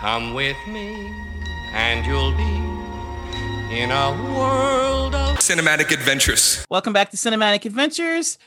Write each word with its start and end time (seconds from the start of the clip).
Come 0.00 0.32
with 0.32 0.56
me, 0.66 1.12
and 1.74 2.06
you'll 2.06 2.32
be 2.32 3.76
in 3.76 3.90
a 3.90 4.32
world 4.34 5.14
of 5.14 5.36
Cinematic 5.40 5.92
adventures. 5.92 6.64
Welcome 6.70 6.94
back 6.94 7.10
to 7.10 7.18
Cinematic 7.18 7.66
Adventures. 7.66 8.38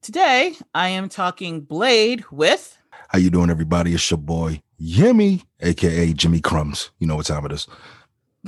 Today, 0.00 0.54
I 0.74 0.88
am 0.88 1.10
talking 1.10 1.60
Blade 1.60 2.24
with. 2.30 2.78
How 3.10 3.18
you 3.18 3.28
doing, 3.28 3.50
everybody? 3.50 3.92
It's 3.92 4.10
your 4.10 4.16
boy 4.16 4.62
Yimmy, 4.80 5.42
aka 5.60 6.14
Jimmy 6.14 6.40
Crumbs. 6.40 6.88
You 6.98 7.08
know 7.08 7.16
what 7.16 7.26
time 7.26 7.44
it 7.44 7.52
is. 7.52 7.68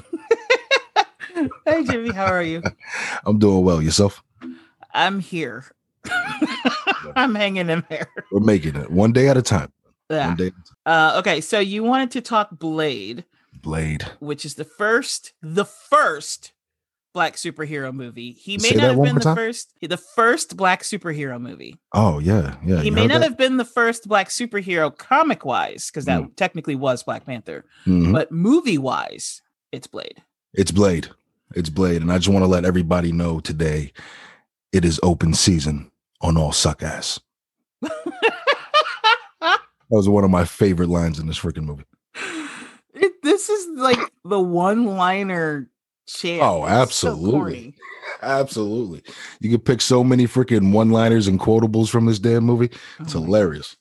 hey, 1.66 1.84
Jimmy, 1.84 2.12
how 2.12 2.24
are 2.32 2.42
you? 2.42 2.62
I'm 3.26 3.38
doing 3.38 3.62
well. 3.62 3.82
Yourself? 3.82 4.22
I'm 4.94 5.20
here. 5.20 5.66
I'm 7.14 7.34
hanging 7.34 7.68
in 7.68 7.84
there. 7.90 8.08
We're 8.32 8.40
making 8.40 8.76
it 8.76 8.90
one 8.90 9.12
day 9.12 9.28
at 9.28 9.36
a 9.36 9.42
time. 9.42 9.70
Yeah. 10.10 10.34
Uh, 10.86 11.16
okay, 11.18 11.40
so 11.40 11.58
you 11.58 11.82
wanted 11.84 12.10
to 12.12 12.20
talk 12.20 12.48
Blade, 12.58 13.24
Blade. 13.62 14.02
which 14.20 14.44
is 14.44 14.54
the 14.54 14.64
first, 14.64 15.32
the 15.42 15.64
first 15.64 16.52
black 17.14 17.34
superhero 17.36 17.92
movie. 17.92 18.32
He 18.32 18.56
may 18.58 18.70
Say 18.70 18.74
not 18.76 18.94
have 18.94 19.02
been 19.02 19.14
the 19.16 19.20
time. 19.20 19.36
first, 19.36 19.72
the 19.82 19.96
first 19.96 20.56
black 20.56 20.82
superhero 20.82 21.40
movie. 21.40 21.76
Oh 21.92 22.20
yeah, 22.20 22.56
yeah. 22.64 22.80
he 22.80 22.90
may 22.90 23.06
not 23.06 23.20
that? 23.20 23.28
have 23.30 23.38
been 23.38 23.56
the 23.58 23.64
first 23.64 24.08
black 24.08 24.28
superhero 24.28 24.96
comic 24.96 25.44
wise, 25.44 25.90
because 25.90 26.04
that 26.06 26.36
technically 26.36 26.76
was 26.76 27.02
Black 27.02 27.26
Panther, 27.26 27.64
Mhm. 27.86 28.12
but 28.12 28.30
movie 28.32 28.78
wise, 28.78 29.42
it's 29.72 29.86
Blade. 29.86 30.22
It's 30.54 30.70
Blade. 30.70 31.08
It's 31.54 31.70
Blade, 31.70 32.00
and 32.02 32.12
I 32.12 32.16
just 32.18 32.28
want 32.28 32.42
to 32.44 32.46
let 32.48 32.64
everybody 32.64 33.10
know 33.12 33.40
today, 33.40 33.92
it 34.72 34.84
is 34.84 35.00
open 35.02 35.34
season 35.34 35.90
on 36.20 36.36
all 36.36 36.52
suck 36.52 36.82
ass. 36.82 37.20
That 39.90 39.96
was 39.96 40.08
one 40.08 40.24
of 40.24 40.30
my 40.30 40.44
favorite 40.44 40.88
lines 40.88 41.18
in 41.18 41.26
this 41.26 41.38
freaking 41.38 41.64
movie. 41.64 41.84
It, 43.00 43.22
this 43.22 43.48
is 43.48 43.68
like 43.78 43.98
the 44.24 44.40
one 44.40 44.84
liner 44.84 45.68
chant. 46.08 46.42
Oh, 46.42 46.64
It's 46.64 46.96
so 46.96 47.10
absolutely. 47.10 47.74
Absolutely. 48.22 49.02
You 49.40 49.50
could 49.50 49.64
pick 49.64 49.80
so 49.80 50.02
many 50.02 50.26
freaking 50.26 50.72
one-liners 50.72 51.28
and 51.28 51.38
quotables 51.38 51.90
from 51.90 52.06
this 52.06 52.18
damn 52.18 52.42
movie. 52.42 52.70
Oh 52.72 53.02
it's 53.04 53.14
Oh 53.14 53.20
hilarious. 53.20 53.76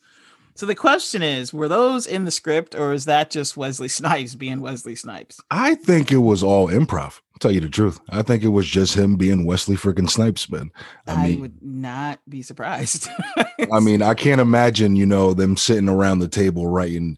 So 0.53 0.65
the 0.65 0.75
question 0.75 1.21
is, 1.23 1.53
were 1.53 1.67
those 1.67 2.05
in 2.05 2.25
the 2.25 2.31
script 2.31 2.75
or 2.75 2.93
is 2.93 3.05
that 3.05 3.29
just 3.31 3.57
Wesley 3.57 3.87
Snipes 3.87 4.35
being 4.35 4.59
Wesley 4.59 4.95
Snipes? 4.95 5.39
I 5.49 5.75
think 5.75 6.11
it 6.11 6.17
was 6.17 6.43
all 6.43 6.67
improv. 6.67 7.21
I'll 7.37 7.39
tell 7.39 7.51
you 7.51 7.61
the 7.61 7.69
truth. 7.69 7.99
I 8.09 8.23
think 8.23 8.41
it 8.41 8.47
was 8.47 8.65
just 8.65 8.95
him 8.95 9.15
being 9.15 9.45
Wesley 9.45 9.75
freaking 9.75 10.09
Snipes, 10.09 10.49
man. 10.49 10.71
I 11.05 11.11
I, 11.13 11.27
mean, 11.27 11.41
would 11.41 11.61
not 11.61 12.19
be 12.27 12.41
surprised. 12.41 13.07
I 13.71 13.79
mean, 13.79 14.01
I 14.01 14.15
can't 14.15 14.41
imagine, 14.41 14.95
you 14.95 15.05
know, 15.05 15.35
them 15.35 15.55
sitting 15.55 15.87
around 15.87 16.17
the 16.17 16.27
table 16.27 16.65
writing 16.65 17.15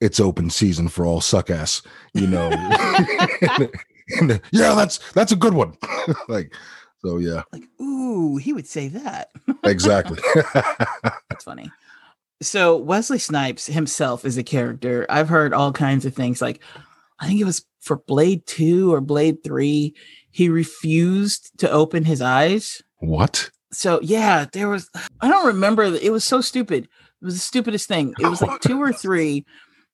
it's 0.00 0.20
open 0.20 0.50
season 0.50 0.86
for 0.86 1.04
all 1.04 1.20
suck 1.20 1.50
ass, 1.50 1.82
you 2.14 2.28
know. 2.28 2.48
Yeah, 4.52 4.74
that's 4.74 4.98
that's 5.12 5.30
a 5.30 5.36
good 5.36 5.54
one. 5.54 5.76
like, 6.28 6.52
so 7.04 7.18
yeah, 7.18 7.42
like, 7.52 7.62
ooh, 7.80 8.36
he 8.38 8.52
would 8.52 8.66
say 8.66 8.88
that. 8.88 9.30
exactly. 9.64 10.18
That's 11.28 11.44
funny. 11.44 11.70
So 12.40 12.76
Wesley 12.76 13.18
Snipes 13.18 13.66
himself 13.66 14.24
is 14.24 14.36
a 14.36 14.42
character. 14.42 15.06
I've 15.08 15.28
heard 15.28 15.52
all 15.54 15.72
kinds 15.72 16.06
of 16.06 16.14
things. 16.14 16.42
Like, 16.42 16.60
I 17.20 17.26
think 17.26 17.40
it 17.40 17.44
was 17.44 17.64
for 17.80 17.96
Blade 17.96 18.46
2 18.46 18.92
or 18.92 19.00
Blade 19.00 19.44
3, 19.44 19.94
he 20.30 20.48
refused 20.48 21.50
to 21.58 21.70
open 21.70 22.04
his 22.04 22.20
eyes. 22.20 22.82
what? 22.98 23.50
So 23.72 24.00
yeah, 24.02 24.46
there 24.52 24.68
was 24.68 24.90
I 25.20 25.28
don't 25.28 25.46
remember 25.46 25.84
it 25.84 26.10
was 26.10 26.24
so 26.24 26.40
stupid. 26.40 26.84
It 26.84 27.24
was 27.24 27.34
the 27.34 27.40
stupidest 27.40 27.86
thing. 27.86 28.14
It 28.18 28.26
was 28.26 28.42
like 28.42 28.60
two 28.60 28.82
or 28.82 28.92
three. 28.92 29.44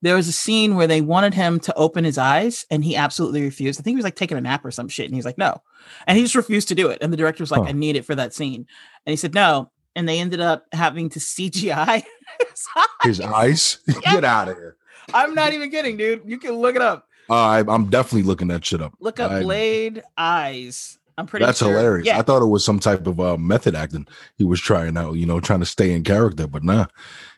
There 0.00 0.14
was 0.14 0.28
a 0.28 0.32
scene 0.32 0.76
where 0.76 0.86
they 0.86 1.00
wanted 1.02 1.34
him 1.34 1.60
to 1.60 1.74
open 1.74 2.04
his 2.04 2.16
eyes 2.16 2.64
and 2.70 2.82
he 2.84 2.96
absolutely 2.96 3.42
refused. 3.42 3.78
I 3.78 3.82
think 3.82 3.92
he 3.94 3.96
was 3.96 4.04
like 4.04 4.14
taking 4.16 4.38
a 4.38 4.40
nap 4.40 4.64
or 4.64 4.70
some 4.70 4.88
shit 4.88 5.06
and 5.06 5.14
he's 5.14 5.24
like, 5.26 5.36
no. 5.36 5.60
And 6.06 6.16
he 6.16 6.24
just 6.24 6.34
refused 6.36 6.68
to 6.68 6.74
do 6.74 6.88
it. 6.88 6.98
And 7.02 7.12
the 7.12 7.16
director 7.18 7.42
was 7.42 7.50
like, 7.50 7.62
Huh. 7.62 7.68
I 7.68 7.72
need 7.72 7.96
it 7.96 8.04
for 8.06 8.14
that 8.14 8.32
scene. 8.32 8.66
And 9.04 9.12
he 9.12 9.16
said, 9.16 9.34
no. 9.34 9.70
And 9.94 10.08
they 10.08 10.20
ended 10.20 10.40
up 10.40 10.66
having 10.72 11.08
to 11.10 11.18
CGI 11.18 12.02
his 12.50 12.66
eyes. 12.76 12.86
His 13.02 13.20
eyes? 13.20 13.78
Get 14.02 14.24
out 14.24 14.48
of 14.48 14.56
here. 14.56 14.76
I'm 15.12 15.34
not 15.34 15.52
even 15.52 15.70
kidding, 15.70 15.96
dude. 15.96 16.22
You 16.24 16.38
can 16.38 16.52
look 16.52 16.76
it 16.76 16.82
up. 16.82 17.05
Uh, 17.28 17.34
I, 17.34 17.64
I'm 17.68 17.86
definitely 17.90 18.22
looking 18.22 18.48
that 18.48 18.64
shit 18.64 18.80
up. 18.82 18.94
Look 19.00 19.20
up 19.20 19.30
I- 19.30 19.42
Blade 19.42 20.02
Eyes. 20.16 20.98
I'm 21.18 21.26
pretty 21.26 21.46
That's 21.46 21.60
sure. 21.60 21.70
hilarious. 21.70 22.06
Yeah. 22.06 22.18
I 22.18 22.22
thought 22.22 22.42
it 22.42 22.46
was 22.46 22.62
some 22.62 22.78
type 22.78 23.06
of 23.06 23.18
uh, 23.18 23.38
method 23.38 23.74
acting 23.74 24.06
he 24.36 24.44
was 24.44 24.60
trying 24.60 24.98
out, 24.98 25.14
you 25.14 25.24
know, 25.24 25.40
trying 25.40 25.60
to 25.60 25.66
stay 25.66 25.92
in 25.92 26.04
character, 26.04 26.46
but 26.46 26.62
nah, 26.62 26.86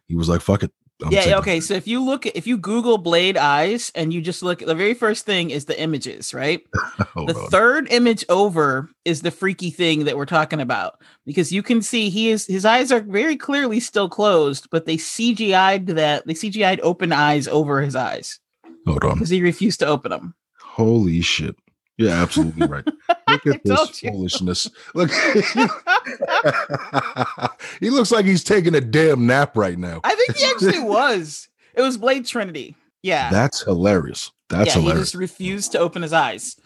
he 0.09 0.16
was 0.16 0.28
like, 0.28 0.41
fuck 0.41 0.65
it. 0.65 0.72
I'm 1.00 1.12
yeah 1.12 1.21
taking- 1.21 1.34
okay 1.38 1.60
so 1.60 1.75
if 1.75 1.87
you 1.87 2.03
look 2.04 2.26
if 2.26 2.44
you 2.49 2.59
google 2.59 2.99
blade 2.99 3.37
eyes 3.37 3.93
and 3.94 4.12
you 4.12 4.21
just 4.21 4.43
look 4.43 4.59
the 4.59 4.75
very 4.75 4.94
first 4.94 5.25
thing 5.25 5.50
is 5.50 5.66
the 5.66 5.81
images 5.81 6.34
right 6.34 6.60
the 7.15 7.37
on. 7.38 7.50
third 7.50 7.87
image 7.93 8.25
over 8.28 8.91
is 9.05 9.22
the 9.22 9.31
freaky 9.31 9.70
thing 9.70 10.06
that 10.06 10.16
we're 10.16 10.26
talking 10.26 10.60
about 10.60 11.00
because 11.25 11.53
you 11.53 11.62
can 11.62 11.82
see 11.82 12.10
he 12.10 12.31
is 12.31 12.47
his 12.47 12.65
eyes 12.65 12.91
are 12.91 12.99
very 12.99 13.37
clearly 13.37 13.78
still 13.78 14.09
closed 14.09 14.66
but 14.72 14.87
they 14.87 14.97
cgi'd 14.97 15.87
that 15.87 16.26
they 16.26 16.34
cgi'd 16.34 16.81
open 16.81 17.12
eyes 17.12 17.47
over 17.47 17.81
his 17.81 17.94
eyes 17.94 18.41
Hold 18.88 19.04
on. 19.04 19.15
because 19.15 19.31
he 19.31 19.41
refused 19.43 19.81
to 19.81 19.87
open 19.87 20.10
them 20.10 20.34
Holy 20.60 21.21
shit. 21.22 21.56
Yeah, 21.97 22.22
absolutely 22.22 22.69
right. 22.69 22.84
Look 23.28 23.47
at 23.49 23.65
this 23.65 24.03
you. 24.04 24.12
foolishness. 24.12 24.71
Look. 24.94 25.10
he 27.81 27.91
looks 27.91 28.12
like 28.12 28.25
he's 28.25 28.44
taking 28.44 28.75
a 28.76 28.81
damn 28.81 29.26
nap 29.26 29.56
right 29.56 29.76
now. 29.78 30.00
i 30.04 30.15
think 30.15 30.37
he 30.37 30.44
actually 30.44 30.78
was 30.81 31.49
it 31.75 31.82
was 31.82 31.97
blade 31.97 32.25
trinity 32.26 32.76
yeah 33.03 33.31
That's 33.31 33.62
hilarious. 33.62 34.31
That's 34.49 34.69
yeah 34.69 34.75
he 34.75 34.81
hilarious. 34.82 35.06
just 35.09 35.15
refused 35.16 35.72
to 35.72 35.78
open 35.78 36.03
his 36.03 36.12
eyes 36.12 36.56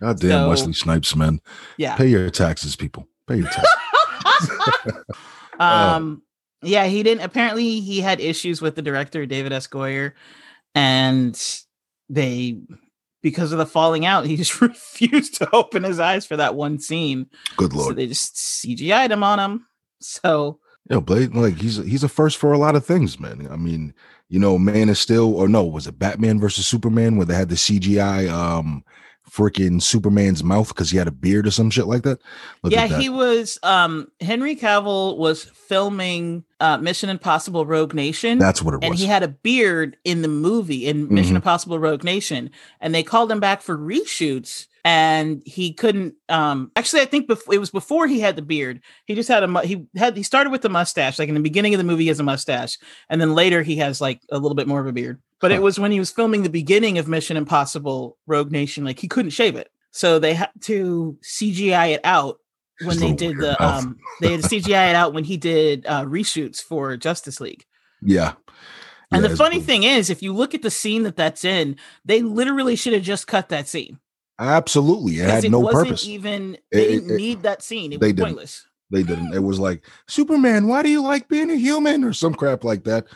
God 0.00 0.20
damn 0.20 0.44
so- 0.44 0.48
Wesley 0.50 0.72
Snipes, 0.72 1.16
man. 1.16 1.40
yeah 1.76 1.96
Pay 1.96 2.06
your 2.08 2.30
taxes, 2.30 2.76
people. 2.76 3.08
Pay 3.26 3.38
your 3.38 3.48
taxes. 3.48 4.92
Um 5.58 6.22
yeah 6.62 6.84
he 6.86 7.02
didn't 7.02 7.24
apparently 7.24 7.80
he 7.80 8.00
had 8.02 8.20
issues 8.20 8.60
with 8.60 8.74
the 8.76 8.82
director 8.82 9.24
david 9.24 9.52
s 9.52 9.66
goyer 9.66 10.12
and 10.74 11.64
they 12.08 12.58
because 13.22 13.52
of 13.52 13.58
the 13.58 13.66
falling 13.66 14.04
out 14.06 14.26
he 14.26 14.36
just 14.42 14.60
refused 14.60 15.34
to 15.34 15.48
open 15.54 15.82
his 15.82 15.98
eyes 15.98 16.26
for 16.26 16.36
that 16.36 16.54
one 16.54 16.78
scene 16.78 17.26
Good 17.56 17.72
so 17.72 17.78
lord. 17.78 17.96
they 17.96 18.06
just 18.06 18.36
cgi'd 18.36 19.10
him 19.10 19.22
on 19.22 19.38
him 19.38 19.66
so 20.00 20.60
Yo, 20.88 21.00
Blade, 21.00 21.34
like 21.34 21.56
he's 21.60 21.78
he's 21.78 22.04
a 22.04 22.08
first 22.08 22.36
for 22.36 22.52
a 22.52 22.58
lot 22.58 22.76
of 22.76 22.86
things, 22.86 23.18
man. 23.18 23.48
I 23.50 23.56
mean, 23.56 23.92
you 24.28 24.38
know, 24.38 24.56
Man 24.56 24.88
is 24.88 25.00
Still, 25.00 25.34
or 25.34 25.48
no, 25.48 25.64
was 25.64 25.88
it 25.88 25.98
Batman 25.98 26.38
versus 26.38 26.64
Superman 26.66 27.16
where 27.16 27.26
they 27.26 27.34
had 27.34 27.48
the 27.48 27.56
CGI 27.56 28.30
um 28.30 28.84
freaking 29.30 29.82
Superman's 29.82 30.42
mouth 30.44 30.68
because 30.68 30.90
he 30.90 30.96
had 30.98 31.08
a 31.08 31.12
beard 31.12 31.46
or 31.46 31.50
some 31.50 31.70
shit 31.70 31.86
like 31.86 32.02
that? 32.02 32.20
Look 32.62 32.72
yeah 32.72 32.84
at 32.84 32.90
that. 32.90 33.00
he 33.00 33.08
was 33.08 33.58
um 33.62 34.08
henry 34.20 34.54
cavill 34.56 35.16
was 35.18 35.44
filming 35.44 36.44
uh 36.60 36.78
mission 36.78 37.10
impossible 37.10 37.66
rogue 37.66 37.92
nation 37.94 38.38
That's 38.38 38.62
what 38.62 38.74
it 38.74 38.80
and 38.82 38.92
was. 38.92 39.00
he 39.00 39.06
had 39.06 39.22
a 39.22 39.28
beard 39.28 39.96
in 40.04 40.22
the 40.22 40.28
movie 40.28 40.86
in 40.86 41.12
Mission 41.12 41.32
Mhm. 41.34 41.36
Impossible 41.36 41.78
Rogue 41.78 42.04
Nation, 42.04 42.50
and 42.80 42.94
they 42.94 43.02
called 43.02 43.30
him 43.30 43.40
back 43.40 43.60
for 43.62 43.76
reshoots, 43.76 44.66
and 44.84 45.42
he 45.44 45.72
couldn't. 45.72 46.14
Um, 46.28 46.70
actually, 46.76 47.02
I 47.02 47.06
think 47.06 47.28
bef- 47.28 47.52
it 47.52 47.58
was 47.58 47.70
before 47.70 48.06
he 48.06 48.20
had 48.20 48.36
the 48.36 48.42
beard. 48.42 48.80
He 49.06 49.14
just 49.14 49.28
had 49.28 49.42
a 49.42 49.48
mu- 49.48 49.60
he 49.60 49.86
had 49.96 50.16
he 50.16 50.22
started 50.22 50.50
with 50.50 50.62
the 50.62 50.68
mustache. 50.68 51.18
Like 51.18 51.28
in 51.28 51.34
the 51.34 51.40
beginning 51.40 51.74
of 51.74 51.78
the 51.78 51.84
movie, 51.84 52.04
he 52.04 52.08
has 52.08 52.20
a 52.20 52.24
mustache, 52.24 52.78
and 53.10 53.20
then 53.20 53.34
later 53.34 53.62
he 53.62 53.76
has 53.76 54.00
like 54.00 54.20
a 54.30 54.38
little 54.38 54.54
bit 54.54 54.68
more 54.68 54.80
of 54.80 54.86
a 54.86 54.92
beard. 54.92 55.20
But 55.40 55.52
it 55.52 55.60
was 55.62 55.78
when 55.78 55.92
he 55.92 55.98
was 55.98 56.10
filming 56.10 56.42
the 56.42 56.48
beginning 56.50 56.96
of 56.98 57.08
Mission 57.08 57.36
Impossible 57.36 58.16
Rogue 58.26 58.50
Nation, 58.50 58.84
like 58.84 58.98
he 58.98 59.08
couldn't 59.08 59.30
shave 59.32 59.54
it, 59.56 59.70
so 59.90 60.18
they 60.18 60.34
had 60.34 60.50
to 60.62 61.18
CGI 61.22 61.94
it 61.94 62.00
out 62.04 62.38
when 62.84 62.98
they 62.98 63.12
did 63.12 63.36
the 63.38 63.56
mouth. 63.60 63.84
um 63.84 63.98
they 64.20 64.32
had 64.32 64.42
to 64.42 64.48
CGI 64.48 64.90
it 64.90 64.94
out 64.96 65.12
when 65.14 65.24
he 65.24 65.36
did 65.36 65.84
uh 65.86 66.04
reshoots 66.04 66.62
for 66.62 66.96
Justice 66.96 67.40
League. 67.40 67.64
yeah. 68.02 68.32
And 69.12 69.22
Yeah, 69.22 69.28
the 69.28 69.36
funny 69.36 69.58
cool. 69.58 69.64
thing 69.66 69.82
is, 69.84 70.10
if 70.10 70.20
you 70.22 70.32
look 70.32 70.52
at 70.54 70.62
the 70.62 70.70
scene 70.70 71.04
that 71.04 71.14
that's 71.16 71.44
in, 71.44 71.76
they 72.04 72.22
literally 72.22 72.74
should 72.74 72.92
have 72.92 73.02
just 73.04 73.26
cut 73.28 73.50
that 73.50 73.68
scene 73.68 73.98
Absolutely. 74.38 75.20
It 75.20 75.30
had 75.30 75.44
it 75.44 75.50
no 75.50 75.60
wasn't 75.60 75.84
purpose. 75.88 76.06
even. 76.06 76.58
They 76.72 76.86
It- 76.86 76.88
didn't 76.88 77.10
it- 77.12 77.16
need 77.16 77.42
that 77.44 77.62
scene. 77.62 77.92
It 77.92 78.00
they 78.00 78.08
was 78.08 78.12
didn't. 78.14 78.26
pointless. 78.28 78.66
They 78.90 79.02
didn't. 79.02 79.32
It 79.34 79.42
was 79.42 79.58
like 79.58 79.84
Superman. 80.08 80.66
Why 80.68 80.82
do 80.82 80.88
you 80.90 81.02
like 81.02 81.28
being 81.28 81.50
a 81.50 81.56
human 81.56 82.04
or 82.04 82.12
some 82.12 82.34
crap 82.34 82.62
like 82.64 82.84
that? 82.84 83.06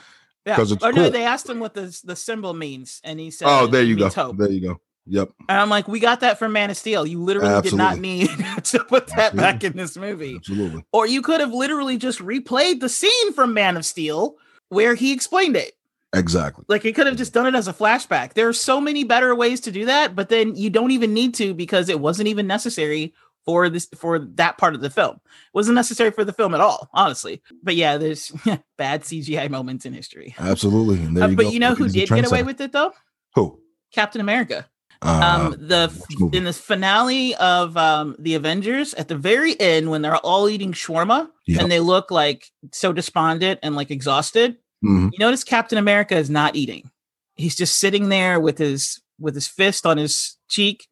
Yeah. 0.51 0.57
'Cause 0.57 0.73
it's 0.73 0.85
or 0.85 0.93
no, 0.93 1.09
they 1.11 1.25
asked 1.25 1.49
him 1.49 1.61
what 1.61 1.75
the 1.75 1.97
the 2.05 2.17
symbol 2.17 2.55
means, 2.55 3.01
and 3.05 3.21
he 3.21 3.31
said, 3.31 3.47
oh, 3.49 3.67
there 3.67 3.83
you 3.83 3.97
go. 3.97 4.09
Hope. 4.09 4.37
There 4.37 4.51
you 4.51 4.61
go. 4.61 4.81
Yep. 5.07 5.31
And 5.49 5.59
I'm 5.59 5.71
like, 5.71 5.89
we 5.89 5.99
got 5.99 6.21
that 6.21 6.39
from 6.39 6.53
Man 6.53 6.71
of 6.71 6.77
Steel. 6.77 7.07
You 7.07 7.23
literally 7.23 7.63
did 7.63 7.75
not 7.75 7.99
need 7.99 8.29
to 8.65 8.85
put 8.85 9.07
that 9.09 9.35
back 9.35 9.65
in 9.65 9.77
this 9.77 9.97
movie. 9.97 10.37
Absolutely. 10.37 10.85
Or 10.93 11.07
you 11.07 11.23
could 11.23 11.41
have 11.41 11.53
literally 11.53 11.97
just 11.97 12.19
replayed 12.21 12.81
the 12.81 12.89
scene 12.89 13.33
from 13.33 13.55
Man 13.55 13.77
of 13.77 13.85
Steel 13.85 14.37
where 14.69 14.95
he 14.95 15.13
explained 15.13 15.57
it. 15.57 15.73
Exactly. 16.13 16.65
Like 16.69 16.83
he 16.83 16.93
could 16.93 17.07
have 17.07 17.17
just 17.17 17.33
done 17.33 17.47
it 17.47 17.55
as 17.55 17.67
a 17.69 17.73
flashback. 17.73 18.35
There 18.35 18.49
are 18.49 18.53
so 18.53 18.81
many 18.81 19.05
better 19.05 19.35
ways 19.35 19.61
to 19.63 19.73
do 19.73 19.85
that, 19.87 20.15
but 20.17 20.29
then 20.29 20.55
you 20.57 20.69
don't 20.69 20.91
even 20.91 21.15
need 21.15 21.35
to 21.37 21.55
because 21.55 21.89
it 21.89 22.01
wasn't 22.01 22.29
even 22.29 22.47
necessary 22.47 23.15
for 23.45 23.69
this 23.69 23.89
for 23.97 24.19
that 24.19 24.59
part 24.59 24.75
of 24.75 24.81
the 24.81 24.91
film. 24.91 25.17
It 25.17 25.55
wasn't 25.55 25.75
necessary 25.77 26.11
for 26.11 26.25
the 26.25 26.33
film 26.33 26.55
at 26.55 26.61
all, 26.61 26.89
honestly. 26.93 27.43
But 27.63 27.77
yeah, 27.77 27.97
there's 27.97 28.31
bad 28.79 29.03
CGI 29.03 29.49
moments 29.51 29.87
in 29.87 29.93
history. 29.93 30.35
Absolutely. 30.39 31.03
And 31.05 31.17
there 31.17 31.25
Uh, 31.25 31.29
but 31.29 31.45
go. 31.47 31.51
you 31.51 31.59
know 31.59 31.75
who 31.75 31.89
did 31.89 32.09
get 32.09 32.27
away 32.27 32.43
with 32.43 32.61
it 32.61 32.73
though? 32.73 32.93
Who? 33.35 33.61
Captain 33.93 34.21
America. 34.21 34.67
Uh, 35.03 35.43
um 35.47 35.51
the 35.53 35.91
in 36.35 36.45
the 36.45 36.53
finale 36.53 37.35
of 37.37 37.75
um 37.79 38.15
the 38.19 38.35
avengers 38.35 38.93
at 38.95 39.09
the 39.09 39.17
very 39.17 39.59
end 39.59 39.91
when 39.91 40.03
they're 40.03 40.17
all 40.19 40.47
eating 40.47 40.73
shawarma 40.75 41.27
Yep. 41.47 41.63
and 41.63 41.73
they 41.73 41.81
look 41.81 42.11
like 42.11 42.51
so 42.71 42.93
despondent 42.93 43.61
and 43.63 43.75
like 43.75 43.91
exhausted 43.91 44.59
mhm. 44.85 45.09
you 45.11 45.19
notice 45.19 45.43
captain 45.43 45.79
america 45.79 46.15
is 46.15 46.29
not 46.29 46.55
eating 46.55 46.91
he's 47.35 47.57
just 47.57 47.79
sitting 47.79 48.11
there 48.11 48.39
with 48.39 48.59
his 48.59 49.01
with 49.19 49.35
his 49.35 49.49
fist 49.49 49.87
on 49.87 49.97
his 49.97 50.37
cheek 50.51 50.87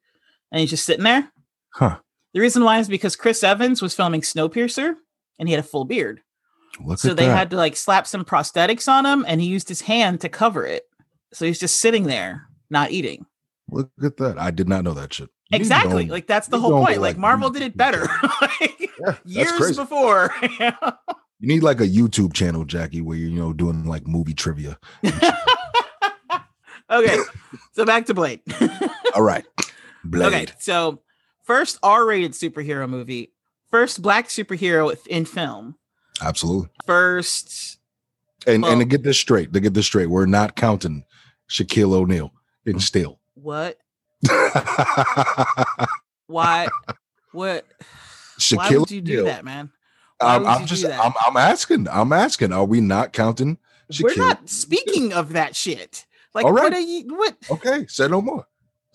and 0.50 0.60
he's 0.62 0.70
just 0.70 0.86
sitting 0.86 1.04
there 1.04 1.30
Huh. 1.74 1.98
The 2.38 2.42
reason 2.42 2.64
why 2.64 2.78
is 2.78 2.88
because 2.88 3.16
chris 3.16 3.42
evans 3.42 3.82
was 3.82 3.94
filming 3.94 4.20
snowpiercer 4.20 4.94
and 5.38 5.48
he 5.48 5.52
had 5.52 5.64
a 5.64 5.66
full 5.66 5.84
beard 5.84 6.20
Look 6.84 6.98
so 6.98 7.12
they 7.12 7.26
that. 7.26 7.36
had 7.36 7.50
to 7.50 7.56
like 7.56 7.76
slap 7.76 8.06
some 8.06 8.24
prosthetics 8.24 8.88
on 8.88 9.04
him 9.04 9.24
and 9.26 9.40
he 9.40 9.48
used 9.48 9.68
his 9.68 9.80
hand 9.80 10.20
to 10.20 10.28
cover 10.28 10.64
it 10.64 10.84
so 11.32 11.44
he's 11.44 11.58
just 11.58 11.80
sitting 11.80 12.04
there 12.04 12.46
not 12.70 12.90
eating 12.90 13.26
Look 13.70 13.90
at 14.02 14.16
that. 14.16 14.38
I 14.38 14.50
did 14.50 14.68
not 14.68 14.84
know 14.84 14.94
that 14.94 15.12
shit. 15.12 15.28
You 15.50 15.56
Exactly. 15.56 16.06
Like 16.06 16.26
that's 16.26 16.48
the 16.48 16.58
whole 16.58 16.70
point. 16.70 17.00
like 17.00 17.14
Like 17.14 17.18
Marvel 17.18 17.50
did 17.50 17.62
it 17.62 17.76
better. 17.76 18.08
like, 18.40 18.90
Yeah, 19.24 19.48
years 19.48 19.76
before. 19.76 20.34
You 21.40 21.46
need 21.46 21.62
like 21.62 21.80
a 21.80 21.86
YouTube 21.86 22.32
channel, 22.32 22.64
Jackie, 22.64 23.00
where 23.00 23.16
you're 23.16 23.30
you 23.30 23.38
know 23.38 23.52
doing 23.52 23.84
like 23.84 24.08
movie 24.08 24.34
trivia. 24.34 24.76
okay. 26.90 27.16
So 27.74 27.84
back 27.84 28.06
to 28.06 28.14
Blade. 28.14 28.40
All 29.14 29.22
right. 29.22 29.44
Blade. 30.02 30.26
okay. 30.26 30.46
So 30.58 31.00
first 31.48 31.78
R-rated 31.82 32.32
superhero 32.32 32.88
movie. 32.88 33.32
First 33.70 34.00
black 34.00 34.28
superhero 34.28 34.96
in 35.06 35.24
film. 35.24 35.74
Absolutely. 36.22 36.68
First 36.86 37.78
And 38.46 38.64
and 38.64 38.80
to 38.80 38.84
get 38.84 39.02
this 39.02 39.18
straight, 39.18 39.52
to 39.52 39.60
get 39.60 39.74
this 39.74 39.86
straight, 39.86 40.06
we're 40.06 40.26
not 40.26 40.54
counting 40.54 41.04
Shaquille 41.50 41.92
O'Neal 41.94 42.32
in 42.64 42.76
mm. 42.76 42.80
steel. 42.80 43.18
what? 43.34 43.78
Why? 46.26 46.68
What? 47.32 47.64
Why 47.68 47.84
Shaquille 48.38 48.80
would 48.80 48.90
you 48.90 49.00
do 49.00 49.20
O'Neal. 49.20 49.24
that, 49.26 49.44
man? 49.44 49.70
Why 50.18 50.36
I'm, 50.36 50.46
I'm 50.46 50.66
just? 50.66 50.84
I'm, 50.84 51.12
I'm 51.26 51.36
asking. 51.36 51.88
I'm 51.88 52.12
asking. 52.12 52.52
Are 52.52 52.64
we 52.64 52.80
not 52.80 53.12
counting 53.12 53.58
Shaquille? 53.90 54.16
We're 54.16 54.16
not 54.16 54.48
speaking 54.48 55.12
of 55.12 55.32
that 55.32 55.56
shit. 55.56 56.06
Like, 56.34 56.44
All 56.44 56.52
what 56.52 56.72
are 56.72 56.80
you? 56.80 57.14
What? 57.14 57.36
Okay, 57.50 57.86
say 57.86 58.08
no 58.08 58.20
more. 58.20 58.46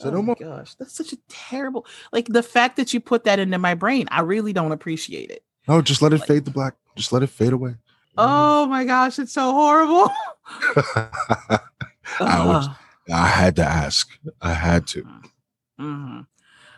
Say 0.04 0.10
oh 0.10 0.12
no 0.12 0.22
my 0.22 0.26
more. 0.28 0.36
gosh, 0.40 0.76
that's 0.76 0.94
such 0.94 1.14
a 1.14 1.18
terrible. 1.30 1.86
Like 2.12 2.28
the 2.28 2.44
fact 2.44 2.76
that 2.78 2.94
you 2.94 3.00
put 3.00 3.24
that 3.24 3.40
into 3.40 3.58
my 3.58 3.74
brain, 3.74 4.08
I 4.12 4.22
really 4.22 4.54
don't 4.54 4.72
appreciate 4.72 5.30
it. 5.32 5.44
No, 5.68 5.82
just 5.82 6.02
let 6.02 6.14
it 6.14 6.20
Like- 6.20 6.28
fade 6.28 6.46
to 6.46 6.52
black. 6.52 6.76
Just 6.96 7.12
let 7.12 7.24
it 7.24 7.28
fade 7.28 7.54
away. 7.54 7.76
Oh 8.18 8.68
my 8.68 8.84
gosh, 8.86 9.18
it's 9.18 9.32
so 9.34 9.52
horrible. 9.52 10.12
I 10.96 11.60
was- 12.46 12.68
I 13.12 13.28
had 13.28 13.56
to 13.58 13.64
ask. 13.66 14.10
I 14.42 14.54
had 14.54 14.88
to. 14.88 15.06
Mhm. 15.80 16.26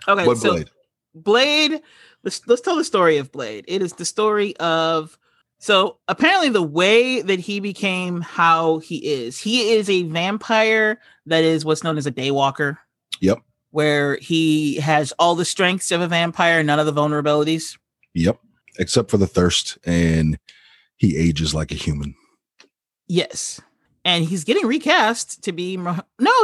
Okay, 0.08 0.26
But 0.26 0.38
so 0.38 0.52
Blade. 0.54 0.70
Blade. 1.14 1.82
Let's 2.24 2.42
let's 2.48 2.62
tell 2.62 2.76
the 2.76 2.84
story 2.84 3.18
of 3.18 3.32
Blade. 3.32 3.66
It 3.68 3.82
is 3.84 3.94
the 3.94 4.06
story 4.06 4.56
of 4.58 5.18
so 5.60 5.98
apparently 6.08 6.50
the 6.50 6.64
way 6.64 7.22
that 7.22 7.40
he 7.40 7.60
became 7.60 8.22
how 8.22 8.80
he 8.80 8.98
is. 8.98 9.40
He 9.40 9.74
is 9.74 9.90
a 9.90 10.04
vampire 10.04 11.00
that 11.28 11.44
is 11.44 11.64
what's 11.64 11.84
known 11.84 11.98
as 11.98 12.08
a 12.08 12.12
daywalker. 12.12 12.78
Yep. 13.22 13.40
Where 13.72 14.18
he 14.18 14.76
has 14.78 15.12
all 15.20 15.36
the 15.36 15.46
strengths 15.46 15.92
of 15.92 16.02
a 16.02 16.08
vampire, 16.08 16.64
none 16.64 16.80
of 16.80 16.86
the 16.86 16.94
vulnerabilities. 16.94 17.78
Yep. 18.14 18.40
Except 18.80 19.10
for 19.10 19.18
the 19.18 19.28
thirst, 19.28 19.78
and 19.86 20.38
he 20.98 21.18
ages 21.18 21.54
like 21.54 21.72
a 21.72 21.76
human. 21.76 22.16
Yes. 23.08 23.62
And 24.04 24.26
he's 24.26 24.44
getting 24.44 24.66
recast 24.66 25.44
to 25.44 25.52
be 25.52 25.78
no, 25.78 25.96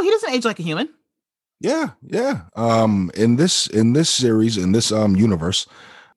he 0.02 0.10
doesn't 0.10 0.32
age 0.32 0.44
like 0.44 0.58
a 0.58 0.62
human. 0.62 0.88
Yeah, 1.60 1.90
yeah. 2.02 2.42
Um, 2.56 3.10
in 3.14 3.36
this 3.36 3.68
in 3.68 3.92
this 3.92 4.10
series, 4.10 4.56
in 4.56 4.72
this 4.72 4.90
um 4.90 5.14
universe, 5.14 5.66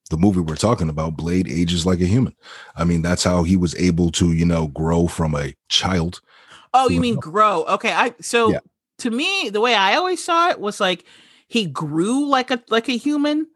the 0.09 0.17
movie 0.17 0.39
we're 0.39 0.55
talking 0.55 0.89
about, 0.89 1.17
Blade 1.17 1.47
ages 1.47 1.85
like 1.85 2.01
a 2.01 2.05
human. 2.05 2.35
I 2.75 2.83
mean, 2.83 3.01
that's 3.01 3.23
how 3.23 3.43
he 3.43 3.55
was 3.55 3.75
able 3.75 4.11
to, 4.13 4.33
you 4.33 4.45
know, 4.45 4.67
grow 4.67 5.07
from 5.07 5.35
a 5.35 5.53
child. 5.69 6.21
Oh, 6.73 6.89
you 6.89 6.99
mean 6.99 7.15
grow? 7.15 7.63
Okay, 7.65 7.91
I 7.93 8.13
so 8.21 8.51
Yeah. 8.51 8.59
To 8.99 9.09
me, 9.11 9.49
the 9.49 9.61
way 9.61 9.75
I 9.75 9.95
always 9.95 10.23
saw 10.23 10.49
it 10.49 10.59
was 10.59 10.79
like 10.79 11.05
he 11.47 11.65
grew 11.65 12.27
like 12.27 12.51
a 12.51 12.61
like 12.69 12.87
a 12.89 12.97
human, 12.97 13.47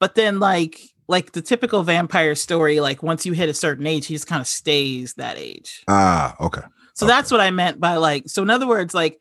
but 0.00 0.14
then 0.14 0.38
like 0.40 0.80
like 1.08 1.32
the 1.32 1.42
typical 1.42 1.82
vampire 1.82 2.34
story, 2.34 2.80
like 2.80 3.02
once 3.02 3.24
you 3.26 3.32
hit 3.32 3.48
a 3.48 3.54
certain 3.54 3.86
age, 3.86 4.06
he 4.06 4.14
just 4.14 4.26
kind 4.26 4.40
of 4.40 4.48
stays 4.48 5.14
that 5.14 5.36
age. 5.38 5.84
Ah, 5.88 6.34
okay. 6.40 6.62
So 6.94 7.06
Okay. 7.06 7.14
that's 7.14 7.30
what 7.30 7.40
I 7.40 7.50
meant 7.50 7.78
by 7.78 7.96
like. 7.96 8.24
So 8.28 8.42
in 8.42 8.50
other 8.50 8.66
words, 8.66 8.94
like 8.94 9.18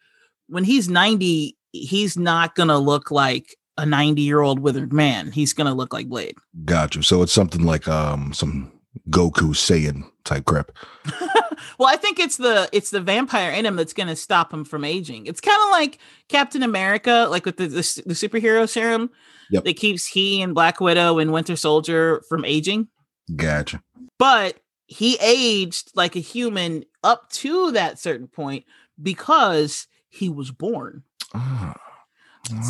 when 0.47 0.63
he's 0.63 0.89
ninety, 0.89 1.57
he's 1.73 2.17
not 2.17 2.55
gonna 2.55 2.79
look 2.79 3.11
like 3.11 3.55
a 3.77 3.85
ninety 3.85 4.21
year 4.23 4.41
old 4.41 4.59
withered 4.59 4.93
man. 4.93 5.31
He's 5.31 5.53
gonna 5.53 5.75
look 5.75 5.93
like 5.93 6.07
Blade. 6.07 6.35
Got 6.63 6.95
you. 6.95 7.01
So 7.01 7.21
it's 7.21 7.33
something 7.33 7.63
like 7.63 7.87
um 7.87 8.33
some 8.33 8.71
Goku 9.09 9.49
Saiyan 9.53 10.09
type 10.23 10.45
crap. 10.45 10.71
well, 11.79 11.89
I 11.89 11.95
think 11.97 12.19
it's 12.19 12.37
the 12.37 12.69
it's 12.71 12.89
the 12.91 13.01
vampire 13.01 13.51
in 13.51 13.65
him 13.65 13.75
that's 13.75 13.93
going 13.93 14.07
to 14.07 14.15
stop 14.15 14.53
him 14.53 14.65
from 14.65 14.83
aging. 14.83 15.25
It's 15.27 15.41
kind 15.41 15.57
of 15.63 15.69
like 15.71 15.99
Captain 16.29 16.63
America, 16.63 17.27
like 17.29 17.45
with 17.45 17.57
the, 17.57 17.67
the 17.67 18.03
the 18.05 18.13
superhero 18.13 18.67
serum 18.67 19.09
Yep. 19.51 19.63
that 19.65 19.77
keeps 19.77 20.07
he 20.07 20.41
and 20.41 20.55
Black 20.55 20.79
Widow 20.81 21.19
and 21.19 21.31
Winter 21.31 21.55
Soldier 21.55 22.23
from 22.27 22.43
aging. 22.45 22.87
Gotcha. 23.35 23.81
But 24.17 24.57
he 24.87 25.17
aged 25.21 25.91
like 25.95 26.15
a 26.15 26.19
human 26.19 26.83
up 27.03 27.29
to 27.31 27.71
that 27.73 27.99
certain 27.99 28.27
point 28.27 28.65
because 29.01 29.87
he 30.09 30.29
was 30.29 30.51
born. 30.51 31.03
Ah. 31.33 31.75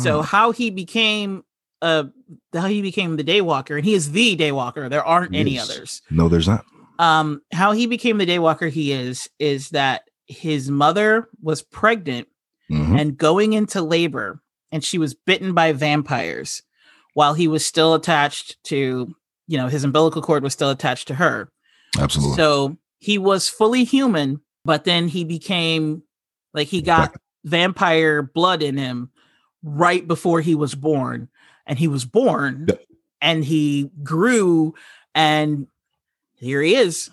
So 0.02 0.20
Ah. 0.20 0.22
how 0.22 0.50
he 0.52 0.70
became 0.70 1.44
uh 1.82 2.04
how 2.54 2.66
he 2.66 2.80
became 2.82 3.16
the 3.16 3.24
Daywalker, 3.24 3.76
and 3.76 3.84
he 3.84 3.94
is 3.94 4.12
the 4.12 4.36
Daywalker. 4.36 4.88
There 4.90 5.04
aren't 5.04 5.34
any 5.34 5.58
others. 5.58 6.02
no, 6.10 6.28
there's 6.28 6.48
not. 6.48 6.64
Um 6.98 7.40
how 7.52 7.72
he 7.72 7.86
became 7.86 8.18
the 8.18 8.26
daywalker 8.26 8.70
he 8.70 8.92
is 8.92 9.28
is 9.38 9.70
that 9.70 10.02
his 10.26 10.70
mother 10.70 11.28
was 11.42 11.62
pregnant 11.62 12.28
Mhm. 12.70 13.00
and 13.00 13.16
going 13.16 13.52
into 13.52 13.80
labor 13.80 14.40
and 14.72 14.82
she 14.82 14.98
was 14.98 15.14
bitten 15.14 15.54
by 15.54 15.72
vampires 15.72 16.62
while 17.14 17.32
he 17.34 17.46
was 17.46 17.64
still 17.64 17.94
attached 17.94 18.56
to 18.64 19.14
you 19.46 19.56
know 19.58 19.68
his 19.68 19.84
umbilical 19.84 20.20
cord 20.22 20.42
was 20.42 20.52
still 20.52 20.70
attached 20.70 21.06
to 21.08 21.14
her 21.14 21.48
Absolutely. 21.98 22.34
so 22.36 22.76
he 22.98 23.18
was 23.18 23.48
fully 23.48 23.84
human 23.84 24.40
but 24.64 24.82
then 24.84 25.06
he 25.06 25.22
became 25.24 26.02
like 26.54 26.66
he 26.66 26.82
got 26.82 27.14
vampire 27.44 28.22
blood 28.22 28.62
in 28.62 28.76
him 28.76 29.10
right 29.62 30.06
before 30.08 30.40
he 30.40 30.56
was 30.56 30.74
born 30.74 31.28
and 31.66 31.78
he 31.78 31.86
was 31.86 32.04
born 32.04 32.66
and 33.20 33.44
he 33.44 33.90
grew 34.02 34.74
and 35.14 35.68
here 36.38 36.62
he 36.62 36.74
is 36.74 37.10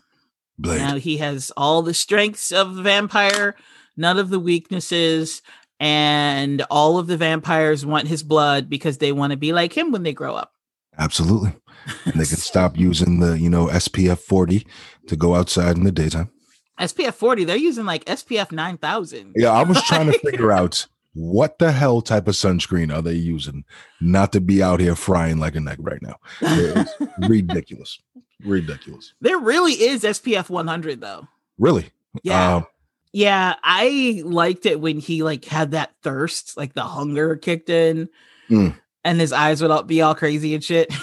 Blade. 0.58 0.77
now 0.77 0.96
he 0.96 1.18
has 1.18 1.51
all 1.58 1.82
the 1.82 1.94
strengths 1.94 2.51
of 2.51 2.75
the 2.75 2.82
vampire, 2.82 3.56
none 3.98 4.18
of 4.18 4.30
the 4.30 4.39
weaknesses, 4.39 5.42
and 5.80 6.62
all 6.70 6.98
of 6.98 7.08
the 7.08 7.18
vampires 7.18 7.86
want 7.86 8.08
his 8.08 8.24
blood 8.24 8.70
because 8.70 9.00
they 9.00 9.12
want 9.12 9.32
to 9.32 9.38
be 9.38 9.51
like 9.53 9.74
him 9.75 9.92
when 9.92 10.03
they 10.03 10.13
grow 10.13 10.36
up. 10.36 10.53
Absolutely. 10.98 11.53
And 12.06 12.13
they 12.13 12.25
can 12.25 12.38
stop 12.38 12.77
using 12.77 13.20
the, 13.20 13.38
you 13.38 13.50
know, 13.50 13.68
SPF 13.68 14.20
40 14.20 14.65
to 15.08 15.18
go 15.18 15.36
outside 15.36 15.75
in 15.75 15.84
the 15.84 15.92
daytime. 15.92 16.32
SPF 16.80 17.13
40, 17.13 17.44
they're 17.44 17.58
using 17.58 17.84
like 17.84 18.06
SPF 18.06 18.53
9000. 18.53 19.34
Yeah, 19.36 19.51
I 19.51 19.63
was 19.63 19.84
trying 19.84 20.10
to 20.10 20.18
figure 20.24 20.53
out 20.53 20.88
what 21.13 21.60
the 21.60 21.72
hell 21.72 22.01
type 22.01 22.27
of 22.27 22.34
sunscreen 22.36 22.93
are 22.93 23.01
they 23.01 23.13
using 23.13 23.63
not 24.01 24.32
to 24.34 24.41
be 24.41 24.63
out 24.63 24.79
here 24.79 24.96
frying 24.96 25.38
like 25.38 25.55
a 25.55 25.60
egg 25.70 25.77
right 25.79 26.01
now. 26.01 26.15
It's 26.41 26.91
ridiculous. 27.29 28.00
Ridiculous. 28.43 29.13
there 29.22 29.38
really 29.39 29.74
is 29.74 30.03
SPF 30.03 30.50
100 30.50 31.00
though. 31.00 31.27
Really. 31.58 31.91
Yeah. 32.24 32.55
Um, 32.58 32.67
yeah, 33.13 33.55
I 33.63 34.22
liked 34.25 34.65
it 34.65 34.79
when 34.82 35.00
he 35.00 35.24
like 35.24 35.46
had 35.46 35.72
that 35.72 35.91
thirst, 36.01 36.58
like 36.58 36.74
the 36.74 36.84
hunger 36.84 37.36
kicked 37.36 37.70
in 37.70 38.10
Mm. 38.50 38.77
and 39.05 39.20
his 39.22 39.32
eyes 39.32 39.62
would 39.62 39.72
all 39.72 39.84
be 39.84 40.01
all 40.01 40.15
crazy 40.15 40.53
and 40.55 40.63
shit. 40.63 40.93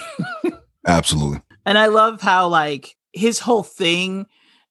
absolutely. 0.86 1.40
And 1.64 1.78
I 1.78 1.86
love 1.86 2.20
how 2.20 2.48
like 2.48 2.96
his 3.12 3.38
whole 3.38 3.62
thing 3.62 4.26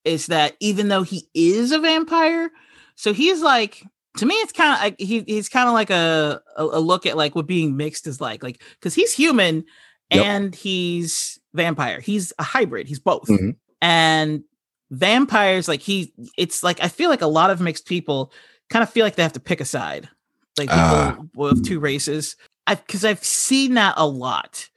is 0.05 0.27
that 0.27 0.55
even 0.59 0.87
though 0.87 1.03
he 1.03 1.27
is 1.33 1.71
a 1.71 1.79
vampire, 1.79 2.51
so 2.95 3.13
he's 3.13 3.41
like 3.41 3.83
to 4.17 4.25
me 4.25 4.33
it's 4.35 4.51
kind 4.53 4.73
of 4.73 4.79
like 4.79 4.95
he, 4.99 5.23
he's 5.27 5.49
kind 5.49 5.67
of 5.67 5.73
like 5.73 5.89
a, 5.89 6.41
a 6.57 6.63
a 6.63 6.79
look 6.79 7.05
at 7.05 7.15
like 7.17 7.35
what 7.35 7.47
being 7.47 7.77
mixed 7.77 8.07
is 8.07 8.19
like 8.19 8.43
like 8.43 8.61
because 8.79 8.95
he's 8.95 9.13
human 9.13 9.63
Yep. 10.11 10.25
and 10.25 10.55
he's 10.55 11.39
vampire. 11.53 11.99
He's 11.99 12.33
a 12.39 12.43
hybrid. 12.43 12.87
He's 12.87 12.99
both. 12.99 13.27
Mhm. 13.27 13.57
And 13.79 14.43
vampires 14.91 15.67
like 15.67 15.81
he 15.81 16.11
it's 16.37 16.63
like 16.63 16.81
I 16.83 16.87
feel 16.87 17.09
like 17.11 17.21
a 17.21 17.27
lot 17.27 17.51
of 17.51 17.61
mixed 17.61 17.85
people 17.87 18.31
kind 18.71 18.81
of 18.81 18.89
feel 18.89 19.05
like 19.05 19.15
they 19.15 19.23
have 19.23 19.33
to 19.33 19.39
pick 19.39 19.61
a 19.61 19.65
side. 19.65 20.09
Like 20.57 20.69
people 20.69 20.81
Ah. 20.83 21.17
with 21.35 21.63
two 21.63 21.79
races. 21.79 22.35
I 22.65 22.75
because 22.75 23.05
I've 23.05 23.23
seen 23.23 23.75
that 23.75 23.93
a 23.97 24.07
lot. 24.07 24.67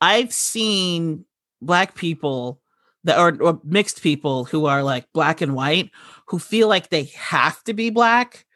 I've 0.00 0.32
seen 0.32 1.24
black 1.60 1.94
people 1.96 2.60
that 3.04 3.18
are 3.18 3.36
or 3.40 3.60
mixed 3.64 4.02
people 4.02 4.44
who 4.44 4.66
are 4.66 4.82
like 4.84 5.06
black 5.12 5.40
and 5.40 5.54
white 5.54 5.90
who 6.28 6.38
feel 6.38 6.68
like 6.68 6.90
they 6.90 7.04
have 7.16 7.62
to 7.64 7.74
be 7.74 7.90
black 7.90 8.46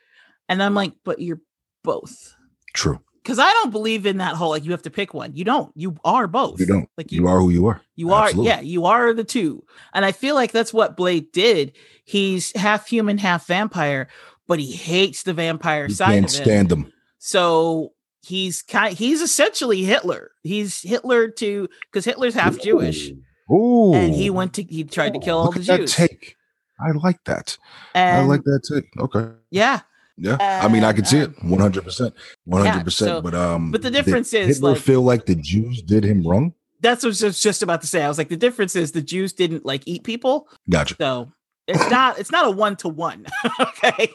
And 0.48 0.62
I'm 0.62 0.74
like, 0.74 0.92
but 1.04 1.20
you're 1.20 1.40
both. 1.82 2.34
True. 2.74 3.00
Because 3.22 3.38
I 3.38 3.50
don't 3.52 3.70
believe 3.70 4.04
in 4.04 4.18
that 4.18 4.34
whole 4.34 4.50
like 4.50 4.64
you 4.64 4.72
have 4.72 4.82
to 4.82 4.90
pick 4.90 5.14
one. 5.14 5.34
You 5.34 5.44
don't. 5.44 5.72
You 5.74 5.96
are 6.04 6.26
both. 6.26 6.60
You 6.60 6.66
don't. 6.66 6.90
Like 6.98 7.10
You 7.10 7.26
are 7.26 7.38
who 7.38 7.48
you 7.48 7.66
are. 7.66 7.80
You 7.96 8.12
are, 8.12 8.30
yeah, 8.32 8.60
you 8.60 8.84
are 8.84 9.14
the 9.14 9.24
two. 9.24 9.64
And 9.94 10.04
I 10.04 10.12
feel 10.12 10.34
like 10.34 10.52
that's 10.52 10.74
what 10.74 10.96
Blade 10.96 11.32
did. 11.32 11.72
He's 12.04 12.54
half 12.54 12.86
human, 12.86 13.16
half 13.16 13.46
vampire, 13.46 14.08
but 14.46 14.58
he 14.58 14.72
hates 14.72 15.22
the 15.22 15.32
vampire 15.32 15.86
You 15.86 15.94
side 15.94 16.12
can't 16.12 16.34
of 16.34 16.40
it. 16.40 16.44
stand 16.44 16.68
them. 16.68 16.92
So 17.18 17.94
he's 18.22 18.60
kind 18.60 18.94
he's 18.96 19.22
essentially 19.22 19.84
Hitler. 19.84 20.32
He's 20.42 20.82
Hitler 20.82 21.28
to 21.28 21.68
because 21.90 22.04
Hitler's 22.04 22.34
half 22.34 22.60
Jewish. 22.60 23.10
Ooh. 23.50 23.94
And 23.94 24.14
he 24.14 24.28
went 24.28 24.52
to 24.54 24.62
he 24.64 24.84
tried 24.84 25.14
to 25.14 25.18
oh, 25.20 25.22
kill 25.22 25.38
all 25.38 25.50
the 25.50 25.60
Jews. 25.60 25.66
That 25.66 26.08
take. 26.08 26.36
I 26.78 26.90
like 26.90 27.22
that. 27.24 27.56
And 27.94 28.22
I 28.22 28.24
like 28.24 28.42
that 28.44 28.60
too. 28.68 28.82
Okay. 28.98 29.30
yeah. 29.50 29.80
Yeah. 30.16 30.37
I 30.40 30.68
mean, 30.68 30.85
I 30.85 30.92
can 30.92 31.04
see 31.04 31.23
um, 31.23 31.30
it 31.30 31.37
100%. 31.44 32.12
100%. 32.49 33.23
but 33.23 33.35
um 33.35 33.71
but 33.73 33.83
the 33.83 33.90
did 33.90 34.04
difference 34.04 34.33
is, 34.33 34.56
Hitler 34.56 34.73
like- 34.73 34.80
feel 34.80 35.02
like 35.02 35.26
the 35.26 35.35
Jews 35.35 35.83
did 35.83 36.04
him 36.04 36.26
wrong? 36.26 36.54
That's 36.80 37.02
what 37.02 37.21
I 37.23 37.26
was 37.26 37.40
just 37.40 37.62
about 37.62 37.80
to 37.80 37.87
say. 37.87 38.02
I 38.02 38.09
was 38.09 38.18
like, 38.18 38.28
the 38.28 38.37
difference 38.37 38.76
is 38.76 38.92
the 38.92 39.00
Jews 39.00 39.33
didn't 39.33 39.64
like 39.64 39.83
eat 39.87 40.04
people. 40.04 40.49
Gotcha. 40.68 40.97
So 41.00 41.33
it's 41.66 41.90
not 41.90 42.18
it's 42.18 42.30
not 42.30 42.47
a 42.47 42.50
one 42.50 42.76
to 42.76 42.88
one. 42.88 43.26
Okay. 43.61 44.11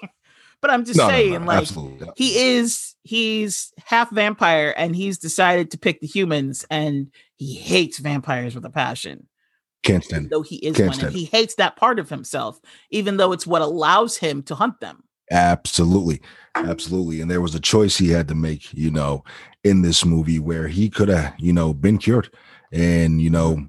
But 0.62 0.72
I'm 0.72 0.84
just 0.84 0.98
No, 0.98 1.06
no, 1.06 1.10
no, 1.10 1.15
saying, 1.15 1.46
like 1.46 1.58
absolutely. 1.60 2.10
he 2.18 2.38
is 2.38 2.96
he's 3.03 3.74
half 3.86 4.12
vampire 4.12 4.74
and 4.75 4.96
he's 4.96 5.18
decided 5.18 5.72
to 5.72 5.77
pick 5.77 6.01
the 6.01 6.08
humans 6.08 6.65
and 6.70 7.12
he 7.38 7.56
hates 7.56 7.98
vampires 8.00 8.56
with 8.56 8.65
a 8.65 8.70
passion 8.70 9.27
Can't 9.84 10.03
stand 10.03 10.29
though 10.29 10.41
he 10.41 10.58
is 10.58 10.75
Can't 10.75 10.89
one 10.98 11.06
and 11.06 11.15
he 11.15 11.25
hates 11.25 11.56
that 11.56 11.77
part 11.77 11.98
of 11.98 12.10
himself 12.10 12.60
even 12.89 13.15
though 13.15 13.32
it's 13.32 13.48
what 13.48 13.62
allows 13.62 14.18
him 14.18 14.44
to 14.44 14.56
hunt 14.56 14.82
them 14.82 15.03
Absolutely. 15.31 16.21
Absolutely. 16.55 17.21
And 17.21 17.29
there 17.29 17.41
was 17.41 17.55
a 17.55 17.59
choice 17.59 17.98
he 17.98 18.09
had 18.09 18.27
to 18.27 18.36
make, 18.36 18.74
you 18.74 18.91
know, 18.91 19.24
in 19.63 19.81
this 19.81 20.03
movie 20.05 20.39
where 20.39 20.67
he 20.67 20.89
could 20.89 21.09
have, 21.09 21.33
you 21.38 21.53
know, 21.53 21.74
been 21.74 21.98
cured 21.98 22.29
and, 22.71 23.21
you 23.21 23.29
know, 23.29 23.67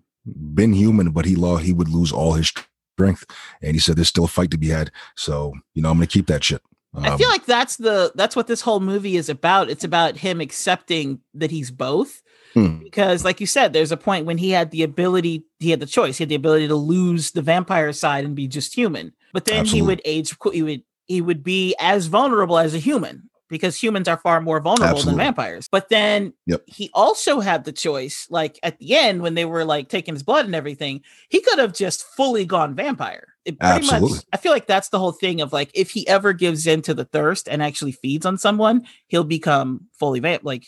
been 0.54 0.72
human, 0.72 1.10
but 1.10 1.24
he 1.24 1.36
lost, 1.36 1.64
he 1.64 1.72
would 1.72 1.88
lose 1.88 2.12
all 2.12 2.32
his 2.34 2.52
strength. 2.96 3.24
And 3.62 3.74
he 3.74 3.78
said 3.78 3.96
there's 3.96 4.08
still 4.08 4.24
a 4.24 4.28
fight 4.28 4.50
to 4.52 4.58
be 4.58 4.68
had. 4.68 4.90
So, 5.16 5.52
you 5.74 5.82
know, 5.82 5.90
I'm 5.90 5.96
going 5.98 6.06
to 6.08 6.12
keep 6.12 6.26
that 6.28 6.42
shit. 6.44 6.62
i 6.94 7.08
Um, 7.08 7.18
feel 7.18 7.28
like 7.28 7.46
that's 7.46 7.76
the 7.76 8.12
that's 8.14 8.34
what 8.34 8.46
this 8.46 8.62
whole 8.62 8.80
movie 8.80 9.16
is 9.16 9.28
about 9.28 9.70
it's 9.70 9.84
about 9.84 10.16
him 10.16 10.40
accepting 10.40 11.20
that 11.34 11.50
he's 11.50 11.70
both 11.70 12.22
Hmm. 12.54 12.78
because 12.82 13.24
like 13.24 13.40
you 13.40 13.46
said 13.46 13.72
there's 13.72 13.92
a 13.92 13.96
point 13.96 14.26
when 14.26 14.36
he 14.36 14.50
had 14.50 14.72
the 14.72 14.82
ability 14.82 15.44
he 15.60 15.70
had 15.70 15.78
the 15.78 15.86
choice 15.86 16.18
he 16.18 16.24
had 16.24 16.28
the 16.30 16.34
ability 16.34 16.66
to 16.66 16.74
lose 16.74 17.30
the 17.30 17.42
vampire 17.42 17.92
side 17.92 18.24
and 18.24 18.34
be 18.34 18.48
just 18.48 18.74
human 18.74 19.12
but 19.32 19.44
then 19.44 19.64
he 19.64 19.80
would 19.82 20.02
age 20.04 20.34
he 20.52 20.62
would 20.64 20.82
he 21.10 21.20
would 21.20 21.42
be 21.42 21.74
as 21.80 22.06
vulnerable 22.06 22.56
as 22.58 22.72
a 22.74 22.78
human 22.78 23.28
because 23.48 23.74
humans 23.82 24.06
are 24.06 24.16
far 24.18 24.40
more 24.40 24.60
vulnerable 24.60 24.96
Absolutely. 24.98 25.10
than 25.18 25.26
vampires 25.26 25.68
but 25.72 25.88
then 25.88 26.32
Yep. 26.46 26.62
he 26.66 26.88
also 26.94 27.40
had 27.40 27.64
the 27.64 27.72
choice 27.72 28.26
like 28.30 28.58
at 28.62 28.78
the 28.78 28.94
end 28.94 29.22
when 29.22 29.34
they 29.34 29.44
were 29.44 29.64
like 29.64 29.88
taking 29.88 30.14
his 30.14 30.22
blood 30.22 30.44
and 30.46 30.54
everything 30.54 31.02
he 31.28 31.40
could 31.40 31.58
have 31.58 31.72
just 31.74 32.04
fully 32.16 32.44
gone 32.44 32.74
vampire 32.76 33.26
it 33.44 33.58
pretty 33.58 33.74
Absolutely. 33.86 34.10
much 34.18 34.24
i 34.32 34.36
feel 34.36 34.52
like 34.52 34.66
that's 34.68 34.90
the 34.90 34.98
whole 35.00 35.12
thing 35.12 35.40
of 35.40 35.52
like 35.52 35.70
if 35.74 35.90
he 35.90 36.06
ever 36.06 36.32
gives 36.32 36.66
in 36.66 36.80
to 36.82 36.94
the 36.94 37.04
thirst 37.06 37.48
and 37.48 37.60
actually 37.62 37.92
feeds 37.92 38.24
on 38.24 38.38
someone 38.38 38.86
he'll 39.08 39.24
become 39.24 39.86
fully 39.98 40.20
vamp 40.20 40.44
like 40.44 40.66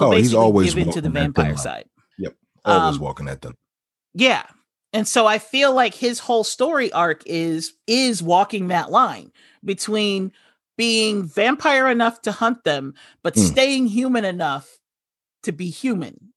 Oh, 0.00 0.10
he's 0.10 0.34
always 0.34 0.74
give 0.74 0.86
into 0.86 1.00
the 1.02 1.10
vampire 1.10 1.56
side. 1.56 1.84
Yep, 2.18 2.34
always 2.64 2.96
um, 2.96 3.02
walking 3.02 3.26
that 3.26 3.40
then. 3.42 3.52
yeah. 4.14 4.44
And 4.92 5.08
so 5.08 5.26
I 5.26 5.38
feel 5.38 5.72
like 5.74 5.94
his 5.94 6.18
whole 6.18 6.44
story 6.44 6.92
arc 6.92 7.22
is 7.26 7.72
is 7.86 8.22
walking 8.22 8.68
that 8.68 8.90
line 8.90 9.32
between 9.64 10.32
being 10.76 11.24
vampire 11.24 11.88
enough 11.88 12.22
to 12.22 12.32
hunt 12.32 12.64
them 12.64 12.94
but 13.22 13.34
Mm. 13.34 13.50
staying 13.52 13.86
human 13.88 14.24
enough 14.24 14.78
to 15.44 15.52
be 15.52 15.70
human. 15.70 16.32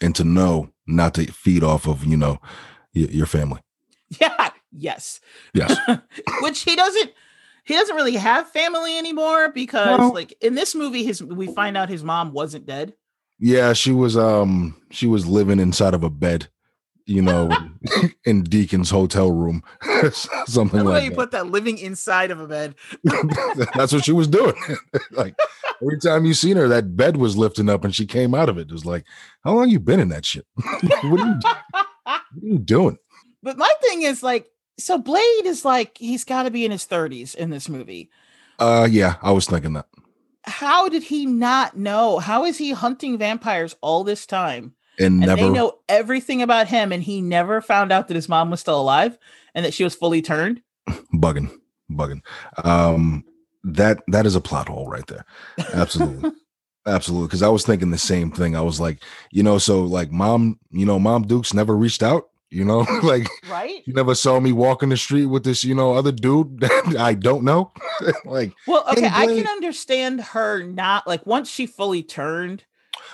And 0.00 0.14
to 0.14 0.22
know 0.24 0.70
not 0.86 1.14
to 1.14 1.26
feed 1.32 1.64
off 1.64 1.88
of, 1.88 2.04
you 2.04 2.16
know, 2.16 2.38
y- 2.94 3.08
your 3.10 3.26
family. 3.26 3.60
Yeah, 4.20 4.50
yes. 4.72 5.20
Yes. 5.54 5.76
Which 6.42 6.62
he 6.62 6.76
doesn't 6.76 7.12
he 7.64 7.74
doesn't 7.74 7.96
really 7.96 8.14
have 8.16 8.48
family 8.50 8.96
anymore 8.96 9.50
because 9.50 9.98
No. 9.98 10.08
like 10.10 10.34
in 10.40 10.54
this 10.54 10.74
movie 10.74 11.04
his 11.04 11.22
we 11.22 11.46
find 11.48 11.76
out 11.76 11.88
his 11.90 12.02
mom 12.04 12.32
wasn't 12.32 12.64
dead. 12.66 12.94
Yeah, 13.38 13.72
she 13.74 13.92
was 13.92 14.16
um 14.16 14.76
she 14.90 15.06
was 15.06 15.26
living 15.26 15.60
inside 15.60 15.94
of 15.94 16.02
a 16.04 16.10
bed, 16.10 16.48
you 17.08 17.22
know, 17.22 17.50
in 18.24 18.44
Deacon's 18.44 18.90
hotel 18.90 19.32
room. 19.32 19.62
Something 20.46 20.84
like 20.84 21.04
you 21.04 21.10
that. 21.10 21.16
put 21.16 21.30
that 21.30 21.46
living 21.46 21.78
inside 21.78 22.30
of 22.30 22.38
a 22.38 22.46
bed. 22.46 22.74
That's 23.74 23.92
what 23.92 24.04
she 24.04 24.12
was 24.12 24.28
doing. 24.28 24.54
like 25.12 25.34
every 25.82 25.98
time 25.98 26.26
you 26.26 26.34
seen 26.34 26.56
her, 26.58 26.68
that 26.68 26.96
bed 26.96 27.16
was 27.16 27.36
lifting 27.36 27.70
up 27.70 27.82
and 27.82 27.94
she 27.94 28.06
came 28.06 28.34
out 28.34 28.50
of 28.50 28.58
it. 28.58 28.68
It 28.68 28.72
was 28.72 28.84
like, 28.84 29.04
how 29.42 29.54
long 29.54 29.70
you 29.70 29.80
been 29.80 30.00
in 30.00 30.10
that 30.10 30.26
shit? 30.26 30.46
what, 30.54 31.20
are 31.20 31.26
you, 31.26 31.38
what 31.42 31.90
are 32.06 32.22
you 32.42 32.58
doing? 32.58 32.98
But 33.42 33.56
my 33.56 33.72
thing 33.82 34.02
is 34.02 34.22
like, 34.22 34.46
so 34.78 34.98
Blade 34.98 35.46
is 35.46 35.64
like 35.64 35.96
he's 35.96 36.24
got 36.24 36.42
to 36.42 36.50
be 36.50 36.64
in 36.64 36.70
his 36.70 36.86
30s 36.86 37.34
in 37.34 37.50
this 37.50 37.68
movie. 37.68 38.10
Uh 38.58 38.86
yeah, 38.90 39.16
I 39.22 39.32
was 39.32 39.46
thinking 39.46 39.72
that. 39.72 39.86
How 40.44 40.88
did 40.88 41.02
he 41.02 41.26
not 41.26 41.76
know? 41.76 42.18
How 42.18 42.44
is 42.44 42.58
he 42.58 42.72
hunting 42.72 43.18
vampires 43.18 43.76
all 43.80 44.04
this 44.04 44.26
time? 44.26 44.74
And, 44.98 45.22
And 45.22 45.26
never 45.26 45.42
they 45.42 45.50
know 45.50 45.78
everything 45.88 46.42
about 46.42 46.68
him, 46.68 46.92
and 46.92 47.02
he 47.02 47.20
never 47.20 47.60
found 47.60 47.92
out 47.92 48.08
that 48.08 48.14
his 48.14 48.28
mom 48.28 48.50
was 48.50 48.60
still 48.60 48.80
alive 48.80 49.16
and 49.54 49.64
that 49.64 49.74
she 49.74 49.84
was 49.84 49.94
fully 49.94 50.22
turned. 50.22 50.62
bugging. 51.14 51.50
Bugging. 51.90 52.22
Um 52.64 53.24
that 53.64 53.98
that 54.08 54.26
is 54.26 54.34
a 54.34 54.40
plot 54.40 54.68
hole 54.68 54.88
right 54.88 55.06
there. 55.06 55.24
Absolutely. 55.74 56.30
Absolutely. 56.86 57.26
Because 57.26 57.42
I 57.42 57.48
was 57.48 57.66
thinking 57.66 57.90
the 57.90 57.98
same 57.98 58.30
thing. 58.30 58.56
I 58.56 58.62
was 58.62 58.80
like, 58.80 59.02
you 59.30 59.42
know, 59.42 59.58
so 59.58 59.82
like 59.82 60.10
mom, 60.10 60.58
you 60.70 60.86
know, 60.86 60.98
mom 60.98 61.26
Dukes 61.26 61.52
never 61.52 61.76
reached 61.76 62.02
out, 62.02 62.30
you 62.50 62.64
know, 62.64 62.78
like 63.02 63.26
right? 63.50 63.82
you 63.84 63.92
never 63.92 64.14
saw 64.14 64.40
me 64.40 64.52
walking 64.52 64.88
the 64.88 64.96
street 64.96 65.26
with 65.26 65.44
this, 65.44 65.64
you 65.64 65.74
know, 65.74 65.94
other 65.94 66.12
dude 66.12 66.60
that 66.60 66.96
I 66.98 67.14
don't 67.14 67.44
know. 67.44 67.72
like, 68.24 68.54
Well, 68.66 68.84
okay, 68.92 69.08
I 69.12 69.26
can 69.26 69.46
understand 69.46 70.20
her 70.22 70.62
not 70.62 71.06
like 71.06 71.26
once 71.26 71.50
she 71.50 71.66
fully 71.66 72.02
turned, 72.02 72.64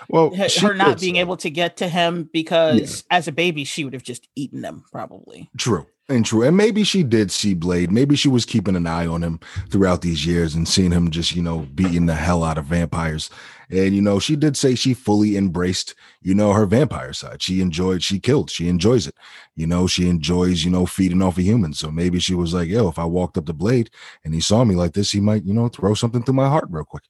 well, 0.08 0.34
her, 0.34 0.74
not 0.74 1.00
being 1.00 1.14
say- 1.14 1.20
able 1.20 1.36
to 1.38 1.50
get 1.50 1.76
to 1.78 1.88
him 1.88 2.28
because 2.32 3.04
as 3.10 3.28
a 3.28 3.32
baby 3.32 3.64
she 3.64 3.84
would 3.84 3.94
have 3.94 4.02
just 4.02 4.28
eaten 4.34 4.62
them 4.62 4.84
probably. 4.90 5.50
True. 5.56 5.86
And 6.06 6.26
true. 6.26 6.42
And 6.42 6.54
maybe 6.54 6.84
she 6.84 7.02
did 7.02 7.30
see 7.30 7.54
Blade. 7.54 7.90
Maybe 7.90 8.14
she 8.14 8.28
was 8.28 8.44
keeping 8.44 8.76
an 8.76 8.86
eye 8.86 9.06
on 9.06 9.22
him 9.22 9.40
throughout 9.70 10.02
these 10.02 10.26
years 10.26 10.54
and 10.54 10.68
seeing 10.68 10.92
him 10.92 11.10
just, 11.10 11.34
you 11.34 11.42
know, 11.42 11.60
beating 11.74 12.04
the 12.04 12.14
hell 12.14 12.44
out 12.44 12.58
of 12.58 12.66
vampires. 12.66 13.30
And, 13.70 13.94
you 13.94 14.02
know, 14.02 14.18
she 14.18 14.36
did 14.36 14.54
say 14.54 14.74
she 14.74 14.92
fully 14.92 15.34
embraced, 15.38 15.94
you 16.20 16.34
know, 16.34 16.52
her 16.52 16.66
vampire 16.66 17.14
side. 17.14 17.40
She 17.40 17.62
enjoyed, 17.62 18.02
she 18.02 18.20
killed, 18.20 18.50
she 18.50 18.68
enjoys 18.68 19.06
it. 19.06 19.14
You 19.56 19.66
know, 19.66 19.86
she 19.86 20.10
enjoys, 20.10 20.62
you 20.62 20.70
know, 20.70 20.84
feeding 20.84 21.22
off 21.22 21.38
of 21.38 21.44
humans. 21.44 21.78
So 21.78 21.90
maybe 21.90 22.18
she 22.18 22.34
was 22.34 22.52
like, 22.52 22.68
yo, 22.68 22.86
if 22.88 22.98
I 22.98 23.06
walked 23.06 23.38
up 23.38 23.46
to 23.46 23.54
Blade 23.54 23.88
and 24.26 24.34
he 24.34 24.40
saw 24.40 24.62
me 24.62 24.74
like 24.74 24.92
this, 24.92 25.10
he 25.10 25.20
might, 25.20 25.44
you 25.46 25.54
know, 25.54 25.68
throw 25.68 25.94
something 25.94 26.22
through 26.22 26.34
my 26.34 26.48
heart 26.50 26.66
real 26.68 26.84
quick. 26.84 27.04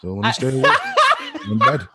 So 0.00 0.14
let 0.14 0.24
me 0.24 0.32
stay 0.32 0.58
away 0.58 0.74
in 1.48 1.58
bed. 1.58 1.88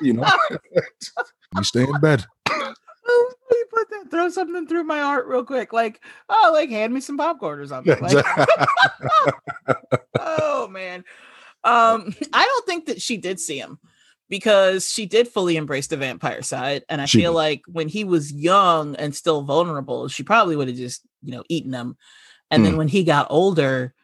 you 0.00 0.12
know, 0.14 0.24
you 1.56 1.64
stay 1.64 1.82
in 1.84 2.00
bed. 2.00 2.24
Oh, 2.50 3.32
you 3.50 3.66
put 3.72 3.90
that 3.90 4.10
throw 4.10 4.28
something 4.28 4.66
through 4.66 4.84
my 4.84 5.00
heart 5.00 5.26
real 5.26 5.44
quick 5.44 5.72
like 5.72 6.00
oh 6.28 6.50
like 6.52 6.70
hand 6.70 6.94
me 6.94 7.00
some 7.00 7.16
popcorn 7.16 7.58
or 7.58 7.66
something 7.66 7.98
like, 8.00 8.24
oh 10.20 10.68
man 10.68 11.04
um 11.64 12.14
i 12.32 12.44
don't 12.44 12.66
think 12.66 12.86
that 12.86 13.02
she 13.02 13.16
did 13.16 13.40
see 13.40 13.58
him 13.58 13.78
because 14.28 14.88
she 14.88 15.04
did 15.06 15.26
fully 15.28 15.56
embrace 15.56 15.88
the 15.88 15.96
vampire 15.96 16.42
side 16.42 16.84
and 16.88 17.00
i 17.00 17.04
She 17.06 17.18
feel 17.18 17.32
did. 17.32 17.36
like 17.36 17.62
when 17.66 17.88
he 17.88 18.04
was 18.04 18.32
young 18.32 18.94
and 18.96 19.14
still 19.14 19.42
vulnerable 19.42 20.06
she 20.08 20.22
probably 20.22 20.54
would 20.56 20.68
have 20.68 20.76
just 20.76 21.02
you 21.22 21.32
know 21.32 21.42
eaten 21.48 21.72
him 21.72 21.96
and 22.50 22.64
then 22.64 22.74
Mm. 22.74 22.78
when 22.78 22.88
he 22.88 23.02
got 23.04 23.26
older 23.30 23.94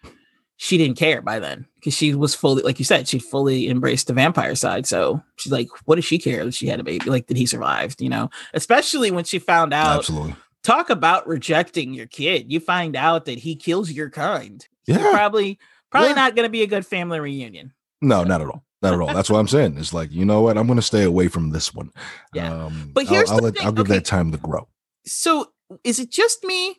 she 0.61 0.77
didn't 0.77 0.97
care 0.99 1.23
by 1.23 1.39
then 1.39 1.67
because 1.77 1.95
she 1.95 2.15
was 2.15 2.35
fully 2.35 2.63
like 2.63 2.79
you 2.79 2.85
said 2.85 3.09
she 3.09 3.19
fully 3.19 3.69
embraced 3.71 4.07
the 4.09 4.13
vampire 4.13 4.55
side 4.55 4.85
so 4.87 5.23
she's 5.37 5.53
like 5.53 5.69
what 5.87 5.95
does 5.95 6.05
she 6.05 6.19
care 6.19 6.45
that 6.45 6.53
she 6.55 6.67
had 6.67 6.81
a 6.81 6.85
baby 6.85 7.09
like 7.09 7.29
that 7.29 7.37
he 7.37 7.47
survived 7.47 8.03
you 8.03 8.09
know 8.11 8.29
especially 8.55 9.11
when 9.11 9.25
she 9.25 9.39
found 9.39 9.73
out 9.73 9.99
Absolutely. 10.01 10.35
talk 10.65 10.91
about 10.91 11.27
rejecting 11.29 11.95
your 11.95 12.07
kid. 12.07 12.53
You 12.53 12.61
find 12.61 12.97
out 12.97 13.25
that 13.27 13.39
he 13.39 13.55
kills 13.57 13.91
your 13.91 14.11
kind. 14.11 14.67
You're 14.87 14.99
Yeah. 14.99 15.13
probably 15.13 15.59
probably 15.91 16.09
Yeah. 16.11 16.15
not 16.17 16.35
going 16.37 16.45
to 16.47 16.51
be 16.51 16.63
a 16.63 16.67
good 16.67 16.85
family 16.85 17.21
reunion. 17.21 17.73
No, 18.03 18.25
not 18.25 18.41
at 18.43 18.49
all. 18.49 18.65
Not 18.83 18.93
at 18.95 19.01
all. 19.01 19.15
That's 19.15 19.31
what 19.31 19.39
I'm 19.39 19.49
saying. 19.49 19.79
It's 19.79 19.95
like, 19.95 20.11
you 20.13 20.25
know 20.25 20.41
what? 20.43 20.59
I'm 20.59 20.67
going 20.67 20.77
to 20.79 20.83
stay 20.83 21.05
away 21.05 21.29
from 21.29 21.51
this 21.51 21.73
one. 21.75 21.91
Yeah. 22.35 22.53
Um, 22.67 22.91
But 22.93 23.07
I'll- 23.07 23.15
here's 23.15 23.31
I'll, 23.31 23.39
let, 23.39 23.57
thing, 23.57 23.65
I'll 23.67 23.73
give 23.73 23.87
okay. 23.87 23.95
that 23.95 24.05
time 24.05 24.31
to 24.33 24.39
grow. 24.39 24.69
So, 25.07 25.53
is 25.85 25.99
it 25.99 26.11
just 26.11 26.45
me 26.45 26.77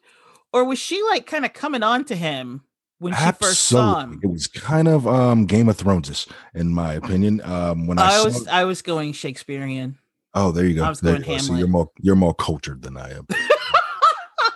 or 0.53 0.63
was 0.65 0.77
she 0.79 1.01
like 1.09 1.25
kind 1.25 1.45
of 1.45 1.53
coming 1.53 1.81
on 1.83 2.03
to 2.05 2.15
him 2.15 2.61
when 2.99 3.13
she 3.13 3.31
first 3.39 3.61
saw 3.63 4.01
him? 4.01 4.19
It 4.23 4.27
was 4.27 4.47
kind 4.47 4.87
of 4.87 5.07
um 5.07 5.45
Game 5.45 5.67
of 5.69 5.77
Thrones, 5.77 6.27
in 6.53 6.73
my 6.73 6.93
opinion. 6.93 7.41
Um, 7.43 7.87
when 7.87 7.99
I, 7.99 8.05
I 8.07 8.17
saw, 8.19 8.23
was 8.25 8.47
I 8.47 8.63
was 8.65 8.81
going 8.81 9.13
Shakespearean. 9.13 9.97
oh, 10.35 10.51
there 10.51 10.65
you 10.65 10.75
go. 10.75 10.83
I 10.83 10.89
was 10.89 10.99
There 11.01 11.17
you 11.17 11.23
going 11.23 11.37
go. 11.37 11.43
So 11.43 11.45
Hamlet. 11.53 11.59
you're 11.59 11.67
more 11.67 11.91
you're 11.99 12.15
more 12.15 12.33
cultured 12.35 12.81
than 12.83 12.95
I 12.97 13.11
am. 13.11 13.27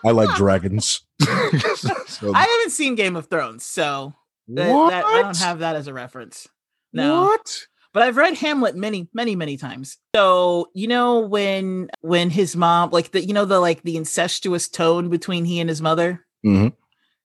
I 0.05 0.11
like 0.11 0.29
dragons. 0.35 1.01
so 1.21 2.33
I 2.33 2.41
haven't 2.43 2.71
seen 2.71 2.95
Game 2.95 3.15
of 3.15 3.27
Thrones, 3.27 3.65
so 3.65 4.13
That- 4.49 4.67
that- 4.89 5.05
I 5.05 5.21
don't 5.21 5.37
have 5.37 5.59
that 5.59 5.75
as 5.75 5.87
a 5.87 5.93
reference. 5.93 6.47
No. 6.91 7.23
What? 7.23 7.67
but 7.93 8.01
I've 8.03 8.17
read 8.17 8.33
Hamlet 8.35 8.75
many, 8.75 9.07
many, 9.13 9.35
many 9.35 9.55
times. 9.55 9.97
So 10.15 10.67
you 10.73 10.87
know 10.87 11.19
when 11.19 11.89
when 12.01 12.29
his 12.29 12.55
mom, 12.55 12.89
like 12.91 13.11
the 13.11 13.23
you 13.25 13.33
know 13.33 13.45
the 13.45 13.59
like 13.59 13.83
the 13.83 13.95
incestuous 13.97 14.67
tone 14.67 15.09
between 15.09 15.45
he 15.45 15.59
and 15.59 15.69
his 15.69 15.81
mother. 15.81 16.25
hmm 16.43 16.67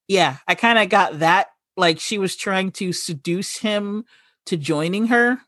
Yeah, 0.09 0.39
I 0.49 0.55
kind 0.55 0.79
of 0.79 0.89
got 0.89 1.21
that. 1.21 1.49
Like 1.77 2.01
she 2.01 2.19
was 2.19 2.35
trying 2.35 2.73
to 2.73 2.93
seduce 2.93 3.59
him 3.59 4.05
to 4.47 4.57
joining 4.57 5.07
her, 5.09 5.39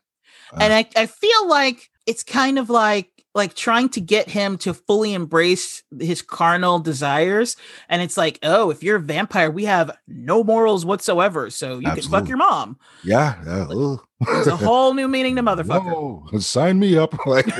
uh. 0.53 0.57
and 0.61 0.71
I 0.71 0.87
I 0.95 1.07
feel 1.07 1.47
like 1.49 1.89
it's 2.05 2.23
kind 2.23 2.57
of 2.57 2.69
like 2.69 3.09
like 3.33 3.53
trying 3.53 3.89
to 3.89 4.01
get 4.01 4.29
him 4.29 4.57
to 4.57 4.73
fully 4.73 5.13
embrace 5.13 5.83
his 5.99 6.21
carnal 6.21 6.79
desires 6.79 7.55
and 7.87 8.01
it's 8.01 8.17
like 8.17 8.37
oh 8.43 8.69
if 8.69 8.83
you're 8.83 8.97
a 8.97 9.01
vampire 9.01 9.49
we 9.49 9.63
have 9.65 9.89
no 10.07 10.43
morals 10.43 10.85
whatsoever 10.85 11.49
so 11.49 11.79
you 11.79 11.89
can 11.91 12.03
fuck 12.03 12.27
your 12.27 12.37
mom 12.37 12.77
Yeah. 13.03 13.35
yeah, 13.45 13.67
ugh. 13.69 14.01
It's 14.21 14.47
a 14.47 14.55
whole 14.55 14.93
new 14.93 15.07
meaning 15.07 15.35
to 15.35 15.43
motherfucker 15.43 16.31
Whoa, 16.31 16.39
sign 16.39 16.79
me 16.79 16.97
up. 16.97 17.15
Like, 17.31 17.47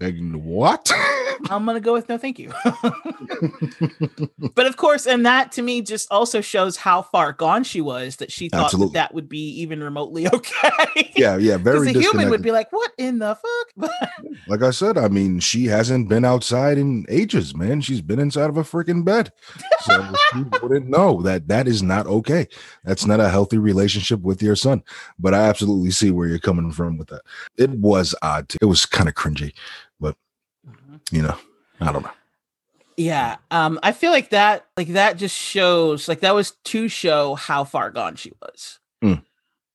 like, 0.00 0.16
what? 0.32 0.90
I'm 1.50 1.64
gonna 1.64 1.78
go 1.78 1.92
with 1.92 2.08
no 2.08 2.18
thank 2.18 2.38
you. 2.38 2.52
but 4.54 4.66
of 4.66 4.76
course, 4.76 5.06
and 5.06 5.24
that 5.24 5.52
to 5.52 5.62
me 5.62 5.82
just 5.82 6.10
also 6.10 6.40
shows 6.40 6.76
how 6.76 7.02
far 7.02 7.32
gone 7.32 7.64
she 7.64 7.80
was 7.80 8.16
that 8.16 8.32
she 8.32 8.48
thought 8.48 8.72
that 8.72 8.92
that 8.94 9.14
would 9.14 9.28
be 9.28 9.50
even 9.60 9.82
remotely 9.82 10.26
okay. 10.28 11.12
yeah, 11.16 11.36
yeah, 11.36 11.58
very 11.58 11.90
a 11.90 11.92
human 11.92 12.30
would 12.30 12.42
be 12.42 12.50
like, 12.50 12.72
"What 12.72 12.92
in 12.98 13.18
the 13.18 13.36
fuck?" 13.36 13.90
Like 14.48 14.62
I 14.62 14.70
said, 14.70 14.98
I 14.98 15.08
mean, 15.08 15.40
she 15.40 15.66
hasn't 15.66 16.08
been 16.08 16.24
outside 16.24 16.78
in 16.78 17.06
ages, 17.08 17.54
man. 17.54 17.80
She's 17.80 18.00
been 18.00 18.18
inside 18.18 18.50
of 18.50 18.56
a 18.56 18.64
freaking 18.64 19.04
bed. 19.04 19.32
So 19.82 20.12
she 20.32 20.44
wouldn't 20.62 20.88
know 20.88 21.22
that 21.22 21.48
that 21.48 21.68
is 21.68 21.82
not 21.82 22.06
okay. 22.06 22.48
That's 22.84 23.06
not 23.06 23.20
a 23.20 23.28
healthy 23.28 23.58
relationship 23.58 24.17
with 24.22 24.42
your 24.42 24.56
son. 24.56 24.82
But 25.18 25.34
I 25.34 25.48
absolutely 25.48 25.90
see 25.90 26.10
where 26.10 26.28
you're 26.28 26.38
coming 26.38 26.70
from 26.72 26.98
with 26.98 27.08
that. 27.08 27.22
It 27.56 27.70
was 27.70 28.14
odd. 28.22 28.48
Too. 28.48 28.58
It 28.60 28.66
was 28.66 28.86
kind 28.86 29.08
of 29.08 29.14
cringy, 29.14 29.52
but 30.00 30.16
you 31.10 31.22
know. 31.22 31.36
I 31.80 31.92
don't 31.92 32.02
know. 32.02 32.10
yeah, 32.96 33.36
um, 33.52 33.78
I 33.84 33.92
feel 33.92 34.10
like 34.10 34.30
that, 34.30 34.66
like 34.76 34.88
that, 34.88 35.16
just 35.16 35.36
shows, 35.38 36.08
like 36.08 36.18
that 36.20 36.34
was 36.34 36.50
to 36.64 36.88
show 36.88 37.36
how 37.36 37.62
far 37.62 37.90
gone 37.92 38.16
she 38.16 38.32
was, 38.42 38.80
Mm. 39.04 39.22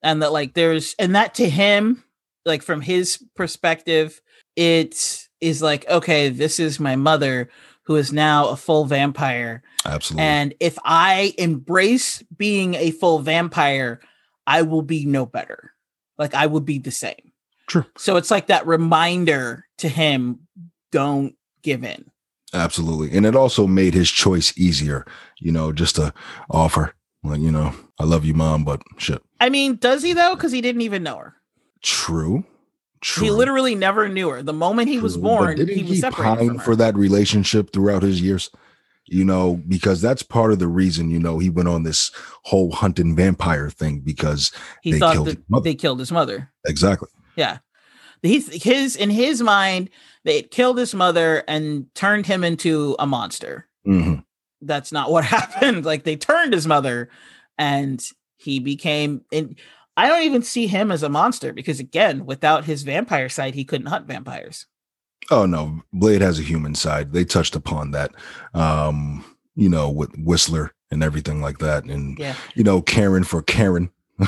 and 0.02 0.22
that, 0.22 0.34
like, 0.34 0.54
there's, 0.54 0.96
and 1.00 1.16
that 1.16 1.34
to 1.36 1.50
him, 1.50 2.04
like 2.46 2.62
from 2.62 2.82
his 2.82 3.24
perspective, 3.38 4.22
it 4.58 5.30
is 5.40 5.62
like, 5.62 5.88
okay, 5.90 6.28
this 6.28 6.60
is 6.60 6.78
my 6.78 6.98
mother 6.98 7.50
who 7.84 7.96
is 7.96 8.12
now 8.12 8.50
a 8.50 8.58
full 8.58 8.84
vampire. 8.84 9.64
Absolutely. 9.86 10.26
And 10.26 10.54
if 10.60 10.78
I 10.84 11.34
embrace 11.38 12.22
being 12.36 12.76
a 12.76 12.92
full 12.92 13.20
vampire, 13.20 14.02
I 14.48 14.62
will 14.62 14.82
be 14.82 15.06
no 15.06 15.26
better. 15.26 15.72
Like 16.18 16.34
I 16.34 16.48
will 16.48 16.62
be 16.62 16.78
the 16.80 16.92
same. 16.92 17.32
True. 17.68 17.86
So 17.98 18.18
it's 18.18 18.32
like 18.32 18.48
that 18.48 18.68
reminder 18.68 19.66
to 19.80 19.90
him 19.90 20.48
don't 20.92 21.36
give 21.62 21.84
in. 21.84 22.06
Absolutely. 22.54 23.16
And 23.16 23.26
it 23.26 23.36
also 23.36 23.66
made 23.66 23.94
his 23.94 24.12
choice 24.12 24.56
easier, 24.58 25.06
you 25.40 25.52
know, 25.52 25.72
just 25.72 25.96
to 25.96 26.14
offer, 26.50 26.94
like, 27.24 27.40
you 27.40 27.52
know, 27.52 27.74
I 28.00 28.04
love 28.04 28.26
you, 28.26 28.34
mom, 28.34 28.64
but 28.64 28.82
shit. 28.98 29.24
I 29.40 29.50
mean, 29.50 29.78
does 29.78 30.04
he 30.04 30.14
though? 30.14 30.36
Because 30.36 30.52
he 30.52 30.62
didn't 30.62 30.82
even 30.82 31.04
know 31.04 31.18
her. 31.18 31.36
True. 31.82 32.46
True. 33.02 33.26
He 33.26 33.32
literally 33.32 33.76
never 33.76 34.08
knew 34.08 34.30
her. 34.30 34.42
The 34.42 34.54
moment 34.54 34.88
he 34.88 35.00
was 35.00 35.14
True, 35.14 35.24
but 35.24 35.28
born, 35.28 35.58
didn't 35.58 35.76
he 35.76 35.84
was 35.84 36.00
separated 36.00 36.38
pine 36.38 36.48
from 36.48 36.58
her. 36.60 36.64
for 36.64 36.76
that 36.78 36.96
relationship 36.96 37.74
throughout 37.74 38.04
his 38.04 38.22
years? 38.22 38.50
You 39.14 39.24
know, 39.24 39.62
because 39.68 40.02
that's 40.02 40.24
part 40.24 40.52
of 40.52 40.60
the 40.60 40.68
reason, 40.68 41.10
you 41.10 41.20
know, 41.20 41.38
he 41.38 41.50
went 41.50 41.70
on 41.70 41.84
this 41.84 42.12
whole 42.44 42.72
hunting 42.72 43.16
vampire 43.16 43.70
thing 43.70 44.00
because 44.00 44.52
he 44.82 44.94
they 44.94 45.00
thought 45.00 45.14
killed 45.14 45.38
they 45.64 45.76
killed 45.76 46.00
his 46.00 46.12
mother. 46.12 46.52
exactly. 46.66 47.10
Yeah. 47.36 47.60
He's 48.22 48.64
his 48.64 48.96
in 48.96 49.10
his 49.10 49.42
mind, 49.42 49.90
they 50.24 50.42
killed 50.44 50.78
his 50.78 50.96
mother 50.96 51.44
and 51.48 51.94
turned 51.94 52.26
him 52.26 52.44
into 52.44 52.96
a 53.00 53.06
monster. 53.06 53.68
hmm 53.86 54.16
that's 54.66 54.92
not 54.94 55.12
what 55.12 55.26
happened. 55.38 55.86
Like 55.86 56.04
they 56.04 56.16
turned 56.16 56.54
his 56.54 56.66
mother 56.66 57.10
and 57.58 58.04
he 58.38 58.60
became 58.60 59.24
and 59.32 59.60
I 59.96 60.08
don't 60.08 60.24
even 60.24 60.42
see 60.42 60.68
him 60.68 60.92
as 60.92 61.04
a 61.04 61.10
monster 61.10 61.54
because 61.54 61.80
again, 61.80 62.26
without 62.26 62.66
his 62.66 62.84
vampire 62.84 63.30
side, 63.30 63.54
he 63.54 63.66
couldn't 63.66 63.88
hunt 63.88 64.08
vampires. 64.08 64.66
Oh 65.32 65.46
no, 65.46 65.82
Blade 65.94 66.22
has 66.22 66.40
a 66.40 66.44
human 66.44 66.76
side. 66.76 67.14
They 67.14 67.26
touched 67.26 67.56
upon 67.56 67.92
that. 67.92 68.12
Um, 68.54 69.24
you 69.56 69.70
know, 69.70 69.90
with 69.90 70.12
Whistler 70.18 70.74
and 70.92 71.04
everything 71.04 71.42
like 71.42 71.60
that. 71.60 71.86
And 71.86 72.18
Yeah. 72.20 72.36
you 72.56 72.64
know, 72.64 72.82
Karen 72.82 73.24
for 73.24 73.42
Karen. 73.42 73.90
Oh. 74.20 74.26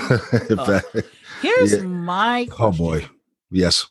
that- 0.65 1.05
Here's 1.41 1.73
Yeah. 1.73 1.81
my 1.81 2.47
oh 2.59 2.71
boy. 2.71 3.07
Yes. 3.51 3.85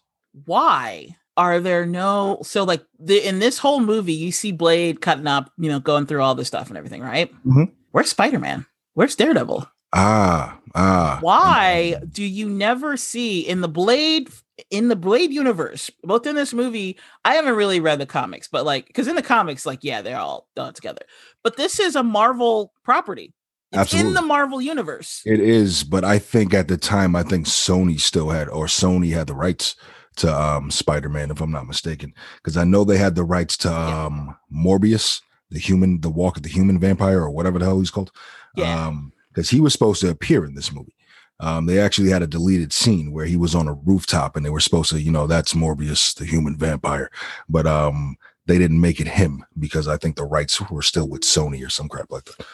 Why 0.46 1.16
are 1.36 1.60
there 1.60 1.84
no 1.86 2.38
so 2.42 2.64
like 2.64 2.84
the 2.98 3.26
in 3.26 3.38
this 3.40 3.58
whole 3.58 3.80
movie 3.80 4.12
you 4.12 4.32
see 4.32 4.52
Blade 4.52 5.00
cutting 5.00 5.26
up, 5.26 5.50
you 5.58 5.68
know, 5.68 5.80
going 5.80 6.06
through 6.06 6.22
all 6.22 6.34
this 6.34 6.48
stuff 6.48 6.68
and 6.68 6.76
everything, 6.78 7.02
right? 7.02 7.32
Mhm. 7.44 7.70
Where's 7.92 8.10
Spider-Man? 8.10 8.66
Where's 8.94 9.14
Daredevil? 9.16 9.68
Ah, 9.92 10.58
ah. 10.74 11.18
why 11.20 12.00
do 12.10 12.24
you 12.24 12.48
never 12.48 12.96
see 12.96 13.40
in 13.40 13.60
the 13.60 13.68
blade 13.68 14.28
in 14.70 14.88
the 14.88 14.96
blade 14.96 15.32
universe 15.32 15.90
both 16.04 16.26
in 16.26 16.36
this 16.36 16.52
movie 16.54 16.96
i 17.24 17.34
haven't 17.34 17.56
really 17.56 17.80
read 17.80 17.98
the 17.98 18.06
comics 18.06 18.46
but 18.46 18.64
like 18.64 18.86
because 18.86 19.08
in 19.08 19.16
the 19.16 19.22
comics 19.22 19.66
like 19.66 19.80
yeah 19.82 20.00
they're 20.00 20.16
all 20.18 20.46
done 20.54 20.72
together 20.72 21.02
but 21.42 21.56
this 21.56 21.80
is 21.80 21.96
a 21.96 22.02
marvel 22.02 22.72
property 22.84 23.32
it's 23.72 23.92
in 23.92 24.14
the 24.14 24.22
marvel 24.22 24.62
universe 24.62 25.20
It 25.26 25.40
is, 25.40 25.82
but 25.82 26.04
I 26.04 26.20
think 26.20 26.54
at 26.54 26.68
the 26.68 26.76
time, 26.76 27.16
I 27.16 27.24
think 27.24 27.46
Sony 27.46 27.98
still 28.00 28.30
had, 28.30 28.48
or 28.48 28.66
Sony 28.66 29.12
had 29.12 29.26
the 29.26 29.34
rights 29.34 29.74
to 30.18 30.32
um 30.32 30.70
Spider-Man, 30.70 31.32
if 31.32 31.40
I'm 31.40 31.50
not 31.50 31.66
mistaken, 31.66 32.14
because 32.36 32.56
I 32.56 32.62
know 32.62 32.84
they 32.84 32.98
had 32.98 33.16
the 33.16 33.24
rights 33.24 33.56
to 33.58 33.68
Yeah. 33.70 34.04
um 34.04 34.36
Morbius, 34.52 35.20
the 35.50 35.58
human, 35.58 36.00
the 36.02 36.08
Walk 36.10 36.36
of 36.36 36.44
the 36.44 36.50
Human 36.50 36.78
Vampire, 36.78 37.18
or 37.20 37.30
whatever 37.30 37.58
the 37.58 37.64
hell 37.64 37.80
he's 37.80 37.90
called. 37.90 38.12
Yeah. 38.54 38.86
Um, 38.86 39.12
because 39.32 39.50
he 39.50 39.60
was 39.60 39.72
supposed 39.72 40.00
to 40.02 40.10
appear 40.10 40.44
in 40.44 40.54
this 40.54 40.70
movie. 40.72 40.93
Um, 41.40 41.66
they 41.66 41.78
actually 41.80 42.10
had 42.10 42.22
a 42.22 42.26
deleted 42.26 42.72
scene 42.72 43.10
where 43.12 43.26
he 43.26 43.36
was 43.36 43.54
on 43.54 43.66
a 43.68 43.74
rooftop, 43.74 44.36
and 44.36 44.44
they 44.46 44.50
were 44.50 44.60
supposed 44.60 44.90
to, 44.90 45.00
you 45.02 45.10
know, 45.10 45.26
that's 45.26 45.52
Morbius, 45.54 46.14
the 46.14 46.24
human 46.24 46.56
vampire, 46.56 47.10
but 47.48 47.66
um. 47.66 48.16
They 48.46 48.58
didn't 48.58 48.82
make 48.82 49.00
it 49.00 49.08
him 49.08 49.42
because 49.58 49.88
I 49.88 49.96
think 49.96 50.16
the 50.16 50.24
rights 50.26 50.60
were 50.68 50.82
still 50.82 51.08
with 51.08 51.22
Sony 51.22 51.64
or 51.66 51.70
some 51.70 51.88
crap 51.88 52.10
like 52.10 52.24
that. 52.26 52.44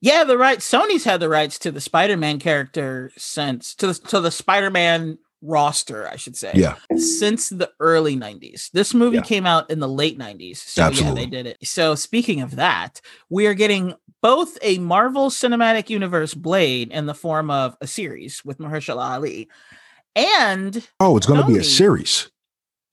yeah 0.00 0.24
the 0.24 0.36
right 0.36 0.58
sony's 0.58 1.04
had 1.04 1.20
the 1.20 1.28
rights 1.28 1.60
to 1.60 1.70
the 1.70 1.80
spider-man 1.80 2.40
character 2.40 3.12
since 3.16 3.72
to 3.76 3.86
the 3.86 3.94
to 3.94 4.20
the 4.20 4.32
spider-man 4.32 5.16
roster 5.40 6.08
i 6.08 6.16
should 6.16 6.36
say 6.36 6.50
Yeah, 6.56 6.74
since 6.96 7.50
the 7.50 7.70
early 7.78 8.16
90s. 8.16 8.72
This 8.72 8.92
movie 8.94 9.18
Yeah. 9.18 9.22
came 9.22 9.46
out 9.46 9.70
in 9.70 9.78
the 9.78 9.86
late 9.88 10.18
90s. 10.18 10.56
So 10.56 10.82
Absolutely. 10.82 11.20
yeah, 11.20 11.24
they 11.26 11.30
did 11.30 11.46
it. 11.46 11.58
So 11.62 11.94
speaking 11.94 12.40
of 12.40 12.56
that, 12.56 13.00
we 13.30 13.46
are 13.46 13.54
getting 13.54 13.94
both 14.22 14.58
a 14.62 14.78
Marvel 14.78 15.30
Cinematic 15.30 15.90
Universe 15.90 16.34
Blade 16.34 16.90
in 16.90 17.06
the 17.06 17.14
form 17.14 17.50
of 17.50 17.76
a 17.80 17.86
series 17.86 18.44
with 18.44 18.58
Mahershala 18.58 19.12
Ali. 19.14 19.48
And 20.16 20.86
Oh, 21.00 21.16
it's 21.16 21.26
going 21.26 21.40
to 21.40 21.46
be 21.46 21.58
a 21.58 21.64
series. 21.64 22.30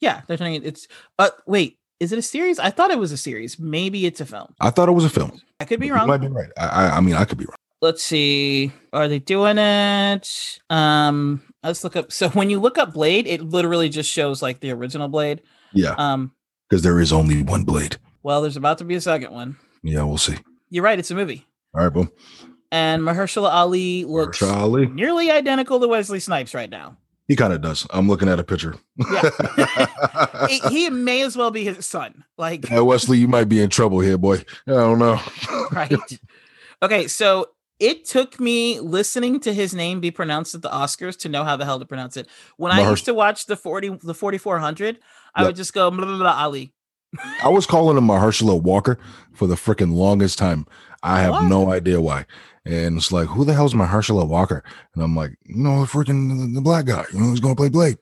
yeah, 0.01 0.21
they're 0.27 0.38
turning 0.38 0.55
it 0.55 0.65
it's 0.65 0.88
uh 1.17 1.29
wait, 1.47 1.77
is 1.99 2.11
it 2.11 2.19
a 2.19 2.21
series? 2.21 2.59
I 2.59 2.69
thought 2.69 2.91
it 2.91 2.99
was 2.99 3.11
a 3.11 3.17
series. 3.17 3.57
Maybe 3.57 4.05
it's 4.05 4.21
a 4.21 4.25
film. 4.25 4.53
I 4.59 4.69
thought 4.69 4.89
it 4.89 4.93
was 4.93 5.05
a 5.05 5.09
film. 5.09 5.39
I 5.59 5.65
could 5.65 5.79
be 5.79 5.88
You 5.88 5.95
wrong. 5.95 6.07
might 6.07 6.17
be 6.21 6.27
right. 6.27 6.49
I, 6.57 6.65
I, 6.67 6.97
I 6.97 6.99
mean, 7.01 7.15
I 7.15 7.25
could 7.25 7.38
be 7.38 7.45
wrong. 7.45 7.55
Let's 7.81 8.03
see. 8.03 8.71
Are 8.93 9.07
they 9.07 9.19
doing 9.19 9.57
it? 9.57 10.59
Um 10.69 11.41
let's 11.63 11.83
look 11.83 11.95
up. 11.95 12.11
So 12.11 12.29
when 12.29 12.49
you 12.49 12.59
look 12.59 12.77
up 12.77 12.93
Blade, 12.93 13.25
it 13.27 13.41
literally 13.41 13.89
just 13.89 14.11
shows 14.11 14.41
like 14.41 14.59
the 14.59 14.71
original 14.71 15.07
Blade. 15.07 15.41
Yeah, 15.73 15.95
Um 15.97 16.31
because 16.69 16.83
there 16.83 16.99
is 16.99 17.11
only 17.13 17.41
one 17.43 17.63
blade. 17.63 17.97
well, 18.23 18.41
there's 18.41 18.57
about 18.57 18.77
to 18.79 18.83
be 18.85 18.95
a 18.95 19.01
second 19.01 19.31
one. 19.31 19.57
Yeah, 19.83 20.03
we'll 20.03 20.17
see. 20.17 20.35
You're 20.69 20.84
right, 20.84 20.97
it's 20.99 21.12
a 21.12 21.15
movie. 21.15 21.45
All 21.73 21.84
right, 21.84 21.93
boom. 21.93 22.12
And 22.71 23.01
Mahershala 23.04 23.49
Ali 23.51 24.04
looks 24.06 24.39
Charlie. 24.39 24.88
nearly 24.88 25.32
identical 25.32 25.80
to 25.80 25.88
Wesley 25.88 26.19
Snipes 26.19 26.54
right 26.54 26.69
now. 26.69 26.97
He 27.28 27.36
kind 27.36 27.54
of 27.54 27.62
does. 27.62 27.88
I'm 27.91 28.08
looking 28.08 28.30
at 28.30 28.39
a 28.39 28.43
picture. 28.43 28.75
He, 30.49 30.60
he 30.69 30.89
may 30.89 31.21
as 31.21 31.36
well 31.36 31.49
be 31.51 31.63
his 31.63 31.86
son. 31.86 32.23
Like, 32.38 32.65
Wesley, 32.69 33.17
you 33.17 33.28
might 33.28 33.45
be 33.49 33.62
in 33.62 33.69
trouble 33.69 33.99
here, 33.99 34.17
boy. 34.17 34.38
I 34.67 34.71
don't 34.71 34.99
know. 34.99 35.19
right. 35.71 35.93
Okay, 36.84 37.08
so 37.08 37.47
it 37.80 38.06
took 38.06 38.39
me 38.39 38.80
listening 38.80 39.39
to 39.41 39.54
his 39.54 39.73
name 39.73 39.99
be 40.01 40.12
pronounced 40.12 40.54
at 40.56 40.62
the 40.62 40.69
Oscars 40.69 41.17
to 41.19 41.30
know 41.30 41.43
how 41.43 41.56
the 41.58 41.65
hell 41.65 41.80
to 41.80 41.86
pronounce 41.86 42.15
it. 42.15 42.28
When 42.58 42.71
I 42.71 42.88
used 42.91 43.06
to 43.06 43.13
watch 43.13 43.47
the 43.47 43.58
40 43.58 43.97
the 44.04 44.13
4400, 44.13 44.99
I 45.34 45.41
Yep. 45.41 45.47
would 45.47 45.56
just 45.56 45.73
go 45.73 45.89
blah, 45.89 46.06
blah, 46.06 46.17
blah, 46.17 46.36
Ali. 46.43 46.73
I 47.43 47.49
was 47.49 47.65
calling 47.65 47.97
him 47.97 48.08
Mahershala 48.08 48.62
Walker 48.62 48.97
for 49.34 49.47
the 49.47 49.56
freaking 49.56 49.93
longest 49.93 50.38
time. 50.38 50.65
I 51.04 51.21
have 51.21 51.32
What? 51.32 51.43
no 51.49 51.71
idea 51.71 52.01
why. 52.01 52.25
And 52.65 52.97
it's 52.97 53.12
like, 53.12 53.28
who 53.28 53.45
the 53.45 53.54
hell's 53.54 53.73
Mahershala 53.75 54.28
Walker? 54.28 54.63
And 54.95 55.04
I'm 55.04 55.15
like, 55.15 55.38
you 55.43 55.56
know, 55.58 55.82
the 55.82 55.88
freaking 55.88 56.56
the 56.56 56.62
black 56.62 56.86
guy, 56.86 57.06
you 57.13 57.19
know, 57.19 57.25
who's 57.25 57.39
going 57.39 57.56
to 57.56 57.60
play 57.60 57.69
Blade. 57.69 57.97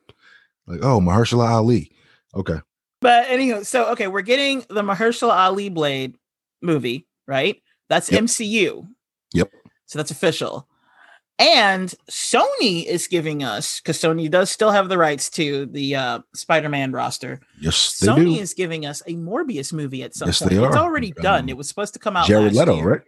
Like, 0.67 0.79
oh, 0.81 0.99
Mahershala 1.01 1.49
Ali. 1.49 1.91
Okay. 2.33 2.59
But 3.01 3.25
anyway, 3.27 3.63
so 3.63 3.87
okay, 3.91 4.07
we're 4.07 4.21
getting 4.21 4.63
the 4.69 4.81
Mahershala 4.81 5.33
Ali 5.35 5.67
Blade 5.67 6.17
movie, 6.61 7.05
right? 7.27 7.61
That's 7.89 8.09
Yep. 8.09 8.23
MCU. 8.23 8.87
Yep. 9.33 9.51
So 9.87 9.99
that's 9.99 10.11
official. 10.11 10.67
And 11.39 11.93
Sony 12.11 12.85
is 12.85 13.07
giving 13.07 13.43
us 13.43 13.79
because 13.79 13.97
Sony 13.99 14.29
does 14.29 14.51
still 14.51 14.71
have 14.71 14.87
the 14.87 14.97
rights 14.97 15.29
to 15.31 15.65
the 15.65 15.95
uh, 15.95 16.19
Spider-Man 16.35 16.91
roster. 16.91 17.39
Yes, 17.59 17.97
they 17.99 18.07
Sony 18.07 18.35
do. 18.35 18.41
is 18.41 18.53
giving 18.53 18.85
us 18.85 19.01
a 19.07 19.15
Morbius 19.15 19.73
movie 19.73 20.03
at 20.03 20.13
some 20.15 20.27
Yes, 20.27 20.39
point. 20.39 20.51
they 20.51 20.63
It's 20.63 20.75
are. 20.75 20.83
already 20.83 21.11
done. 21.11 21.43
Um, 21.43 21.49
It 21.49 21.57
was 21.57 21.67
supposed 21.67 21.93
to 21.93 21.99
come 21.99 22.15
out. 22.15 22.27
Jared 22.27 22.53
last 22.53 22.67
Leto, 22.67 22.75
year. 22.77 22.87
right? 22.89 23.01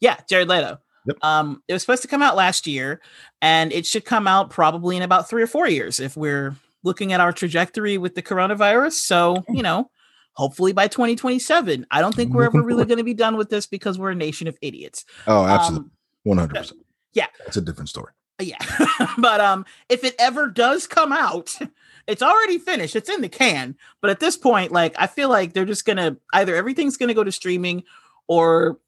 Yeah, 0.00 0.16
Jared 0.28 0.48
Leto. 0.48 0.78
Yep. 1.06 1.16
Um, 1.22 1.62
it 1.68 1.72
was 1.72 1.82
supposed 1.82 2.02
to 2.02 2.08
come 2.08 2.20
out 2.22 2.36
last 2.36 2.66
year, 2.66 3.00
and 3.40 3.72
it 3.72 3.86
should 3.86 4.04
come 4.04 4.26
out 4.26 4.50
probably 4.50 4.96
in 4.96 5.02
about 5.02 5.28
three 5.30 5.42
or 5.42 5.46
four 5.46 5.68
years 5.68 6.00
if 6.00 6.16
we're 6.16 6.56
looking 6.84 7.12
at 7.12 7.20
our 7.20 7.32
trajectory 7.32 7.96
with 7.96 8.14
the 8.14 8.22
coronavirus. 8.22 8.92
So, 8.92 9.44
you 9.48 9.62
know, 9.62 9.88
hopefully 10.34 10.72
by 10.72 10.88
2027. 10.88 11.86
I 11.90 12.00
don't 12.00 12.14
think 12.14 12.34
we're 12.34 12.44
ever 12.44 12.60
really 12.62 12.84
going 12.84 12.98
to 12.98 13.04
be 13.04 13.14
done 13.14 13.36
with 13.36 13.48
this 13.50 13.66
because 13.66 13.98
we're 13.98 14.10
a 14.10 14.14
nation 14.16 14.48
of 14.48 14.58
idiots. 14.60 15.04
Oh, 15.26 15.44
absolutely, 15.46 15.86
Um, 15.86 15.92
one 16.24 16.38
hundred 16.38 16.56
percent. 16.56 16.80
Yeah. 17.12 17.26
it's 17.46 17.56
a 17.56 17.60
different 17.60 17.88
story. 17.88 18.12
yeah. 18.40 18.58
but 19.18 19.40
um 19.40 19.64
if 19.88 20.04
it 20.04 20.14
ever 20.18 20.48
does 20.48 20.86
come 20.86 21.12
out, 21.12 21.56
it's 22.06 22.22
already 22.22 22.58
finished. 22.58 22.96
It's 22.96 23.10
in 23.10 23.20
the 23.20 23.28
can. 23.28 23.76
But 24.00 24.10
at 24.10 24.20
this 24.20 24.36
point, 24.36 24.72
like 24.72 24.94
I 24.98 25.06
feel 25.06 25.28
like 25.28 25.52
they're 25.52 25.64
just 25.64 25.84
gonna 25.84 26.16
either 26.32 26.54
everything's 26.54 26.96
gonna 26.96 27.14
go 27.14 27.24
to 27.24 27.32
streaming 27.32 27.84
or 28.26 28.78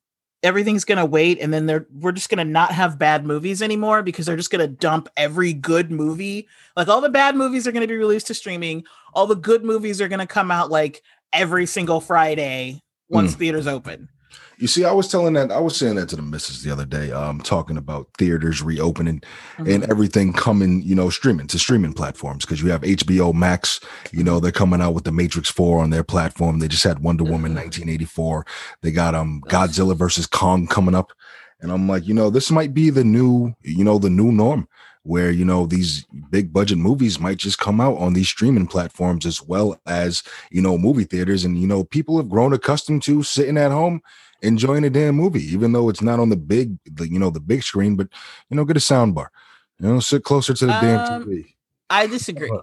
everything's 0.42 0.84
gonna 0.84 1.04
wait 1.04 1.38
and 1.38 1.52
then 1.52 1.66
they're 1.66 1.86
we're 1.92 2.12
just 2.12 2.30
gonna 2.30 2.44
not 2.44 2.72
have 2.72 2.98
bad 2.98 3.26
movies 3.26 3.60
anymore 3.60 4.02
because 4.02 4.24
they're 4.26 4.36
just 4.36 4.50
gonna 4.50 4.66
dump 4.66 5.08
every 5.16 5.52
good 5.52 5.90
movie. 5.90 6.48
Like 6.76 6.88
all 6.88 7.00
the 7.00 7.10
bad 7.10 7.36
movies 7.36 7.66
are 7.66 7.72
gonna 7.72 7.86
be 7.86 7.96
released 7.96 8.28
to 8.28 8.34
streaming. 8.34 8.84
All 9.14 9.26
the 9.26 9.36
good 9.36 9.64
movies 9.64 10.00
are 10.00 10.08
gonna 10.08 10.26
come 10.26 10.50
out 10.50 10.70
like 10.70 11.02
every 11.32 11.66
single 11.66 12.00
Friday 12.00 12.80
once 13.08 13.34
theaters 13.34 13.66
open. 13.66 14.08
You 14.60 14.66
see, 14.66 14.84
I 14.84 14.92
was 14.92 15.08
telling 15.08 15.32
that 15.34 15.50
I 15.50 15.58
was 15.58 15.74
saying 15.74 15.94
that 15.94 16.10
to 16.10 16.16
the 16.16 16.22
missus 16.22 16.62
the 16.62 16.70
other 16.70 16.84
day, 16.84 17.10
um, 17.12 17.40
talking 17.40 17.78
about 17.78 18.08
theaters 18.18 18.60
reopening 18.60 19.22
and 19.56 19.90
everything 19.90 20.34
coming, 20.34 20.82
you 20.82 20.94
know, 20.94 21.08
streaming 21.08 21.46
to 21.46 21.58
streaming 21.58 21.94
platforms 21.94 22.44
because 22.44 22.60
you 22.60 22.70
have 22.70 22.82
HBO 22.82 23.32
Max, 23.32 23.80
you 24.12 24.22
know, 24.22 24.38
they're 24.38 24.52
coming 24.52 24.82
out 24.82 24.92
with 24.92 25.04
the 25.04 25.12
Matrix 25.12 25.50
4 25.50 25.80
on 25.80 25.88
their 25.88 26.04
platform. 26.04 26.58
They 26.58 26.68
just 26.68 26.84
had 26.84 26.98
Wonder 26.98 27.24
Woman 27.24 27.54
1984. 27.54 28.44
They 28.82 28.90
got 28.90 29.14
um 29.14 29.40
Godzilla 29.48 29.96
versus 29.96 30.26
Kong 30.26 30.66
coming 30.66 30.94
up. 30.94 31.14
And 31.62 31.72
I'm 31.72 31.88
like, 31.88 32.06
you 32.06 32.12
know, 32.12 32.28
this 32.28 32.50
might 32.50 32.74
be 32.74 32.90
the 32.90 33.04
new, 33.04 33.54
you 33.62 33.82
know, 33.82 33.98
the 33.98 34.10
new 34.10 34.30
norm 34.30 34.68
where, 35.04 35.30
you 35.30 35.46
know, 35.46 35.64
these 35.64 36.04
big 36.28 36.52
budget 36.52 36.76
movies 36.76 37.18
might 37.18 37.38
just 37.38 37.58
come 37.58 37.80
out 37.80 37.96
on 37.96 38.12
these 38.12 38.28
streaming 38.28 38.66
platforms 38.66 39.24
as 39.24 39.40
well 39.42 39.80
as, 39.86 40.22
you 40.50 40.60
know, 40.60 40.76
movie 40.76 41.04
theaters. 41.04 41.46
And, 41.46 41.58
you 41.58 41.66
know, 41.66 41.82
people 41.82 42.18
have 42.18 42.28
grown 42.28 42.52
accustomed 42.52 43.02
to 43.04 43.22
sitting 43.22 43.56
at 43.56 43.72
home 43.72 44.02
enjoying 44.42 44.84
a 44.84 44.90
damn 44.90 45.14
movie, 45.14 45.44
even 45.52 45.72
though 45.72 45.88
it's 45.88 46.02
not 46.02 46.20
on 46.20 46.28
the 46.28 46.36
big, 46.36 46.78
the, 46.84 47.08
you 47.08 47.18
know, 47.18 47.30
the 47.30 47.40
big 47.40 47.62
screen, 47.62 47.96
but, 47.96 48.08
you 48.48 48.56
know, 48.56 48.64
get 48.64 48.76
a 48.76 48.80
sound 48.80 49.14
bar, 49.14 49.30
you 49.78 49.88
know, 49.88 50.00
sit 50.00 50.24
closer 50.24 50.54
to 50.54 50.66
the 50.66 50.72
Um, 50.72 50.80
damn 50.80 51.00
TV. 51.02 51.54
I 51.88 52.06
disagree. 52.06 52.50
Uh, 52.50 52.62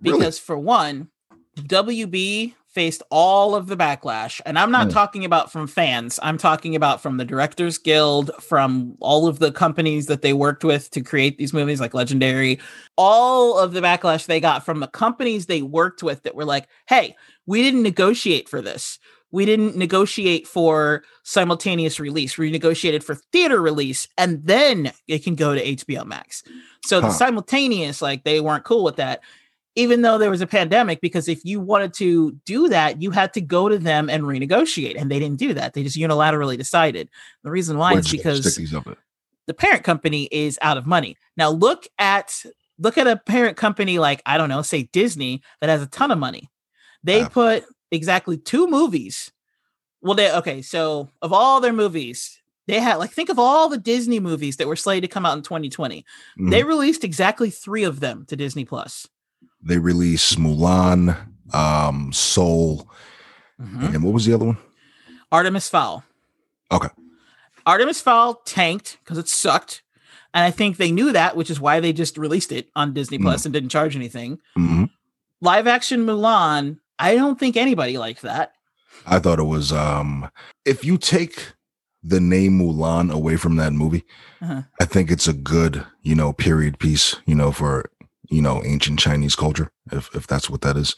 really? 0.00 0.18
because 0.18 0.38
for 0.38 0.58
one, 0.58 1.08
WB 1.56 2.54
faced 2.68 3.02
all 3.10 3.54
of 3.56 3.66
the 3.66 3.76
backlash, 3.76 4.40
and 4.46 4.58
I'm 4.58 4.70
not 4.70 4.88
Mm. 4.88 4.92
talking 4.92 5.24
about 5.24 5.50
from 5.50 5.66
fans. 5.66 6.20
I'm 6.22 6.38
talking 6.38 6.76
about 6.76 7.02
from 7.02 7.16
the 7.16 7.24
Directors 7.24 7.78
Guild, 7.78 8.30
from 8.40 8.96
all 9.00 9.26
of 9.26 9.38
the 9.40 9.50
companies 9.50 10.06
that 10.06 10.22
they 10.22 10.32
worked 10.32 10.62
with 10.62 10.90
to 10.92 11.00
create 11.00 11.38
these 11.38 11.52
movies, 11.52 11.80
like 11.80 11.94
Legendary. 11.94 12.60
All 12.96 13.58
of 13.58 13.72
the 13.72 13.80
backlash 13.80 14.26
they 14.26 14.38
got 14.38 14.64
from 14.64 14.80
the 14.80 14.86
companies 14.86 15.46
they 15.46 15.62
worked 15.62 16.02
with 16.02 16.22
that 16.22 16.36
were 16.36 16.44
like, 16.44 16.68
"Hey, 16.86 17.16
we 17.46 17.62
didn't 17.62 17.82
negotiate 17.82 18.48
for 18.48 18.60
this." 18.62 18.98
We 19.30 19.44
didn't 19.44 19.76
negotiate 19.76 20.46
for 20.46 21.04
simultaneous 21.22 22.00
release. 22.00 22.38
We 22.38 22.50
negotiated 22.50 23.04
for 23.04 23.14
theater 23.14 23.60
release, 23.60 24.08
and 24.16 24.44
then 24.44 24.92
it 25.06 25.22
can 25.22 25.34
go 25.34 25.54
to 25.54 25.62
HBO 25.62 26.06
Max. 26.06 26.42
So 26.84 27.00
the 27.00 27.10
simultaneous, 27.10 28.00
like 28.00 28.24
they 28.24 28.40
weren't 28.40 28.64
cool 28.64 28.84
with 28.84 28.96
that 28.96 29.20
even 29.78 30.02
though 30.02 30.18
there 30.18 30.28
was 30.28 30.40
a 30.40 30.46
pandemic, 30.46 31.00
because 31.00 31.28
if 31.28 31.44
you 31.44 31.60
wanted 31.60 31.94
to 31.94 32.32
do 32.44 32.68
that, 32.68 33.00
you 33.00 33.12
had 33.12 33.32
to 33.34 33.40
go 33.40 33.68
to 33.68 33.78
them 33.78 34.10
and 34.10 34.24
renegotiate, 34.24 35.00
and 35.00 35.08
they 35.08 35.20
didn't 35.20 35.38
do 35.38 35.54
that. 35.54 35.72
They 35.72 35.84
just 35.84 35.96
unilaterally 35.96 36.58
decided. 36.58 37.08
The 37.44 37.50
reason 37.52 37.78
why 37.78 37.94
is 37.94 38.10
because 38.10 38.40
stick 38.40 38.56
these 38.56 38.74
up 38.74 38.88
it. 38.88 38.98
the 39.46 39.54
parent 39.54 39.84
company 39.84 40.28
is 40.32 40.58
out 40.62 40.78
of 40.78 40.86
money. 40.86 41.16
Now 41.36 41.50
look 41.50 41.86
at 41.96 42.44
look 42.80 42.98
at 42.98 43.06
a 43.06 43.16
parent 43.16 43.56
company 43.56 44.00
like 44.00 44.20
I 44.26 44.36
don't 44.36 44.48
know, 44.48 44.62
say 44.62 44.88
Disney 44.92 45.42
that 45.60 45.70
has 45.70 45.80
a 45.80 45.86
ton 45.86 46.10
of 46.10 46.18
money. 46.18 46.50
They 47.04 47.24
put 47.24 47.64
exactly 47.90 48.36
two 48.36 48.66
movies. 48.66 49.30
Well, 50.00 50.14
they 50.14 50.32
okay, 50.32 50.62
so 50.62 51.08
of 51.22 51.32
all 51.32 51.60
their 51.60 51.72
movies, 51.72 52.40
they 52.66 52.80
had 52.80 52.96
like 52.96 53.10
think 53.10 53.28
of 53.30 53.38
all 53.38 53.68
the 53.68 53.78
Disney 53.78 54.20
movies 54.20 54.56
that 54.58 54.68
were 54.68 54.76
slated 54.76 55.08
to 55.10 55.12
come 55.14 55.26
out 55.26 55.36
in 55.36 55.42
2020. 55.42 56.04
They 56.36 56.62
Mhm. 56.62 56.66
released 56.68 57.02
exactly 57.04 57.50
three 57.50 57.82
of 57.84 58.00
them 58.00 58.24
to 58.28 58.36
Disney 58.36 58.64
Plus. 58.64 59.06
they 59.60 59.78
released 59.78 60.38
Mulan, 60.38 61.16
um, 61.52 62.12
Soul, 62.12 62.88
Mhm. 63.60 63.92
and 63.94 64.04
what 64.04 64.14
was 64.14 64.24
the 64.24 64.32
other 64.32 64.44
one? 64.44 64.58
Artemis 65.32 65.68
Fowl. 65.68 66.04
Okay. 66.70 66.88
Artemis 67.66 68.00
Fowl 68.00 68.36
tanked 68.44 68.98
because 69.02 69.18
it 69.18 69.28
sucked. 69.28 69.82
And 70.32 70.44
I 70.44 70.52
think 70.52 70.76
they 70.76 70.92
knew 70.92 71.10
that, 71.12 71.36
which 71.36 71.50
is 71.50 71.58
why 71.58 71.80
they 71.80 71.92
just 71.92 72.16
released 72.16 72.52
it 72.52 72.70
on 72.76 72.94
Disney 72.94 73.18
Mm. 73.18 73.22
Plus 73.22 73.44
and 73.46 73.52
didn't 73.52 73.70
charge 73.70 73.96
anything. 73.96 74.38
hmm 74.54 74.84
Live 75.40 75.66
action 75.66 76.06
Mulan, 76.06 76.78
I 76.98 77.14
don't 77.14 77.38
think 77.38 77.56
anybody 77.56 77.98
liked 77.98 78.22
that. 78.22 78.52
I 79.06 79.18
thought 79.18 79.38
it 79.38 79.44
was 79.44 79.72
um 79.72 80.30
if 80.64 80.84
you 80.84 80.98
take 80.98 81.52
the 82.02 82.20
name 82.20 82.58
Mulan 82.60 83.12
away 83.12 83.36
from 83.36 83.56
that 83.56 83.72
movie, 83.72 84.04
Uh-huh. 84.40 84.62
I 84.80 84.84
think 84.84 85.10
it's 85.10 85.26
a 85.28 85.32
good, 85.32 85.84
you 86.02 86.14
know, 86.14 86.32
period 86.32 86.78
piece, 86.78 87.16
you 87.26 87.34
know, 87.34 87.52
for 87.52 87.90
you 88.30 88.42
know, 88.42 88.62
ancient 88.62 88.98
Chinese 88.98 89.34
culture, 89.34 89.70
if 89.90 90.14
if 90.14 90.26
that's 90.26 90.50
what 90.50 90.60
that 90.60 90.76
is. 90.76 90.94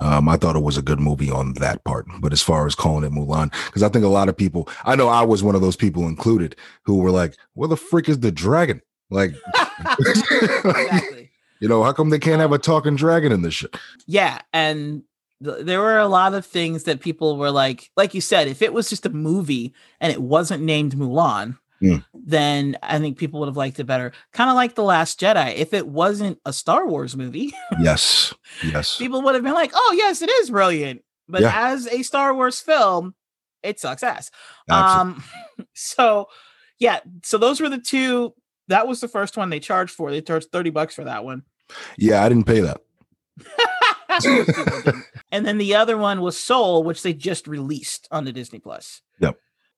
Um, 0.00 0.28
I 0.30 0.36
thought 0.38 0.56
it 0.56 0.62
was 0.62 0.78
a 0.78 0.82
good 0.82 0.98
movie 0.98 1.30
on 1.30 1.52
that 1.54 1.84
part. 1.84 2.06
But 2.20 2.32
as 2.32 2.40
far 2.42 2.66
as 2.66 2.74
calling 2.74 3.04
it 3.04 3.12
Mulan, 3.12 3.52
because 3.66 3.82
I 3.82 3.90
think 3.90 4.04
a 4.04 4.08
lot 4.08 4.28
of 4.30 4.36
people 4.36 4.66
I 4.84 4.96
know 4.96 5.08
I 5.08 5.22
was 5.22 5.42
one 5.42 5.54
of 5.54 5.60
those 5.60 5.76
people 5.76 6.08
included 6.08 6.56
who 6.84 6.96
were 6.96 7.10
like, 7.10 7.36
Where 7.54 7.68
the 7.68 7.76
frick 7.76 8.08
is 8.08 8.20
the 8.20 8.32
dragon? 8.32 8.80
Like 9.10 9.34
exactly. 9.98 11.30
you 11.60 11.68
know, 11.68 11.82
how 11.84 11.92
come 11.92 12.08
they 12.10 12.18
can't 12.18 12.40
have 12.40 12.52
a 12.52 12.58
talking 12.58 12.96
dragon 12.96 13.32
in 13.32 13.42
this 13.42 13.54
shit? 13.54 13.76
Yeah. 14.06 14.40
And 14.52 15.02
there 15.40 15.80
were 15.80 15.98
a 15.98 16.06
lot 16.08 16.34
of 16.34 16.44
things 16.44 16.84
that 16.84 17.00
people 17.00 17.36
were 17.38 17.50
like, 17.50 17.90
like 17.96 18.12
you 18.14 18.20
said, 18.20 18.46
if 18.48 18.60
it 18.62 18.72
was 18.72 18.90
just 18.90 19.06
a 19.06 19.10
movie 19.10 19.72
and 20.00 20.12
it 20.12 20.20
wasn't 20.22 20.62
named 20.62 20.94
Mulan, 20.94 21.56
Mm. 21.82 22.04
then 22.12 22.76
I 22.82 22.98
think 22.98 23.16
people 23.16 23.40
would 23.40 23.46
have 23.48 23.56
liked 23.56 23.80
it 23.80 23.84
better. 23.84 24.12
Kind 24.34 24.50
of 24.50 24.54
like 24.56 24.74
The 24.74 24.82
Last 24.84 25.18
Jedi. 25.18 25.54
If 25.56 25.72
it 25.72 25.88
wasn't 25.88 26.38
a 26.44 26.52
Star 26.52 26.86
Wars 26.86 27.16
movie, 27.16 27.54
Yes. 27.80 28.34
Yes. 28.62 28.98
people 28.98 29.22
would 29.22 29.34
have 29.34 29.42
been 29.42 29.54
like, 29.54 29.70
"Oh, 29.74 29.94
yes, 29.96 30.20
it 30.20 30.28
is 30.28 30.50
brilliant." 30.50 31.02
But 31.26 31.40
Yeah. 31.40 31.52
as 31.70 31.86
a 31.86 32.02
Star 32.02 32.34
Wars 32.34 32.60
film, 32.60 33.14
it 33.62 33.80
sucks 33.80 34.02
ass. 34.02 34.30
Absolutely. 34.68 35.22
Um, 35.22 35.66
so 35.74 36.26
yeah, 36.78 37.00
so 37.22 37.38
those 37.38 37.62
were 37.62 37.70
the 37.70 37.78
two. 37.80 38.34
That 38.68 38.86
was 38.86 39.00
the 39.00 39.08
first 39.08 39.38
one 39.38 39.48
they 39.48 39.58
charged 39.60 39.94
for. 39.94 40.10
They 40.10 40.20
charged 40.20 40.50
thirty 40.52 40.68
bucks 40.68 40.94
for 40.94 41.04
that 41.04 41.24
one, 41.24 41.44
yeah, 41.96 42.22
I 42.22 42.28
didn't 42.28 42.44
pay 42.44 42.60
that. 42.60 42.82
Most 45.32 45.38
people 45.38 45.46
didn't. 45.46 45.46
and 45.46 45.46
then 45.46 45.58
the 45.58 45.74
other 45.74 45.96
one 45.98 46.20
was 46.20 46.38
Soul, 46.38 46.82
which 46.84 47.02
they 47.02 47.12
just 47.12 47.46
released 47.46 48.08
on 48.10 48.24
the 48.24 48.32
Disney 48.32 48.58
Plus. 48.58 49.02
Yep. 49.20 49.36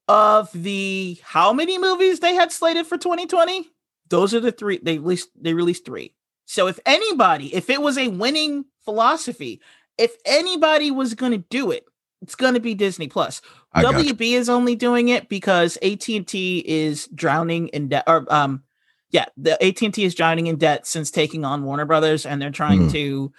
Of 0.09 0.51
the 0.53 1.19
how 1.23 1.53
many 1.53 1.79
movies 1.79 2.21
they 2.21 2.35
had 2.35 2.53
slated 2.53 2.87
for 2.87 2.99
2020? 2.99 3.69
Those 4.09 4.35
are 4.35 4.41
the 4.41 4.53
three. 4.53 4.79
They 4.83 4.99
released. 4.99 5.29
They 5.41 5.55
released 5.55 5.85
three. 5.85 6.15
So 6.45 6.67
if 6.67 6.79
anybody, 6.85 7.55
if 7.55 7.71
it 7.71 7.81
was 7.81 7.97
a 7.97 8.09
winning 8.09 8.65
philosophy, 8.85 9.61
if 9.97 10.13
anybody 10.27 10.91
was 10.91 11.15
going 11.15 11.33
to 11.33 11.45
do 11.51 11.71
it, 11.71 11.85
it's 12.21 12.35
going 12.35 12.55
to 12.55 12.61
be 12.61 12.75
Disney 12.75 13.09
Plus. 13.09 13.41
I. 13.73 13.85
WB 13.85 14.33
is 14.33 14.49
only 14.51 14.75
doing 14.75 15.09
it 15.09 15.29
because 15.29 15.79
AT 15.83 16.07
and 16.09 16.27
T 16.27 16.63
is 16.67 17.09
drowning 17.15 17.69
in 17.69 17.89
debt. 17.89 18.05
Or 18.07 18.27
um, 18.33 18.65
yeah, 19.11 19.27
the 19.37 19.53
AT 19.65 19.81
and 19.83 19.95
T 19.95 20.05
is 20.05 20.15
drowning 20.15 20.47
in 20.49 20.57
debt 20.57 20.87
since 20.87 21.11
taking 21.11 21.45
on 21.45 21.63
Warner 21.65 21.85
Brothers, 21.87 22.27
and 22.27 22.43
they're 22.43 22.51
trying 22.51 22.89
Mm. 22.89 22.93
to 22.93 23.33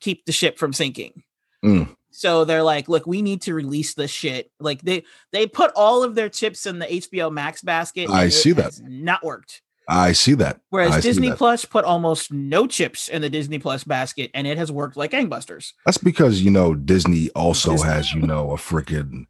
keep 0.00 0.26
the 0.26 0.32
ship 0.32 0.58
from 0.58 0.72
sinking. 0.72 1.22
Mm. 1.64 1.94
So 2.10 2.44
they're 2.44 2.62
like, 2.62 2.88
look, 2.88 3.06
we 3.06 3.22
need 3.22 3.42
to 3.42 3.54
release 3.54 3.94
this 3.94 4.10
shit. 4.10 4.50
Like 4.58 4.82
they 4.82 5.04
they 5.32 5.46
put 5.46 5.70
all 5.76 6.02
of 6.02 6.14
their 6.14 6.28
chips 6.28 6.66
in 6.66 6.78
the 6.78 6.86
HBO 6.86 7.32
Max 7.32 7.62
basket. 7.62 8.10
I 8.10 8.28
see 8.28 8.52
that. 8.52 8.80
Not 8.82 9.24
worked. 9.24 9.62
I 9.88 10.12
see 10.12 10.34
that. 10.34 10.60
Whereas 10.68 10.92
I 10.92 11.00
Disney 11.00 11.30
that. 11.30 11.38
Plus 11.38 11.64
put 11.64 11.84
almost 11.84 12.30
no 12.30 12.66
chips 12.66 13.08
in 13.08 13.22
the 13.22 13.30
Disney 13.30 13.58
Plus 13.58 13.84
basket, 13.84 14.30
and 14.34 14.46
it 14.46 14.58
has 14.58 14.70
worked 14.70 14.96
like 14.96 15.12
gangbusters. 15.12 15.72
That's 15.86 15.98
because 15.98 16.42
you 16.42 16.50
know 16.50 16.74
Disney 16.74 17.30
also 17.30 17.72
Disney. 17.72 17.88
has 17.88 18.12
you 18.12 18.22
know 18.22 18.50
a 18.50 18.56
freaking 18.56 19.26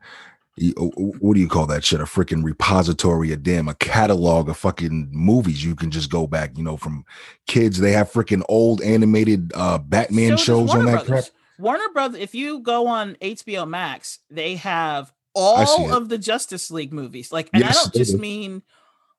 what 1.21 1.35
do 1.35 1.41
you 1.41 1.49
call 1.49 1.67
that 1.67 1.85
shit? 1.85 2.01
A 2.01 2.05
freaking 2.05 2.43
repository, 2.43 3.33
a 3.33 3.37
damn 3.37 3.69
a 3.69 3.75
catalog 3.75 4.49
of 4.49 4.57
fucking 4.57 5.09
movies 5.13 5.65
you 5.65 5.77
can 5.77 5.91
just 5.91 6.11
go 6.11 6.27
back. 6.27 6.57
You 6.57 6.65
know, 6.65 6.77
from 6.77 7.05
kids, 7.47 7.79
they 7.79 7.93
have 7.93 8.11
freaking 8.11 8.43
old 8.49 8.83
animated 8.83 9.53
uh 9.55 9.79
Batman 9.79 10.37
So 10.39 10.45
shows 10.45 10.71
on 10.71 10.87
that 10.87 11.05
crap. 11.05 11.25
Warner 11.59 11.89
Brothers, 11.93 12.21
if 12.21 12.35
you 12.35 12.61
go 12.61 12.87
on 12.87 13.17
HBO 13.17 13.69
Max, 13.69 14.21
they 14.31 14.57
have 14.57 15.13
all 15.35 15.93
of 15.93 16.09
the 16.09 16.19
Justice 16.19 16.71
League 16.71 16.93
movies. 16.93 17.33
Like, 17.33 17.51
and 17.53 17.65
I 17.65 17.73
don't 17.73 17.93
just 17.93 18.13
do. 18.13 18.19
mean 18.19 18.63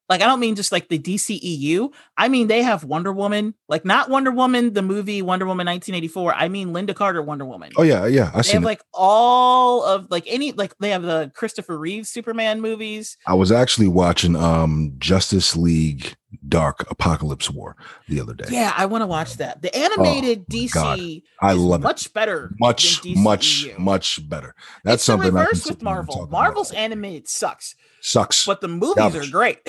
Like 0.09 0.23
I 0.23 0.25
don't 0.25 0.39
mean 0.39 0.55
just 0.55 0.71
like 0.71 0.89
the 0.89 0.97
DCEU. 0.97 1.93
I 2.17 2.29
mean 2.29 2.47
they 2.47 2.63
have 2.63 2.83
Wonder 2.83 3.13
Woman, 3.13 3.53
like 3.67 3.85
not 3.85 4.09
Wonder 4.09 4.31
Woman 4.31 4.73
the 4.73 4.81
movie 4.81 5.21
Wonder 5.21 5.45
Woman 5.45 5.67
1984. 5.67 6.33
I 6.33 6.49
mean 6.49 6.69
Lynda 6.69 6.95
Carter 6.95 7.21
Wonder 7.21 7.45
Woman. 7.45 7.71
Oh 7.77 7.83
yeah, 7.83 8.07
yeah. 8.07 8.31
I 8.33 8.41
they 8.41 8.53
have 8.53 8.63
it. 8.63 8.65
like 8.65 8.81
all 8.91 9.83
of 9.83 10.09
like 10.09 10.23
any 10.25 10.51
like 10.51 10.75
they 10.79 10.89
have 10.89 11.03
the 11.03 11.31
Christopher 11.35 11.77
Reeve 11.77 12.07
Superman 12.07 12.59
movies. 12.59 13.17
I 13.27 13.35
was 13.35 13.51
actually 13.51 13.87
watching 13.87 14.35
um 14.35 14.95
Justice 14.97 15.55
League 15.55 16.15
Dark 16.47 16.87
Apokolips 16.89 17.49
War 17.49 17.75
the 18.07 18.21
other 18.21 18.33
day. 18.33 18.45
Yeah, 18.49 18.73
I 18.77 18.85
want 18.85 19.01
to 19.01 19.07
watch 19.07 19.37
that. 19.37 19.61
The 19.61 19.75
animated 19.75 20.47
DC 20.47 21.23
Oh 21.41 21.47
I 21.47 21.53
is 21.53 21.57
love 21.59 21.81
it. 21.81 21.83
much 21.83 22.13
better. 22.13 22.51
Much, 22.59 23.03
much, 23.05 23.67
much 23.77 24.29
better. 24.29 24.53
That's 24.83 24.95
it's 25.01 25.05
the 25.07 25.11
something 25.13 25.31
can 25.31 25.39
reverse 25.39 25.65
with 25.65 25.81
Marvel. 25.81 26.13
talk 26.13 26.23
about. 26.27 26.31
Marvel's 26.31 26.71
animated 26.71 27.27
sucks, 27.27 27.75
sucks. 28.01 28.45
but 28.45 28.61
the 28.61 28.67
movies 28.67 28.95
Garbage. 28.95 29.27
are 29.29 29.31
great. 29.31 29.59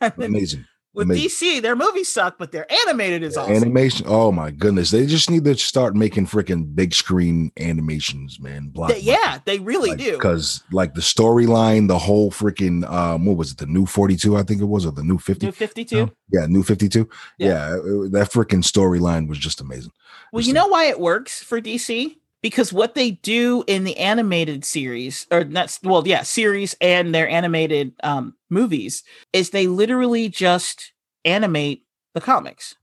Amazing. 0.18 0.66
With 0.98 1.06
amazing. 1.06 1.58
DC, 1.58 1.62
their 1.62 1.74
movies 1.76 2.12
suck, 2.12 2.36
but 2.38 2.52
their 2.52 2.70
animated 2.70 3.22
is 3.22 3.36
awesome. 3.36 3.54
Animation. 3.54 4.04
Oh 4.08 4.30
my 4.30 4.50
goodness. 4.50 4.90
They 4.90 5.06
just 5.06 5.30
need 5.30 5.44
to 5.44 5.54
start 5.56 5.96
making 5.96 6.26
freaking 6.26 6.74
big 6.74 6.92
screen 6.94 7.50
animations, 7.58 8.38
man. 8.40 8.68
Block. 8.68 8.90
They- 8.90 9.00
yeah, 9.00 9.38
they 9.44 9.58
really 9.58 9.96
do. 9.96 10.12
Because 10.12 10.62
like 10.72 10.94
the 10.94 11.00
storyline, 11.00 11.88
the 11.88 11.98
whole 11.98 12.30
freaking 12.30 12.84
um, 12.90 13.24
what 13.24 13.36
was 13.36 13.52
it? 13.52 13.58
The 13.58 13.66
new 13.66 13.86
42, 13.86 14.36
I 14.36 14.42
think 14.42 14.60
it 14.60 14.64
was, 14.64 14.84
or 14.84 14.92
the 14.92 15.02
new 15.02 15.18
50. 15.18 15.46
New 15.46 15.52
52. 15.52 16.10
Yeah, 16.32 16.46
new 16.46 16.62
52. 16.62 17.08
Yeah. 17.38 17.46
Yeah, 17.48 17.74
it- 17.76 18.12
that 18.12 18.30
freaking 18.32 18.62
storyline 18.62 19.28
was 19.28 19.38
just 19.38 19.60
amazing. 19.60 19.92
Well, 20.32 20.42
you 20.44 20.52
know 20.52 20.66
why 20.66 20.86
it 20.86 21.00
works 21.00 21.42
for 21.42 21.60
DC? 21.60 22.16
Because 22.42 22.72
what 22.72 22.94
they 22.94 23.12
do 23.12 23.64
in 23.66 23.84
the 23.84 23.96
animated 23.96 24.64
series, 24.64 25.26
or 25.30 25.44
that's 25.44 25.80
well, 25.82 26.06
yeah, 26.06 26.22
series 26.22 26.76
and 26.80 27.14
their 27.14 27.28
animated 27.28 27.94
um, 28.02 28.34
movies, 28.48 29.02
is 29.32 29.50
they 29.50 29.66
literally 29.66 30.28
just 30.28 30.92
animate 31.24 31.84
the 32.14 32.20
comics. 32.20 32.76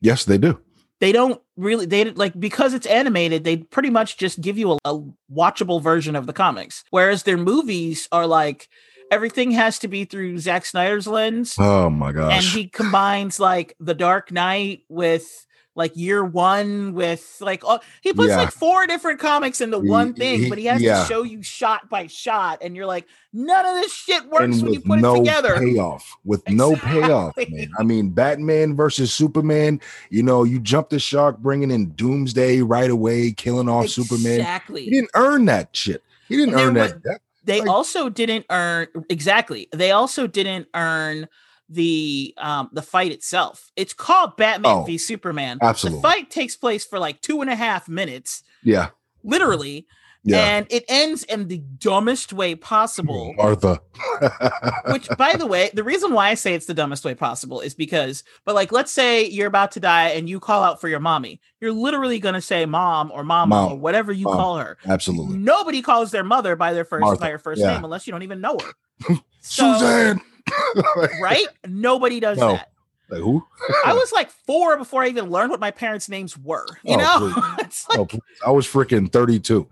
Yes, 0.00 0.24
they 0.24 0.38
do. 0.38 0.60
They 1.00 1.10
don't 1.10 1.40
really, 1.56 1.86
they 1.86 2.04
like, 2.10 2.38
because 2.38 2.74
it's 2.74 2.86
animated, 2.86 3.42
they 3.42 3.56
pretty 3.56 3.90
much 3.90 4.18
just 4.18 4.40
give 4.40 4.56
you 4.56 4.72
a, 4.72 4.78
a 4.84 5.02
watchable 5.32 5.82
version 5.82 6.14
of 6.14 6.26
the 6.26 6.32
comics. 6.32 6.84
Whereas 6.90 7.24
their 7.24 7.36
movies 7.36 8.08
are 8.12 8.26
like, 8.26 8.68
everything 9.10 9.50
has 9.50 9.80
to 9.80 9.88
be 9.88 10.04
through 10.04 10.38
Zack 10.38 10.64
Snyder's 10.64 11.08
lens. 11.08 11.56
Oh 11.58 11.90
my 11.90 12.12
gosh 12.12 12.32
and 12.32 12.44
he 12.44 12.68
combines 12.68 13.40
like 13.40 13.74
the 13.80 13.94
Dark 13.94 14.30
Knight 14.30 14.84
with 14.88 15.46
like 15.74 15.96
year 15.96 16.22
one 16.24 16.92
with 16.92 17.36
like 17.40 17.64
all, 17.64 17.80
he 18.02 18.12
puts 18.12 18.28
Yeah. 18.28 18.36
like 18.36 18.50
four 18.52 18.86
different 18.86 19.18
comics 19.20 19.60
into 19.60 19.78
one 19.78 20.12
thing, 20.14 20.40
he- 20.44 20.48
but 20.50 20.58
he 20.58 20.66
has 20.66 20.82
yeah. 20.82 21.02
to 21.02 21.08
show 21.08 21.22
you 21.22 21.42
shot 21.42 21.88
by 21.88 22.06
shot, 22.08 22.58
and 22.62 22.76
you're 22.76 22.86
like, 22.86 23.06
none 23.32 23.64
of 23.64 23.74
this 23.76 23.92
shit 23.92 24.24
works 24.28 24.44
and 24.44 24.62
when 24.62 24.72
you 24.74 24.78
with 24.80 24.84
put 24.84 24.98
no 25.00 25.14
it 25.14 25.18
together. 25.20 25.58
payoff, 25.58 26.14
with 26.24 26.46
no 26.50 26.76
payoff, 26.76 27.34
man. 27.48 27.70
I 27.78 27.82
mean, 27.84 28.10
Batman 28.10 28.76
versus 28.76 29.14
Superman. 29.14 29.80
You 30.10 30.22
know, 30.22 30.44
you 30.44 30.58
jump 30.60 30.90
the 30.90 30.98
shark, 30.98 31.38
bringing 31.38 31.70
in 31.70 31.90
Doomsday 31.92 32.60
right 32.60 32.90
away, 32.90 33.32
killing 33.32 33.68
off 33.68 33.88
Superman. 33.88 34.40
Exactly. 34.40 34.84
He 34.84 34.90
didn't 34.90 35.10
earn 35.14 35.46
that 35.46 35.74
shit. 35.74 36.02
He 36.28 36.36
didn't 36.36 36.54
And 36.54 36.62
earn 36.62 36.74
was- 36.74 36.92
that. 36.92 37.02
that- 37.04 37.20
they 37.44 37.60
like- 37.60 37.70
also 37.70 38.08
didn't 38.08 38.46
earn 38.50 38.86
exactly. 39.08 39.68
They 39.72 39.90
also 39.90 40.26
didn't 40.28 40.68
earn 40.74 41.28
the 41.72 42.34
um 42.38 42.70
the 42.72 42.82
fight 42.82 43.12
itself. 43.12 43.70
It's 43.76 43.92
called 43.92 44.36
Batman 44.36 44.72
Oh, 44.72 44.84
v 44.84 44.98
Superman. 44.98 45.58
absolutely. 45.62 45.98
The 45.98 46.02
fight 46.08 46.30
takes 46.30 46.56
place 46.56 46.84
for 46.84 46.98
like 46.98 47.20
two 47.20 47.40
and 47.40 47.50
a 47.50 47.54
half 47.56 47.88
minutes, 47.88 48.42
Yeah, 48.62 48.88
literally, 49.24 49.86
yeah. 50.24 50.38
and 50.56 50.66
it 50.70 50.84
ends 50.88 51.24
in 51.24 51.48
the 51.48 51.58
dumbest 51.58 52.32
way 52.32 52.54
possible. 52.54 53.34
Martha. 53.36 53.80
Which, 54.92 55.08
by 55.18 55.34
the 55.36 55.46
way, 55.46 55.70
the 55.74 55.84
reason 55.84 56.12
why 56.12 56.28
I 56.30 56.34
say 56.34 56.54
it's 56.54 56.66
the 56.66 56.74
dumbest 56.74 57.04
way 57.04 57.14
possible 57.14 57.60
is 57.60 57.74
because, 57.74 58.24
but 58.44 58.54
like, 58.54 58.72
let's 58.72 58.92
say 58.92 59.24
you're 59.26 59.46
about 59.46 59.72
to 59.72 59.80
die 59.80 60.08
and 60.10 60.28
you 60.28 60.40
call 60.40 60.62
out 60.62 60.80
for 60.80 60.88
your 60.88 61.00
mommy. 61.00 61.40
You're 61.60 61.72
literally 61.72 62.18
going 62.18 62.34
to 62.34 62.40
say 62.40 62.66
mom 62.66 63.10
or 63.12 63.24
mama 63.24 63.54
Mom. 63.54 63.72
or 63.72 63.76
whatever 63.76 64.12
you 64.12 64.24
Mom. 64.26 64.36
call 64.36 64.58
her. 64.58 64.76
Absolutely. 64.86 65.38
Nobody 65.38 65.82
calls 65.82 66.10
their 66.10 66.24
mother 66.24 66.56
by 66.56 66.72
their 66.72 66.84
first 66.84 67.00
Martha, 67.02 67.20
by 67.20 67.30
her 67.30 67.38
first 67.38 67.60
yeah. 67.60 67.74
name 67.74 67.84
unless 67.84 68.06
you 68.06 68.12
don't 68.12 68.22
even 68.22 68.40
know 68.40 68.58
her. 68.58 69.16
So, 69.44 69.72
Suzanne. 69.72 70.20
right? 71.20 71.46
Nobody 71.66 72.20
does 72.20 72.38
No. 72.38 72.54
that. 72.54 72.70
Like 73.08 73.20
who? 73.20 73.44
I 73.84 73.92
was 73.94 74.10
like 74.12 74.30
four 74.30 74.76
before 74.76 75.02
I 75.02 75.08
even 75.08 75.30
learned 75.30 75.50
what 75.50 75.60
my 75.60 75.70
parents' 75.70 76.08
names 76.08 76.36
were. 76.38 76.66
You 76.82 76.96
Oh, 76.98 76.98
know, 76.98 77.54
it's 77.60 77.86
oh, 77.90 77.92
like 77.92 77.98
Oh, 78.00 78.06
please. 78.06 78.20
I 78.46 78.50
was 78.50 78.66
freaking 78.66 79.10
32. 79.12 79.68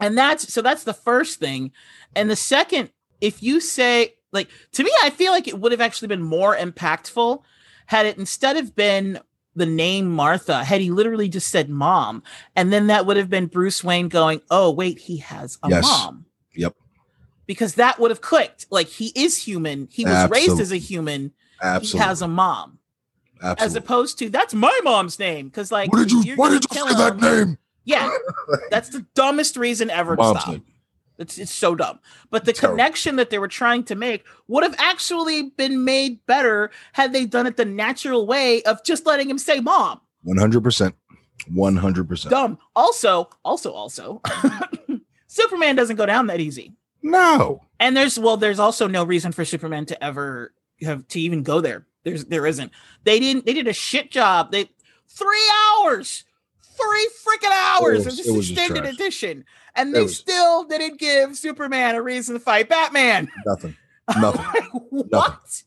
and 0.00 0.16
that's 0.16 0.52
so 0.52 0.62
that's 0.62 0.84
the 0.84 0.94
first 0.94 1.38
thing 1.40 1.72
and 2.16 2.30
the 2.30 2.36
second 2.36 2.90
if 3.20 3.42
you 3.42 3.60
say 3.60 4.14
like 4.32 4.48
to 4.72 4.82
me 4.84 4.90
i 5.02 5.10
feel 5.10 5.32
like 5.32 5.48
it 5.48 5.58
would 5.58 5.72
have 5.72 5.80
actually 5.80 6.08
been 6.08 6.22
more 6.22 6.56
impactful 6.56 7.42
had 7.86 8.06
it 8.06 8.18
instead 8.18 8.56
of 8.56 8.74
been 8.76 9.18
the 9.56 9.66
name 9.66 10.08
martha 10.10 10.62
had 10.64 10.80
he 10.80 10.90
literally 10.90 11.28
just 11.28 11.48
said 11.48 11.68
mom 11.68 12.22
and 12.56 12.72
then 12.72 12.86
that 12.88 13.06
would 13.06 13.16
have 13.16 13.30
been 13.30 13.46
bruce 13.46 13.82
wayne 13.84 14.08
going 14.08 14.40
oh 14.50 14.70
wait 14.70 14.98
he 14.98 15.16
has 15.18 15.58
a 15.62 15.68
Yes. 15.70 15.82
mom 15.82 16.24
Yep. 16.54 16.74
Because 17.46 17.74
that 17.74 17.98
would 17.98 18.10
have 18.10 18.20
clicked 18.20 18.66
like 18.70 18.86
he 18.88 19.12
is 19.14 19.36
human 19.42 19.88
he 19.90 20.04
was 20.04 20.30
raised 20.30 20.60
as 20.60 20.72
a 20.72 20.76
human 20.76 21.32
Absolutely. 21.62 21.98
he 22.00 22.04
has 22.06 22.22
a 22.22 22.28
mom 22.28 22.78
Absolutely. 23.42 23.64
as 23.66 23.74
opposed 23.76 24.18
to 24.18 24.28
that's 24.30 24.54
my 24.54 24.78
mom's 24.84 25.18
name 25.18 25.48
because 25.48 25.70
like 25.72 25.92
What 25.92 26.08
did 26.08 26.24
you 26.24 26.36
why 26.36 26.50
did 26.50 26.64
you 26.70 26.76
say 26.80 26.94
that 26.94 27.16
name? 27.18 27.58
yeah 27.84 28.10
that's 28.70 28.88
the 28.90 29.04
dumbest 29.14 29.56
reason 29.56 29.90
ever 29.90 30.16
to 30.16 30.22
stop 30.24 30.48
name. 30.48 30.64
it's, 31.18 31.38
it's 31.38 31.52
so 31.52 31.74
dumb. 31.74 32.00
But 32.30 32.44
the 32.44 32.52
Terrible. 32.52 32.76
connection 32.76 33.16
that 33.16 33.30
they 33.30 33.38
were 33.38 33.46
trying 33.48 33.84
to 33.84 33.94
make 33.94 34.24
would 34.48 34.64
have 34.64 34.74
actually 34.78 35.50
been 35.50 35.84
made 35.84 36.24
better 36.26 36.70
had 36.92 37.12
they 37.12 37.24
done 37.26 37.46
it 37.46 37.56
the 37.56 37.64
natural 37.64 38.26
way 38.26 38.62
of 38.64 38.82
just 38.84 39.06
letting 39.06 39.30
him 39.30 39.38
say 39.38 39.60
mom. 39.60 40.00
100%. 40.26 40.92
100%. 41.52 42.30
Dumb. 42.30 42.58
Also, 42.74 43.28
also, 43.44 43.72
also, 43.72 44.22
Superman 45.26 45.76
doesn't 45.76 45.96
go 45.96 46.06
down 46.06 46.26
that 46.28 46.40
easy. 46.40 46.72
No. 47.04 47.60
And 47.78 47.96
there's 47.96 48.18
well, 48.18 48.36
there's 48.36 48.58
also 48.58 48.88
no 48.88 49.04
reason 49.04 49.30
for 49.30 49.44
Superman 49.44 49.84
to 49.86 50.02
ever 50.02 50.52
have 50.80 51.06
to 51.08 51.20
even 51.20 51.42
go 51.42 51.60
there. 51.60 51.86
There's 52.02 52.24
there 52.24 52.46
isn't. 52.46 52.72
They 53.04 53.20
didn't 53.20 53.44
they 53.46 53.52
did 53.52 53.68
a 53.68 53.72
shit 53.72 54.10
job. 54.10 54.50
They 54.50 54.70
three 55.08 55.50
hours, 55.78 56.24
three 56.62 57.08
freaking 57.24 57.52
hours 57.52 58.06
of 58.06 58.16
this 58.16 58.26
it 58.26 58.32
was 58.32 58.48
just 58.48 58.58
extended 58.58 58.92
edition. 58.92 59.44
And 59.76 59.90
It 59.90 59.92
they 59.94 60.02
was- 60.04 60.16
still 60.16 60.64
didn't 60.64 60.98
give 60.98 61.36
Superman 61.36 61.94
a 61.94 62.02
reason 62.02 62.34
to 62.34 62.40
fight 62.40 62.68
Batman. 62.68 63.28
Nothing. 63.46 63.76
Nothing. 64.18 64.44
Like, 64.62 64.82
what? 65.10 65.62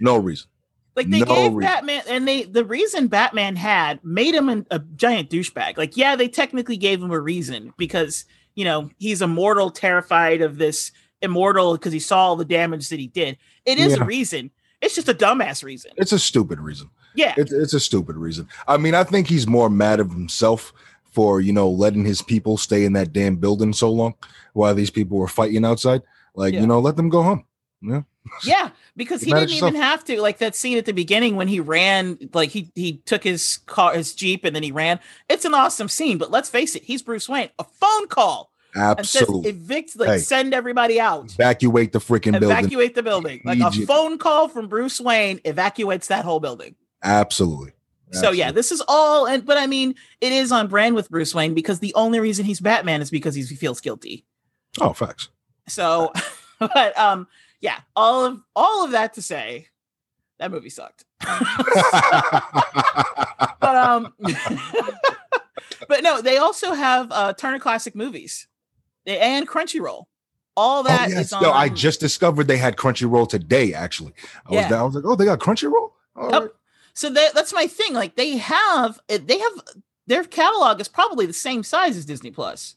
No 0.00 0.16
reason. 0.16 0.48
Like 0.96 1.08
they 1.08 1.20
No 1.20 1.26
gave 1.26 1.52
reason. 1.54 1.60
Batman, 1.60 2.02
and 2.08 2.26
they 2.26 2.42
the 2.44 2.64
reason 2.64 3.06
Batman 3.06 3.54
had 3.54 4.04
made 4.04 4.34
him 4.34 4.48
an, 4.48 4.66
a 4.72 4.80
giant 4.80 5.30
douchebag. 5.30 5.76
Like, 5.78 5.96
yeah, 5.96 6.16
they 6.16 6.26
technically 6.28 6.76
gave 6.76 7.00
him 7.00 7.12
a 7.12 7.20
reason 7.20 7.72
because 7.76 8.24
you 8.54 8.64
know 8.64 8.90
he's 8.98 9.22
immortal, 9.22 9.70
terrified 9.70 10.40
of 10.42 10.58
this 10.58 10.92
immortal 11.22 11.72
because 11.74 11.92
he 11.92 11.98
saw 12.00 12.18
all 12.28 12.36
the 12.36 12.44
damage 12.44 12.88
that 12.88 12.98
he 12.98 13.06
did. 13.08 13.36
It 13.66 13.78
is 13.78 13.96
Yeah. 13.96 14.02
a 14.02 14.06
reason. 14.06 14.50
It's 14.80 14.94
just 14.94 15.08
a 15.08 15.14
dumbass 15.14 15.62
reason. 15.62 15.90
It's 15.96 16.12
a 16.12 16.18
stupid 16.18 16.58
reason. 16.60 16.88
Yeah, 17.14 17.34
It's 17.36 17.52
it's 17.52 17.74
a 17.74 17.80
stupid 17.80 18.16
reason. 18.16 18.48
I 18.68 18.76
mean, 18.76 18.94
I 18.94 19.04
think 19.04 19.26
he's 19.26 19.46
more 19.46 19.68
mad 19.68 19.98
of 20.00 20.10
himself 20.10 20.72
for 21.12 21.40
you 21.40 21.52
know 21.52 21.68
letting 21.68 22.04
his 22.04 22.22
people 22.22 22.56
stay 22.56 22.84
in 22.84 22.92
that 22.94 23.12
damn 23.12 23.36
building 23.36 23.72
so 23.72 23.90
long 23.90 24.14
while 24.52 24.74
these 24.74 24.90
people 24.90 25.18
were 25.18 25.28
fighting 25.28 25.64
outside. 25.64 26.02
Like 26.34 26.54
Yeah. 26.54 26.60
you 26.60 26.66
know, 26.68 26.78
let 26.80 26.96
them 26.96 27.08
go 27.08 27.22
home. 27.22 27.44
Yeah. 27.82 28.02
yeah, 28.44 28.70
because 28.96 29.22
he 29.22 29.32
didn't 29.32 29.50
even 29.50 29.74
have 29.74 30.04
to. 30.04 30.20
Like 30.20 30.38
that 30.38 30.54
scene 30.54 30.76
at 30.76 30.84
the 30.84 30.92
beginning 30.92 31.36
when 31.36 31.48
he 31.48 31.60
ran, 31.60 32.18
like 32.34 32.50
he 32.50 32.70
he 32.74 32.98
took 33.06 33.24
his 33.24 33.58
car, 33.66 33.94
his 33.94 34.14
jeep, 34.14 34.44
and 34.44 34.54
then 34.54 34.62
he 34.62 34.72
ran. 34.72 35.00
It's 35.28 35.44
an 35.44 35.54
awesome 35.54 35.88
scene, 35.88 36.18
but 36.18 36.30
let's 36.30 36.50
face 36.50 36.76
it, 36.76 36.82
he's 36.84 37.02
Bruce 37.02 37.28
Wayne. 37.28 37.48
A 37.58 37.64
phone 37.64 38.08
call 38.08 38.50
Absolutely. 38.76 39.50
evict, 39.50 39.98
like 39.98 40.08
Hey. 40.08 40.18
send 40.18 40.52
everybody 40.54 41.00
out. 41.00 41.32
Evacuate 41.32 41.92
the 41.92 41.98
freaking 41.98 42.38
building. 42.38 42.50
evacuate 42.50 42.94
the 42.94 43.02
building. 43.02 43.40
Like 43.44 43.60
a 43.60 43.70
phone 43.86 44.18
call 44.18 44.48
from 44.48 44.68
Bruce 44.68 45.00
Wayne 45.00 45.40
evacuates 45.44 46.08
that 46.08 46.24
whole 46.24 46.40
building. 46.40 46.76
Absolutely. 47.02 47.72
So 48.12 48.32
yeah, 48.32 48.50
this 48.50 48.72
is 48.72 48.82
all 48.88 49.26
and 49.26 49.46
but 49.46 49.56
I 49.56 49.66
mean, 49.66 49.94
it 50.20 50.32
is 50.32 50.50
on 50.52 50.66
brand 50.68 50.94
with 50.96 51.08
Bruce 51.10 51.34
Wayne 51.34 51.54
because 51.54 51.78
the 51.78 51.94
only 51.94 52.18
reason 52.20 52.44
he's 52.44 52.60
Batman 52.60 53.00
is 53.02 53.10
because 53.10 53.34
he 53.34 53.42
feels 53.44 53.80
guilty. 53.80 54.24
Oh, 54.80 54.92
facts. 54.92 55.28
So 55.68 56.12
but 56.58 56.98
um 56.98 57.26
yeah, 57.60 57.80
all 57.94 58.24
of 58.24 58.40
all 58.56 58.84
of 58.84 58.92
that 58.92 59.14
to 59.14 59.22
say 59.22 59.68
that 60.38 60.50
movie 60.50 60.70
sucked. 60.70 61.04
but 63.60 63.76
um 63.76 64.14
but 65.88 66.02
no, 66.02 66.20
they 66.20 66.38
also 66.38 66.72
have 66.72 67.10
uh 67.12 67.32
Turner 67.34 67.58
Classic 67.58 67.94
Movies 67.94 68.46
and 69.06 69.48
Crunchyroll. 69.48 70.04
All 70.56 70.82
that 70.82 71.08
oh, 71.08 71.12
is 71.12 71.14
yes. 71.14 71.32
on 71.32 71.42
Yo, 71.42 71.52
I 71.52 71.68
just 71.68 72.00
discovered 72.00 72.46
they 72.46 72.56
had 72.58 72.76
Crunchyroll 72.76 73.28
today. 73.28 73.72
Actually, 73.72 74.12
I 74.46 74.52
Yeah. 74.54 74.60
was 74.62 74.70
down. 74.70 74.80
I 74.80 74.82
was 74.84 74.94
like, 74.96 75.04
oh, 75.06 75.14
they 75.14 75.24
got 75.24 75.38
Crunchyroll. 75.38 75.92
All 76.16 76.30
Yep. 76.30 76.42
right. 76.42 76.50
So 76.92 77.08
that, 77.10 77.34
that's 77.34 77.52
my 77.52 77.66
thing. 77.66 77.94
Like 77.94 78.16
they 78.16 78.36
have, 78.36 78.98
they 79.08 79.38
have 79.38 79.52
their 80.06 80.24
catalog 80.24 80.80
is 80.80 80.88
probably 80.88 81.24
the 81.24 81.32
same 81.32 81.62
size 81.62 81.96
as 81.96 82.04
Disney 82.04 82.30
Plus. 82.30 82.76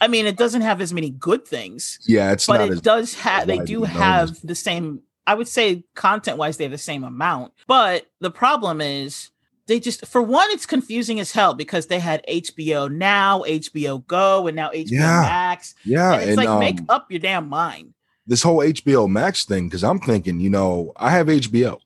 I 0.00 0.08
mean, 0.08 0.26
it 0.26 0.36
doesn't 0.36 0.62
have 0.62 0.80
as 0.80 0.92
many 0.94 1.10
good 1.10 1.46
things, 1.46 1.98
Yeah, 2.06 2.32
it's 2.32 2.46
but 2.46 2.60
it 2.70 2.82
does 2.82 3.14
have. 3.14 3.46
They 3.46 3.58
do 3.58 3.84
have 3.84 4.36
the 4.42 4.54
same. 4.54 5.00
I 5.26 5.34
would 5.34 5.48
say 5.48 5.84
content 5.94 6.38
wise, 6.38 6.56
they 6.56 6.64
have 6.64 6.72
the 6.72 6.78
same 6.78 7.04
amount. 7.04 7.52
But 7.66 8.06
the 8.20 8.30
problem 8.30 8.80
is 8.80 9.30
they 9.66 9.78
just 9.78 10.06
for 10.06 10.22
one, 10.22 10.48
it's 10.50 10.66
confusing 10.66 11.20
as 11.20 11.32
hell 11.32 11.54
because 11.54 11.86
they 11.86 11.98
had 12.00 12.24
HBO 12.28 12.90
Now, 12.90 13.42
HBO 13.42 14.04
Go, 14.06 14.46
and 14.46 14.56
now 14.56 14.70
HBO 14.70 14.90
Yeah. 14.90 15.20
Max. 15.20 15.74
yeah, 15.84 16.12
and 16.14 16.22
it's 16.22 16.28
and 16.30 16.36
like 16.38 16.48
um, 16.48 16.58
make 16.60 16.78
up 16.88 17.10
your 17.10 17.20
damn 17.20 17.48
mind. 17.48 17.92
this 18.26 18.42
whole 18.42 18.58
HBO 18.58 19.08
Max 19.08 19.44
thing 19.44 19.68
because 19.68 19.84
I'm 19.84 19.98
thinking, 20.00 20.40
you 20.40 20.50
know, 20.50 20.92
I 20.96 21.10
have 21.10 21.26
HBO 21.28 21.78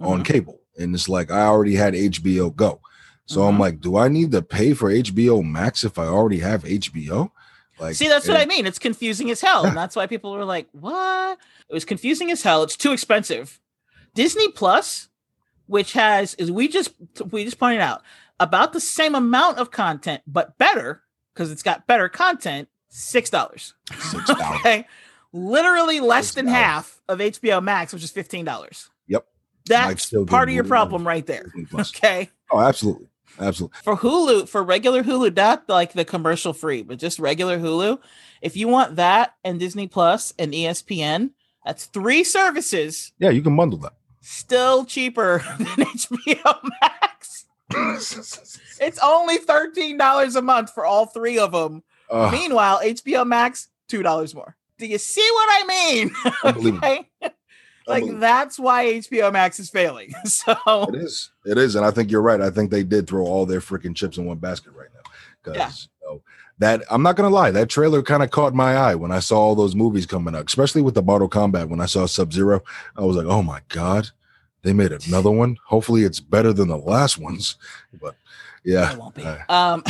on 0.00 0.20
Mhm. 0.20 0.24
cable, 0.26 0.60
and 0.78 0.94
it's 0.94 1.08
like 1.08 1.30
I 1.30 1.42
already 1.46 1.74
had 1.76 1.94
HBO 1.94 2.50
Go, 2.54 2.80
so 3.26 3.42
I'm 3.44 3.56
Mhm. 3.56 3.60
like, 3.60 3.80
do 3.80 3.96
I 3.96 4.08
need 4.08 4.32
to 4.32 4.42
pay 4.42 4.74
for 4.74 4.90
HBO 4.90 5.40
Max 5.42 5.82
if 5.84 5.98
I 5.98 6.04
already 6.06 6.40
have 6.40 6.64
HBO? 6.64 7.30
Like, 7.78 7.94
See, 7.96 8.08
that's 8.08 8.28
what 8.28 8.40
I 8.40 8.46
mean. 8.46 8.66
It's 8.66 8.78
confusing 8.78 9.30
as 9.30 9.40
hell. 9.40 9.62
Yeah. 9.62 9.68
And 9.68 9.76
that's 9.76 9.96
why 9.96 10.06
people 10.06 10.32
were 10.32 10.44
like, 10.44 10.68
what? 10.72 11.38
It 11.68 11.74
was 11.74 11.84
confusing 11.84 12.30
as 12.30 12.42
hell. 12.42 12.62
It's 12.62 12.76
too 12.76 12.92
expensive. 12.92 13.60
Disney 14.14 14.50
Plus, 14.52 15.08
which 15.66 15.92
has, 15.94 16.34
is 16.34 16.50
we 16.52 16.68
just 16.68 16.92
we 17.30 17.44
just 17.44 17.58
pointed 17.58 17.80
out 17.80 18.02
about 18.38 18.72
the 18.72 18.80
same 18.80 19.14
amount 19.14 19.58
of 19.58 19.70
content, 19.70 20.22
but 20.26 20.56
better, 20.58 21.02
because 21.32 21.50
it's 21.50 21.62
got 21.62 21.86
better 21.86 22.08
content, 22.08 22.68
six 22.88 23.30
dollars. 23.30 23.74
Six 23.98 24.26
dollars. 24.26 24.56
Okay. 24.60 24.86
Literally 25.36 25.98
less 25.98 26.32
than 26.34 26.46
$6. 26.46 26.50
half 26.50 27.00
of 27.08 27.18
HBO 27.18 27.60
Max, 27.60 27.92
which 27.92 28.04
is 28.04 28.12
fifteen 28.12 28.44
dollars. 28.44 28.88
Yep. 29.08 29.26
That's 29.66 30.12
part 30.28 30.48
of 30.48 30.54
your 30.54 30.62
problem 30.62 31.04
right 31.06 31.26
there. 31.26 31.52
Okay. 31.74 32.30
Oh, 32.52 32.60
absolutely, 32.60 33.08
absolutely. 33.40 33.78
for 33.82 33.96
Hulu, 33.96 34.48
for 34.48 34.62
regular 34.62 35.02
Hulu, 35.02 35.34
not 35.36 35.68
like 35.68 35.92
the 35.92 36.04
commercial 36.04 36.52
free, 36.52 36.82
but 36.82 36.98
just 36.98 37.18
regular 37.18 37.58
Hulu. 37.58 37.98
If 38.42 38.56
you 38.56 38.68
want 38.68 38.96
that 38.96 39.34
and 39.44 39.58
Disney 39.58 39.86
Plus 39.88 40.32
and 40.38 40.52
ESPN, 40.52 41.30
that's 41.64 41.86
three 41.86 42.24
services, 42.24 43.12
Yeah, 43.18 43.30
you 43.30 43.42
can 43.42 43.56
bundle 43.56 43.78
that. 43.80 43.94
still 44.20 44.84
cheaper 44.84 45.42
than 45.58 45.66
HBO 45.66 46.60
Max. 46.80 47.46
It's 48.80 48.98
only 49.02 49.38
$13 49.38 50.36
a 50.36 50.42
month 50.42 50.74
for 50.74 50.84
all 50.84 51.06
three 51.06 51.38
of 51.38 51.52
them. 51.52 51.82
Uh, 52.10 52.28
Meanwhile, 52.30 52.80
HBO 52.82 53.26
Max, 53.26 53.68
$2 53.88 54.34
more. 54.34 54.56
Do 54.78 54.86
you 54.86 54.98
see 54.98 55.26
what 55.32 55.48
I 55.50 55.66
mean? 55.66 56.10
Unbelievable. 56.44 56.78
Okay? 56.86 57.08
Like 57.86 58.04
that's 58.18 58.58
why 58.58 58.86
HBO 58.86 59.32
Max 59.32 59.58
is 59.60 59.68
failing. 59.70 60.12
So 60.24 60.54
It 60.88 60.94
is. 60.96 61.30
It 61.44 61.58
is, 61.58 61.74
and 61.76 61.84
I 61.84 61.90
think 61.90 62.10
you're 62.10 62.22
right. 62.22 62.40
I 62.40 62.50
think 62.50 62.70
they 62.70 62.82
did 62.84 63.06
throw 63.06 63.24
all 63.24 63.44
their 63.46 63.60
freaking 63.60 63.94
chips 63.94 64.16
in 64.18 64.24
one 64.24 64.38
basket 64.38 64.72
right 64.74 64.88
now. 64.94 65.10
Because 65.42 65.88
Yeah. 66.02 66.16
that 66.58 66.82
I'm 66.90 67.02
not 67.02 67.16
gonna 67.16 67.28
lie, 67.30 67.50
that 67.50 67.68
trailer 67.68 68.02
kind 68.02 68.22
of 68.22 68.30
caught 68.30 68.54
my 68.54 68.74
eye 68.76 68.94
when 68.94 69.12
I 69.12 69.18
saw 69.20 69.38
all 69.38 69.54
those 69.54 69.74
movies 69.74 70.06
coming 70.06 70.34
up, 70.34 70.46
especially 70.48 70.80
with 70.82 70.94
the 70.94 71.02
Mortal 71.02 71.28
Kombat. 71.28 71.68
When 71.68 71.80
I 71.80 71.86
saw 71.86 72.06
Sub 72.06 72.32
Zero, 72.32 72.62
I 72.96 73.02
was 73.02 73.16
like, 73.16 73.26
oh 73.26 73.42
my 73.42 73.60
god, 73.68 74.08
they 74.62 74.72
made 74.72 74.92
another 74.92 75.30
one. 75.30 75.58
Hopefully, 75.66 76.04
it's 76.04 76.20
better 76.20 76.52
than 76.54 76.68
the 76.68 76.78
last 76.78 77.18
ones. 77.18 77.56
But 78.00 78.14
yeah, 78.64 78.92
it 78.92 78.98
won't 78.98 79.14
be. 79.14 79.22
uh, 79.24 79.38
Um 79.52 79.82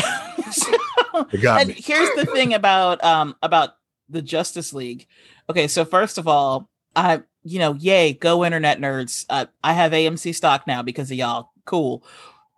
so- 0.51 0.73
it 1.33 1.41
got 1.43 1.61
and 1.61 1.69
me. 1.69 1.75
here's 1.79 2.11
the 2.17 2.27
thing 2.27 2.55
about 2.55 3.03
um 3.05 3.37
about 3.43 3.77
the 4.09 4.21
Justice 4.23 4.73
League. 4.73 5.07
Okay, 5.49 5.69
so 5.69 5.85
first 5.85 6.19
of 6.19 6.27
all, 6.27 6.69
I 6.97 7.23
you 7.45 7.59
know, 7.59 7.75
yay, 7.75 8.13
go 8.15 8.45
internet 8.45 8.79
nerds. 8.81 9.27
Uh, 9.31 9.47
I 9.63 9.73
have 9.75 9.93
AMC 9.93 10.35
stock 10.35 10.67
now 10.67 10.83
because 10.83 11.11
of 11.11 11.17
y'all. 11.17 11.51
Cool. 11.65 12.03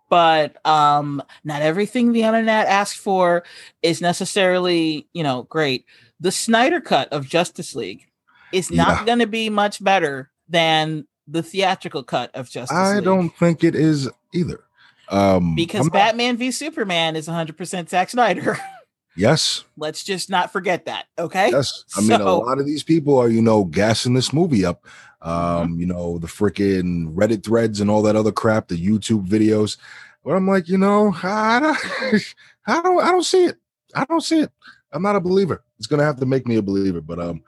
But 0.09 0.65
um 0.65 1.21
not 1.43 1.61
everything 1.61 2.13
the 2.13 2.23
internet 2.23 2.67
asked 2.67 2.97
for 2.97 3.43
is 3.83 3.99
necessarily, 4.01 5.07
you 5.13 5.21
know, 5.23 5.43
great. 5.43 5.85
The 6.19 6.31
Snyder 6.31 6.79
cut 6.79 7.11
of 7.11 7.27
Justice 7.27 7.75
League 7.75 8.07
is 8.53 8.71
not 8.71 8.99
Yeah. 8.99 9.05
going 9.05 9.19
to 9.19 9.27
be 9.27 9.49
much 9.49 9.83
better 9.83 10.31
than 10.47 11.05
the 11.27 11.43
theatrical 11.43 12.03
cut 12.03 12.33
of 12.33 12.49
Justice 12.49 12.75
I 12.75 12.95
League. 12.95 13.03
don't 13.03 13.29
think 13.37 13.65
it 13.65 13.75
is 13.75 14.09
either. 14.33 14.61
Um, 15.09 15.55
because 15.55 15.85
not- 15.87 15.93
Batman 15.93 16.37
v 16.37 16.51
Superman 16.51 17.15
is 17.17 17.27
100% 17.27 17.89
Zack 17.89 18.09
Snyder. 18.09 18.57
yes, 19.17 19.63
Let's 19.77 20.03
just 20.03 20.29
not 20.29 20.51
forget 20.51 20.85
that, 20.85 21.07
okay? 21.17 21.49
Yes, 21.51 21.83
I 21.95 22.01
mean 22.01 22.21
a 22.21 22.35
lot 22.35 22.59
of 22.59 22.65
these 22.65 22.83
people 22.83 23.17
are, 23.17 23.29
you 23.29 23.41
know, 23.41 23.65
gassing 23.65 24.13
this 24.13 24.31
movie 24.31 24.65
up. 24.65 24.83
Mm-hmm. 25.23 25.29
Um, 25.29 25.79
you 25.79 25.85
know, 25.85 26.19
the 26.19 26.27
freaking 26.27 27.13
Reddit 27.13 27.43
threads 27.43 27.81
and 27.81 27.89
all 27.89 28.01
that 28.03 28.15
other 28.15 28.31
crap, 28.31 28.67
the 28.67 28.77
YouTube 28.77 29.27
videos. 29.27 29.77
But 30.23 30.35
I'm 30.35 30.47
like, 30.47 30.69
you 30.69 30.77
know, 30.77 31.15
I 31.23 31.59
don't, 31.59 32.35
I 32.67 32.81
don't, 32.81 33.03
I 33.03 33.11
don't 33.11 33.23
see 33.23 33.45
it. 33.45 33.57
I 33.95 34.05
don't 34.05 34.21
see 34.21 34.41
it. 34.41 34.51
I'm 34.91 35.01
not 35.01 35.15
a 35.15 35.21
believer. 35.21 35.63
It's 35.77 35.87
gonna 35.87 36.03
have 36.03 36.19
to 36.19 36.25
make 36.25 36.47
me 36.47 36.57
a 36.57 36.61
believer. 36.61 37.01
But 37.01 37.19
um, 37.19 37.43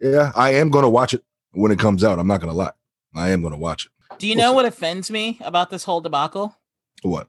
yeah, 0.00 0.32
I 0.34 0.54
am 0.54 0.70
gonna 0.70 0.90
watch 0.90 1.14
it 1.14 1.24
when 1.52 1.72
it 1.72 1.78
comes 1.78 2.04
out. 2.04 2.18
I'm 2.18 2.26
not 2.26 2.40
gonna 2.40 2.52
lie. 2.52 2.72
I 3.14 3.30
am 3.30 3.42
gonna 3.42 3.58
watch 3.58 3.86
it. 3.86 4.18
Do 4.18 4.26
you 4.26 4.36
know 4.36 4.52
what 4.52 4.64
offends 4.64 5.10
me 5.10 5.38
about 5.42 5.70
this 5.70 5.84
whole 5.84 6.00
debacle? 6.00 6.56
What? 7.02 7.28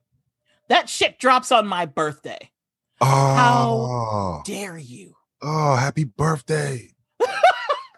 That 0.70 0.90
shit 0.90 1.20
drops 1.20 1.52
on 1.52 1.68
my 1.68 1.86
birthday. 1.86 2.50
Oh, 3.02 4.42
Dare 4.46 4.78
you? 4.78 5.16
oh, 5.42 5.76
happy 5.76 6.04
birthday. 6.06 6.90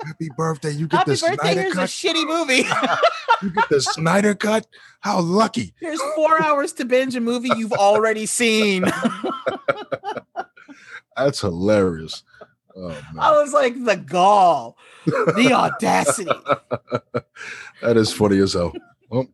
happy 0.04 0.30
birthday. 0.38 0.72
You 0.72 0.88
get 0.88 1.00
Happy 1.00 1.12
the 1.12 1.18
birthday! 1.18 1.36
Snyder 1.36 1.62
Here's 1.62 1.74
a 1.74 1.76
cut. 1.78 1.90
shitty 1.90 2.26
movie. 2.28 2.68
you 3.44 3.50
get 3.52 3.70
the 3.70 3.82
Snyder 3.82 4.36
cut. 4.36 4.68
How 5.02 5.20
lucky. 5.22 5.74
Here's 5.80 6.02
four 6.16 6.42
hours 6.42 6.74
to 6.74 6.86
binge 6.86 7.16
a 7.16 7.22
movie 7.22 7.50
you've 7.56 7.74
already 7.74 8.26
seen. 8.26 8.86
That's 11.18 11.42
hilarious. 11.42 12.24
Oh 12.76 12.90
man. 12.90 13.04
I 13.20 13.32
was 13.32 13.54
like, 13.54 13.74
the 13.86 13.96
gall, 13.96 14.78
the 15.06 15.52
audacity. 15.54 16.30
that 17.82 17.96
is 17.96 18.12
funny 18.12 18.40
as 18.40 18.54
hell. 18.54 18.74
Well, 19.10 19.28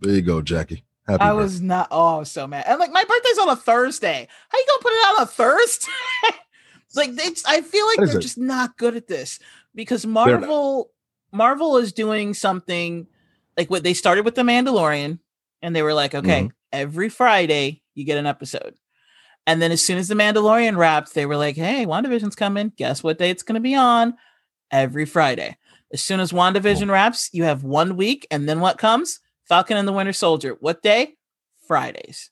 there 0.00 0.14
you 0.14 0.22
go, 0.22 0.40
Jackie. 0.40 0.82
Happy 1.08 1.20
I 1.22 1.28
birthday. 1.28 1.42
was 1.42 1.60
not. 1.60 1.88
Oh, 1.90 2.16
I 2.16 2.18
was 2.18 2.30
so 2.30 2.46
mad. 2.46 2.64
And 2.66 2.78
like, 2.78 2.92
my 2.92 3.04
birthday's 3.04 3.38
on 3.38 3.48
a 3.48 3.56
Thursday. 3.56 4.28
How 4.48 4.58
you 4.58 4.64
gonna 4.68 4.82
put 4.82 4.92
it 4.92 5.06
on 5.16 5.22
a 5.22 5.26
Thursday? 5.26 5.92
like, 6.94 7.14
they, 7.14 7.28
I 7.46 7.60
feel 7.62 7.86
like 7.86 7.98
they're 7.98 8.18
it? 8.18 8.22
just 8.22 8.38
not 8.38 8.76
good 8.76 8.96
at 8.96 9.06
this 9.06 9.38
because 9.74 10.04
Marvel, 10.06 10.90
Marvel 11.32 11.76
is 11.76 11.92
doing 11.92 12.34
something 12.34 13.06
like 13.56 13.70
what 13.70 13.82
they 13.82 13.94
started 13.94 14.24
with 14.24 14.34
the 14.34 14.42
Mandalorian, 14.42 15.18
and 15.62 15.74
they 15.76 15.82
were 15.82 15.94
like, 15.94 16.14
okay, 16.14 16.42
Mhm. 16.44 16.50
every 16.72 17.08
Friday 17.08 17.82
you 17.94 18.04
get 18.04 18.18
an 18.18 18.26
episode. 18.26 18.74
And 19.46 19.62
then 19.62 19.70
as 19.70 19.84
soon 19.84 19.98
as 19.98 20.08
the 20.08 20.14
Mandalorian 20.16 20.76
wrapped, 20.76 21.14
they 21.14 21.24
were 21.24 21.36
like, 21.36 21.54
hey, 21.56 21.86
WandaVision's 21.86 22.34
coming. 22.34 22.72
Guess 22.76 23.02
what 23.04 23.16
day 23.18 23.30
it's 23.30 23.44
going 23.44 23.54
to 23.54 23.60
be 23.60 23.76
on? 23.76 24.14
Every 24.72 25.04
Friday. 25.06 25.56
As 25.92 26.02
soon 26.02 26.18
as 26.18 26.32
WandaVision 26.32 26.90
wraps, 26.90 27.30
you 27.32 27.44
have 27.44 27.62
one 27.62 27.96
week. 27.96 28.26
And 28.32 28.48
then 28.48 28.58
what 28.58 28.76
comes? 28.76 29.20
Falcon 29.48 29.76
and 29.76 29.86
the 29.86 29.92
Winter 29.92 30.12
Soldier. 30.12 30.56
What 30.60 30.82
day? 30.82 31.14
Fridays. 31.66 32.30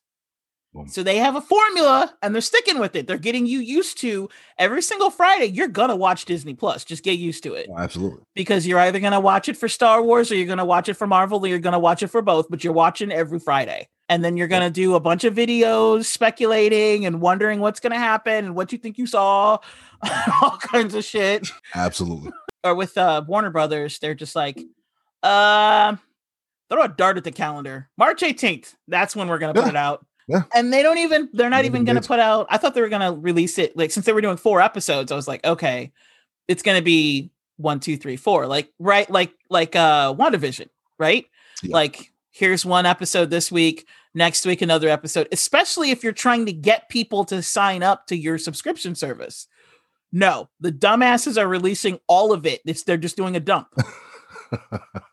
Boom. 0.73 0.89
So 0.89 1.05
they 1.05 1.19
have 1.19 1.37
a 1.37 1.41
formula 1.41 2.13
and 2.21 2.35
they're 2.35 2.43
sticking 2.43 2.81
with 2.81 2.97
it. 2.97 3.07
They're 3.07 3.17
getting 3.19 3.47
you 3.47 3.61
used 3.61 3.99
to 4.01 4.29
every 4.59 4.83
single 4.83 5.11
Friday. 5.11 5.47
You're 5.47 5.69
going 5.69 5.91
to 5.91 5.95
watch 5.97 6.25
Disney 6.25 6.55
Plus. 6.55 6.85
Just 6.85 7.05
get 7.05 7.13
used 7.19 7.45
to 7.45 7.55
it 7.55 7.69
Oh, 7.71 7.79
absolutely. 7.79 8.23
because 8.35 8.67
you're 8.67 8.81
either 8.81 8.99
going 8.99 9.13
to 9.13 9.21
watch 9.21 9.49
it 9.49 9.57
for 9.57 9.69
Star 9.69 10.03
Wars 10.03 10.33
or 10.33 10.35
you're 10.35 10.47
going 10.47 10.59
to 10.59 10.65
watch 10.65 10.89
it 10.89 10.95
for 10.95 11.07
Marvel 11.07 11.45
or 11.45 11.47
you're 11.47 11.61
going 11.61 11.75
to 11.75 11.79
watch 11.79 12.03
it 12.03 12.09
for 12.09 12.23
both, 12.23 12.47
but 12.51 12.65
you're 12.65 12.73
watching 12.73 13.13
every 13.13 13.39
Friday. 13.39 13.89
And 14.09 14.25
then 14.25 14.37
you're 14.37 14.49
going 14.49 14.63
to 14.63 14.71
do 14.71 14.97
a 14.97 15.01
bunch 15.01 15.23
of 15.25 15.35
videos 15.35 16.07
speculating 16.07 17.07
and 17.07 17.21
wondering 17.21 17.61
what's 17.61 17.79
going 17.81 17.93
to 17.93 17.99
happen 17.99 18.45
and 18.45 18.55
what 18.57 18.73
you 18.73 18.79
think 18.79 18.99
you 18.99 19.07
saw, 19.07 19.59
all 20.43 20.59
kinds 20.59 20.95
of 20.97 21.05
shit. 21.05 21.49
Absolutely. 21.75 22.33
Or 22.65 22.75
with 22.75 22.99
uh, 22.99 23.23
Warner 23.27 23.51
Brothers, 23.51 24.01
they're 24.01 24.15
just 24.15 24.35
like, 24.35 24.61
uh, 25.23 25.97
throw 26.71 26.83
a 26.83 26.89
dart 26.89 27.17
at 27.17 27.25
the 27.25 27.33
calendar. 27.33 27.89
March 27.97 28.21
18th. 28.21 28.75
That's 28.89 29.15
when 29.15 29.29
we're 29.29 29.39
going 29.39 29.55
to 29.55 29.61
put 29.61 29.69
it 29.69 29.77
out. 29.77 30.07
Yeah. 30.27 30.43
And 30.55 30.73
they 30.73 30.83
don't 30.83 30.99
even, 30.99 31.29
they're 31.33 31.51
not 31.51 31.65
even 31.65 31.85
to 31.87 32.01
put 32.01 32.19
out, 32.19 32.47
I 32.49 32.57
thought 32.57 32.75
they 32.75 32.81
were 32.81 32.89
going 32.89 33.03
to 33.03 33.21
release 33.21 33.59
it. 33.59 33.77
Like, 33.77 33.91
since 33.91 34.07
they 34.07 34.13
were 34.13 34.23
doing 34.23 34.37
four 34.37 34.61
episodes, 34.61 35.13
I 35.13 35.17
was 35.17 35.29
like, 35.29 35.45
okay, 35.45 35.93
it's 36.49 36.63
going 36.63 36.79
to 36.79 36.85
be 36.85 37.31
one, 37.57 37.81
two, 37.81 37.97
three, 37.97 38.17
four. 38.17 38.47
Like, 38.47 38.73
right. 38.79 39.09
Like, 39.11 39.33
like, 39.51 39.77
uh, 39.77 40.15
WandaVision, 40.15 40.69
right? 40.99 41.27
Yeah. 41.63 41.75
Like, 41.75 42.11
here's 42.31 42.65
one 42.65 42.87
episode 42.87 43.31
this 43.31 43.53
week, 43.53 43.87
next 44.15 44.47
week, 44.47 44.63
another 44.63 44.89
episode, 44.89 45.29
especially 45.31 45.91
if 45.91 46.03
you're 46.03 46.13
trying 46.13 46.47
to 46.47 46.53
get 46.53 46.89
people 46.89 47.25
to 47.27 47.43
sign 47.43 47.83
up 47.83 48.07
to 48.07 48.17
your 48.17 48.39
subscription 48.39 48.95
service. 48.95 49.47
No, 50.11 50.49
the 50.61 50.73
dumbasses 50.73 51.37
are 51.37 51.49
releasing 51.49 51.99
all 52.07 52.33
of 52.33 52.47
it. 52.47 52.61
It's, 52.65 52.85
they're 52.85 52.97
just 52.97 53.17
doing 53.17 53.37
a 53.37 53.41
dump. 53.41 53.69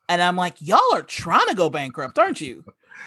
and 0.09 0.21
I'm 0.21 0.35
like, 0.35 0.55
y'all 0.59 0.93
are 0.93 1.01
trying 1.01 1.47
to 1.47 1.55
go 1.55 1.69
bankrupt, 1.69 2.19
aren't 2.19 2.41
you? 2.41 2.63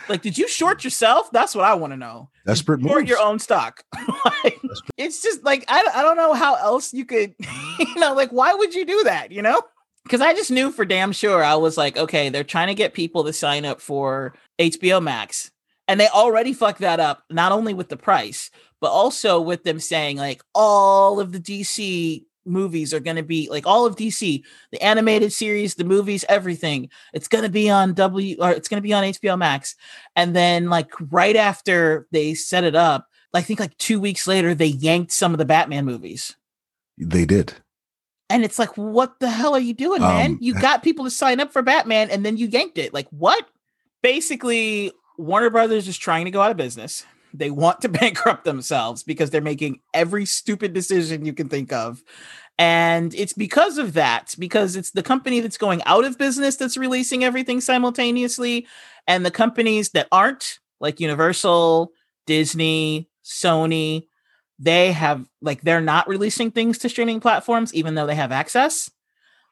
Like, 0.09 0.23
did 0.23 0.37
you 0.37 0.49
short 0.49 0.85
yourself? 0.85 1.31
That's 1.33 1.55
what 1.55 1.65
I 1.65 1.75
want 1.75 1.93
to 1.93 1.97
know. 1.97 2.29
Desperate 2.47 2.81
Short 2.83 2.99
moves. 3.01 3.09
your 3.09 3.21
own 3.21 3.39
stock. 3.39 3.83
Like, 4.43 4.59
it's 4.97 5.23
just 5.23 5.45
like, 5.45 5.65
I, 5.69 5.87
I 5.95 6.03
don't 6.03 6.17
know 6.17 6.33
how 6.33 6.55
else 6.55 6.95
you 6.95 7.05
could, 7.05 7.35
you 7.79 7.95
know, 7.97 8.15
like, 8.15 8.31
why 8.31 8.55
would 8.55 8.75
you 8.75 8.85
do 8.87 9.05
that, 9.05 9.33
you 9.33 9.43
know? 9.43 9.61
Because 10.03 10.21
I 10.23 10.33
just 10.35 10.51
knew 10.51 10.71
for 10.71 10.85
damn 10.85 11.13
sure 11.13 11.43
I 11.45 11.55
was 11.55 11.77
like, 11.77 11.97
okay, 11.97 12.29
they're 12.31 12.45
trying 12.45 12.69
to 12.69 12.75
get 12.75 12.95
people 12.95 13.25
to 13.25 13.33
sign 13.33 13.65
up 13.65 13.81
for 13.81 14.35
HBO 14.59 15.03
Max. 15.03 15.51
And 15.89 16.01
they 16.01 16.09
already 16.09 16.53
fucked 16.53 16.81
that 16.81 17.01
up, 17.01 17.23
not 17.31 17.53
only 17.53 17.75
with 17.75 17.91
the 17.91 17.97
price, 17.97 18.51
but 18.81 18.91
also 18.91 19.41
with 19.41 19.65
them 19.65 19.79
saying 19.79 20.17
like 20.17 20.43
all 20.55 21.21
of 21.21 21.33
the 21.33 21.41
DC 21.41 22.25
movies 22.45 22.93
are 22.93 23.01
going 23.01 23.17
to 23.17 23.23
be 23.23 23.49
like 23.51 23.67
all 23.67 23.87
of 23.87 23.97
DC, 23.97 24.43
the 24.71 24.83
animated 24.83 25.33
series, 25.33 25.75
the 25.75 25.85
movies, 25.85 26.25
everything. 26.29 26.89
It's 27.13 27.29
going 27.29 27.45
to 27.45 27.51
be 27.51 27.71
on 27.71 27.95
W 27.95 28.37
or 28.41 28.51
it's 28.51 28.69
going 28.69 28.79
to 28.79 28.87
be 28.87 28.93
on 28.93 29.05
HBO 29.05 29.39
Max. 29.39 29.77
And 30.17 30.35
then 30.35 30.69
like 30.71 30.91
right 31.11 31.37
after 31.37 32.07
they 32.13 32.35
set 32.35 32.65
it 32.65 32.75
up, 32.75 33.09
I 33.33 33.43
think 33.43 33.59
like 33.59 33.77
2 33.79 33.99
weeks 33.99 34.27
later 34.27 34.55
they 34.55 34.67
yanked 34.67 35.13
some 35.13 35.33
of 35.33 35.39
the 35.39 35.45
Batman 35.45 35.85
movies. 35.85 36.37
They 36.99 37.25
did. 37.25 37.55
And 38.31 38.45
it's 38.45 38.59
like 38.59 38.77
what 38.77 39.19
the 39.21 39.31
hell 39.31 39.55
are 39.55 39.61
you 39.61 39.75
doing, 39.75 40.01
man? 40.01 40.33
Um, 40.33 40.39
you 40.41 40.55
got 40.55 40.83
people 40.83 41.05
to 41.05 41.11
sign 41.11 41.41
up 41.41 41.53
for 41.53 41.63
Batman 41.63 42.11
and 42.11 42.25
then 42.25 42.37
you 42.37 42.47
yanked 42.47 42.79
it. 42.79 42.95
Like 42.95 43.09
what? 43.11 43.47
Basically 44.03 44.93
Warner 45.19 45.51
Brothers 45.51 45.89
is 45.89 45.97
trying 45.97 46.25
to 46.25 46.31
go 46.31 46.41
out 46.41 46.51
of 46.51 46.57
business. 46.57 47.05
They 47.35 47.51
want 47.51 47.81
to 47.83 47.89
bankrupt 48.01 48.45
themselves 48.45 49.03
because 49.03 49.31
they're 49.31 49.41
making 49.41 49.81
every 49.93 50.25
stupid 50.25 50.73
decision 50.73 51.27
you 51.27 51.35
can 51.35 51.49
think 51.49 51.73
of. 51.73 52.03
And 52.57 53.13
it's 53.15 53.33
because 53.33 53.79
of 53.79 53.95
that, 53.95 54.35
because 54.39 54.77
it's 54.77 54.93
the 54.93 55.03
company 55.03 55.41
that's 55.41 55.59
going 55.59 55.83
out 55.87 56.05
of 56.05 56.17
business 56.19 56.57
that's 56.57 56.77
releasing 56.77 57.25
everything 57.25 57.61
simultaneously. 57.61 58.67
And 59.09 59.27
the 59.27 59.33
companies 59.33 59.91
that 59.91 60.07
aren't, 60.13 60.61
like 60.81 61.01
Universal, 61.01 61.93
Disney, 62.27 63.11
Sony, 63.25 64.07
they 64.59 64.93
have, 64.93 65.29
like, 65.43 65.63
they're 65.63 65.81
not 65.81 66.09
releasing 66.09 66.53
things 66.53 66.79
to 66.79 66.89
streaming 66.89 67.19
platforms, 67.19 67.75
even 67.75 67.97
though 67.97 68.07
they 68.07 68.15
have 68.15 68.31
access. 68.31 68.89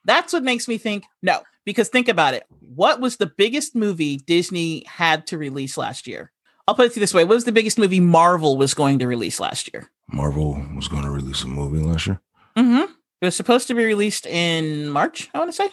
That's 0.04 0.32
what 0.32 0.44
makes 0.44 0.68
me 0.68 0.78
think 0.78 1.04
no, 1.22 1.42
because 1.64 1.88
think 1.88 2.08
about 2.08 2.34
it. 2.34 2.44
What 2.60 3.00
was 3.00 3.16
the 3.16 3.26
biggest 3.26 3.74
movie 3.74 4.18
Disney 4.18 4.84
had 4.86 5.26
to 5.28 5.38
release 5.38 5.76
last 5.76 6.06
year? 6.06 6.32
I'll 6.68 6.74
put 6.74 6.86
it 6.86 6.92
to 6.94 7.00
this 7.00 7.12
way. 7.12 7.24
What 7.24 7.34
was 7.34 7.44
the 7.44 7.52
biggest 7.52 7.78
movie 7.78 8.00
Marvel 8.00 8.56
was 8.56 8.74
going 8.74 8.98
to 9.00 9.06
release 9.06 9.40
last 9.40 9.70
year? 9.72 9.90
Marvel 10.08 10.64
was 10.76 10.88
going 10.88 11.02
to 11.02 11.10
release 11.10 11.42
a 11.42 11.48
movie 11.48 11.78
last 11.84 12.06
year. 12.06 12.20
Mm-hmm. 12.56 12.92
It 13.20 13.24
was 13.24 13.36
supposed 13.36 13.66
to 13.68 13.74
be 13.74 13.84
released 13.84 14.26
in 14.26 14.88
March, 14.88 15.28
I 15.34 15.38
want 15.38 15.48
to 15.50 15.56
say. 15.56 15.68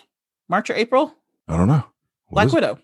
March 0.48 0.70
or 0.70 0.74
April. 0.76 1.14
I 1.48 1.58
don't 1.58 1.68
know. 1.68 1.84
What 2.28 2.34
Black 2.34 2.48
it? 2.48 2.54
Widow. 2.54 2.80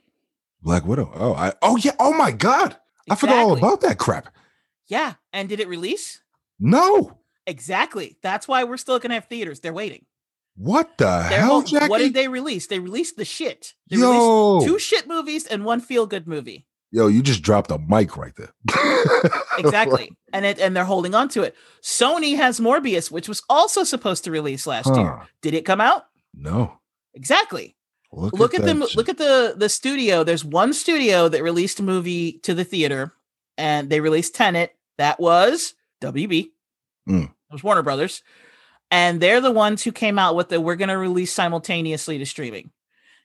Black 0.61 0.85
Widow. 0.85 1.11
Oh, 1.13 1.33
I 1.33 1.53
oh 1.61 1.77
yeah. 1.77 1.95
Oh 1.99 2.13
my 2.13 2.31
god. 2.31 2.75
I 3.09 3.15
forgot 3.15 3.37
all 3.37 3.57
about 3.57 3.81
that 3.81 3.99
crap. 3.99 4.33
Yeah. 4.87 5.13
And 5.33 5.47
did 5.47 5.59
it 5.59 5.67
release? 5.67 6.21
No. 6.59 7.17
Exactly. 7.45 8.17
That's 8.23 8.47
why 8.47 8.63
we're 8.63 8.77
still 8.77 8.97
gonna 8.99 9.13
have 9.15 9.25
theaters. 9.25 9.59
They're 9.59 9.73
waiting. 9.73 10.05
What 10.57 10.97
the 10.97 11.05
They're 11.29 11.39
hell, 11.41 11.47
hol- 11.49 11.61
Jackie? 11.63 11.89
what 11.89 11.99
did 11.99 12.13
they 12.13 12.27
release? 12.27 12.67
They 12.67 12.79
released 12.79 13.17
the 13.17 13.25
shit. 13.25 13.73
They 13.89 13.97
Yo. 13.97 14.53
released 14.53 14.67
two 14.67 14.79
shit 14.79 15.07
movies 15.07 15.45
and 15.45 15.65
one 15.65 15.81
feel 15.81 16.05
good 16.07 16.27
movie. 16.27 16.65
Yo, 16.95 17.07
you 17.07 17.21
just 17.21 17.41
dropped 17.41 17.71
a 17.71 17.77
mic 17.77 18.15
right 18.15 18.31
there. 18.37 18.53
Exactly. 19.57 20.11
and 20.33 20.45
it 20.45 20.59
and 20.59 20.75
they're 20.75 20.83
holding 20.83 21.15
on 21.15 21.29
to 21.29 21.41
it. 21.43 21.55
Sony 21.81 22.35
has 22.35 22.59
Morbius, 22.59 23.09
which 23.09 23.29
was 23.29 23.41
also 23.49 23.83
supposed 23.83 24.23
to 24.25 24.31
release 24.31 24.67
last 24.67 24.93
year. 24.95 25.27
Did 25.41 25.53
it 25.53 25.63
come 25.63 25.79
out? 25.79 26.07
No. 26.33 26.79
Exactly. 27.13 27.75
Look, 28.11 28.33
look 28.33 28.53
at, 28.53 28.63
that 28.63 28.77
the 28.77 28.87
shit. 28.87 28.97
look 28.97 29.09
at 29.09 29.17
the 29.17 29.55
the 29.57 29.69
studio. 29.69 30.23
There's 30.23 30.43
one 30.43 30.73
studio 30.73 31.29
that 31.29 31.43
released 31.43 31.79
a 31.79 31.83
movie 31.83 32.33
to 32.43 32.53
the 32.53 32.65
theater, 32.65 33.13
and 33.57 33.89
they 33.89 33.99
released 34.01 34.35
Tenet. 34.35 34.75
That 34.97 35.19
was 35.19 35.73
WB. 36.01 36.51
Mm. 37.09 37.25
It 37.25 37.31
was 37.51 37.63
Warner 37.63 37.83
Brothers, 37.83 38.23
and 38.91 39.21
they're 39.21 39.41
the 39.41 39.51
ones 39.51 39.83
who 39.83 39.91
came 39.91 40.19
out 40.19 40.35
with 40.35 40.49
the 40.49 40.59
we're 40.59 40.75
going 40.75 40.89
to 40.89 40.97
release 40.97 41.33
simultaneously 41.33 42.17
to 42.17 42.25
streaming. 42.25 42.71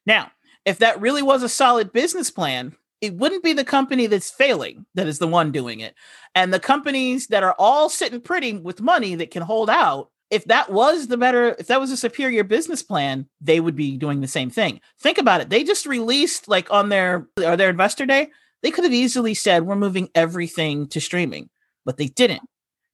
Now, 0.07 0.31
if 0.65 0.79
that 0.79 1.01
really 1.01 1.23
was 1.23 1.43
a 1.43 1.49
solid 1.49 1.93
business 1.93 2.31
plan, 2.31 2.77
it 3.01 3.15
wouldn't 3.15 3.43
be 3.43 3.53
the 3.53 3.65
company 3.65 4.07
that's 4.07 4.31
failing 4.31 4.85
that 4.95 5.07
is 5.07 5.19
the 5.19 5.29
one 5.29 5.53
doing 5.53 5.81
it, 5.81 5.95
and 6.35 6.53
the 6.53 6.61
companies 6.61 7.29
that 7.29 7.43
are 7.43 7.55
all 7.59 7.89
sitting 7.89 8.21
pretty 8.21 8.53
with 8.55 8.81
money 8.81 9.15
that 9.15 9.31
can 9.31 9.43
hold 9.43 9.71
out 9.71 10.11
if 10.31 10.45
that 10.45 10.71
was 10.71 11.09
the 11.09 11.17
better 11.17 11.57
if 11.59 11.67
that 11.67 11.81
was 11.81 11.91
a 11.91 11.97
superior 11.97 12.45
business 12.45 12.83
plan 12.83 13.27
they 13.41 13.61
would 13.61 13.77
be 13.77 13.97
doing 13.97 14.21
the 14.21 14.29
same 14.29 14.51
thing. 14.51 14.81
Think 15.01 15.19
about 15.19 15.41
it. 15.41 15.51
They 15.51 15.65
just 15.65 15.87
released 15.87 16.49
like 16.49 16.71
on 16.71 16.89
their 16.89 17.29
or 17.45 17.57
their 17.57 17.71
investor 17.71 18.07
day 18.07 18.29
they 18.63 18.71
could 18.71 18.85
have 18.85 18.93
easily 18.93 19.35
said 19.35 19.65
we're 19.65 19.77
moving 19.77 20.09
everything 20.15 20.87
to 20.89 21.01
streaming 21.01 21.51
but 21.85 21.97
they 21.97 22.07
didn't. 22.07 22.43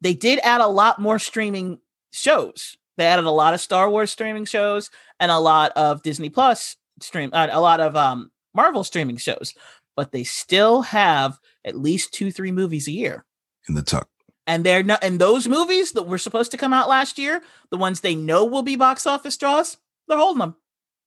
They 0.01 0.15
did 0.15 0.41
add 0.43 0.61
a 0.61 0.67
lot 0.67 1.01
more 1.01 1.19
streaming 1.19 1.79
shows. 2.13 2.77
They 2.97 3.07
added 3.07 3.25
a 3.25 3.31
lot 3.31 3.55
of 3.55 3.61
star 3.61 3.91
wars 3.91 4.11
streaming 4.11 4.45
shows 4.45 4.91
and 5.21 5.31
a 5.31 5.39
lot 5.39 5.73
of 5.77 6.03
disney 6.03 6.31
plus 6.31 6.77
stream 7.01 7.31
uh, 7.33 7.49
a 7.51 7.61
lot 7.61 7.81
of 7.81 7.95
um 7.95 8.31
marvel 8.55 8.83
streaming 8.83 9.19
shows 9.19 9.53
but 9.97 10.13
they 10.13 10.23
still 10.25 10.83
have 10.83 11.39
at 11.65 11.77
least 11.77 12.13
two 12.13 12.31
three 12.31 12.53
movies 12.53 12.87
a 12.87 12.93
year. 12.93 13.25
In 13.69 13.75
the 13.75 13.83
tuck. 13.83 14.09
and 14.47 14.63
they're 14.65 14.83
not 14.85 15.03
and 15.03 15.19
those 15.21 15.49
movies 15.49 15.93
that 15.93 16.05
were 16.05 16.19
supposed 16.19 16.51
to 16.53 16.57
come 16.57 16.73
out 16.73 16.89
last 16.89 17.19
year 17.19 17.43
the 17.71 17.77
ones 17.77 18.01
they 18.01 18.15
know 18.15 18.45
will 18.45 18.63
be 18.63 18.77
box 18.77 19.07
office 19.07 19.37
draws 19.37 19.77
they're 20.09 20.19
holding 20.19 20.39
them. 20.39 20.57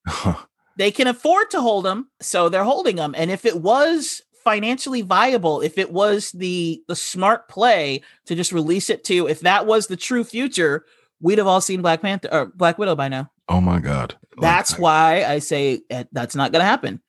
They 0.77 0.91
can 0.91 1.07
afford 1.07 1.51
to 1.51 1.59
hold 1.61 1.83
them 1.83 2.07
so 2.21 2.47
they're 2.47 2.63
holding 2.63 2.95
them. 2.95 3.13
And 3.17 3.29
if 3.29 3.45
it 3.45 3.59
was 3.61 4.21
financially 4.45 5.01
viable 5.01 5.59
if 5.61 5.77
it 5.77 5.91
was 5.91 6.31
the 6.31 6.81
the 6.87 6.95
smart 6.95 7.49
play 7.49 8.01
to 8.25 8.33
just 8.35 8.53
release 8.53 8.89
it 8.89 9.03
to 9.03 9.27
if 9.27 9.41
that 9.41 9.65
was 9.65 9.87
the 9.87 9.97
true 9.97 10.23
future 10.23 10.85
we'd 11.21 11.37
have 11.37 11.47
all 11.47 11.59
seen 11.59 11.81
black 11.81 12.01
panther 12.01 12.29
or 12.31 12.45
black 12.45 12.77
widow 12.77 12.95
by 12.95 13.09
now. 13.09 13.29
Oh 13.49 13.59
my 13.59 13.79
god. 13.79 14.15
That's 14.39 14.75
I- 14.75 14.77
why 14.77 15.23
i 15.25 15.39
say 15.39 15.81
eh, 15.89 16.05
that's 16.13 16.35
not 16.35 16.53
going 16.53 16.61
to 16.61 16.65
happen 16.65 17.01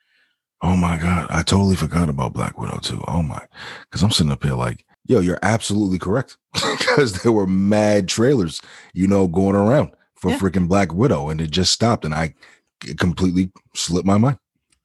Oh 0.63 0.77
my 0.77 0.99
god. 0.99 1.27
I 1.31 1.43
totally 1.43 1.77
forgot 1.77 2.09
about 2.09 2.33
Black 2.35 2.59
Widow 2.59 2.79
too. 2.79 3.03
Oh 3.09 3.23
my. 3.23 3.41
Because 3.85 4.03
I'm 4.03 4.11
sitting 4.11 4.33
up 4.33 4.43
here 4.45 4.55
like, 4.55 4.85
yo, 5.07 5.21
you're 5.21 5.39
absolutely 5.43 5.99
correct. 5.99 6.37
Because 6.79 7.23
there 7.23 7.33
were 7.33 7.47
mad 7.47 8.09
trailers, 8.09 8.61
you 8.93 9.07
know, 9.07 9.27
going 9.27 9.57
around 9.57 9.91
for 10.17 10.31
Yeah. 10.31 10.39
freaking 10.39 10.69
Black 10.69 10.93
Widow, 10.93 11.31
and 11.31 11.41
it 11.41 11.51
just 11.51 11.73
stopped, 11.73 12.05
and 12.05 12.15
I 12.15 12.35
it 12.87 12.99
completely 12.99 13.53
slipped 13.75 14.07
my 14.07 14.19
mind. 14.19 14.39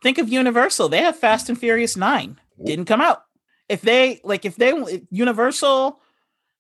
think 0.04 0.18
of 0.18 0.30
universal 0.30 0.88
they 0.90 1.02
have 1.02 1.18
fast 1.18 1.50
and 1.50 1.58
furious 1.58 1.96
9 1.98 2.38
didn't 2.64 2.86
come 2.86 3.02
out 3.02 3.24
if 3.70 3.82
they 3.82 4.20
like 4.24 4.44
if 4.46 4.56
they 4.58 4.70
if 4.72 5.02
universal 5.10 6.00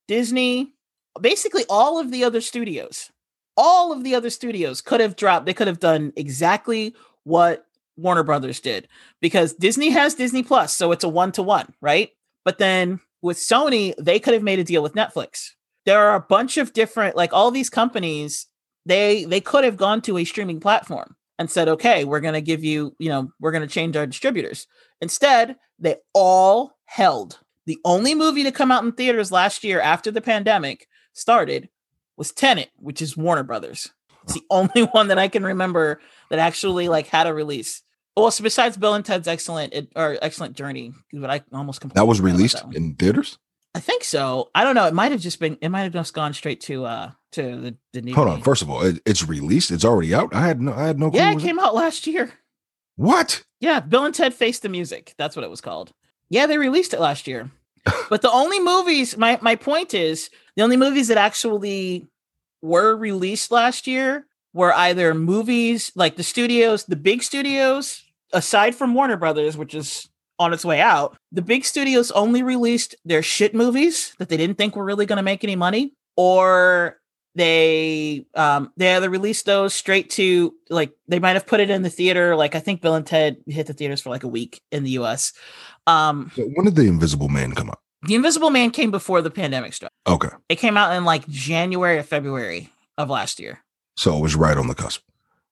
disney 0.07 0.73
basically 1.21 1.63
all 1.69 1.99
of 1.99 2.09
the 2.11 2.23
other 2.23 2.41
studios 2.41 3.11
all 3.57 3.91
of 3.91 4.03
the 4.03 4.15
other 4.15 4.29
studios 4.29 4.81
could 4.81 4.99
have 5.01 5.15
dropped 5.17 5.45
they 5.45 5.53
could 5.53 5.67
have 5.67 5.79
done 5.79 6.11
exactly 6.15 6.93
what 7.23 7.65
warner 7.97 8.23
brothers 8.23 8.59
did 8.59 8.87
because 9.21 9.53
disney 9.53 9.89
has 9.89 10.15
disney 10.15 10.43
plus 10.43 10.73
so 10.73 10.91
it's 10.91 11.03
a 11.03 11.09
one-to-one 11.09 11.73
right 11.81 12.11
but 12.43 12.57
then 12.57 12.99
with 13.21 13.37
sony 13.37 13.93
they 13.97 14.19
could 14.19 14.33
have 14.33 14.43
made 14.43 14.59
a 14.59 14.63
deal 14.63 14.83
with 14.83 14.93
netflix 14.93 15.49
there 15.85 15.99
are 15.99 16.15
a 16.15 16.21
bunch 16.21 16.57
of 16.57 16.73
different 16.73 17.15
like 17.15 17.33
all 17.33 17.51
these 17.51 17.69
companies 17.69 18.47
they 18.85 19.25
they 19.25 19.41
could 19.41 19.63
have 19.63 19.77
gone 19.77 20.01
to 20.01 20.17
a 20.17 20.25
streaming 20.25 20.59
platform 20.59 21.15
and 21.39 21.49
said 21.49 21.67
okay 21.67 22.03
we're 22.03 22.19
going 22.19 22.33
to 22.33 22.41
give 22.41 22.63
you 22.63 22.95
you 22.99 23.09
know 23.09 23.31
we're 23.39 23.51
going 23.51 23.61
to 23.61 23.73
change 23.73 23.95
our 23.95 24.05
distributors 24.05 24.67
instead 25.01 25.55
they 25.79 25.95
all 26.13 26.77
held 26.85 27.39
the 27.65 27.79
only 27.83 28.13
movie 28.13 28.43
to 28.43 28.51
come 28.51 28.71
out 28.71 28.83
in 28.83 28.91
theaters 28.91 29.31
last 29.31 29.63
year 29.63 29.79
after 29.81 30.11
the 30.11 30.21
pandemic 30.21 30.87
started 31.13 31.69
was 32.17 32.31
Tenet, 32.31 32.69
which 32.77 33.01
is 33.01 33.17
Warner 33.17 33.43
Brothers. 33.43 33.91
It's 34.23 34.33
the 34.33 34.43
only 34.49 34.83
one 34.83 35.07
that 35.07 35.19
I 35.19 35.27
can 35.27 35.43
remember 35.43 35.99
that 36.29 36.39
actually 36.39 36.87
like 36.87 37.07
had 37.07 37.27
a 37.27 37.33
release. 37.33 37.81
Well, 38.17 38.31
so 38.31 38.43
besides 38.43 38.77
Bill 38.77 38.93
and 38.93 39.03
Ted's 39.03 39.27
excellent 39.27 39.73
it, 39.73 39.91
or 39.95 40.17
excellent 40.21 40.55
journey, 40.55 40.93
but 41.11 41.29
I 41.29 41.43
almost 41.51 41.81
completely 41.81 42.01
That 42.01 42.07
was 42.07 42.21
released 42.21 42.55
that 42.55 42.75
in 42.75 42.95
theaters. 42.95 43.37
I 43.75 43.81
think 43.81 44.05
so. 44.05 44.49
I 44.55 44.63
don't 44.63 44.73
know. 44.75 44.87
It 44.87 44.93
might 44.93 45.11
have 45.11 45.19
just 45.19 45.37
been. 45.37 45.57
It 45.59 45.67
might 45.67 45.81
have 45.81 45.91
just 45.91 46.13
gone 46.13 46.33
straight 46.33 46.61
to 46.61 46.85
uh 46.85 47.11
to 47.33 47.41
the 47.41 47.75
the 47.91 48.01
new. 48.01 48.15
Hold 48.15 48.29
on. 48.29 48.41
First 48.41 48.61
of 48.61 48.69
all, 48.69 48.81
it, 48.81 49.01
it's 49.05 49.27
released. 49.27 49.69
It's 49.69 49.83
already 49.83 50.13
out. 50.13 50.33
I 50.33 50.47
had 50.47 50.61
no. 50.61 50.73
I 50.73 50.87
had 50.87 50.97
no. 50.97 51.11
clue 51.11 51.19
yeah, 51.19 51.31
it 51.31 51.37
it 51.37 51.41
came 51.41 51.59
out 51.59 51.75
last 51.75 52.07
year. 52.07 52.31
What? 52.95 53.43
Yeah, 53.59 53.81
Bill 53.81 54.05
and 54.05 54.15
Ted 54.15 54.33
Face 54.33 54.59
the 54.59 54.69
Music. 54.69 55.13
That's 55.17 55.35
what 55.35 55.43
it 55.43 55.49
was 55.49 55.59
called. 55.59 55.91
Yeah, 56.29 56.45
they 56.47 56.57
released 56.57 56.93
it 56.93 57.01
last 57.01 57.27
year. 57.27 57.51
but 58.09 58.21
the 58.21 58.31
only 58.31 58.61
movies, 58.61 59.17
my 59.17 59.37
my 59.41 59.55
point 59.57 59.93
is, 59.93 60.29
the 60.55 60.63
only 60.63 60.77
movies 60.77 61.09
that 61.09 61.17
actually 61.17 62.07
were 62.61 62.95
released 62.95 63.51
last 63.51 63.87
year 63.87 64.25
were 64.53 64.73
either 64.73 65.13
movies 65.13 65.91
like 65.95 66.15
the 66.15 66.23
studios, 66.23 66.85
the 66.85 66.95
big 66.95 67.21
studios, 67.21 68.04
aside 68.33 68.75
from 68.75 68.93
Warner 68.93 69.17
Brothers, 69.17 69.57
which 69.57 69.73
is 69.75 70.09
on 70.39 70.51
its 70.53 70.65
way 70.65 70.81
out. 70.81 71.17
The 71.31 71.41
big 71.41 71.63
studios 71.65 72.11
only 72.11 72.43
released 72.43 72.95
their 73.05 73.21
shit 73.23 73.55
movies 73.55 74.13
that 74.19 74.27
they 74.29 74.37
didn't 74.37 74.57
think 74.57 74.75
were 74.75 74.83
really 74.83 75.05
going 75.05 75.17
to 75.17 75.23
make 75.23 75.43
any 75.43 75.55
money, 75.55 75.93
or 76.17 76.97
they 77.35 78.25
um 78.35 78.71
they 78.77 78.95
either 78.95 79.09
released 79.09 79.45
those 79.45 79.73
straight 79.73 80.09
to 80.09 80.53
like 80.69 80.91
they 81.07 81.19
might 81.19 81.33
have 81.33 81.45
put 81.45 81.59
it 81.59 81.69
in 81.69 81.81
the 81.81 81.89
theater 81.89 82.33
like 82.33 82.55
i 82.55 82.61
think 82.61 82.79
bill 82.81 82.95
and 82.95 83.05
ted 83.05 83.35
hit 83.45 83.67
the 83.67 83.73
theaters 83.73 83.99
for 83.99 84.09
like 84.09 84.23
a 84.23 84.27
week 84.27 84.61
in 84.71 84.85
the 84.85 84.91
us 84.91 85.33
um 85.85 86.31
So 86.33 86.43
when 86.43 86.63
did 86.65 86.77
the 86.77 86.87
Invisible 86.87 87.27
Man 87.27 87.51
come 87.53 87.69
out? 87.69 87.79
the 88.03 88.15
invisible 88.15 88.51
man 88.51 88.71
came 88.71 88.89
before 88.89 89.21
the 89.21 89.29
pandemic 89.31 89.73
struck 89.73 89.91
Okay, 90.07 90.29
it 90.47 90.55
came 90.55 90.77
out 90.77 90.95
in 90.95 91.03
like 91.03 91.27
january 91.27 91.97
or 91.97 92.03
february 92.03 92.69
of 92.97 93.09
last 93.09 93.37
year 93.39 93.59
so 93.97 94.17
it 94.17 94.21
was 94.21 94.35
right 94.37 94.55
on 94.57 94.67
the 94.67 94.75
cusp. 94.75 95.01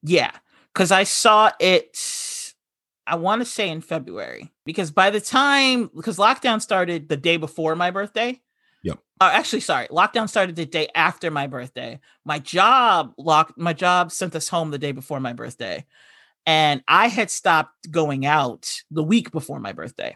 yeah 0.03 0.31
because 0.73 0.89
i 0.89 1.03
saw 1.03 1.51
it 1.59 1.89
I 3.05 3.15
want 3.15 3.41
to 3.41 3.45
say 3.45 3.69
in 3.69 3.81
February 3.81 4.51
because 4.65 4.91
by 4.91 5.09
the 5.09 5.19
time 5.21 5.89
because 5.95 6.17
lockdown 6.17 6.61
started 6.61 7.09
the 7.09 7.17
day 7.17 7.37
before 7.37 7.75
my 7.75 7.91
birthday. 7.91 8.41
Yep. 8.83 8.99
Uh, 9.21 9.29
actually, 9.33 9.61
sorry, 9.61 9.87
lockdown 9.87 10.27
started 10.27 10.55
the 10.57 10.65
day 10.65 10.89
after 10.93 11.31
my 11.31 11.47
birthday. 11.47 11.99
My 12.25 12.39
job 12.39 13.13
locked. 13.17 13.57
My 13.57 13.71
job 13.73 14.11
sent 14.11 14.35
us 14.35 14.49
home 14.49 14.71
the 14.71 14.77
day 14.77 14.91
before 14.91 15.19
my 15.21 15.31
birthday, 15.33 15.85
and 16.45 16.83
I 16.87 17.07
had 17.07 17.31
stopped 17.31 17.89
going 17.91 18.25
out 18.25 18.69
the 18.91 19.03
week 19.03 19.31
before 19.31 19.59
my 19.59 19.71
birthday. 19.71 20.15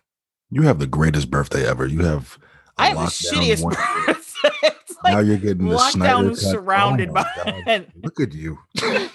You 0.50 0.64
have 0.64 0.80
the 0.80 0.88
greatest 0.88 1.30
birthday 1.32 1.66
ever. 1.68 1.86
You 1.86 2.04
have. 2.06 2.38
I 2.78 2.88
have 2.90 2.98
the 2.98 3.04
shittiest 3.06 3.64
one- 3.64 3.76
birthday. 4.06 4.50
it's 4.64 4.96
now 5.06 5.20
you're 5.20 5.38
getting 5.38 5.70
the 5.70 5.76
lockdown 5.78 5.92
Snyder 5.92 6.30
was 6.30 6.42
cut. 6.44 6.52
surrounded 6.52 7.10
Oh 7.10 7.14
by, 7.14 7.64
God. 7.66 7.88
Look 8.04 8.20
at 8.20 8.34
you, 8.34 8.58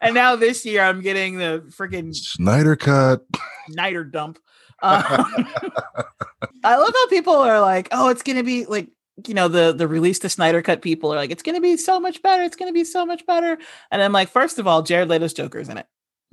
and 0.00 0.14
now 0.14 0.36
this 0.36 0.64
year 0.64 0.82
I'm 0.82 1.00
getting 1.00 1.36
the 1.38 1.64
freaking 1.70 2.14
Snyder 2.14 2.76
cut. 2.76 3.24
Snyder 3.70 4.04
dump. 4.04 4.38
Um, 4.82 5.02
I 6.64 6.76
love 6.76 6.92
how 6.94 7.06
people 7.08 7.34
are 7.36 7.60
like, 7.60 7.88
"Oh, 7.92 8.08
it's 8.08 8.22
gonna 8.22 8.44
be 8.44 8.64
like." 8.66 8.88
You 9.26 9.34
know 9.34 9.48
the 9.48 9.72
the 9.72 9.86
release 9.86 10.20
the 10.20 10.30
Snyder 10.30 10.62
cut 10.62 10.80
people 10.80 11.12
are 11.12 11.16
like 11.16 11.30
it's 11.30 11.42
gonna 11.42 11.60
be 11.60 11.76
so 11.76 12.00
much 12.00 12.22
better 12.22 12.42
it's 12.42 12.56
gonna 12.56 12.72
be 12.72 12.84
so 12.84 13.04
much 13.04 13.26
better 13.26 13.58
and 13.90 14.00
I'm 14.00 14.12
like 14.12 14.30
first 14.30 14.58
of 14.58 14.66
all 14.66 14.80
Jared 14.82 15.10
Leto's 15.10 15.34
Joker's 15.34 15.68
in 15.68 15.76
it 15.76 15.84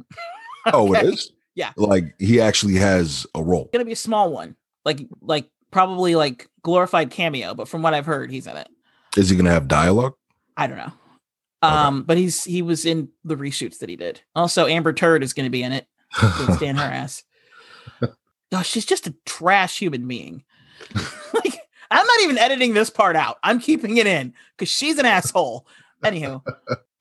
Oh, 0.74 0.94
it 0.94 1.00
Okay. 1.00 1.08
is. 1.10 1.32
Yeah. 1.54 1.74
like 1.76 2.16
he 2.18 2.40
actually 2.40 2.76
has 2.76 3.28
a 3.36 3.44
role. 3.44 3.64
It's 3.64 3.72
gonna 3.74 3.84
be 3.84 3.92
a 3.92 3.96
small 3.98 4.32
one 4.32 4.56
like 4.86 5.02
like 5.20 5.50
probably 5.70 6.16
like 6.16 6.48
glorified 6.62 7.12
cameo 7.12 7.54
but 7.54 7.68
from 7.68 7.82
what 7.82 7.94
I've 7.94 8.06
heard 8.06 8.32
he's 8.32 8.48
in 8.48 8.56
it 8.56 8.70
Is 9.18 9.30
he 9.30 9.36
gonna 9.36 9.52
have 9.52 9.68
dialogue? 9.68 10.14
I 10.56 10.68
don't 10.68 10.78
know 10.78 10.94
Okay. 11.64 11.74
um 11.74 12.04
but 12.04 12.18
he's 12.18 12.44
he 12.44 12.62
was 12.62 12.86
in 12.86 13.10
the 13.24 13.36
reshoots 13.36 13.80
that 13.80 13.90
he 13.90 13.96
did 13.96 14.22
also 14.36 14.68
Amber 14.68 14.94
Turd 14.94 15.24
is 15.24 15.34
gonna 15.34 15.50
be 15.50 15.64
in 15.64 15.72
it 15.72 15.88
stand 16.56 16.78
her 16.80 16.84
ass. 16.92 17.24
Oh, 18.52 18.62
she's 18.62 18.86
just 18.86 19.08
a 19.08 19.16
trash 19.26 19.78
human 19.78 20.08
being. 20.08 20.44
like, 21.34 21.60
I'm 21.92 22.06
not 22.06 22.20
even 22.22 22.38
editing 22.38 22.74
this 22.74 22.90
part 22.90 23.16
out. 23.18 23.38
I'm 23.44 23.60
keeping 23.60 23.98
it 23.98 24.08
in 24.08 24.34
because 24.56 24.70
she's 24.72 24.98
an 25.00 25.06
asshole. 25.06 25.68
Anywho, 26.04 26.42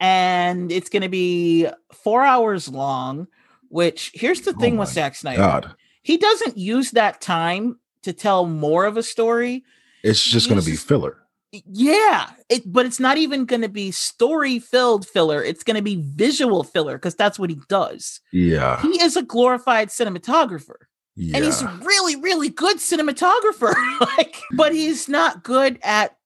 and 0.00 0.72
it's 0.72 0.88
going 0.88 1.02
to 1.02 1.08
be 1.08 1.68
four 1.92 2.24
hours 2.24 2.68
long. 2.68 3.28
Which 3.68 4.10
here's 4.14 4.40
the 4.40 4.54
Oh 4.56 4.60
thing 4.60 4.76
with 4.76 4.88
my 4.88 4.94
Zack 4.94 5.14
Snyder, 5.14 5.38
God, 5.38 5.74
he 6.02 6.16
doesn't 6.16 6.56
use 6.56 6.92
that 6.92 7.20
time 7.20 7.78
to 8.02 8.12
tell 8.12 8.46
more 8.46 8.84
of 8.84 8.96
a 8.96 9.02
story. 9.02 9.64
it's 10.02 10.24
just 10.24 10.48
gonna 10.48 10.62
be 10.62 10.76
filler. 10.76 11.18
Yeah, 11.66 12.30
it, 12.48 12.62
but 12.70 12.86
it's 12.86 13.00
not 13.00 13.16
even 13.18 13.44
going 13.44 13.62
to 13.62 13.68
be 13.68 13.90
story 13.90 14.58
filled 14.58 15.06
filler. 15.06 15.42
It's 15.42 15.62
going 15.64 15.76
to 15.76 15.82
be 15.82 15.96
visual 16.02 16.62
filler 16.64 16.96
because 16.96 17.14
that's 17.14 17.38
what 17.38 17.50
he 17.50 17.58
does. 17.68 18.20
Yeah, 18.32 18.80
He 18.82 19.00
is 19.02 19.16
a 19.16 19.22
glorified 19.22 19.88
cinematographer. 19.88 20.76
yeah. 21.16 21.36
and 21.36 21.44
he's 21.44 21.62
a 21.62 21.68
really 21.82 22.16
really 22.16 22.48
good 22.50 22.76
cinematographer 22.76 23.74
like 24.18 24.36
but 24.54 24.74
he's 24.74 25.08
not 25.08 25.42
good 25.42 25.78
at 25.82 26.16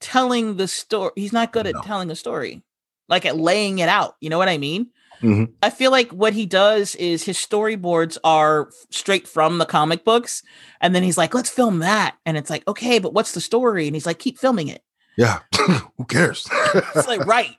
telling 0.00 0.56
the 0.56 0.68
story 0.68 1.10
he's 1.16 1.32
not 1.32 1.52
good 1.52 1.66
at 1.66 1.74
telling 1.82 2.10
a 2.10 2.14
story 2.14 2.62
like 3.08 3.24
at 3.26 3.36
laying 3.36 3.80
it 3.80 3.88
out 3.88 4.14
you 4.20 4.30
know 4.30 4.38
what 4.38 4.48
i 4.48 4.56
mean 4.58 4.86
Mhm. 5.22 5.52
i 5.62 5.70
feel 5.70 5.90
like 5.90 6.10
what 6.10 6.32
he 6.34 6.46
does 6.46 6.94
is 6.96 7.22
his 7.24 7.36
storyboards 7.38 8.18
are 8.24 8.68
straight 8.90 9.26
from 9.26 9.58
the 9.58 9.64
comic 9.66 10.04
books 10.04 10.42
and 10.80 10.94
then 10.94 11.02
he's 11.02 11.16
like 11.18 11.32
let's 11.34 11.50
film 11.50 11.78
that 11.80 12.16
and 12.26 12.36
it's 12.36 12.50
like 12.50 12.66
okay 12.68 12.98
but 12.98 13.14
what's 13.14 13.32
the 13.32 13.40
story 13.40 13.86
and 13.86 13.96
he's 13.96 14.06
like 14.06 14.18
keep 14.18 14.38
filming 14.38 14.68
it 14.68 14.82
yeah. 15.18 15.38
Who 15.96 16.04
cares? 16.08 16.46
it's 16.94 17.08
like 17.08 17.24
right 17.26 17.56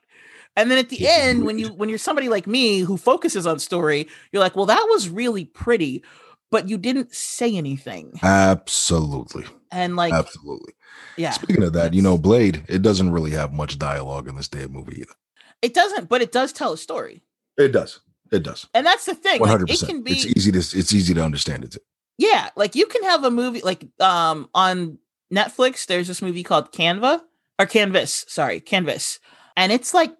and 0.55 0.69
then 0.69 0.77
at 0.77 0.89
the 0.89 1.07
end 1.07 1.43
when 1.45 1.57
you 1.57 1.69
when 1.69 1.89
you're 1.89 1.97
somebody 1.97 2.29
like 2.29 2.45
me 2.45 2.79
who 2.81 2.97
focuses 2.97 3.47
on 3.47 3.57
story 3.59 4.07
you're 4.31 4.43
like 4.43 4.55
well 4.55 4.67
that 4.67 4.85
was 4.89 5.09
really 5.09 5.45
pretty 5.45 6.03
but 6.51 6.69
you 6.69 6.77
didn't 6.77 7.13
say 7.13 7.55
anything 7.57 8.13
Absolutely, 8.21 9.45
and 9.71 9.95
like 9.95 10.13
absolutely. 10.13 10.73
yeah 11.17 11.31
Speaking 11.31 11.63
of 11.63 11.73
that, 11.73 11.93
you 11.93 12.01
know, 12.01 12.17
Blade. 12.17 12.63
It 12.69 12.81
doesn't 12.81 13.11
really 13.11 13.31
have 13.31 13.51
much 13.53 13.77
dialogue 13.77 14.27
in 14.27 14.35
this 14.35 14.47
damn 14.47 14.71
movie 14.71 15.01
either. 15.01 15.13
it 15.61 15.73
doesn't 15.73 16.07
but 16.09 16.21
it 16.21 16.31
does 16.31 16.53
tell 16.53 16.73
a 16.73 16.77
story 16.77 17.21
It 17.57 17.69
does. 17.69 17.99
It 18.31 18.43
does. 18.43 18.67
and 18.73 18.85
that's 18.85 19.05
the 19.05 19.15
thing 19.15 19.39
One 19.39 19.49
like, 19.49 19.59
hundred 19.59 19.71
it 19.71 19.79
can 19.85 20.03
be 20.03 20.11
It's 20.11 20.25
easy 20.25 20.51
to 20.51 20.57
it's 20.59 20.93
easy 20.93 21.13
to 21.13 21.23
understand 21.23 21.63
it. 21.63 21.77
yeah 22.17 22.49
like 22.57 22.75
you 22.75 22.85
can 22.85 23.03
have 23.03 23.23
a 23.23 23.31
movie 23.31 23.61
like 23.61 23.85
um 24.01 24.49
on 24.53 24.97
netflix 25.33 25.85
there's 25.85 26.07
this 26.09 26.21
movie 26.21 26.43
called 26.43 26.73
canva 26.73 27.21
or 27.57 27.65
canvas 27.65 28.25
sorry 28.27 28.59
canvas 28.59 29.19
and 29.55 29.71
it's 29.71 29.93
like 29.93 30.13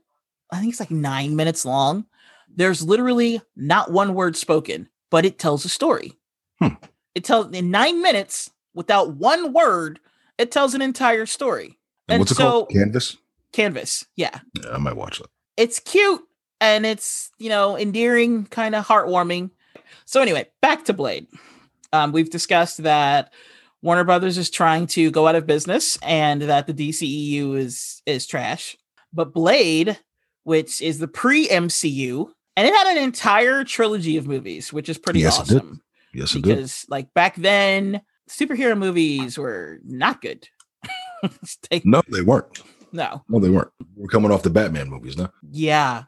i 0.54 0.58
think 0.60 0.72
it's 0.72 0.80
like 0.80 0.90
nine 0.92 1.36
minutes 1.36 1.66
long 1.66 2.06
there's 2.56 2.82
literally 2.82 3.42
not 3.58 3.92
one 3.92 4.14
word 4.14 4.38
spoken 4.38 4.88
but 5.12 5.26
it 5.26 5.38
tells 5.38 5.66
a 5.66 5.70
story 5.70 6.14
Hmm. 6.62 6.76
it 7.14 7.26
tells 7.26 7.52
in 7.54 7.72
nine 7.72 8.02
minutes 8.02 8.52
without 8.74 9.16
one 9.16 9.52
word 9.52 10.00
it 10.38 10.50
tells 10.50 10.74
an 10.76 10.82
entire 10.82 11.26
story 11.26 11.78
And, 12.08 12.16
And 12.16 12.20
what's 12.22 12.32
it 12.32 12.36
so- 12.36 12.44
called? 12.52 12.70
Canvas. 12.70 13.18
canvas 13.52 14.06
yeah 14.16 14.40
Yeah, 14.64 14.72
I 14.72 14.78
might 14.78 14.96
watch 14.96 15.20
that. 15.20 15.28
it's 15.58 15.80
cute 15.80 16.22
and 16.62 16.86
it's 16.86 17.32
you 17.38 17.50
know 17.50 17.78
endearing 17.78 18.46
kind 18.46 18.76
of 18.76 18.86
heartwarming 18.86 19.50
so 20.06 20.22
anyway 20.22 20.46
back 20.62 20.86
to 20.86 20.94
blade 20.94 21.28
um, 21.94 22.12
we've 22.12 22.30
discussed 22.30 22.84
that 22.84 23.32
warner 23.82 24.04
brothers 24.04 24.38
is 24.38 24.50
trying 24.50 24.88
to 24.88 25.12
go 25.12 25.28
out 25.28 25.36
of 25.36 25.46
business 25.48 25.98
and 26.02 26.42
that 26.44 26.68
the 26.68 26.74
dceu 26.74 27.58
is 27.58 28.02
is 28.06 28.26
trash 28.28 28.76
but 29.14 29.34
blade 29.34 29.98
which 30.44 30.82
is 30.82 31.00
the 31.00 31.08
pre-mcu 31.08 32.28
and 32.56 32.68
it 32.68 32.74
had 32.74 32.88
an 32.98 33.04
entire 33.04 33.64
trilogy 33.64 34.18
of 34.18 34.28
movies 34.28 34.74
which 34.74 34.90
is 34.90 34.98
pretty 34.98 35.20
Yes, 35.20 35.40
it 35.52 35.54
did. 35.62 35.80
Yes, 36.14 36.32
it 36.36 36.42
did. 36.42 36.44
because 36.56 36.86
like 36.90 37.14
back 37.14 37.36
then 37.36 38.02
superhero 38.30 38.78
movies 38.78 39.38
were 39.38 39.80
not 39.86 40.22
good 40.22 40.48
No, 41.84 42.02
they 42.12 42.22
weren't. 42.22 42.62
no 42.92 43.24
No, 43.30 43.40
they 43.40 43.50
weren't. 43.50 43.72
We're 43.96 44.08
coming 44.08 44.32
off 44.32 44.44
the 44.44 44.50
Batman 44.50 44.90
movies 44.90 45.18
now. 45.18 45.32
Yeah. 45.52 46.04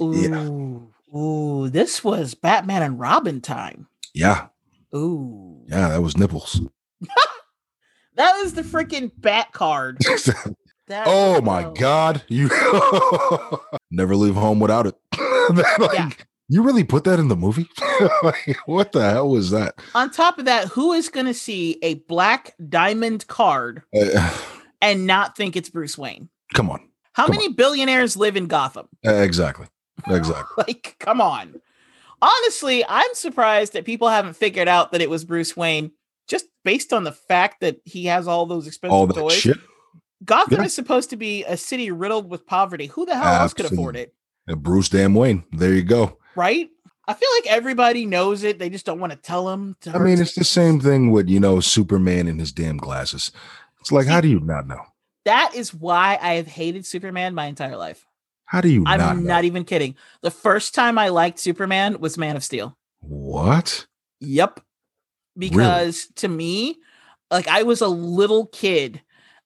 Ooh, 0.00 0.14
Yeah. 0.14 1.16
ooh, 1.18 1.68
this 1.68 2.02
was 2.04 2.34
Batman 2.34 2.82
and 2.82 2.98
Robin 3.00 3.40
time. 3.40 3.88
Yeah, 4.14 4.46
Ooh, 4.94 5.64
yeah, 5.68 5.88
that 5.90 6.02
was 6.02 6.16
nipples. 6.16 6.60
that 8.16 8.32
was 8.42 8.54
the 8.54 8.62
freaking 8.62 9.10
Bat 9.16 9.52
card. 9.52 9.98
Oh 10.90 11.42
my 11.42 11.70
god, 11.78 12.22
you 12.28 12.48
never 13.90 14.16
leave 14.16 14.34
home 14.36 14.58
without 14.58 14.86
it. 14.86 14.94
Like, 15.78 15.92
Yeah. 15.92 16.08
You 16.48 16.62
really 16.62 16.82
put 16.82 17.04
that 17.04 17.18
in 17.18 17.28
the 17.28 17.36
movie? 17.36 17.68
Like, 18.22 18.56
what 18.64 18.92
the 18.92 19.02
hell 19.10 19.28
was 19.28 19.50
that? 19.50 19.74
On 19.94 20.10
top 20.10 20.38
of 20.38 20.46
that, 20.46 20.68
who 20.68 20.94
is 20.94 21.10
going 21.10 21.26
to 21.26 21.34
see 21.34 21.78
a 21.82 21.96
black 22.08 22.54
diamond 22.70 23.26
card 23.26 23.82
Uh, 23.94 24.34
and 24.80 25.06
not 25.06 25.36
think 25.36 25.56
it's 25.56 25.68
Bruce 25.68 25.98
Wayne? 25.98 26.30
come 26.54 26.70
on. 26.70 26.87
How 27.18 27.26
Come 27.26 27.34
many 27.34 27.48
billionaires 27.52 28.16
live 28.16 28.36
in 28.36 28.46
Gotham? 28.46 28.88
Uh, 29.04 29.12
exactly. 29.14 29.66
Exactly. 30.06 30.44
Like, 30.68 30.94
come 31.00 31.20
on. 31.20 31.60
Honestly, 32.22 32.84
I'm 32.88 33.12
surprised 33.14 33.72
that 33.72 33.84
people 33.84 34.08
haven't 34.08 34.34
figured 34.36 34.68
out 34.68 34.92
that 34.92 35.00
it 35.00 35.10
was 35.10 35.24
Bruce 35.24 35.56
Wayne 35.56 35.90
just 36.28 36.46
based 36.64 36.92
on 36.92 37.02
the 37.02 37.10
fact 37.10 37.60
that 37.60 37.80
he 37.84 38.06
has 38.06 38.28
all 38.28 38.46
those 38.46 38.68
expensive 38.68 38.92
All 38.94 39.06
that 39.08 39.14
toys. 39.16 39.32
shit. 39.32 39.56
Gotham 40.24 40.60
Yeah. 40.60 40.66
is 40.66 40.74
supposed 40.74 41.10
to 41.10 41.16
be 41.16 41.44
a 41.44 41.56
city 41.56 41.90
riddled 41.90 42.30
with 42.30 42.46
poverty. 42.46 42.86
Who 42.86 43.04
the 43.04 43.16
hell 43.16 43.34
else 43.42 43.52
could 43.52 43.66
afford 43.66 43.96
it? 43.96 44.14
Bruce 44.46 44.88
Damn 44.88 45.14
Wayne. 45.14 45.42
There 45.52 45.74
you 45.74 45.82
go. 45.82 46.18
Right? 46.36 46.68
I 47.08 47.14
feel 47.14 47.28
like 47.36 47.46
everybody 47.48 48.06
knows 48.06 48.44
it. 48.44 48.60
They 48.60 48.70
just 48.70 48.86
don't 48.86 49.00
want 49.00 49.12
to 49.12 49.18
tell 49.18 49.46
them. 49.46 49.74
To 49.80 49.90
I 49.92 49.98
mean, 49.98 50.20
it's 50.20 50.34
the 50.36 50.44
same 50.44 50.78
thing 50.80 51.10
with, 51.10 51.28
you 51.28 51.40
know, 51.40 51.58
Superman 51.58 52.28
and 52.28 52.38
his 52.38 52.52
damn 52.52 52.76
glasses. 52.76 53.32
It's 53.80 53.90
like, 53.90 54.06
how 54.06 54.20
do 54.20 54.28
you 54.28 54.38
not 54.38 54.68
know? 54.68 54.82
That 55.28 55.54
is 55.54 55.74
why 55.74 56.18
I 56.22 56.34
have 56.34 56.46
hated 56.46 56.86
Superman 56.86 57.34
my 57.34 57.44
entire 57.46 57.76
life. 57.76 58.06
How 58.46 58.62
do 58.62 58.68
you 58.70 58.82
I'm 58.86 58.98
not 58.98 59.16
not, 59.18 59.44
even 59.44 59.64
kidding. 59.64 59.94
The 60.22 60.30
first 60.30 60.74
time 60.74 60.96
I 60.96 61.08
liked 61.10 61.38
Superman 61.38 62.00
was 62.00 62.16
Man 62.16 62.34
of 62.34 62.42
Steel. 62.42 62.78
What? 63.00 63.86
Yep. 64.20 64.60
Because 65.36 66.06
to 66.16 66.28
me, 66.28 66.76
like 67.30 67.46
I 67.46 67.62
was 67.62 67.82
a 67.82 67.88
little 67.88 68.46
kid 68.46 69.02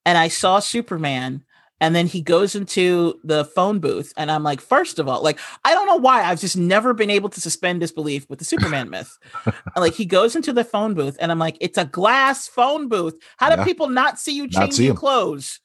and 0.06 0.16
I 0.16 0.28
saw 0.28 0.60
Superman 0.60 1.44
and 1.80 1.96
then 1.96 2.06
he 2.06 2.22
goes 2.22 2.54
into 2.54 3.18
the 3.24 3.44
phone 3.44 3.80
booth 3.80 4.12
and 4.16 4.30
I'm 4.30 4.44
like, 4.44 4.60
first 4.60 5.00
of 5.00 5.08
all, 5.08 5.20
like 5.20 5.40
I 5.64 5.74
don't 5.74 5.88
know 5.88 5.96
why 5.96 6.22
I've 6.22 6.40
just 6.40 6.56
never 6.56 6.94
been 6.94 7.10
able 7.10 7.28
to 7.30 7.40
suspend 7.40 7.80
disbelief 7.80 8.24
with 8.30 8.38
the 8.38 8.44
Superman 8.44 8.88
myth. 8.88 9.18
like 9.76 9.94
he 9.94 10.04
goes 10.06 10.36
into 10.36 10.52
the 10.52 10.62
phone 10.62 10.94
booth 10.94 11.16
and 11.18 11.32
I'm 11.32 11.40
like, 11.40 11.56
it's 11.60 11.76
a 11.76 11.84
glass 11.86 12.46
phone 12.46 12.86
booth. 12.88 13.18
How 13.36 13.50
do 13.50 13.56
Yeah. 13.60 13.64
people 13.64 13.88
not 13.88 14.20
see 14.20 14.36
you 14.36 14.46
changing 14.48 14.94
clothes? 14.94 15.58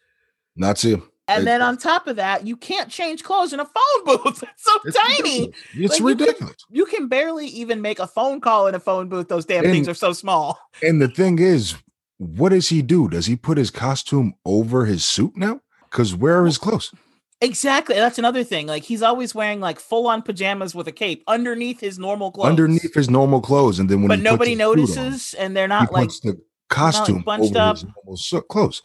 Not 0.57 0.83
him. 0.83 1.03
And 1.29 1.43
It- 1.43 1.45
then 1.45 1.61
on 1.61 1.77
top 1.77 2.07
of 2.07 2.15
that, 2.17 2.47
you 2.47 2.55
can't 2.55 2.89
change 2.89 3.23
clothes 3.23 3.51
in 3.53 3.59
a 3.59 3.65
phone 3.65 4.05
booth. 4.05 4.43
It's 4.43 4.63
so 4.63 4.71
It's 4.85 4.97
tiny. 4.97 5.39
ridiculous. 5.47 5.55
It's 5.75 5.89
Like, 5.91 5.99
you 5.99 6.05
could- 6.15 6.19
ridiculous. 6.21 6.55
You 6.69 6.85
can 6.85 7.07
barely 7.07 7.47
even 7.47 7.81
make 7.81 7.99
a 7.99 8.07
phone 8.07 8.39
call 8.41 8.67
in 8.67 8.75
a 8.75 8.79
phone 8.79 9.09
booth. 9.09 9.27
Those 9.27 9.45
damn 9.45 9.63
And- 9.65 9.73
things 9.73 9.87
are 9.89 9.93
so 9.93 10.13
small. 10.13 10.57
And 10.81 11.01
the 11.01 11.07
thing 11.09 11.39
is, 11.39 11.75
what 12.17 12.49
does 12.49 12.69
he 12.69 12.81
do? 12.81 13.07
Does 13.09 13.25
he 13.25 13.35
put 13.35 13.57
his 13.57 13.69
costume 13.71 14.33
over 14.45 14.85
his 14.85 15.05
suit 15.05 15.35
now? 15.35 15.59
Because 15.91 16.15
where 16.15 16.39
are 16.41 16.45
his 16.45 16.57
clothes? 16.57 16.91
Exactly. 17.39 17.93
That's 17.95 18.17
another 18.17 18.43
thing. 18.43 18.65
Like 18.65 18.81
he's 18.83 19.03
always 19.03 19.35
wearing 19.35 19.59
like 19.59 19.79
full 19.79 20.07
on 20.07 20.23
pajamas 20.23 20.73
with 20.73 20.87
a 20.87 20.91
cape 20.91 21.23
underneath 21.27 21.79
his 21.79 21.99
normal 21.99 22.31
clothes. 22.31 22.47
underneath 22.49 22.95
his 22.95 23.11
normal 23.11 23.41
clothes, 23.41 23.77
and 23.77 23.87
then 23.87 23.99
when 24.01 24.07
but 24.07 24.17
he 24.17 24.23
puts 24.23 24.31
nobody 24.31 24.55
suit 24.55 24.61
on, 24.63 24.67
notices, 24.77 25.33
and 25.35 25.55
they're 25.55 25.65
he 25.67 25.69
not 25.69 25.93
like 25.93 26.09
the 26.23 26.41
costume 26.69 27.21
bunched 27.21 27.55
up. 27.55 27.77
su- 28.15 28.41
clothes. 28.41 28.81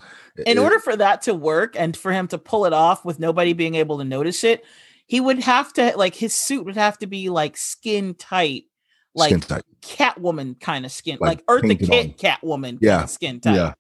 in 0.46 0.56
It- 0.58 0.60
order 0.60 0.78
for 0.78 0.96
that 0.96 1.22
to 1.22 1.34
work 1.34 1.74
and 1.78 1.96
for 1.96 2.12
him 2.12 2.28
to 2.28 2.38
pull 2.38 2.64
it 2.66 2.72
off 2.72 3.04
with 3.04 3.18
nobody 3.18 3.52
being 3.52 3.74
able 3.74 3.98
to 3.98 4.04
notice 4.04 4.44
it, 4.44 4.64
he 5.06 5.20
would 5.20 5.40
have 5.40 5.72
to 5.74 5.92
like 5.96 6.14
his 6.14 6.34
suit 6.34 6.64
would 6.64 6.76
have 6.76 6.98
to 6.98 7.06
be 7.06 7.28
like 7.28 7.56
skin 7.56 8.14
tight, 8.14 8.64
like 9.14 9.30
skin 9.30 9.40
tight. 9.40 9.62
Catwoman 9.82 10.58
kind 10.60 10.84
of 10.86 10.92
skin, 10.92 11.18
Like 11.20 11.42
like, 11.48 11.62
Eartha 11.62 11.78
Kitt 11.78 12.18
Catwoman, 12.18 12.78
Yeah, 12.80 13.04
skin 13.06 13.40
tight. 13.40 13.56
Yeah, 13.56 13.74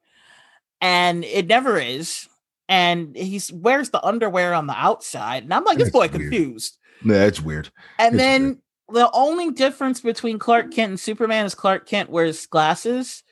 And 0.80 1.24
it 1.24 1.46
never 1.46 1.78
is. 1.78 2.28
And 2.68 3.14
he 3.16 3.40
wears 3.52 3.90
the 3.90 4.04
underwear 4.04 4.54
on 4.54 4.66
the 4.66 4.74
outside, 4.76 5.42
and 5.44 5.52
I'm 5.52 5.64
like, 5.64 5.78
this 5.78 5.90
boy 5.90 6.00
weird. 6.08 6.12
confused. 6.12 6.78
yeah, 7.04 7.24
it's 7.24 7.40
weird. 7.40 7.70
And 7.98 8.14
It's 8.14 8.22
then 8.22 8.62
the 8.88 9.10
only 9.12 9.50
difference 9.50 10.00
between 10.00 10.38
Clark 10.38 10.70
Kent 10.72 10.90
and 10.90 11.00
Superman 11.00 11.44
is 11.46 11.54
Clark 11.54 11.86
Kent 11.86 12.08
wears 12.10 12.46
glasses. 12.46 13.22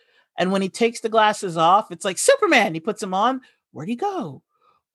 And 0.41 0.51
when 0.51 0.63
he 0.63 0.69
takes 0.69 1.01
the 1.01 1.09
glasses 1.09 1.57
off, 1.57 1.93
it's 1.93 2.05
like 2.05 2.19
Superman. 2.19 2.75
He 2.75 2.81
puts 2.81 3.01
them 3.01 3.15
on. 3.15 3.43
Where'd 3.73 3.89
he 3.89 3.95
go? 3.95 4.43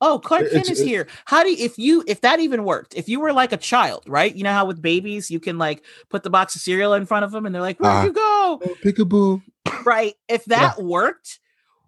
Oh, 0.02 0.20
Clark 0.20 0.52
Kent 0.52 0.70
is 0.70 0.82
here. 0.82 1.08
How 1.24 1.44
do 1.44 1.50
you, 1.50 1.64
if 1.64 1.78
you 1.80 2.04
if 2.06 2.20
that 2.22 2.42
even 2.42 2.66
worked? 2.66 2.96
If 2.96 3.08
you 3.08 3.22
were 3.22 3.32
like 3.32 3.54
a 3.54 3.58
child, 3.58 4.04
right? 4.08 4.36
You 4.36 4.44
know 4.44 4.52
how 4.52 4.66
with 4.66 4.82
babies 4.82 5.32
you 5.32 5.40
can 5.40 5.58
like 5.58 5.86
put 6.10 6.24
the 6.24 6.30
box 6.30 6.56
of 6.56 6.62
cereal 6.62 6.94
in 6.94 7.06
front 7.06 7.24
of 7.24 7.32
them 7.32 7.46
and 7.46 7.56
they're 7.56 7.62
like, 7.62 7.80
"Where'd 7.80 7.94
Uh-huh. 7.94 8.06
you 8.08 8.12
go?" 8.14 8.60
Oh, 8.66 8.76
peekaboo. 8.84 9.42
Right? 9.86 10.16
If 10.28 10.44
that 10.46 10.82
worked, 10.84 11.40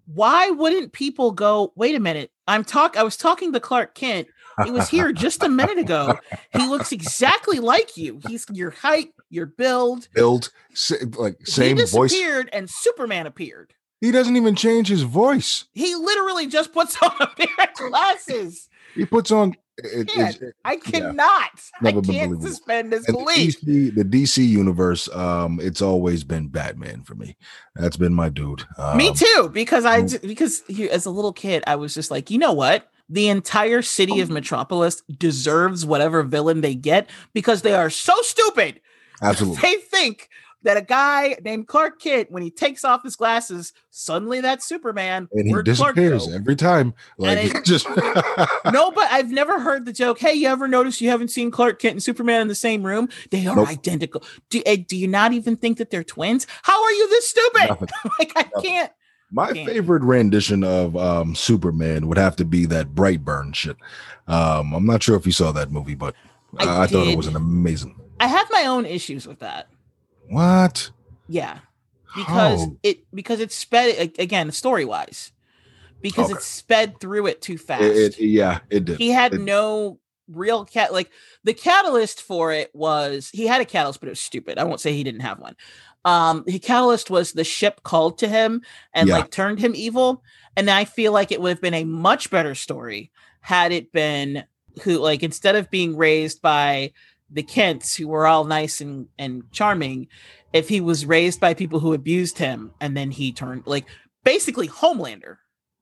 why 0.05 0.49
wouldn't 0.51 0.93
people 0.93 1.32
go? 1.32 1.74
Wait 1.76 1.95
a 1.95 1.99
minute. 1.99 2.32
I'm 2.47 2.64
talk. 2.64 2.95
I 2.95 3.03
was 3.03 3.18
talking 3.18 3.51
to 3.53 3.60
Clark 3.60 3.93
Kent. 3.93 4.28
He 4.64 4.72
was 4.72 4.88
here 4.89 5.12
just 5.12 5.43
a 5.43 5.49
minute 5.49 5.78
ago. 5.78 6.18
He 6.53 6.66
looks 6.66 6.91
exactly 6.91 7.60
like 7.60 7.97
you. 7.97 8.20
He's 8.28 8.45
your 8.51 8.72
height, 8.72 9.10
your 9.30 9.45
build. 9.45 10.07
Build 10.13 10.51
like 11.17 11.45
same 11.45 11.78
he 11.78 11.84
voice. 11.86 12.11
disappeared 12.11 12.49
and 12.53 12.69
Superman 12.69 13.28
appeared. 13.28 13.73
He 14.01 14.11
doesn't 14.11 14.36
even 14.38 14.55
change 14.55 14.88
his 14.89 15.01
voice. 15.01 15.65
He 15.73 15.95
literally 15.95 16.47
just 16.47 16.71
puts 16.71 17.01
on 17.01 17.11
a 17.19 17.28
pair 17.28 17.47
of 17.67 17.73
glasses. 17.91 18.69
He 18.95 19.05
puts 19.05 19.32
on. 19.32 19.55
It, 19.80 20.11
Yeah. 20.15 20.30
it's- 20.30 20.51
I 20.65 20.78
cannot. 20.78 21.49
Never 21.82 21.99
I 21.99 22.01
can't 22.01 22.41
suspend 22.41 22.93
and 22.93 23.03
the 23.03 23.07
disbelief. 23.13 23.61
DC, 23.61 23.95
the 23.95 24.03
DC 24.03 24.43
universe, 24.47 25.07
um, 25.09 25.59
it's 25.61 25.84
always 25.84 26.23
been 26.23 26.47
Batman 26.47 27.03
for 27.03 27.13
me. 27.13 27.38
That's 27.75 27.95
been 27.97 28.13
my 28.13 28.30
dude. 28.30 28.63
Um, 28.80 28.97
Me 28.97 29.13
too, 29.13 29.49
because 29.53 29.86
I 29.86 30.01
because 30.25 30.63
he, 30.67 30.89
as 30.89 31.05
a 31.05 31.11
little 31.11 31.34
kid, 31.34 31.63
I 31.67 31.75
was 31.75 31.93
just 31.93 32.09
like, 32.09 32.32
you 32.32 32.39
know 32.39 32.53
what? 32.53 32.89
The 33.09 33.28
entire 33.30 33.82
city 33.84 34.19
of 34.19 34.30
Metropolis 34.32 35.01
deserves 35.03 35.86
whatever 35.86 36.23
villain 36.23 36.61
they 36.61 36.75
get 36.75 37.07
because 37.34 37.61
they 37.61 37.73
are 37.73 37.89
so 37.91 38.19
stupid. 38.21 38.82
Absolutely. 39.22 39.61
They 39.61 39.76
think 39.76 40.30
that 40.63 40.76
a 40.76 40.82
guy 40.82 41.38
named 41.43 41.68
Clark 41.68 42.01
Kent, 42.01 42.32
when 42.32 42.41
he 42.43 42.49
takes 42.49 42.84
off 42.84 43.03
his 43.03 43.15
glasses, 43.15 43.74
suddenly 43.91 44.41
that's 44.41 44.68
Superman. 44.68 45.30
And 45.32 45.47
he 45.47 45.61
disappears 45.61 46.34
every 46.34 46.55
time. 46.55 46.93
Like 47.18 47.55
it- 47.55 47.63
just 47.63 47.88
no, 48.72 48.91
but 48.91 49.09
I've 49.11 49.30
never 49.32 49.59
heard 49.59 49.86
the 49.86 49.93
joke. 49.93 50.20
Hey, 50.20 50.34
you 50.34 50.47
ever 50.47 50.68
notice 50.68 50.99
you 50.99 51.09
haven't 51.09 51.30
seen 51.30 51.51
Clark 51.51 51.80
Kent 51.80 51.93
and 51.93 52.03
Superman 52.03 52.41
in 52.41 52.47
the 52.47 52.55
same 52.55 52.84
room? 52.84 53.07
They 53.32 53.45
are 53.45 53.55
Nope. 53.55 53.70
identical. 53.70 54.24
Do, 54.49 54.61
eh, 54.65 54.78
do 54.88 54.97
you 54.97 55.07
not 55.07 55.32
even 55.32 55.55
think 55.57 55.78
that 55.78 55.89
they're 55.89 56.03
twins? 56.03 56.47
How 56.63 56.84
are 56.84 56.91
you 56.91 57.07
this 57.09 57.30
stupid? 57.30 57.70
Like 58.20 58.32
I 58.36 58.41
Nothing. 58.55 58.61
can't. 58.63 58.91
My 59.30 59.51
Can't. 59.51 59.68
favorite 59.70 60.03
rendition 60.03 60.63
of 60.63 60.95
um, 60.95 61.36
Superman 61.36 62.07
would 62.07 62.18
have 62.18 62.36
to 62.38 62.45
be 62.45 62.65
that 62.68 62.95
Brightburn 62.95 63.53
shit. 63.53 63.76
Um, 64.28 64.74
I'm 64.74 64.86
not 64.86 65.03
sure 65.03 65.18
if 65.18 65.26
you 65.26 65.34
saw 65.34 65.51
that 65.51 65.70
movie, 65.72 65.95
but 65.95 66.15
I, 66.57 66.84
I 66.84 66.88
thought 66.88 67.07
it 67.07 67.18
was 67.18 67.28
an 67.28 67.36
amazing. 67.36 67.99
I 68.20 68.28
have 68.28 68.47
my 68.51 68.65
own 68.65 68.86
issues 68.86 69.28
with 69.28 69.39
that. 69.39 69.68
What? 70.30 70.91
Yeah, 71.28 71.59
because 72.15 72.61
How? 72.65 72.76
it 72.84 72.99
because 73.13 73.39
it's 73.39 73.55
sped 73.55 74.13
again 74.20 74.51
story 74.51 74.86
wise, 74.86 75.32
because 76.01 76.26
Okay. 76.26 76.34
it's 76.38 76.45
sped 76.45 76.99
through 76.99 77.28
it 77.28 77.41
too 77.41 77.57
fast. 77.57 77.84
It, 77.84 78.20
it- 78.20 78.26
yeah, 78.28 78.59
it 78.70 78.86
did. 78.86 78.97
he 78.97 79.09
had 79.09 79.34
it- 79.34 79.41
no 79.41 79.99
real 80.30 80.65
cat 80.65 80.91
like 80.91 81.09
the 81.45 81.53
catalyst 81.53 82.22
for 82.22 82.51
it 82.51 82.70
was 82.76 83.30
he 83.32 83.47
had 83.47 83.61
a 83.61 83.65
catalyst 83.65 84.01
but 84.01 84.07
it 84.07 84.09
was 84.09 84.20
stupid 84.20 84.57
i 84.57 84.63
won't 84.65 84.82
say 84.82 84.91
he 84.91 85.01
didn't 85.01 85.22
have 85.22 85.39
one 85.39 85.55
um 86.03 86.43
the 86.45 86.59
catalyst 86.59 87.09
was 87.09 87.32
the 87.32 87.45
ship 87.45 87.82
called 87.84 88.18
to 88.18 88.28
him 88.28 88.61
and 88.93 89.07
Yeah. 89.07 89.15
like 89.20 89.32
turned 89.32 89.57
him 89.57 89.72
evil 89.74 90.22
and 90.57 90.70
i 90.70 90.84
feel 90.84 91.13
like 91.13 91.32
it 91.32 91.39
would 91.39 91.51
have 91.51 91.61
been 91.61 91.74
a 91.74 91.86
much 91.86 92.30
better 92.30 92.55
story 92.55 93.09
had 93.39 93.72
it 93.72 93.93
been 93.93 94.43
who 94.84 94.97
like 94.97 95.24
instead 95.24 95.55
of 95.55 95.72
being 95.72 95.95
raised 95.95 96.41
by 96.41 96.91
the 97.30 97.43
kents 97.43 97.95
who 97.95 98.07
were 98.07 98.25
all 98.28 98.43
nice 98.45 98.80
and 98.82 99.07
and 99.19 99.43
charming 99.51 100.07
if 100.53 100.69
he 100.69 100.80
was 100.82 101.05
raised 101.05 101.39
by 101.39 101.53
people 101.53 101.80
who 101.80 101.93
abused 101.93 102.38
him 102.38 102.71
and 102.80 102.95
then 102.95 103.11
he 103.11 103.32
turned 103.34 103.63
like 103.65 103.86
basically 104.23 104.67
homelander 104.67 105.38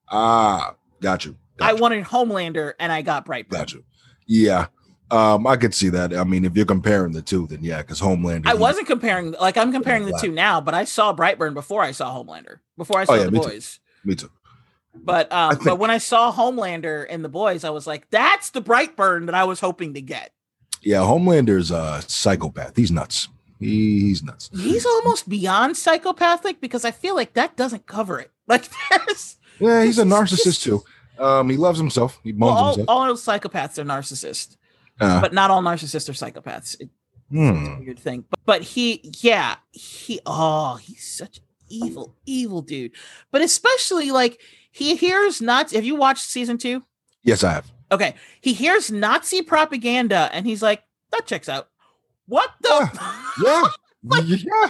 Ah, 0.09 0.75
got 1.01 1.25
you. 1.25 1.35
Got 1.57 1.69
i 1.69 1.71
you, 1.75 1.81
wanted 1.81 2.03
homelander 2.05 2.73
and 2.79 2.91
i 2.91 3.01
got 3.01 3.25
brightburn 3.25 3.49
got 3.49 3.73
you. 3.73 3.83
Yeah. 4.27 4.67
Um, 5.11 5.45
I 5.45 5.55
could 5.55 5.75
see 5.75 5.89
that. 5.89 6.15
I 6.15 6.23
mean, 6.23 6.45
if 6.45 6.55
you're 6.57 6.65
comparing 6.65 7.11
the 7.11 7.21
two, 7.21 7.45
then 7.45 7.59
yeah, 7.61 7.77
because 7.83 8.01
Homelander. 8.01 8.47
I 8.47 8.55
wasn't 8.55 8.87
comparing, 8.87 9.33
like 9.33 9.55
I'm 9.55 9.71
comparing 9.71 10.07
the 10.07 10.17
two 10.19 10.31
now, 10.31 10.59
but 10.59 10.73
I 10.73 10.85
saw 10.85 11.13
Brightburn 11.15 11.53
before 11.53 11.83
I 11.83 11.91
saw 11.91 12.09
Homelander, 12.11 12.57
before 12.75 12.99
I 13.01 13.05
saw 13.05 13.13
Oh, 13.13 13.15
yeah, 13.17 13.25
the 13.25 13.31
me 13.31 13.39
too. 13.39 13.45
boys. 13.49 13.79
Me 14.03 14.15
too. 14.15 14.31
But 14.95 15.31
um, 15.31 15.51
think- 15.51 15.65
but 15.65 15.75
when 15.77 15.91
I 15.91 15.99
saw 15.99 16.33
Homelander 16.33 17.05
and 17.07 17.23
the 17.23 17.29
boys, 17.29 17.63
I 17.63 17.69
was 17.69 17.85
like, 17.85 18.09
that's 18.09 18.49
the 18.49 18.63
Brightburn 18.63 19.27
that 19.27 19.35
I 19.35 19.43
was 19.43 19.59
hoping 19.59 19.93
to 19.93 20.01
get. 20.01 20.31
Yeah, 20.81 20.99
Homelander's 20.99 21.71
a 21.71 22.03
psychopath. 22.07 22.75
He's 22.75 22.91
nuts. 22.91 23.27
He's 23.59 24.21
nuts. 24.21 24.49
He's 24.53 24.85
almost 24.85 25.27
beyond 25.27 25.77
psychopathic 25.77 26.61
because 26.61 26.85
I 26.85 26.91
feel 26.91 27.15
like 27.15 27.33
that 27.33 27.55
doesn't 27.55 27.85
cover 27.85 28.19
it. 28.19 28.31
Like 28.47 28.69
there's 28.91 29.37
Yeah, 29.59 29.83
he's 29.83 29.97
a 29.97 30.03
narcissist 30.03 30.61
too. 30.61 30.83
Um, 31.17 31.49
he 31.49 31.57
loves 31.57 31.79
himself. 31.79 32.19
He 32.23 32.31
well, 32.31 32.51
all, 32.51 32.75
himself. 32.75 32.85
all 32.87 33.13
psychopaths 33.15 33.79
are 33.79 33.83
narcissists, 33.83 34.55
Uh, 34.99 35.19
but 35.19 35.33
not 35.33 35.49
all 35.49 35.63
narcissists 35.63 36.07
are 36.09 36.13
psychopaths. 36.13 36.79
It's 36.79 36.91
hmm. 37.31 37.65
a 37.65 37.79
weird 37.79 37.97
thing. 37.97 38.23
But, 38.29 38.39
but 38.45 38.61
he, 38.61 39.11
yeah, 39.19 39.55
he, 39.71 40.19
oh, 40.27 40.75
he's 40.75 41.03
such 41.07 41.39
evil, 41.69 42.13
evil 42.27 42.61
dude. 42.61 42.91
But 43.31 43.41
especially 43.41 44.11
like 44.11 44.39
he 44.71 44.95
hears 44.95 45.41
not. 45.41 45.71
Have 45.71 45.85
you 45.85 45.95
watched 45.95 46.25
season 46.25 46.59
two? 46.59 46.83
Yes, 47.23 47.43
I 47.43 47.53
have. 47.53 47.71
Okay, 47.91 48.15
he 48.41 48.53
hears 48.53 48.91
Nazi 48.91 49.41
propaganda 49.41 50.29
and 50.33 50.45
he's 50.45 50.61
like, 50.61 50.83
that 51.11 51.25
checks 51.25 51.49
out. 51.49 51.69
What 52.27 52.51
the? 52.61 52.89
Yeah, 53.43 53.67
yeah. 54.23 54.69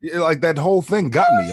Yeah, 0.00 0.20
Like 0.20 0.40
that 0.42 0.58
whole 0.58 0.82
thing 0.82 1.10
got 1.10 1.32
me. 1.34 1.52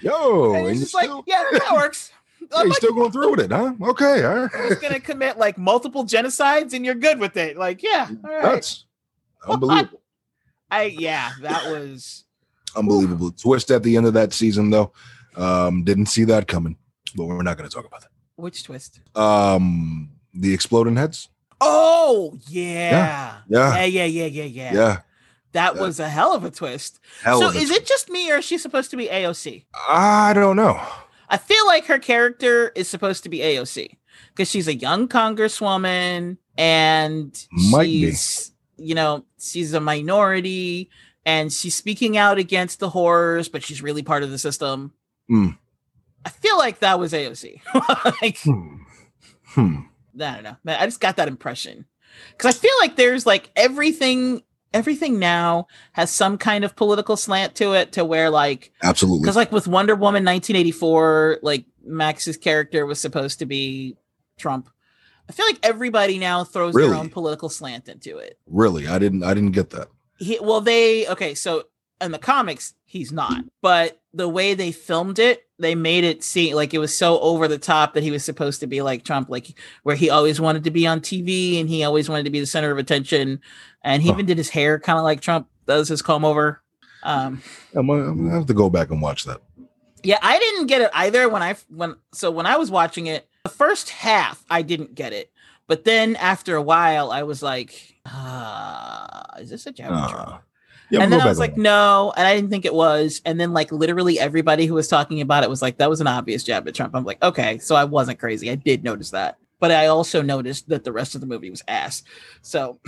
Yo, 0.00 0.54
and 0.54 0.68
he's 0.68 0.80
just 0.80 0.94
like, 0.94 1.04
still, 1.04 1.22
yeah, 1.26 1.44
that 1.52 1.72
works. 1.72 2.10
yeah, 2.52 2.64
you're 2.64 2.74
still 2.74 2.94
going 2.94 3.12
through 3.12 3.30
with 3.30 3.40
it, 3.40 3.52
huh? 3.52 3.72
Okay, 3.80 4.24
all 4.24 4.48
he's 4.68 4.78
gonna 4.78 4.98
commit 4.98 5.38
like 5.38 5.56
multiple 5.58 6.04
genocides 6.04 6.72
and 6.72 6.84
you're 6.84 6.96
good 6.96 7.20
with 7.20 7.36
it. 7.36 7.56
Like, 7.56 7.82
yeah, 7.82 8.08
all 8.24 8.30
right. 8.30 8.42
That's 8.42 8.84
unbelievable. 9.46 10.00
I 10.70 10.84
yeah, 10.84 11.32
that 11.42 11.70
was 11.70 12.24
Unbelievable 12.74 13.30
twist 13.32 13.70
at 13.70 13.82
the 13.82 13.96
end 13.96 14.06
of 14.06 14.14
that 14.14 14.32
season, 14.32 14.70
though. 14.70 14.92
Um, 15.36 15.84
didn't 15.84 16.06
see 16.06 16.24
that 16.24 16.48
coming, 16.48 16.76
but 17.14 17.26
we're 17.26 17.42
not 17.42 17.58
going 17.58 17.68
to 17.68 17.74
talk 17.74 17.86
about 17.86 18.02
which 18.36 18.64
twist? 18.64 19.00
Um, 19.14 20.10
the 20.34 20.52
exploding 20.54 20.96
heads. 20.96 21.28
Oh 21.60 22.38
yeah. 22.48 23.38
Yeah, 23.48 23.76
Yeah, 23.76 23.84
yeah, 23.84 24.04
yeah, 24.04 24.26
yeah, 24.26 24.44
yeah. 24.44 24.72
yeah. 24.74 24.98
That 25.52 25.76
Yeah. 25.76 25.80
was 25.82 26.00
a 26.00 26.08
hell 26.08 26.34
of 26.34 26.44
a 26.44 26.50
twist. 26.50 26.98
Hell 27.22 27.40
so 27.40 27.48
is 27.50 27.70
it 27.70 27.86
just 27.86 28.08
me 28.10 28.30
or 28.32 28.36
is 28.38 28.44
she 28.44 28.58
supposed 28.58 28.90
to 28.90 28.96
be 28.96 29.06
AOC? 29.08 29.64
I 29.88 30.32
don't 30.32 30.56
know. 30.56 30.80
I 31.28 31.36
feel 31.38 31.66
like 31.66 31.86
her 31.86 31.98
character 31.98 32.72
is 32.74 32.88
supposed 32.88 33.22
to 33.24 33.28
be 33.28 33.38
AOC 33.38 33.96
because 34.34 34.50
she's 34.50 34.66
a 34.68 34.74
young 34.74 35.08
congresswoman 35.08 36.36
and 36.58 37.46
Might 37.70 37.84
be. 37.84 38.06
she's, 38.10 38.52
you 38.76 38.94
know, 38.94 39.24
she's 39.38 39.72
a 39.72 39.80
minority 39.80 40.90
and 41.24 41.52
she's 41.52 41.74
speaking 41.74 42.16
out 42.16 42.38
against 42.38 42.80
the 42.80 42.88
horrors, 42.90 43.48
but 43.48 43.62
she's 43.62 43.80
really 43.82 44.02
part 44.02 44.22
of 44.22 44.30
the 44.30 44.38
system. 44.38 44.92
Hmm. 45.28 45.50
I 46.24 46.30
feel 46.30 46.56
like 46.58 46.80
that 46.80 46.98
was 46.98 47.12
AOC. 47.12 47.60
like, 48.22 48.38
Hmm. 48.42 48.76
Hmm. 49.46 49.76
I 50.20 50.34
don't 50.34 50.42
know. 50.44 50.56
I 50.66 50.86
just 50.86 51.00
got 51.00 51.16
that 51.16 51.28
impression 51.28 51.86
because 52.30 52.54
I 52.54 52.58
feel 52.58 52.74
like 52.80 52.96
there's 52.96 53.26
like 53.26 53.50
everything. 53.56 54.42
Everything 54.74 55.18
now 55.18 55.66
has 55.92 56.10
some 56.10 56.38
kind 56.38 56.64
of 56.64 56.74
political 56.76 57.14
slant 57.18 57.54
to 57.56 57.74
it, 57.74 57.92
to 57.92 58.06
where 58.06 58.30
like 58.30 58.72
Absolutely. 58.82 59.20
because 59.20 59.36
like 59.36 59.52
with 59.52 59.68
Wonder 59.68 59.94
Woman 59.94 60.24
1984, 60.24 61.40
like 61.42 61.66
Max's 61.84 62.38
character 62.38 62.86
was 62.86 62.98
supposed 62.98 63.38
to 63.40 63.44
be 63.46 63.98
Trump. 64.38 64.70
I 65.28 65.32
feel 65.32 65.44
like 65.44 65.58
everybody 65.62 66.18
now 66.18 66.44
throws 66.44 66.74
Really? 66.74 66.88
their 66.88 66.98
own 66.98 67.10
political 67.10 67.50
slant 67.50 67.86
into 67.88 68.16
it. 68.16 68.38
Really, 68.46 68.88
I 68.88 68.98
didn't. 68.98 69.22
I 69.24 69.34
didn't 69.34 69.52
get 69.52 69.68
that. 69.70 69.88
He, 70.18 70.38
well, 70.40 70.62
they 70.62 71.06
okay. 71.08 71.34
So 71.34 71.64
in 72.00 72.12
the 72.12 72.18
comics, 72.18 72.72
he's 72.86 73.12
not, 73.12 73.44
but 73.60 74.00
the 74.14 74.28
way 74.28 74.54
they 74.54 74.72
filmed 74.72 75.18
it, 75.18 75.46
they 75.58 75.74
made 75.74 76.04
it 76.04 76.22
seem 76.22 76.54
like 76.54 76.74
it 76.74 76.78
was 76.78 76.96
so 76.96 77.18
over 77.20 77.48
the 77.48 77.58
top 77.58 77.94
that 77.94 78.02
he 78.02 78.10
was 78.10 78.24
supposed 78.24 78.60
to 78.60 78.66
be 78.66 78.82
like 78.82 79.04
Trump, 79.04 79.30
like 79.30 79.58
where 79.84 79.96
he 79.96 80.10
always 80.10 80.40
wanted 80.40 80.64
to 80.64 80.70
be 80.70 80.86
on 80.86 81.00
TV 81.00 81.60
and 81.60 81.68
he 81.68 81.82
always 81.84 82.08
wanted 82.08 82.24
to 82.24 82.30
be 82.30 82.40
the 82.40 82.46
center 82.46 82.70
of 82.70 82.78
attention. 82.78 83.40
And 83.82 84.02
he 84.02 84.10
even 84.10 84.26
did 84.26 84.38
his 84.38 84.50
hair 84.50 84.78
kind 84.78 84.98
of 84.98 85.04
like 85.04 85.20
Trump 85.20 85.48
does 85.66 85.88
his 85.88 86.02
comb 86.02 86.24
over. 86.24 86.62
Um, 87.04 87.42
I'm 87.74 87.86
gonna, 87.86 88.02
I'm 88.10 88.16
gonna 88.18 88.30
have 88.30 88.46
to 88.46 88.54
go 88.54 88.68
back 88.70 88.90
and 88.90 89.00
watch 89.00 89.24
that. 89.24 89.40
yeah, 90.02 90.18
I 90.22 90.38
didn't 90.38 90.66
get 90.66 90.82
it 90.82 90.90
either 90.94 91.28
when 91.28 91.42
I 91.42 91.56
when 91.68 91.96
so 92.12 92.30
when 92.30 92.46
I 92.46 92.56
was 92.56 92.70
watching 92.70 93.06
it, 93.06 93.28
the 93.44 93.50
first 93.50 93.90
half 93.90 94.44
I 94.50 94.62
didn't 94.62 94.94
get 94.94 95.12
it, 95.12 95.32
but 95.66 95.84
then 95.84 96.16
after 96.16 96.54
a 96.54 96.62
while 96.62 97.10
I 97.10 97.22
was 97.22 97.42
like, 97.42 97.96
ah, 98.06 99.24
is 99.38 99.50
this 99.50 99.66
a 99.66 99.72
jab? 99.72 99.90
Uh, 99.92 100.38
yeah, 100.92 101.02
and 101.02 101.10
then 101.10 101.22
I 101.22 101.26
was 101.26 101.38
like, 101.38 101.56
no, 101.56 102.12
and 102.18 102.26
I 102.26 102.34
didn't 102.34 102.50
think 102.50 102.66
it 102.66 102.74
was. 102.74 103.22
And 103.24 103.40
then 103.40 103.54
like 103.54 103.72
literally 103.72 104.20
everybody 104.20 104.66
who 104.66 104.74
was 104.74 104.88
talking 104.88 105.22
about 105.22 105.42
it 105.42 105.48
was 105.48 105.62
like, 105.62 105.78
that 105.78 105.88
was 105.88 106.02
an 106.02 106.06
obvious 106.06 106.44
jab 106.44 106.68
at 106.68 106.74
Trump. 106.74 106.94
I'm 106.94 107.04
like, 107.04 107.22
okay, 107.22 107.56
so 107.58 107.74
I 107.74 107.84
wasn't 107.84 108.18
crazy. 108.18 108.50
I 108.50 108.56
did 108.56 108.84
notice 108.84 109.10
that. 109.10 109.38
But 109.58 109.70
I 109.70 109.86
also 109.86 110.20
noticed 110.20 110.68
that 110.68 110.84
the 110.84 110.92
rest 110.92 111.14
of 111.14 111.22
the 111.22 111.26
movie 111.26 111.48
was 111.48 111.62
ass. 111.66 112.02
So 112.42 112.78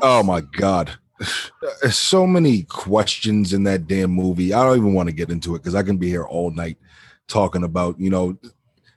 Oh 0.00 0.22
my 0.22 0.40
god. 0.52 0.92
There's 1.82 1.98
so 1.98 2.24
many 2.24 2.62
questions 2.62 3.52
in 3.52 3.64
that 3.64 3.88
damn 3.88 4.12
movie. 4.12 4.54
I 4.54 4.62
don't 4.62 4.78
even 4.78 4.94
want 4.94 5.08
to 5.08 5.14
get 5.14 5.30
into 5.30 5.56
it 5.56 5.58
because 5.58 5.74
I 5.74 5.82
can 5.82 5.96
be 5.96 6.08
here 6.08 6.24
all 6.24 6.52
night 6.52 6.78
talking 7.26 7.64
about, 7.64 7.98
you 7.98 8.10
know, 8.10 8.38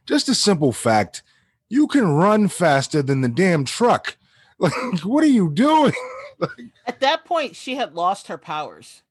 just 0.05 0.29
a 0.29 0.35
simple 0.35 0.71
fact. 0.71 1.23
You 1.69 1.87
can 1.87 2.07
run 2.07 2.49
faster 2.49 3.01
than 3.01 3.21
the 3.21 3.29
damn 3.29 3.65
truck. 3.65 4.15
Like, 4.59 4.73
what 5.01 5.23
are 5.23 5.27
you 5.27 5.51
doing? 5.51 5.93
at 6.85 6.99
that 7.01 7.25
point, 7.25 7.55
she 7.55 7.75
had 7.75 7.95
lost 7.95 8.27
her 8.27 8.37
powers. 8.37 9.01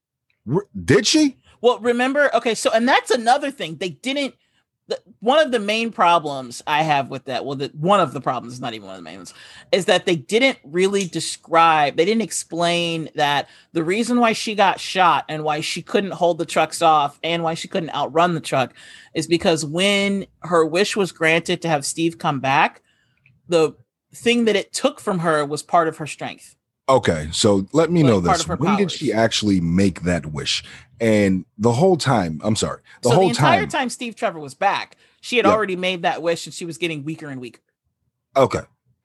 R- 0.51 0.67
Did 0.83 1.05
she? 1.05 1.37
Well, 1.61 1.79
remember, 1.79 2.33
okay, 2.35 2.55
so 2.55 2.71
and 2.71 2.87
that's 2.87 3.11
another 3.11 3.51
thing. 3.51 3.75
They 3.75 3.89
didn't 3.89 4.35
the, 4.87 4.99
one 5.19 5.39
of 5.39 5.51
the 5.51 5.59
main 5.59 5.91
problems 5.91 6.61
I 6.67 6.83
have 6.83 7.09
with 7.09 7.25
that, 7.25 7.45
well, 7.45 7.55
the, 7.55 7.71
one 7.73 8.01
of 8.01 8.11
the 8.11 8.19
problems, 8.19 8.59
not 8.59 8.73
even 8.73 8.87
one 8.87 8.95
of 8.95 8.99
the 8.99 9.09
main 9.09 9.17
ones, 9.17 9.33
is 9.71 9.85
that 9.85 10.05
they 10.05 10.15
didn't 10.15 10.59
really 10.63 11.05
describe, 11.05 11.95
they 11.95 12.03
didn't 12.05 12.21
explain 12.21 13.09
that 13.15 13.47
the 13.71 13.83
reason 13.83 14.19
why 14.19 14.33
she 14.33 14.55
got 14.55 14.79
shot 14.81 15.23
and 15.29 15.43
why 15.43 15.61
she 15.61 15.81
couldn't 15.81 16.11
hold 16.11 16.37
the 16.37 16.45
trucks 16.45 16.81
off 16.81 17.17
and 17.23 17.43
why 17.43 17.53
she 17.53 17.67
couldn't 17.69 17.95
outrun 17.95 18.33
the 18.33 18.41
truck 18.41 18.73
is 19.13 19.25
because 19.25 19.65
when 19.65 20.25
her 20.41 20.65
wish 20.65 20.97
was 20.97 21.13
granted 21.13 21.61
to 21.61 21.69
have 21.69 21.85
Steve 21.85 22.17
come 22.17 22.41
back, 22.41 22.81
the 23.47 23.73
thing 24.13 24.45
that 24.45 24.55
it 24.55 24.71
took 24.73 24.99
from 24.99 25.19
her 25.19 25.45
was 25.45 25.61
part 25.63 25.87
of 25.87 25.97
her 25.97 26.07
strength. 26.07 26.55
Okay, 26.89 27.29
so 27.31 27.65
let 27.71 27.91
me 27.91 28.03
Like, 28.03 28.09
know 28.11 28.19
this. 28.19 28.47
When 28.47 28.75
did 28.77 28.91
she 28.91 29.13
actually 29.13 29.61
make 29.61 30.01
that 30.01 30.27
wish? 30.27 30.63
And 30.99 31.45
the 31.57 31.71
whole 31.71 31.95
time, 31.97 32.41
I'm 32.43 32.55
sorry, 32.55 32.81
the 33.01 33.09
so 33.09 33.15
whole 33.15 33.23
the 33.25 33.29
entire 33.29 33.61
time. 33.61 33.69
time 33.69 33.89
Steve 33.89 34.15
Trevor 34.15 34.39
was 34.39 34.53
back, 34.53 34.97
she 35.21 35.37
had 35.37 35.45
already 35.45 35.75
made 35.77 36.01
that 36.01 36.21
wish 36.21 36.45
and 36.45 36.53
she 36.53 36.65
was 36.65 36.77
getting 36.77 37.03
weaker 37.05 37.27
and 37.29 37.39
weaker. 37.39 37.61
Okay, 38.35 38.61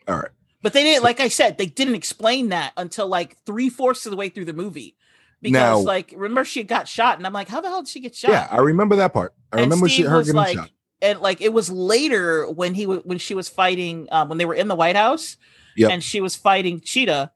all 0.08 0.16
right. 0.16 0.30
But 0.60 0.72
they 0.72 0.82
didn't, 0.82 1.04
like 1.04 1.20
I 1.20 1.28
said, 1.28 1.56
they 1.56 1.66
didn't 1.66 1.94
explain 1.94 2.48
that 2.48 2.72
until 2.76 3.06
like 3.06 3.36
three 3.46 3.68
fourths 3.68 4.06
of 4.06 4.10
the 4.10 4.16
way 4.16 4.28
through 4.28 4.46
the 4.46 4.52
movie. 4.52 4.96
Because, 5.40 5.52
Now- 5.52 5.78
like, 5.78 6.12
remember 6.16 6.44
she 6.44 6.64
got 6.64 6.88
shot, 6.88 7.16
and 7.16 7.24
I'm 7.24 7.32
like, 7.32 7.48
how 7.48 7.60
the 7.60 7.68
hell 7.68 7.82
did 7.82 7.88
she 7.88 8.00
get 8.00 8.16
shot? 8.16 8.32
Yeah, 8.32 8.48
I 8.50 8.56
remember 8.56 8.96
that 8.96 9.12
part. 9.12 9.34
I 9.52 9.58
And 9.58 9.66
remember 9.66 9.88
she 9.88 10.02
Steve 10.02 10.06
her 10.08 10.18
getting 10.22 10.34
like- 10.34 10.56
shot. 10.56 10.70
And 11.00 11.20
like, 11.20 11.40
it 11.40 11.52
was 11.52 11.70
later 11.70 12.50
when 12.50 12.74
he 12.74 12.86
was 12.86 13.00
when 13.04 13.18
she 13.18 13.34
was 13.34 13.48
fighting 13.48 14.08
um, 14.10 14.28
when 14.28 14.38
they 14.38 14.44
were 14.44 14.54
in 14.54 14.68
the 14.68 14.74
White 14.74 14.96
House, 14.96 15.36
Yep. 15.76 15.90
and 15.92 16.02
she 16.04 16.20
was 16.20 16.34
fighting 16.36 16.80
Cheetah. 16.80 17.30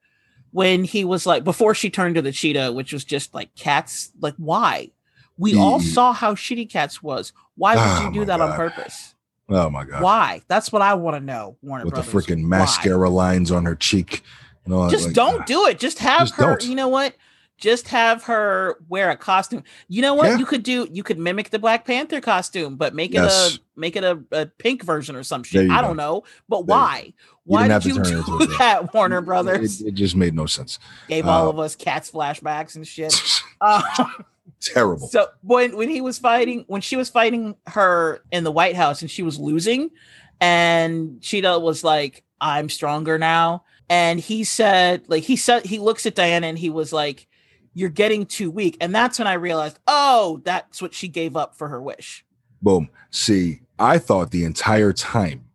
When 0.50 0.84
he 0.84 1.02
was 1.06 1.24
like 1.24 1.44
before 1.44 1.74
she 1.74 1.88
turned 1.88 2.16
to 2.16 2.22
the 2.22 2.30
cheetah, 2.30 2.72
which 2.72 2.92
was 2.92 3.04
just 3.06 3.32
like 3.32 3.54
cats. 3.54 4.12
Like, 4.20 4.34
why? 4.36 4.90
We 5.38 5.56
all 5.56 5.80
Mm. 5.80 5.94
saw 5.94 6.12
how 6.12 6.34
shitty 6.34 6.68
cats 6.68 7.02
was. 7.02 7.32
Why 7.56 7.74
would 7.74 7.82
Oh 7.82 8.08
you 8.08 8.12
do 8.20 8.24
that 8.26 8.38
on 8.40 8.52
purpose? 8.54 9.14
Oh 9.48 9.70
my 9.70 9.84
god. 9.84 10.02
Why? 10.02 10.42
That's 10.48 10.70
what 10.70 10.82
I 10.82 10.92
want 10.92 11.16
to 11.16 11.20
know, 11.20 11.56
Warner 11.62 11.84
With 11.86 11.94
the 11.94 12.02
Brothers. 12.02 12.26
freaking 12.26 12.42
Why? 12.42 12.58
mascara 12.58 13.08
lines 13.08 13.50
on 13.50 13.64
her 13.64 13.74
cheek. 13.74 14.22
And 14.66 14.74
all 14.74 14.84
that, 14.84 14.90
just 14.90 15.06
like, 15.06 15.14
don't 15.14 15.40
ah. 15.40 15.44
do 15.46 15.66
it. 15.68 15.78
Just 15.78 15.98
have 16.00 16.20
Just 16.28 16.34
her. 16.34 16.42
don't. 16.48 16.64
You 16.66 16.74
know 16.74 16.88
what? 16.88 17.14
Just 17.58 17.88
have 17.88 18.24
her 18.24 18.76
wear 18.88 19.10
a 19.10 19.16
costume. 19.16 19.62
You 19.88 20.02
know 20.02 20.14
what? 20.14 20.30
Yeah. 20.30 20.38
You 20.38 20.46
could 20.46 20.64
do. 20.64 20.88
You 20.90 21.02
could 21.04 21.18
mimic 21.18 21.50
the 21.50 21.60
Black 21.60 21.84
Panther 21.86 22.20
costume, 22.20 22.76
but 22.76 22.92
make 22.94 23.12
it 23.12 23.18
Yes. 23.22 23.56
a 23.56 23.80
make 23.80 23.94
it 23.94 24.02
a, 24.02 24.18
a 24.32 24.46
pink 24.46 24.82
version 24.82 25.14
or 25.14 25.22
some 25.22 25.44
shit. 25.44 25.70
I 25.70 25.80
go. 25.80 25.86
don't 25.88 25.96
know. 25.96 26.24
But 26.48 26.66
There 26.66 26.76
why? 26.76 27.12
Why 27.44 27.68
did 27.68 27.84
you 27.84 27.94
turn 27.94 28.06
it 28.06 28.10
into 28.18 28.34
a 28.36 28.46
do 28.46 28.46
that, 28.58 28.92
Warner 28.92 29.20
Brothers? 29.20 29.80
It, 29.80 29.88
it 29.88 29.94
just 29.94 30.16
made 30.16 30.34
no 30.34 30.46
sense. 30.46 30.78
Gave 31.08 31.26
all 31.28 31.46
uh, 31.46 31.50
of 31.50 31.58
us 31.60 31.76
cats 31.76 32.10
flashbacks 32.10 32.74
and 32.76 32.86
shit. 32.86 33.14
Uh, 33.60 33.80
Terrible. 34.60 35.06
so 35.06 35.28
when 35.42 35.76
when 35.76 35.88
he 35.88 36.00
was 36.00 36.18
fighting, 36.18 36.64
when 36.66 36.80
she 36.80 36.96
was 36.96 37.08
fighting 37.08 37.54
her 37.68 38.22
in 38.32 38.42
the 38.42 38.50
White 38.50 38.74
House 38.74 39.02
and 39.02 39.10
she 39.10 39.22
was 39.22 39.38
losing, 39.38 39.90
and 40.40 41.20
Cheetah 41.22 41.58
was 41.60 41.84
like, 41.84 42.24
"I'm 42.40 42.68
stronger 42.68 43.18
now," 43.18 43.62
and 43.88 44.18
he 44.18 44.42
said, 44.44 45.04
like 45.08 45.22
he 45.22 45.36
said, 45.36 45.64
he 45.64 45.78
looks 45.78 46.06
at 46.06 46.14
Diana 46.16 46.48
and 46.48 46.58
he 46.58 46.70
was 46.70 46.92
like, 46.92 47.28
"You're 47.74 47.90
getting 47.90 48.26
too 48.26 48.50
weak," 48.50 48.76
and 48.80 48.94
that's 48.94 49.18
when 49.18 49.28
I 49.28 49.34
realized, 49.34 49.78
oh, 49.86 50.40
that's 50.44 50.80
what 50.82 50.94
she 50.94 51.08
gave 51.08 51.36
up 51.36 51.54
for 51.56 51.68
her 51.68 51.80
wish. 51.82 52.24
Boom. 52.60 52.88
See, 53.10 53.60
I 53.78 53.98
thought 53.98 54.30
the 54.30 54.44
entire 54.44 54.92
time 54.92 55.46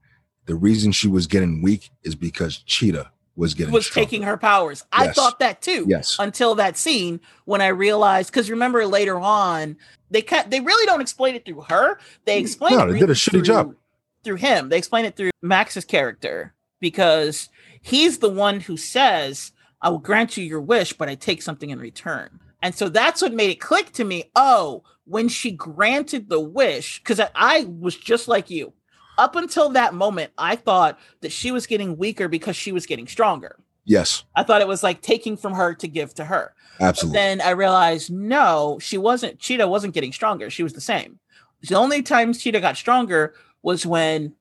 the 0.45 0.55
reason 0.55 0.91
she 0.91 1.07
was 1.07 1.28
getting 1.28 1.61
weak 1.61 1.89
is 2.03 2.15
because 2.15 2.57
Cheetah 2.59 3.11
was 3.36 3.53
getting 3.53 3.74
Was 3.74 3.86
stronger. 3.86 4.05
taking 4.05 4.24
her 4.24 4.38
powers. 4.38 4.84
I 4.91 5.09
thought 5.09 5.39
that 5.39 5.61
too. 5.61 5.86
Yes. 5.88 6.15
until 6.20 6.55
that 6.55 6.76
scene 6.78 7.20
when 7.45 7.61
I 7.61 7.68
realized 7.68 8.32
because 8.32 8.49
remember 8.49 8.86
later 8.88 9.20
on 9.20 9.78
they 10.09 10.22
cut 10.22 10.49
they 10.49 10.59
really 10.61 10.86
don't 10.86 11.01
explain 11.01 11.36
it 11.36 11.45
through 11.45 11.61
her. 11.70 11.99
They 12.26 12.39
explain 12.39 12.78
No, 12.78 12.88
it 12.88 12.93
they 12.93 12.99
did 12.99 13.09
a 13.09 13.13
shitty 13.13 13.32
through- 13.32 13.41
job. 13.43 13.76
through 14.24 14.38
him. 14.38 14.70
They 14.70 14.78
explain 14.78 15.05
it 15.05 15.15
through 15.15 15.32
Max's 15.41 15.86
character 15.86 16.53
because 16.80 17.49
he's 17.82 18.18
the 18.20 18.30
one 18.30 18.59
who 18.61 18.76
says, 18.78 19.51
"I 19.82 19.89
will 19.89 19.99
grant 19.99 20.38
you 20.38 20.43
your 20.43 20.61
wish, 20.61 20.93
but 20.93 21.09
I 21.09 21.15
take 21.15 21.41
something 21.41 21.69
in 21.69 21.80
return." 21.80 22.39
And 22.61 22.73
so 22.73 22.89
that's 22.89 23.21
what 23.21 23.34
made 23.34 23.51
it 23.51 23.59
click 23.59 23.91
to 23.93 24.03
me. 24.03 24.25
Oh, 24.36 24.84
when 25.05 25.30
she 25.30 25.51
granted 25.51 26.30
the 26.30 26.39
wish, 26.39 26.99
because 26.99 27.19
I, 27.19 27.30
I 27.36 27.65
was 27.65 27.95
just 27.95 28.28
like 28.28 28.49
you. 28.49 28.73
Up 29.17 29.36
until 29.36 29.69
that 29.69 29.93
moment, 29.93 30.32
I 30.38 30.55
thought 30.55 30.99
that 31.21 31.32
she 31.32 31.51
was 31.51 31.65
getting 31.65 31.97
weaker 31.97 32.28
because 32.28 32.55
she 32.55 32.71
was 32.71 32.86
getting 32.86 33.07
stronger. 33.07 33.57
Yes, 33.86 34.23
I 34.36 34.43
thought 34.43 34.61
it 34.61 34.67
was 34.67 34.84
like 34.84 35.01
taking 35.01 35.38
from 35.38 35.53
her 35.53 35.73
to 35.75 35.88
give 35.88 36.13
to 36.15 36.25
her. 36.25 36.53
But 36.80 36.86
absolutely. 36.86 37.17
then 37.19 37.41
I 37.41 37.51
realized 37.51 38.11
no, 38.11 38.78
she 38.82 38.97
wasn't. 38.97 39.39
Cheetah 39.39 39.67
wasn't 39.67 39.93
getting 39.93 40.11
stronger. 40.11 40.49
She 40.49 40.63
was 40.63 40.73
the 40.73 40.82
same. 40.82 41.19
The 41.61 41.75
only 41.75 42.03
time 42.03 42.34
Cheetah 42.34 42.59
got 42.59 42.78
stronger 42.78 43.34
was 43.63 43.86
when 43.86 44.34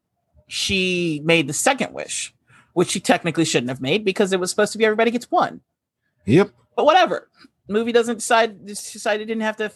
she 0.49 1.23
made 1.25 1.49
the 1.49 1.53
second 1.53 1.93
wish, 1.93 2.35
which 2.77 2.91
she 2.91 3.01
technically 3.01 3.47
shouldn't 3.47 3.71
have 3.71 3.81
made 3.81 4.05
because 4.05 4.35
it 4.35 4.39
was 4.39 4.51
supposed 4.51 4.71
to 4.73 4.77
be 4.77 4.85
everybody 4.85 5.11
gets 5.11 5.31
one. 5.31 5.63
Yep. 6.27 6.51
But 6.77 6.85
whatever. 6.85 7.31
Movie 7.71 7.91
doesn't 7.91 8.17
decide 8.17 8.67
decided 8.67 9.23
it 9.23 9.25
didn't 9.25 9.45
have 9.45 9.57
to 9.57 9.73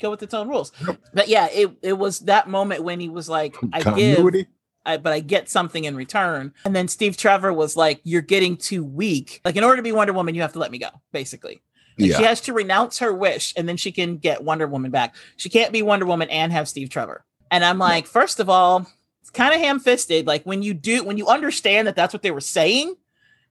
go 0.00 0.08
with 0.08 0.22
its 0.22 0.32
own 0.32 0.48
rules. 0.48 0.72
But 1.12 1.28
yeah, 1.28 1.48
it 1.52 1.76
it 1.82 1.92
was 1.92 2.20
that 2.20 2.48
moment 2.48 2.84
when 2.84 3.00
he 3.00 3.10
was 3.10 3.28
like, 3.28 3.54
I 3.70 3.82
give 3.94 4.46
I, 4.86 4.96
but 4.96 5.12
I 5.12 5.20
get 5.20 5.50
something 5.50 5.84
in 5.84 5.94
return. 5.94 6.54
And 6.64 6.74
then 6.74 6.88
Steve 6.88 7.18
Trevor 7.18 7.52
was 7.52 7.76
like, 7.76 8.00
You're 8.02 8.22
getting 8.22 8.56
too 8.56 8.82
weak. 8.82 9.42
Like, 9.44 9.56
in 9.56 9.62
order 9.62 9.76
to 9.76 9.82
be 9.82 9.92
Wonder 9.92 10.14
Woman, 10.14 10.34
you 10.34 10.40
have 10.40 10.54
to 10.54 10.58
let 10.58 10.70
me 10.70 10.78
go, 10.78 10.88
basically. 11.12 11.60
Like, 11.98 12.10
Yeah. 12.12 12.16
She 12.16 12.24
has 12.24 12.40
to 12.42 12.54
renounce 12.54 13.00
her 13.00 13.12
wish 13.12 13.52
and 13.58 13.68
then 13.68 13.76
she 13.76 13.92
can 13.92 14.16
get 14.16 14.42
Wonder 14.42 14.66
Woman 14.66 14.90
back. 14.90 15.14
She 15.36 15.50
can't 15.50 15.70
be 15.70 15.82
Wonder 15.82 16.06
Woman 16.06 16.30
and 16.30 16.50
have 16.50 16.66
Steve 16.66 16.88
Trevor. 16.88 17.26
And 17.50 17.62
I'm 17.62 17.78
like, 17.78 18.06
first 18.06 18.40
of 18.40 18.48
all, 18.48 18.86
it's 19.28 19.36
kind 19.36 19.54
of 19.54 19.60
ham 19.60 19.78
fisted. 19.78 20.26
Like, 20.26 20.44
when 20.44 20.62
you 20.62 20.72
do, 20.72 21.04
when 21.04 21.18
you 21.18 21.26
understand 21.26 21.86
that 21.86 21.94
that's 21.96 22.14
what 22.14 22.22
they 22.22 22.30
were 22.30 22.40
saying, 22.40 22.94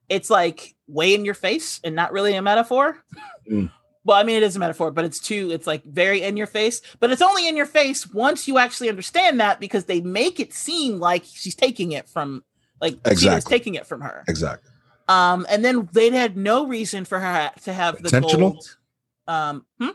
it's 0.08 0.28
like 0.28 0.74
way 0.88 1.14
in 1.14 1.24
your 1.24 1.34
face 1.34 1.80
and 1.84 1.94
not 1.94 2.10
really 2.12 2.34
a 2.34 2.42
metaphor. 2.42 2.98
Mm. 3.48 3.70
Well, 4.04 4.16
I 4.16 4.24
mean, 4.24 4.36
it 4.36 4.42
is 4.42 4.56
a 4.56 4.58
metaphor, 4.58 4.90
but 4.90 5.04
it's 5.04 5.20
too, 5.20 5.50
it's 5.52 5.68
like 5.68 5.84
very 5.84 6.22
in 6.22 6.36
your 6.36 6.48
face. 6.48 6.80
But 6.98 7.12
it's 7.12 7.22
only 7.22 7.46
in 7.46 7.56
your 7.56 7.66
face 7.66 8.12
once 8.12 8.48
you 8.48 8.58
actually 8.58 8.88
understand 8.88 9.38
that 9.38 9.60
because 9.60 9.84
they 9.84 10.00
make 10.00 10.40
it 10.40 10.52
seem 10.52 10.98
like 10.98 11.22
she's 11.24 11.54
taking 11.54 11.92
it 11.92 12.08
from, 12.08 12.42
like, 12.80 12.94
she's 13.06 13.12
Exactly. 13.12 13.58
taking 13.58 13.74
it 13.76 13.86
from 13.86 14.00
her. 14.00 14.24
Exactly. 14.26 14.72
Um, 15.06 15.46
and 15.48 15.64
then 15.64 15.88
they 15.92 16.10
had 16.10 16.36
no 16.36 16.66
reason 16.66 17.04
for 17.04 17.20
her 17.20 17.52
to 17.64 17.72
have 17.72 17.98
the 17.98 18.04
Intentional? 18.08 18.50
gold. 18.50 18.76
Um, 19.28 19.64
hmm? 19.78 19.90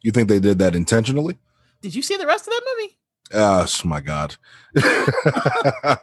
You 0.00 0.12
think 0.12 0.30
they 0.30 0.40
did 0.40 0.58
that 0.60 0.74
intentionally? 0.74 1.36
did 1.82 1.94
you 1.94 2.02
see 2.02 2.16
the 2.16 2.26
rest 2.26 2.46
of 2.46 2.52
that 2.52 2.62
movie? 2.78 2.96
Oh 3.32 3.66
my 3.84 4.00
god. 4.00 4.36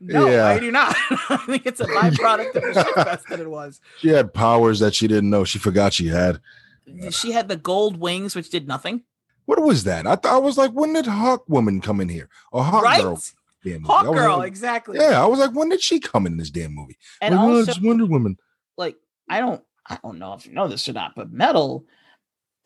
No, 0.00 0.28
Yeah. 0.28 0.46
I 0.46 0.58
do 0.58 0.70
not. 0.70 0.94
I 1.30 1.36
think 1.46 1.64
it's 1.64 1.80
a 1.80 1.84
byproduct 1.86 2.54
of 2.56 2.62
the 2.74 2.84
shit 2.84 2.94
fest 2.94 3.24
that 3.30 3.40
it 3.40 3.48
was. 3.48 3.80
she 4.00 4.08
had 4.08 4.34
powers 4.34 4.80
that 4.80 4.94
she 4.94 5.06
didn't 5.08 5.30
know 5.30 5.44
she 5.44 5.58
forgot 5.58 5.94
she 5.94 6.08
had. 6.08 6.40
She 7.10 7.32
had 7.32 7.48
the 7.48 7.56
gold 7.56 7.96
wings, 7.96 8.34
which 8.36 8.50
did 8.50 8.68
nothing. 8.68 9.02
What 9.46 9.62
was 9.62 9.84
that? 9.84 10.06
I 10.06 10.16
thought 10.16 10.34
I 10.34 10.38
was 10.38 10.58
like, 10.58 10.72
when 10.72 10.92
did 10.92 11.06
Hawk 11.06 11.44
Woman 11.48 11.80
come 11.80 12.00
in 12.02 12.10
here? 12.10 12.28
Or 12.52 12.62
Hawk 12.64 12.82
right? 12.84 13.00
Girl? 13.02 13.18
Hawk 13.86 14.14
Girl, 14.14 14.38
like- 14.38 14.48
exactly. 14.48 14.98
yeah, 14.98 15.22
I 15.22 15.26
was 15.26 15.38
like, 15.38 15.54
when 15.54 15.70
did 15.70 15.80
she 15.80 16.00
come 16.00 16.26
in 16.26 16.36
this 16.36 16.50
damn 16.50 16.74
movie? 16.74 16.98
And 17.22 17.34
Like, 17.34 17.42
also, 17.42 17.70
it's 17.70 17.80
Wonder 17.80 18.04
Woman. 18.04 18.36
like, 18.76 18.96
I 19.30 19.40
don't, 19.40 19.62
I 19.88 19.98
don't 20.02 20.18
know 20.18 20.34
if 20.34 20.44
you 20.44 20.52
know 20.52 20.68
this 20.68 20.86
or 20.86 20.92
not, 20.92 21.12
but 21.16 21.32
Metal 21.32 21.86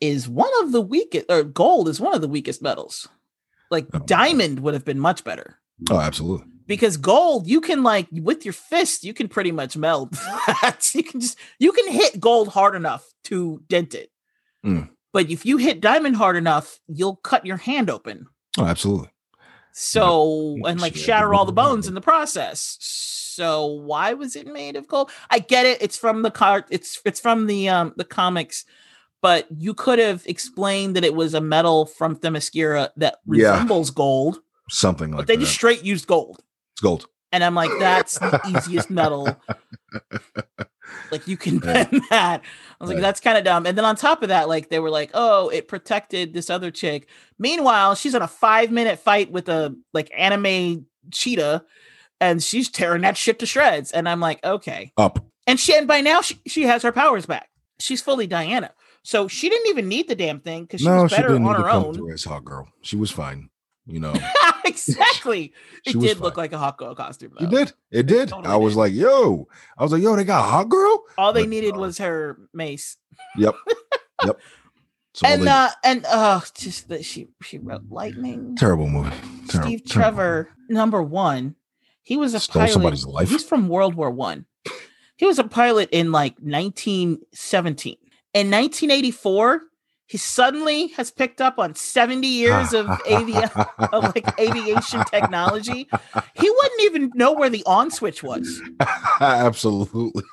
is 0.01 0.27
one 0.27 0.51
of 0.61 0.73
the 0.73 0.81
weakest, 0.81 1.27
or 1.29 1.43
gold 1.43 1.87
is 1.87 2.01
one 2.01 2.13
of 2.13 2.19
the 2.21 2.27
weakest 2.27 2.61
metals. 2.61 3.07
Like 3.71 3.87
Oh. 3.93 3.99
diamond 3.99 4.59
would 4.61 4.73
have 4.73 4.85
been 4.85 4.99
much 4.99 5.23
better 5.23 5.59
Oh, 5.89 5.99
absolutely. 5.99 6.45
because 6.67 6.97
gold 6.97 7.47
you 7.47 7.61
can 7.61 7.83
like 7.83 8.07
with 8.11 8.43
your 8.45 8.53
fist 8.53 9.03
you 9.03 9.13
can 9.13 9.27
pretty 9.27 9.51
much 9.51 9.77
melt 9.77 10.11
that. 10.61 10.89
you 10.93 11.03
can 11.03 11.19
just 11.21 11.37
you 11.59 11.71
can 11.71 11.87
hit 11.91 12.19
gold 12.19 12.47
hard 12.49 12.75
enough 12.75 13.05
to 13.25 13.61
dent 13.67 13.93
it 13.93 14.09
Mm. 14.65 14.89
but 15.13 15.29
if 15.31 15.45
you 15.45 15.55
hit 15.57 15.79
diamond 15.81 16.15
hard 16.17 16.35
enough 16.35 16.79
you'll 16.87 17.15
cut 17.15 17.45
your 17.45 17.55
hand 17.57 17.89
open 17.89 18.25
Oh, 18.57 18.65
absolutely. 18.65 19.09
so 19.71 20.55
Yeah, 20.57 20.71
and 20.71 20.81
like 20.81 20.95
shatter 20.95 21.33
all 21.33 21.45
the 21.45 21.51
bones 21.53 21.87
in 21.87 21.93
the 21.93 22.01
process 22.01 22.77
so 22.81 23.65
why 23.67 24.13
was 24.13 24.35
it 24.35 24.47
made 24.47 24.75
of 24.75 24.87
gold 24.87 25.11
i 25.29 25.39
get 25.39 25.65
it 25.65 25.81
it's 25.81 25.97
from 25.97 26.23
the 26.23 26.31
card 26.31 26.65
it's 26.69 26.99
it's 27.05 27.19
from 27.21 27.47
the 27.47 27.69
um 27.69 27.93
the 27.95 28.03
comics 28.03 28.65
but 29.21 29.47
you 29.57 29.73
could 29.73 29.99
have 29.99 30.23
explained 30.25 30.95
that 30.95 31.03
it 31.03 31.13
was 31.15 31.33
a 31.33 31.41
metal 31.41 31.85
from 31.85 32.15
themyscira 32.15 32.89
that 32.97 33.17
Yeah. 33.27 33.51
resembles 33.51 33.91
gold 33.91 34.39
Something 34.69 35.11
like 35.11 35.17
that. 35.17 35.21
but 35.23 35.27
they 35.27 35.35
that. 35.35 35.41
just 35.41 35.53
straight 35.53 35.83
used 35.83 36.07
gold 36.07 36.41
it's 36.73 36.81
gold. 36.81 37.07
and 37.31 37.43
I'm 37.43 37.55
like, 37.55 37.71
that's 37.79 38.17
the 38.19 38.39
easiest 38.47 38.89
metal. 38.89 39.35
Like 41.11 41.27
you 41.27 41.37
can 41.37 41.55
Yeah. 41.55 41.85
bend 41.85 42.01
that. 42.09 42.41
I 42.41 42.83
was 42.83 42.89
like, 42.89 42.95
Right. 42.95 43.01
that's 43.01 43.19
kind 43.19 43.37
of 43.37 43.43
dumb. 43.43 43.65
And 43.67 43.77
then 43.77 43.85
on 43.85 43.95
top 43.95 44.23
of 44.23 44.29
that, 44.29 44.47
like 44.47 44.69
they 44.69 44.79
were 44.79 44.89
like, 44.89 45.11
oh, 45.13 45.49
it 45.49 45.67
protected 45.67 46.33
this 46.33 46.49
other 46.49 46.71
chick. 46.71 47.07
Meanwhile, 47.37 47.95
she's 47.95 48.15
in 48.15 48.21
a 48.21 48.27
five 48.27 48.71
minute 48.71 48.99
fight 48.99 49.31
with 49.31 49.49
a 49.49 49.75
like 49.93 50.11
anime 50.17 50.85
cheetah, 51.11 51.63
and 52.19 52.41
she's 52.43 52.69
tearing 52.69 53.03
that 53.03 53.17
shit 53.17 53.39
to 53.39 53.45
shreds. 53.45 53.91
And 53.91 54.09
I'm 54.09 54.19
like, 54.19 54.43
okay. 54.43 54.91
Up. 54.97 55.23
And 55.47 55.59
she 55.59 55.75
and 55.75 55.87
by 55.87 56.01
now 56.01 56.21
she, 56.21 56.39
she 56.47 56.63
has 56.63 56.81
her 56.83 56.91
powers 56.91 57.25
back. 57.25 57.49
She's 57.79 58.01
fully 58.01 58.25
Diana. 58.27 58.71
So 59.03 59.27
she 59.27 59.49
didn't 59.49 59.67
even 59.67 59.87
need 59.87 60.07
the 60.07 60.15
damn 60.15 60.39
thing 60.39 60.63
because 60.63 60.81
she 60.81 60.87
no, 60.87 61.03
was 61.03 61.11
she 61.11 61.17
better 61.17 61.29
didn't 61.29 61.47
on 61.47 61.55
her 61.61 61.69
own. 61.69 62.11
as 62.11 62.23
Hawk 62.23 62.45
Girl. 62.45 62.67
She 62.81 62.95
was 62.95 63.11
fine. 63.11 63.49
You 63.87 63.99
know, 63.99 64.13
exactly. 64.65 65.53
She 65.83 65.91
it 65.91 65.95
was 65.95 66.05
did 66.05 66.19
look 66.19 66.37
like 66.37 66.51
a 66.53 66.57
Hawk 66.57 66.77
Girl 66.77 66.93
costume. 66.93 67.33
you 67.39 67.47
though. 67.47 67.57
did. 67.57 67.73
It 67.91 68.05
did. 68.05 68.29
Totally 68.29 68.53
I 68.53 68.57
was 68.57 68.73
did. 68.73 68.79
like, 68.79 68.93
yo. 68.93 69.47
I 69.77 69.83
was 69.83 69.91
like, 69.91 70.03
yo, 70.03 70.15
they 70.15 70.25
got 70.25 70.41
a 70.45 70.47
Hawk 70.49 70.69
Girl. 70.69 71.03
All 71.17 71.33
they 71.33 71.43
But, 71.43 71.49
needed 71.49 71.75
uh, 71.75 71.79
was 71.79 71.97
her 71.97 72.37
mace. 72.53 72.97
Yep. 73.37 73.55
yep. 74.25 74.39
So 75.15 75.25
and 75.27 75.41
they- 75.43 75.47
uh 75.49 75.69
and 75.83 76.05
uh 76.05 76.41
just 76.53 76.89
that 76.89 77.03
she 77.03 77.29
she 77.41 77.57
rode 77.57 77.89
lightning 77.91 78.55
terrible 78.57 78.87
movie. 78.87 79.09
Terrible, 79.47 79.47
steve 79.47 79.85
terrible. 79.85 79.89
trevor 79.89 80.49
number 80.69 81.01
one 81.01 81.55
he 82.03 82.15
was 82.15 82.33
a 82.35 82.39
Stole 82.39 82.61
pilot 82.61 82.73
somebody's 82.73 83.05
life. 83.05 83.29
he's 83.29 83.43
from 83.43 83.67
world 83.69 83.95
war 83.95 84.11
one 84.11 84.45
he 85.17 85.25
was 85.25 85.39
a 85.39 85.43
pilot 85.43 85.89
in 85.91 86.11
like 86.11 86.35
1917 86.39 87.97
in 88.33 88.51
1984 88.51 89.61
he 90.05 90.17
suddenly 90.17 90.87
has 90.87 91.11
picked 91.11 91.39
up 91.39 91.59
on 91.59 91.75
70 91.75 92.27
years 92.27 92.73
of 92.73 92.87
avi- 93.11 93.35
of 93.93 94.03
like 94.15 94.39
aviation 94.39 95.03
technology 95.05 95.87
he 96.35 96.49
wouldn't 96.49 96.81
even 96.81 97.11
know 97.15 97.31
where 97.33 97.49
the 97.49 97.63
on 97.65 97.91
switch 97.91 98.23
was 98.23 98.61
Absolutely. 99.21 100.23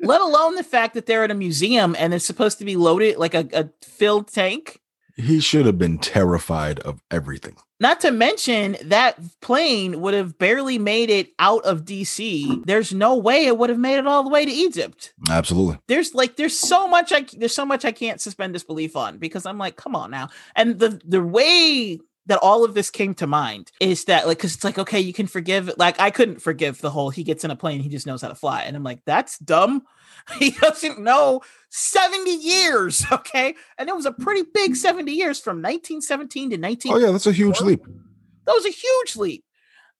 let 0.00 0.20
alone 0.20 0.54
the 0.56 0.62
fact 0.64 0.94
that 0.94 1.06
they're 1.06 1.24
at 1.24 1.30
a 1.30 1.34
museum 1.34 1.94
and 1.98 2.14
it's 2.14 2.24
supposed 2.24 2.58
to 2.58 2.64
be 2.64 2.76
loaded 2.76 3.16
like 3.18 3.34
a, 3.34 3.46
a 3.52 3.68
filled 3.84 4.28
tank 4.28 4.80
He 5.16 5.40
should 5.40 5.66
have 5.66 5.78
been 5.78 5.98
terrified 5.98 6.80
of 6.80 7.02
everything. 7.10 7.56
Not 7.80 8.00
to 8.00 8.10
mention 8.10 8.76
that 8.84 9.18
plane 9.40 10.02
would 10.02 10.12
have 10.12 10.38
barely 10.38 10.78
made 10.78 11.08
it 11.08 11.32
out 11.38 11.64
of 11.64 11.86
DC. 11.86 12.64
There's 12.66 12.92
no 12.92 13.16
way 13.16 13.46
it 13.46 13.56
would 13.56 13.70
have 13.70 13.78
made 13.78 13.98
it 13.98 14.06
all 14.06 14.22
the 14.22 14.28
way 14.28 14.44
to 14.44 14.52
Egypt. 14.52 15.14
Absolutely. 15.30 15.78
There's 15.88 16.14
like 16.14 16.36
there's 16.36 16.58
so 16.58 16.86
much 16.86 17.10
I 17.10 17.26
there's 17.36 17.54
so 17.54 17.64
much 17.64 17.86
I 17.86 17.92
can't 17.92 18.20
suspend 18.20 18.52
disbelief 18.52 18.96
on 18.96 19.16
because 19.16 19.46
I'm 19.46 19.56
like, 19.56 19.76
come 19.76 19.96
on 19.96 20.10
now. 20.10 20.28
And 20.54 20.78
the 20.78 21.00
the 21.04 21.22
way 21.22 21.98
that 22.30 22.38
all 22.38 22.64
of 22.64 22.74
this 22.74 22.90
came 22.90 23.12
to 23.12 23.26
mind 23.26 23.72
is 23.80 24.04
that 24.04 24.24
like 24.26 24.38
because 24.38 24.54
it's 24.54 24.62
like 24.62 24.78
okay 24.78 25.00
you 25.00 25.12
can 25.12 25.26
forgive 25.26 25.68
like 25.78 25.98
I 26.00 26.10
couldn't 26.10 26.40
forgive 26.40 26.80
the 26.80 26.90
whole 26.90 27.10
he 27.10 27.24
gets 27.24 27.42
in 27.44 27.50
a 27.50 27.56
plane 27.56 27.80
he 27.80 27.88
just 27.88 28.06
knows 28.06 28.22
how 28.22 28.28
to 28.28 28.36
fly 28.36 28.62
and 28.62 28.76
I'm 28.76 28.84
like 28.84 29.04
that's 29.04 29.36
dumb 29.40 29.82
he 30.38 30.52
doesn't 30.52 31.00
know 31.00 31.40
70 31.70 32.30
years 32.30 33.04
okay 33.12 33.56
and 33.78 33.88
it 33.88 33.96
was 33.96 34.06
a 34.06 34.12
pretty 34.12 34.48
big 34.54 34.76
70 34.76 35.10
years 35.10 35.40
from 35.40 35.56
1917 35.56 36.50
to 36.50 36.56
19 36.56 36.92
Oh 36.92 36.98
yeah, 36.98 37.10
that's 37.10 37.26
a 37.26 37.32
huge 37.32 37.60
leap. 37.60 37.82
that 37.84 38.52
was 38.52 38.64
a 38.64 38.70
huge 38.70 39.16
leap. 39.16 39.44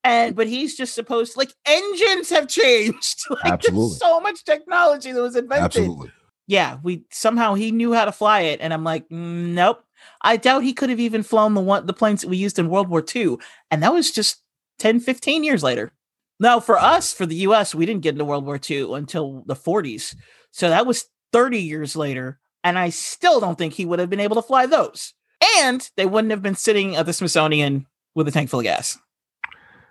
And 0.02 0.34
but 0.34 0.46
he's 0.46 0.76
just 0.76 0.94
supposed 0.94 1.36
like 1.36 1.52
engines 1.66 2.30
have 2.30 2.48
changed. 2.48 3.24
like 3.30 3.52
Absolutely. 3.52 3.88
there's 3.88 3.98
so 3.98 4.20
much 4.20 4.44
technology 4.44 5.12
that 5.12 5.20
was 5.20 5.36
invented. 5.36 5.64
Absolutely. 5.64 6.10
Yeah, 6.46 6.78
we 6.82 7.04
somehow 7.10 7.52
he 7.54 7.70
knew 7.70 7.92
how 7.92 8.06
to 8.06 8.12
fly 8.12 8.40
it, 8.40 8.60
and 8.62 8.72
I'm 8.72 8.82
like, 8.82 9.08
"Mm, 9.10 9.52
nope. 9.52 9.84
I 10.22 10.36
doubt 10.36 10.62
he 10.62 10.72
could 10.72 10.90
have 10.90 11.00
even 11.00 11.22
flown 11.22 11.54
the 11.54 11.60
one 11.60 11.86
the 11.86 11.92
planes 11.92 12.20
that 12.22 12.28
we 12.28 12.36
used 12.36 12.58
in 12.58 12.68
World 12.68 12.88
War 12.88 13.04
II. 13.14 13.36
And 13.70 13.82
that 13.82 13.92
was 13.92 14.10
just 14.10 14.42
10, 14.78 15.00
15 15.00 15.44
years 15.44 15.62
later. 15.62 15.92
Now, 16.38 16.58
for 16.58 16.78
us, 16.78 17.12
for 17.12 17.26
the 17.26 17.36
US, 17.36 17.74
we 17.74 17.86
didn't 17.86 18.02
get 18.02 18.14
into 18.14 18.24
World 18.24 18.46
War 18.46 18.58
II 18.68 18.94
until 18.94 19.44
the 19.46 19.54
40s. 19.54 20.14
So 20.52 20.70
that 20.70 20.86
was 20.86 21.06
30 21.32 21.60
years 21.60 21.96
later. 21.96 22.40
And 22.64 22.78
I 22.78 22.90
still 22.90 23.40
don't 23.40 23.56
think 23.56 23.74
he 23.74 23.84
would 23.84 23.98
have 23.98 24.10
been 24.10 24.20
able 24.20 24.36
to 24.36 24.42
fly 24.42 24.66
those. 24.66 25.14
And 25.58 25.88
they 25.96 26.06
wouldn't 26.06 26.30
have 26.30 26.42
been 26.42 26.54
sitting 26.54 26.96
at 26.96 27.06
the 27.06 27.12
Smithsonian 27.12 27.86
with 28.14 28.28
a 28.28 28.30
tank 28.30 28.50
full 28.50 28.60
of 28.60 28.64
gas. 28.64 28.98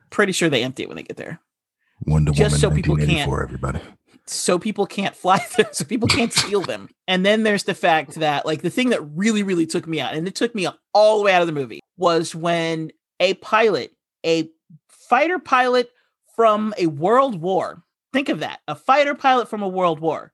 Pretty 0.09 0.31
sure 0.31 0.49
they 0.49 0.63
empty 0.63 0.83
it 0.83 0.89
when 0.89 0.97
they 0.97 1.03
get 1.03 1.17
there. 1.17 1.39
Wonder 2.05 2.31
Just 2.31 2.55
Woman 2.55 2.59
so 2.59 2.71
people 2.71 2.95
1984, 2.95 3.43
everybody. 3.43 3.79
So 4.31 4.59
people 4.59 4.85
can't 4.85 5.15
fly 5.15 5.39
them, 5.57 5.67
so 5.71 5.85
people 5.85 6.07
can't 6.07 6.33
steal 6.33 6.61
them. 6.61 6.89
And 7.07 7.25
then 7.25 7.43
there's 7.43 7.63
the 7.63 7.73
fact 7.73 8.15
that, 8.15 8.45
like, 8.45 8.61
the 8.61 8.69
thing 8.69 8.89
that 8.89 9.01
really, 9.01 9.43
really 9.43 9.65
took 9.65 9.87
me 9.87 9.99
out, 9.99 10.13
and 10.13 10.27
it 10.27 10.35
took 10.35 10.53
me 10.55 10.67
all 10.93 11.17
the 11.17 11.23
way 11.25 11.33
out 11.33 11.41
of 11.41 11.47
the 11.47 11.53
movie, 11.53 11.79
was 11.97 12.33
when 12.35 12.91
a 13.19 13.33
pilot, 13.35 13.91
a 14.25 14.49
fighter 14.87 15.39
pilot 15.39 15.89
from 16.35 16.73
a 16.77 16.85
world 16.87 17.41
war, 17.41 17.83
think 18.13 18.29
of 18.29 18.39
that, 18.39 18.59
a 18.67 18.75
fighter 18.75 19.15
pilot 19.15 19.49
from 19.49 19.61
a 19.61 19.67
world 19.67 19.99
war, 19.99 20.31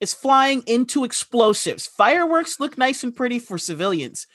is 0.00 0.12
flying 0.12 0.62
into 0.66 1.04
explosives. 1.04 1.86
Fireworks 1.86 2.58
look 2.60 2.76
nice 2.76 3.02
and 3.04 3.14
pretty 3.14 3.38
for 3.38 3.56
civilians. 3.58 4.26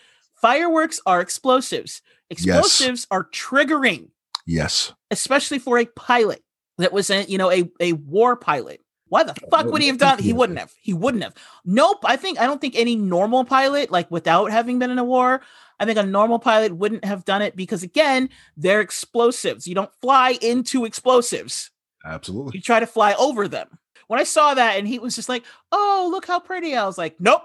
Fireworks 0.42 1.00
are 1.06 1.22
explosives. 1.22 2.02
Explosives 2.30 3.06
are 3.12 3.26
triggering, 3.26 4.10
Yes. 4.48 4.94
especially 5.12 5.60
for 5.60 5.78
a 5.78 5.86
pilot 5.86 6.42
that 6.78 6.94
was 6.94 7.10
a, 7.10 7.24
you 7.26 7.38
know, 7.38 7.52
a, 7.52 7.70
a 7.80 7.94
war 7.94 8.36
pilot. 8.36 8.82
Why 9.12 9.24
the 9.24 9.34
fuck 9.52 9.66
would 9.66 9.82
he 9.82 9.90
have 9.90 9.98
done? 9.98 10.20
He 10.20 10.32
wouldn't 10.32 10.58
have. 10.58 10.74
He 10.80 10.94
wouldn't 10.94 11.22
have. 11.22 11.36
Nope. 11.66 11.98
I 12.06 12.16
think 12.16 12.40
I 12.40 12.46
don't 12.46 12.62
think 12.62 12.78
any 12.78 12.96
normal 12.96 13.44
pilot, 13.44 13.92
like 13.92 14.10
without 14.10 14.52
having 14.52 14.80
been 14.80 14.90
in 14.90 15.00
a 15.00 15.04
war, 15.04 15.42
I 15.82 15.86
think 15.86 16.00
a 16.00 16.04
normal 16.04 16.40
pilot 16.40 16.72
wouldn't 16.74 17.04
have 17.04 17.26
done 17.26 17.42
it 17.42 17.58
because 17.58 17.84
again, 17.84 18.30
they're 18.56 18.80
explosives. 18.80 19.68
You 19.68 19.76
don't 19.76 19.94
fly 20.02 20.38
into 20.42 20.86
explosives. 20.86 21.72
Absolutely. 22.06 22.54
You 22.56 22.62
try 22.62 22.80
to 22.80 22.88
fly 22.88 23.14
over 23.16 23.50
them. 23.50 23.78
When 24.08 24.18
I 24.18 24.24
saw 24.24 24.54
that 24.54 24.78
and 24.78 24.88
he 24.88 24.98
was 24.98 25.14
just 25.14 25.28
like, 25.28 25.44
"Oh, 25.74 26.08
look 26.10 26.26
how 26.26 26.40
pretty." 26.40 26.74
I 26.74 26.86
was 26.86 26.98
like, 26.98 27.18
"Nope. 27.20 27.42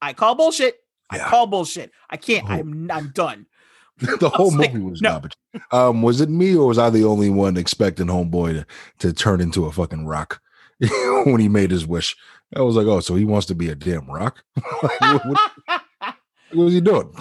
I 0.00 0.12
call 0.12 0.36
bullshit. 0.36 0.76
I 1.10 1.16
Yeah. 1.16 1.28
call 1.28 1.48
bullshit. 1.48 1.90
I 2.08 2.18
can't. 2.18 2.48
Oh. 2.48 2.52
I'm 2.52 2.88
I'm 2.88 3.08
done." 3.08 3.46
the 4.20 4.28
whole 4.28 4.46
was 4.46 4.54
like, 4.56 4.74
movie 4.74 4.90
was 4.92 5.02
no. 5.02 5.10
garbage. 5.10 5.36
Um, 5.72 6.02
was 6.02 6.20
it 6.20 6.30
me 6.30 6.54
or 6.56 6.68
was 6.68 6.78
I 6.78 6.88
the 6.88 7.02
only 7.04 7.30
one 7.30 7.56
expecting 7.56 8.06
Homeboy 8.06 8.52
to, 8.60 8.66
to 9.08 9.12
turn 9.12 9.40
into 9.40 9.66
a 9.66 9.72
fucking 9.72 10.06
rock 10.06 10.40
when 11.24 11.40
he 11.40 11.48
made 11.48 11.70
his 11.70 11.86
wish? 11.86 12.16
I 12.54 12.62
was 12.62 12.76
like, 12.76 12.86
oh, 12.86 13.00
so 13.00 13.14
he 13.14 13.24
wants 13.24 13.46
to 13.48 13.54
be 13.54 13.68
a 13.68 13.74
damn 13.74 14.06
rock? 14.10 14.42
Like, 14.82 15.00
what, 15.00 15.26
what- 15.26 15.50
what 16.52 16.64
was 16.64 16.74
he 16.74 16.80
doing? 16.80 17.14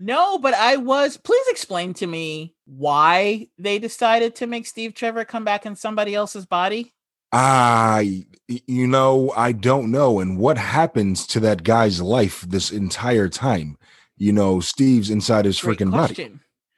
No, 0.00 0.38
but 0.38 0.54
I 0.54 0.76
was. 0.78 1.16
Please 1.16 1.46
explain 1.48 1.94
to 1.94 2.06
me 2.08 2.54
why 2.64 3.46
they 3.58 3.78
decided 3.78 4.34
to 4.36 4.48
make 4.48 4.66
Steve 4.66 4.94
Trevor 4.94 5.24
come 5.24 5.44
back 5.44 5.64
in 5.64 5.76
somebody 5.76 6.14
else's 6.14 6.44
body. 6.46 6.92
I, 7.30 8.26
you 8.48 8.86
know, 8.88 9.32
I 9.36 9.52
don't 9.52 9.90
know. 9.90 10.18
And 10.20 10.38
what 10.38 10.58
happens 10.58 11.26
to 11.28 11.40
that 11.40 11.62
guy's 11.62 12.02
life 12.02 12.42
this 12.42 12.70
entire 12.72 13.28
time? 13.28 13.78
You 14.16 14.32
know, 14.32 14.60
Steve's 14.60 15.08
inside 15.08 15.44
his 15.44 15.60
Great 15.60 15.78
freaking 15.78 15.92
body. 15.92 16.32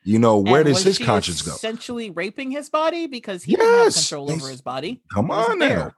You 0.05 0.19
know, 0.19 0.39
where 0.39 0.61
And 0.61 0.69
does 0.69 0.83
his 0.85 0.99
conscience 0.99 1.41
go? 1.43 1.55
Essentially 1.55 2.11
raping 2.11 2.51
his 2.51 2.69
body 2.69 3.07
because 3.07 3.43
he 3.43 3.57
didn't 3.57 3.85
have 3.85 3.95
control 3.95 4.31
over 4.31 4.49
his 4.51 4.61
body. 4.61 5.03
Come 5.13 5.31
on 5.31 5.59
now. 5.59 5.67
there. 5.67 5.97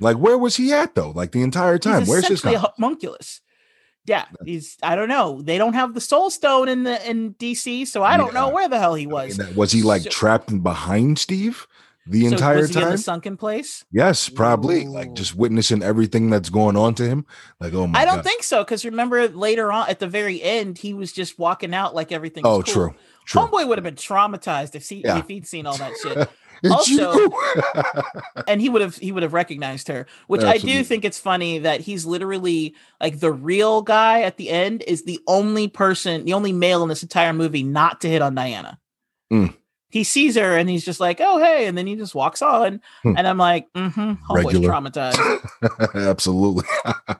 Like, 0.00 0.16
where 0.16 0.38
was 0.38 0.56
he 0.56 0.72
at 0.72 0.94
though? 0.94 1.10
Like 1.10 1.32
the 1.32 1.42
entire 1.42 1.78
time? 1.78 2.00
He's 2.00 2.08
Where's 2.08 2.28
his 2.28 2.42
homunculus. 2.42 3.40
Yeah, 4.06 4.24
he's. 4.44 4.78
I 4.82 4.96
don't 4.96 5.08
know. 5.08 5.42
They 5.42 5.58
don't 5.58 5.74
have 5.74 5.92
the 5.92 6.00
Soul 6.00 6.30
Stone 6.30 6.68
in 6.68 6.84
the 6.84 7.10
in 7.10 7.34
DC, 7.34 7.86
so 7.86 8.02
I 8.02 8.16
don't 8.16 8.32
know 8.32 8.48
where 8.48 8.68
the 8.68 8.78
hell 8.78 8.94
he 8.94 9.02
I 9.04 9.06
mean, 9.06 9.12
was. 9.12 9.38
was 9.54 9.72
he 9.72 9.82
like 9.82 10.02
So- 10.02 10.10
trapped 10.10 10.50
in 10.50 10.60
behind 10.60 11.18
Steve 11.18 11.66
the 12.06 12.22
So 12.22 12.32
entire 12.32 12.56
was 12.58 12.70
time? 12.70 12.92
the 12.92 12.96
sunken 12.96 13.36
place? 13.36 13.84
yes, 13.92 14.30
probably. 14.30 14.86
Like 14.86 15.12
just 15.12 15.34
witnessing 15.34 15.82
everything 15.82 16.30
that's 16.30 16.48
going 16.48 16.74
on 16.74 16.94
to 16.94 17.06
him. 17.06 17.26
Like, 17.60 17.74
oh 17.74 17.86
my 17.86 17.98
I 18.00 18.06
don't 18.06 18.16
God. 18.16 18.24
think 18.24 18.44
so 18.44 18.64
because 18.64 18.86
remember 18.86 19.28
later 19.28 19.70
on 19.70 19.90
at 19.90 19.98
the 19.98 20.08
very 20.08 20.42
end 20.42 20.78
he 20.78 20.94
was 20.94 21.12
just 21.12 21.38
walking 21.38 21.74
out 21.74 21.94
like 21.94 22.10
everything. 22.10 22.44
Oh, 22.46 22.62
true. 22.62 22.94
True. 23.26 23.42
Homeboy 23.42 23.68
would 23.68 23.76
have 23.76 23.84
been 23.84 23.96
traumatized 23.96 24.74
if 24.74 24.88
he 24.88 25.02
Yeah. 25.04 25.18
if 25.18 25.28
he'd 25.28 25.46
seen 25.46 25.66
all 25.66 25.76
that 25.76 25.92
shit. 26.02 26.30
It's 26.62 26.72
Also- 26.72 27.12
you. 27.12 27.32
and 28.48 28.60
he 28.60 28.68
would 28.68 28.82
have 28.82 28.96
he 28.96 29.12
would 29.12 29.22
have 29.22 29.32
recognized 29.32 29.88
her 29.88 30.06
which 30.26 30.42
i 30.42 30.58
do 30.58 30.82
think 30.84 31.04
it's 31.04 31.18
funny 31.18 31.58
that 31.60 31.80
he's 31.80 32.04
literally 32.06 32.74
like 33.00 33.20
the 33.20 33.30
real 33.32 33.82
guy 33.82 34.22
at 34.22 34.36
the 34.38 34.50
end 34.50 34.82
is 34.86 35.04
the 35.04 35.20
only 35.26 35.68
person 35.68 36.24
the 36.24 36.32
only 36.32 36.52
male 36.52 36.82
in 36.82 36.88
this 36.88 37.02
entire 37.02 37.32
movie 37.32 37.62
not 37.62 38.00
to 38.00 38.08
hit 38.08 38.22
on 38.22 38.34
diana 38.34 38.78
Mm. 39.32 39.54
he 39.90 40.04
sees 40.04 40.36
her 40.36 40.56
and 40.56 40.68
he's 40.70 40.84
just 40.84 41.00
like 41.00 41.20
oh 41.20 41.38
hey 41.38 41.66
and 41.66 41.76
then 41.76 41.86
he 41.86 41.96
just 41.96 42.14
walks 42.14 42.40
on 42.42 42.80
Hmm. 43.02 43.14
and 43.16 43.28
i'm 43.28 43.38
like 43.38 43.70
mm-hmm 43.74 44.14
Regular. 44.34 44.68
traumatized 44.70 45.18
Absolutely. 46.08 46.64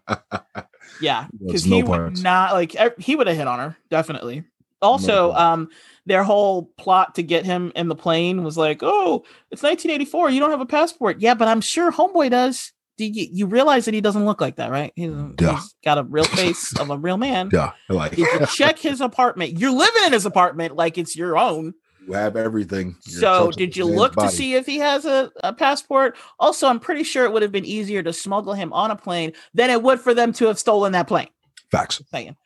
yeah 1.01 1.27
because 1.45 1.67
no 1.67 1.77
he 1.77 1.83
would 1.83 2.23
not 2.23 2.53
like 2.55 2.75
he 2.99 3.15
would 3.15 3.27
have 3.27 3.37
hit 3.37 3.47
on 3.47 3.59
her 3.59 3.77
definitely 3.91 4.45
also 4.83 5.33
um 5.33 5.69
their 6.07 6.23
whole 6.23 6.67
plot 6.79 7.15
to 7.15 7.23
get 7.23 7.45
him 7.45 7.73
in 7.75 7.89
the 7.89 7.95
plane 7.95 8.43
was 8.43 8.57
like 8.57 8.81
oh 8.83 9.25
it's 9.51 9.63
1984 9.63 10.31
you 10.31 10.41
don't 10.41 10.51
have 10.51 10.61
a 10.61 10.67
passport 10.67 11.21
yeah 11.21 11.35
but 11.35 11.49
i'm 11.49 11.61
sure 11.61 11.91
homeboy 11.91 12.31
does 12.31 12.73
do 12.97 13.05
you, 13.05 13.29
you 13.33 13.47
realize 13.47 13.85
that 13.85 13.95
he 13.95 14.01
doesn't 14.01 14.25
look 14.25 14.41
like 14.41 14.57
that 14.57 14.71
right 14.71 14.93
he's, 14.97 15.13
Yeah. 15.41 15.55
he's 15.55 15.75
got 15.85 15.99
a 15.99 16.05
real 16.05 16.25
face 16.25 16.77
of 16.79 16.91
a 16.91 16.99
real 16.99 17.17
man 17.17 17.51
yeah. 17.53 17.73
Like 17.89 18.17
check 18.53 18.79
his 18.79 19.01
apartment 19.01 19.59
you're 19.59 19.71
living 19.71 20.05
in 20.07 20.13
his 20.13 20.27
apartment 20.27 20.77
like 20.77 20.99
it's 20.99 21.17
your 21.17 21.37
own 21.37 21.75
you 22.07 22.15
have 22.15 22.37
everything. 22.37 22.97
You're 23.05 23.21
so 23.21 23.51
did 23.51 23.77
you 23.77 23.85
look 23.85 24.15
to 24.15 24.31
see 24.31 24.55
if 24.55 24.65
he 24.65 24.79
has 24.79 25.05
a, 25.05 25.31
a 25.45 25.53
passport 25.53 26.17
also 26.41 26.67
i'm 26.67 26.81
pretty 26.81 27.05
sure 27.05 27.27
it 27.27 27.33
would 27.33 27.43
have 27.43 27.53
been 27.53 27.67
easier 27.67 28.03
to 28.03 28.15
smuggle 28.15 28.55
him 28.55 28.73
on 28.73 28.91
a 28.91 28.97
plane 28.97 29.33
than 29.53 29.69
it 29.69 29.83
would 29.83 30.01
for 30.01 30.15
them 30.15 30.33
to 30.35 30.47
have 30.47 30.59
stolen 30.59 30.93
that 30.93 31.07
plane 31.07 31.29
facts? 31.71 32.03
saying. 32.11 32.37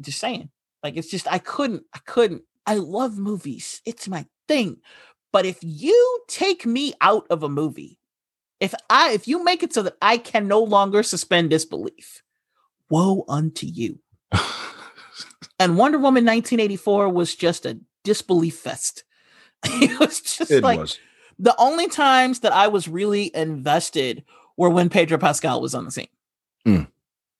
Just 0.00 0.20
saying. 0.20 0.50
Like 0.82 0.96
it's 0.96 1.10
just 1.10 1.30
I 1.30 1.38
couldn't, 1.38 1.84
I 1.94 1.98
couldn't. 2.06 2.42
I 2.66 2.76
love 2.76 3.18
movies. 3.18 3.80
It's 3.84 4.08
my 4.08 4.26
thing. 4.46 4.78
But 5.32 5.44
if 5.46 5.58
you 5.62 6.20
take 6.28 6.64
me 6.66 6.94
out 7.00 7.26
of 7.30 7.42
a 7.42 7.48
movie, 7.48 7.98
if 8.60 8.74
I 8.90 9.12
if 9.12 9.28
you 9.28 9.42
make 9.44 9.62
it 9.62 9.72
so 9.72 9.82
that 9.82 9.96
I 10.02 10.18
can 10.18 10.48
no 10.48 10.60
longer 10.62 11.02
suspend 11.02 11.50
disbelief, 11.50 12.22
woe 12.90 13.24
unto 13.28 13.66
you. 13.66 13.98
And 15.60 15.76
Wonder 15.76 15.98
Woman 15.98 16.24
1984 16.24 17.08
was 17.08 17.34
just 17.34 17.66
a 17.66 17.78
disbelief 18.04 18.56
fest. 18.56 19.02
it 19.64 19.98
was 19.98 20.20
just 20.20 20.50
It 20.52 20.62
like 20.62 20.78
was. 20.78 20.98
the 21.38 21.54
only 21.58 21.88
times 21.88 22.40
that 22.40 22.52
I 22.52 22.68
was 22.68 22.86
really 22.86 23.34
invested 23.34 24.24
were 24.56 24.70
when 24.70 24.88
Pedro 24.88 25.18
Pascal 25.18 25.60
was 25.60 25.74
on 25.74 25.84
the 25.84 25.90
scene. 25.90 26.08
Mm. 26.66 26.86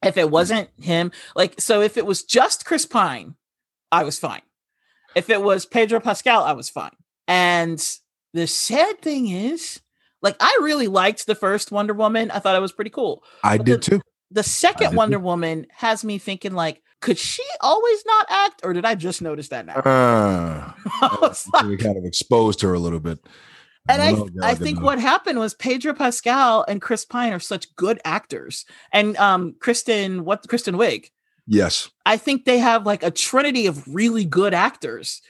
If 0.05 0.17
it 0.17 0.31
wasn't 0.31 0.71
him, 0.81 1.11
like, 1.35 1.61
so 1.61 1.81
if 1.81 1.97
it 1.97 2.07
was 2.07 2.23
just 2.23 2.65
Chris 2.65 2.87
Pine, 2.87 3.35
I 3.91 4.05
was 4.05 4.19
fine. 4.19 4.43
If 5.17 5.29
it 5.31 5.43
was 5.43 5.67
Pedro 5.67 5.99
Pascal, 5.99 6.45
I 6.45 6.53
was 6.53 6.71
fine. 6.71 6.93
And 7.27 7.85
the 8.33 8.47
sad 8.47 9.01
thing 9.03 9.29
is, 9.29 9.81
like, 10.23 10.37
I 10.39 10.59
really 10.63 10.87
liked 10.87 11.27
the 11.27 11.35
first 11.35 11.73
Wonder 11.73 11.95
Woman. 11.95 12.31
I 12.31 12.39
thought 12.39 12.55
it 12.55 12.61
was 12.61 12.73
pretty 12.73 12.91
cool. 12.91 13.25
I 13.43 13.57
but 13.57 13.67
did 13.67 13.81
the- 13.83 13.91
too. 13.91 14.01
The 14.31 14.43
second 14.43 14.95
Wonder 14.95 15.17
too. 15.17 15.23
Woman 15.25 15.67
has 15.75 16.05
me 16.05 16.19
thinking, 16.19 16.53
like, 16.53 16.83
could 17.01 17.17
she 17.17 17.43
always 17.61 18.05
not 18.07 18.27
act, 18.29 18.61
or 18.63 18.73
did 18.75 18.85
I 18.85 18.95
just 18.95 19.23
notice 19.23 19.49
that 19.49 19.65
now? 19.67 19.77
Uh, 19.77 20.73
I 21.01 21.19
was 21.23 21.49
like, 21.53 21.65
we 21.65 21.77
kind 21.77 21.97
of 21.97 22.05
exposed 22.05 22.61
her 22.61 22.75
a 22.75 22.79
little 22.79 23.01
bit. 23.01 23.19
And 23.89 24.03
I, 24.03 24.13
Oh, 24.13 24.29
I 24.43 24.55
God, 24.55 24.59
think 24.59 24.79
no. 24.79 24.85
what 24.85 24.99
happened 25.01 25.39
was 25.39 25.55
Pedro 25.55 25.95
Pascal 25.95 26.65
and 26.69 26.83
Chris 26.83 27.05
Pine 27.05 27.33
are 27.33 27.41
such 27.41 27.75
good 27.77 28.01
actors, 28.05 28.65
and 28.93 29.17
um, 29.17 29.55
Kristen, 29.61 30.25
what 30.25 30.47
Kristen 30.49 30.75
Wiig. 30.77 31.11
Yes. 31.47 31.91
I 32.05 32.19
think 32.19 32.45
they 32.45 32.59
have 32.59 32.85
like 32.85 33.03
a 33.03 33.11
trinity 33.11 33.67
of 33.67 33.83
really 33.93 34.25
good 34.25 34.53
actors 34.53 35.23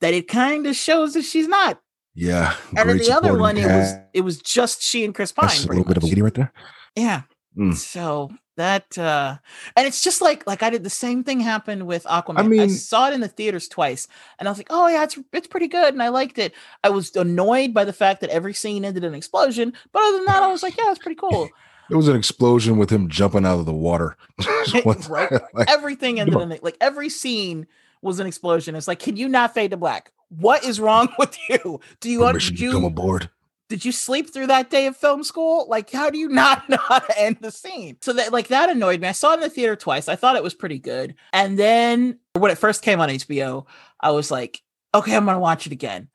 that 0.00 0.12
it 0.14 0.26
kind 0.26 0.66
of 0.66 0.74
shows 0.74 1.14
that 1.14 1.22
she's 1.22 1.46
not. 1.46 1.80
Yeah. 2.14 2.56
And 2.76 2.88
then 2.88 2.98
the 2.98 3.12
other 3.12 3.38
one, 3.38 3.56
it 3.56 3.66
was 3.66 3.92
it 4.12 4.20
was 4.22 4.38
just 4.38 4.82
she 4.82 5.04
and 5.04 5.14
Chris 5.14 5.30
Pine. 5.30 5.48
A 5.48 5.66
little 5.68 5.84
bit 5.84 5.96
of 5.96 6.02
a 6.02 6.06
much. 6.06 6.10
lady 6.10 6.22
right 6.22 6.34
there. 6.34 6.52
Yeah. 6.96 7.22
Mm. 7.56 7.74
So 7.76 8.30
that 8.56 8.98
uh 8.98 9.36
and 9.76 9.86
it's 9.86 10.02
just 10.02 10.20
like 10.20 10.46
like 10.46 10.62
I 10.62 10.70
did 10.70 10.84
the 10.84 10.90
same 10.90 11.24
thing 11.24 11.40
happen 11.40 11.86
with 11.86 12.04
Aquaman. 12.04 12.38
I, 12.38 12.42
mean- 12.42 12.60
I 12.60 12.66
saw 12.68 13.08
it 13.08 13.14
in 13.14 13.20
the 13.20 13.28
theaters 13.28 13.68
twice 13.68 14.08
and 14.38 14.48
I 14.48 14.50
was 14.50 14.58
like, 14.58 14.66
"Oh 14.70 14.86
yeah, 14.88 15.04
it's 15.04 15.18
it's 15.32 15.46
pretty 15.46 15.68
good." 15.68 15.94
And 15.94 16.02
I 16.02 16.08
liked 16.08 16.38
it. 16.38 16.52
I 16.84 16.90
was 16.90 17.14
annoyed 17.16 17.72
by 17.72 17.84
the 17.84 17.92
fact 17.92 18.20
that 18.20 18.30
every 18.30 18.54
scene 18.54 18.84
ended 18.84 19.04
in 19.04 19.10
an 19.12 19.14
explosion, 19.16 19.72
but 19.92 20.02
other 20.02 20.16
than 20.18 20.26
that, 20.26 20.42
I 20.42 20.48
was 20.48 20.62
like, 20.62 20.76
"Yeah, 20.76 20.90
it's 20.90 20.98
pretty 20.98 21.18
cool." 21.20 21.48
There 21.88 21.96
was 21.98 22.06
an 22.08 22.14
explosion 22.16 22.78
with 22.78 22.88
him 22.90 23.08
jumping 23.08 23.44
out 23.44 23.58
of 23.58 23.66
the 23.66 23.72
water. 23.72 24.16
Right. 25.08 25.32
like, 25.54 25.68
Everything 25.68 26.20
ended 26.20 26.40
in 26.40 26.52
it. 26.52 26.62
Like 26.62 26.76
every 26.80 27.08
scene 27.08 27.66
was 28.02 28.20
an 28.20 28.26
explosion. 28.26 28.76
It's 28.76 28.88
like, 28.88 29.00
"Can 29.00 29.16
you 29.16 29.28
not 29.28 29.54
fade 29.54 29.72
to 29.72 29.76
black? 29.76 30.12
What 30.28 30.64
is 30.64 30.78
wrong 30.78 31.08
with 31.18 31.36
you? 31.48 31.80
Do 32.00 32.08
you 32.10 32.20
permission 32.20 32.56
to 32.56 32.72
come 32.72 32.84
aboard. 32.84 33.30
Did 33.70 33.84
you 33.84 33.92
sleep 33.92 34.30
through 34.30 34.48
that 34.48 34.68
day 34.68 34.86
of 34.86 34.96
film 34.96 35.22
school? 35.22 35.66
Like, 35.68 35.90
how 35.90 36.10
do 36.10 36.18
you 36.18 36.28
not 36.42 36.68
know 36.68 36.76
how 36.76 36.98
to 36.98 37.18
end 37.18 37.38
the 37.40 37.52
scene? 37.52 37.96
So 38.02 38.12
that 38.12 38.32
like 38.32 38.48
that 38.48 38.68
annoyed 38.68 39.00
me. 39.00 39.08
I 39.08 39.12
saw 39.12 39.30
it 39.30 39.34
in 39.36 39.40
the 39.40 39.48
theater 39.48 39.76
twice. 39.76 40.08
I 40.08 40.16
thought 40.16 40.36
it 40.36 40.42
was 40.42 40.52
pretty 40.52 40.78
good. 40.78 41.14
And 41.32 41.58
then 41.58 42.18
when 42.34 42.50
it 42.50 42.58
first 42.58 42.82
came 42.82 43.00
on 43.00 43.08
HBO, 43.08 43.64
I 44.00 44.10
was 44.10 44.30
like, 44.30 44.60
okay, 44.94 45.16
I'm 45.16 45.24
gonna 45.24 45.38
watch 45.38 45.66
it 45.66 45.72
again. 45.72 46.08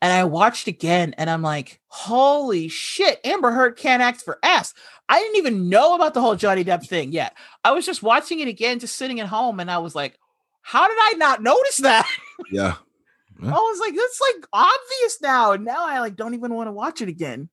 And 0.00 0.12
I 0.12 0.24
watched 0.24 0.66
again 0.68 1.14
and 1.18 1.28
I'm 1.28 1.42
like, 1.42 1.80
holy 1.88 2.68
shit, 2.68 3.20
Amber 3.24 3.50
Heard 3.50 3.76
can't 3.76 4.02
act 4.02 4.22
for 4.22 4.38
ass. 4.42 4.72
I 5.08 5.18
didn't 5.18 5.36
even 5.36 5.68
know 5.68 5.94
about 5.94 6.14
the 6.14 6.20
whole 6.20 6.36
Johnny 6.36 6.64
Depp 6.64 6.86
thing 6.86 7.12
yet. 7.12 7.36
I 7.64 7.72
was 7.72 7.84
just 7.84 8.02
watching 8.02 8.40
it 8.40 8.48
again, 8.48 8.78
just 8.78 8.96
sitting 8.96 9.20
at 9.20 9.26
home, 9.26 9.60
and 9.60 9.70
I 9.70 9.78
was 9.78 9.94
like, 9.94 10.18
how 10.62 10.88
did 10.88 10.96
I 10.98 11.14
not 11.18 11.42
notice 11.42 11.78
that? 11.78 12.08
Yeah. 12.50 12.76
I 13.48 13.52
was 13.52 13.80
like, 13.80 13.94
that's 13.94 14.20
like 14.20 14.46
obvious 14.52 15.18
now. 15.20 15.52
And 15.52 15.64
now 15.64 15.86
I 15.86 16.00
like 16.00 16.16
don't 16.16 16.34
even 16.34 16.54
want 16.54 16.68
to 16.68 16.72
watch 16.72 17.00
it 17.00 17.08
again. 17.08 17.48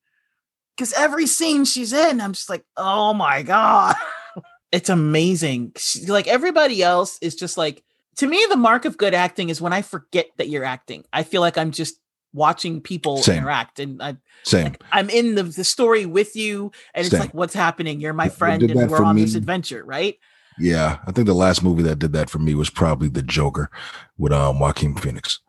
Because 0.75 0.93
every 0.93 1.27
scene 1.27 1.65
she's 1.65 1.91
in, 1.91 2.21
I'm 2.21 2.33
just 2.33 2.49
like, 2.49 2.63
oh 2.77 3.13
my 3.13 3.43
God. 3.43 3.95
it's 4.71 4.89
amazing. 4.89 5.73
She- 5.77 6.05
like 6.05 6.27
everybody 6.27 6.81
else 6.81 7.17
is 7.21 7.35
just 7.35 7.57
like, 7.57 7.83
to 8.17 8.27
me, 8.27 8.45
the 8.49 8.57
mark 8.57 8.85
of 8.85 8.97
good 8.97 9.13
acting 9.13 9.49
is 9.49 9.61
when 9.61 9.73
I 9.73 9.81
forget 9.81 10.27
that 10.37 10.49
you're 10.49 10.65
acting. 10.65 11.05
I 11.11 11.23
feel 11.23 11.41
like 11.41 11.57
I'm 11.57 11.71
just 11.71 11.99
watching 12.33 12.79
people 12.81 13.17
Same. 13.17 13.39
interact 13.39 13.79
and 13.79 14.01
I 14.03 14.17
Same. 14.43 14.65
like 14.65 14.83
I'm 14.91 15.09
in 15.09 15.35
the, 15.35 15.43
the 15.43 15.63
story 15.63 16.05
with 16.05 16.35
you 16.35 16.71
and 16.93 17.05
it's 17.05 17.11
Same. 17.11 17.21
like 17.21 17.33
what's 17.33 17.53
happening? 17.53 17.99
You're 17.99 18.13
my 18.13 18.29
friend 18.29 18.61
and 18.63 18.89
we're 18.89 19.03
on 19.03 19.15
this 19.15 19.35
adventure, 19.35 19.83
right? 19.83 20.17
Yeah. 20.59 20.99
I 21.07 21.11
think 21.11 21.27
the 21.27 21.33
last 21.33 21.63
movie 21.63 21.83
that 21.83 21.99
did 21.99 22.13
that 22.13 22.29
for 22.29 22.39
me 22.39 22.53
was 22.55 22.69
probably 22.69 23.09
The 23.09 23.23
Joker 23.23 23.71
with 24.17 24.31
um 24.33 24.59
Joaquin 24.59 24.95
Phoenix. 24.95 25.39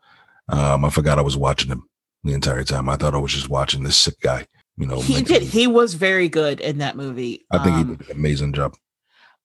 Um, 0.49 0.83
I 0.85 0.89
forgot 0.89 1.17
I 1.19 1.21
was 1.21 1.37
watching 1.37 1.71
him 1.71 1.83
the 2.23 2.33
entire 2.33 2.63
time. 2.63 2.89
I 2.89 2.95
thought 2.97 3.15
I 3.15 3.19
was 3.19 3.33
just 3.33 3.49
watching 3.49 3.83
this 3.83 3.95
sick 3.97 4.19
guy. 4.21 4.45
You 4.77 4.87
know, 4.87 4.99
he 5.01 5.21
did. 5.21 5.43
He 5.43 5.67
was 5.67 5.93
very 5.93 6.29
good 6.29 6.59
in 6.59 6.79
that 6.79 6.95
movie. 6.95 7.45
I 7.51 7.57
think 7.63 7.75
Um, 7.75 7.77
he 7.89 7.95
did 7.95 8.09
an 8.09 8.15
amazing 8.17 8.53
job. 8.53 8.75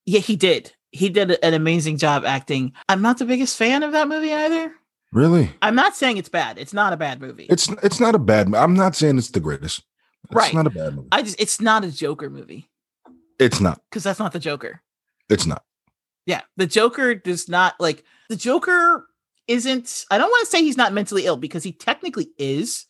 Yeah, 0.05 0.19
he 0.21 0.35
did. 0.35 0.73
He 0.91 1.09
did 1.09 1.31
an 1.43 1.53
amazing 1.53 1.97
job 1.97 2.23
acting. 2.25 2.71
I'm 2.89 3.01
not 3.01 3.19
the 3.19 3.25
biggest 3.25 3.57
fan 3.57 3.83
of 3.83 3.91
that 3.91 4.07
movie 4.07 4.33
either. 4.33 4.71
Really? 5.11 5.51
I'm 5.61 5.75
not 5.75 5.95
saying 5.95 6.17
it's 6.17 6.29
bad. 6.29 6.57
It's 6.57 6.73
not 6.73 6.93
a 6.93 6.97
bad 6.97 7.21
movie. 7.21 7.45
It's 7.49 7.69
it's 7.83 7.99
not 7.99 8.15
a 8.15 8.19
bad. 8.19 8.53
I'm 8.55 8.73
not 8.73 8.95
saying 8.95 9.17
it's 9.17 9.31
the 9.31 9.39
greatest. 9.39 9.83
It's 10.25 10.33
Right. 10.35 10.53
not 10.53 10.67
a 10.67 10.69
bad 10.69 10.95
movie. 10.95 11.07
I 11.11 11.21
just 11.21 11.39
it's 11.39 11.61
not 11.61 11.85
a 11.85 11.91
Joker 11.91 12.29
movie 12.29 12.69
It's 13.39 13.61
not. 13.61 13.81
because 13.89 14.03
that's 14.03 14.19
not 14.19 14.31
the 14.33 14.39
Joker. 14.39 14.81
It's 15.29 15.45
not. 15.45 15.63
Yeah, 16.25 16.41
the 16.57 16.65
Joker 16.67 17.15
does 17.15 17.47
not 17.47 17.75
like 17.79 18.03
the 18.29 18.35
Joker 18.35 19.06
isn't. 19.47 20.05
I 20.11 20.17
don't 20.17 20.29
want 20.29 20.45
to 20.45 20.51
say 20.51 20.61
he's 20.61 20.77
not 20.77 20.93
mentally 20.93 21.25
ill 21.25 21.37
because 21.37 21.63
he 21.63 21.71
technically 21.71 22.29
is, 22.37 22.85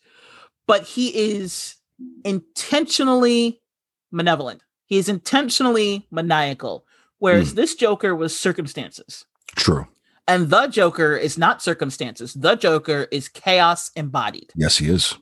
but 0.66 0.84
he 0.84 1.10
is 1.16 1.76
intentionally 2.24 3.62
malevolent. 4.12 4.62
He 4.86 4.97
is 4.97 5.10
intentionally 5.10 6.08
maniacal. 6.12 6.86
Whereas 7.20 7.51
hmm. 7.51 7.55
this 7.55 7.76
Joker 7.76 8.16
was 8.16 8.38
circumstances. 8.38 9.26
True. 9.55 9.88
And 10.28 10.49
the 10.49 10.68
Joker 10.68 11.16
is 11.16 11.38
not 11.38 11.62
circumstances. 11.62 12.34
The 12.34 12.55
Joker 12.55 13.08
is 13.12 13.30
chaos 13.30 13.91
embodied. 13.95 14.51
Yes, 14.55 14.78
he 14.78 14.89
is. 14.89 15.16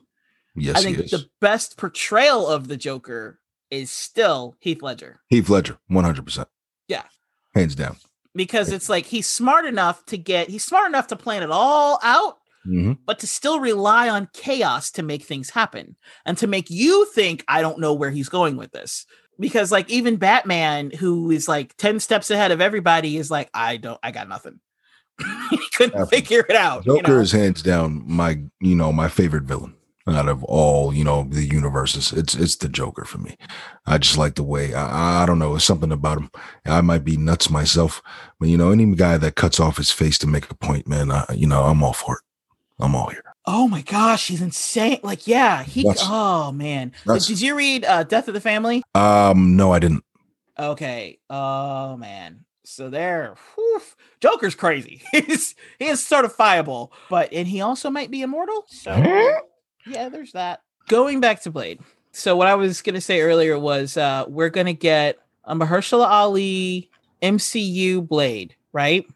Yes, 0.56 0.76
I 0.76 0.88
he 0.88 0.94
think 0.94 1.04
is. 1.06 1.10
the 1.10 1.26
best 1.40 1.76
portrayal 1.76 2.46
of 2.46 2.68
the 2.68 2.76
Joker 2.76 3.38
is 3.70 3.90
still 3.90 4.56
Heath 4.60 4.82
Ledger 4.82 5.20
Heath 5.28 5.48
Ledger, 5.48 5.78
one 5.88 6.04
hundred 6.04 6.24
percent. 6.24 6.48
Yeah. 6.88 7.02
hands 7.54 7.74
down. 7.74 7.96
Because 8.36 8.70
it's 8.70 8.88
like 8.88 9.06
he's 9.06 9.28
smart 9.28 9.64
enough 9.64 10.04
to 10.06 10.18
get 10.18 10.48
he's 10.48 10.64
smart 10.64 10.88
enough 10.88 11.08
to 11.08 11.16
plan 11.16 11.42
it 11.42 11.50
all 11.50 11.98
out, 12.02 12.38
hmm 12.64 12.92
but 13.06 13.18
to 13.20 13.26
still 13.26 13.60
rely 13.60 14.08
on 14.08 14.28
chaos 14.32 14.90
to 14.90 15.02
make 15.02 15.24
things 15.24 15.50
happen 15.50 15.96
and 16.24 16.36
to 16.38 16.46
make 16.46 16.68
you 16.70 17.06
think 17.06 17.44
I 17.48 17.62
don't 17.62 17.78
know 17.78 17.94
where 17.94 18.10
he's 18.10 18.28
going 18.28 18.56
with 18.56 18.72
this. 18.72 19.06
Because 19.38 19.70
like 19.70 19.88
even 19.90 20.16
Batman, 20.16 20.90
who 20.90 21.30
is 21.30 21.46
like 21.46 21.76
10 21.76 22.00
steps 22.00 22.30
ahead 22.30 22.52
of 22.52 22.60
everybody, 22.60 23.16
is 23.18 23.30
like, 23.30 23.50
I 23.54 23.76
don't 23.76 24.00
I 24.02 24.10
got 24.10 24.28
nothing. 24.28 24.60
he 25.50 25.58
couldn't 25.74 26.06
figure 26.08 26.44
it 26.48 26.56
out. 26.56 26.84
you 26.86 26.96
Joker 26.96 27.12
know? 27.12 27.20
is 27.20 27.32
hands 27.32 27.62
down 27.62 28.02
my, 28.06 28.40
you 28.60 28.74
know, 28.74 28.92
my 28.92 29.08
favorite 29.08 29.44
villain 29.44 29.75
out 30.08 30.28
of 30.28 30.44
all, 30.44 30.94
you 30.94 31.02
know, 31.02 31.26
the 31.28 31.44
universes. 31.44 32.12
It's 32.12 32.34
it's 32.34 32.56
the 32.56 32.68
Joker 32.68 33.04
for 33.04 33.18
me. 33.18 33.36
I 33.86 33.98
just 33.98 34.16
like 34.16 34.34
the 34.36 34.42
way 34.44 34.72
I, 34.74 35.22
I 35.22 35.26
don't 35.26 35.38
know, 35.38 35.56
it's 35.56 35.64
something 35.64 35.90
about 35.92 36.18
him. 36.18 36.30
I 36.64 36.80
might 36.80 37.04
be 37.04 37.16
nuts 37.16 37.50
myself, 37.50 38.02
but 38.38 38.48
you 38.48 38.56
know, 38.56 38.70
any 38.70 38.86
guy 38.94 39.16
that 39.18 39.34
cuts 39.34 39.58
off 39.58 39.76
his 39.78 39.90
face 39.90 40.18
to 40.18 40.26
make 40.26 40.50
a 40.50 40.54
point, 40.54 40.86
man, 40.86 41.10
I, 41.10 41.24
you 41.34 41.46
know, 41.46 41.64
I'm 41.64 41.82
all 41.82 41.92
for 41.92 42.16
it. 42.16 42.22
I'm 42.78 42.94
all 42.94 43.08
here. 43.08 43.22
Oh 43.46 43.68
my 43.68 43.82
gosh, 43.82 44.28
he's 44.28 44.42
insane. 44.42 45.00
Like, 45.02 45.26
yeah, 45.26 45.62
he 45.62 45.82
That's- 45.82 46.04
oh 46.08 46.52
man. 46.52 46.92
that's- 47.04 47.26
Did 47.26 47.40
you 47.40 47.54
read 47.56 47.84
uh 47.84 48.02
Death 48.04 48.28
of 48.28 48.34
the 48.34 48.40
Family? 48.40 48.82
Um, 48.94 49.56
no, 49.56 49.72
I 49.72 49.78
didn't. 49.78 50.04
Okay. 50.58 51.18
Oh 51.30 51.96
man. 51.96 52.44
So 52.64 52.90
there, 52.90 53.36
whew, 53.54 53.80
Joker's 54.20 54.56
crazy. 54.56 55.02
He's 55.12 55.54
he 55.78 55.86
is 55.86 56.00
certifiable, 56.00 56.90
but 57.08 57.32
and 57.32 57.46
he 57.46 57.60
also 57.60 57.90
might 57.90 58.10
be 58.10 58.22
immortal. 58.22 58.64
So 58.68 58.92
yeah, 59.86 60.08
there's 60.08 60.32
that. 60.32 60.62
Going 60.88 61.20
back 61.20 61.42
to 61.42 61.50
Blade. 61.50 61.80
So 62.12 62.36
what 62.36 62.46
I 62.46 62.54
was 62.54 62.82
gonna 62.82 63.00
say 63.00 63.20
earlier 63.20 63.58
was 63.58 63.96
uh 63.96 64.24
we're 64.28 64.50
gonna 64.50 64.72
get 64.72 65.18
a 65.44 65.54
Mahershala 65.54 66.06
Ali 66.06 66.90
MCU 67.22 68.06
Blade, 68.06 68.54
right? 68.72 69.06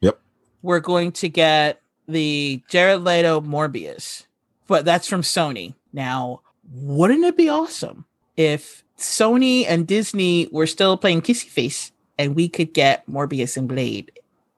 Yep. 0.00 0.18
We're 0.62 0.80
going 0.80 1.12
to 1.12 1.28
get 1.28 1.80
the 2.08 2.62
Jared 2.68 3.02
Leto 3.02 3.40
Morbius, 3.40 4.26
but 4.66 4.84
that's 4.84 5.06
from 5.06 5.22
Sony. 5.22 5.74
Now, 5.92 6.40
wouldn't 6.72 7.24
it 7.24 7.36
be 7.36 7.48
awesome 7.48 8.04
if 8.36 8.82
Sony 8.98 9.64
and 9.68 9.86
Disney 9.86 10.48
were 10.50 10.66
still 10.66 10.96
playing 10.96 11.22
kissy 11.22 11.48
face 11.48 11.92
and 12.18 12.34
we 12.34 12.48
could 12.48 12.72
get 12.74 13.06
Morbius 13.06 13.56
and 13.56 13.68
Blade 13.68 14.10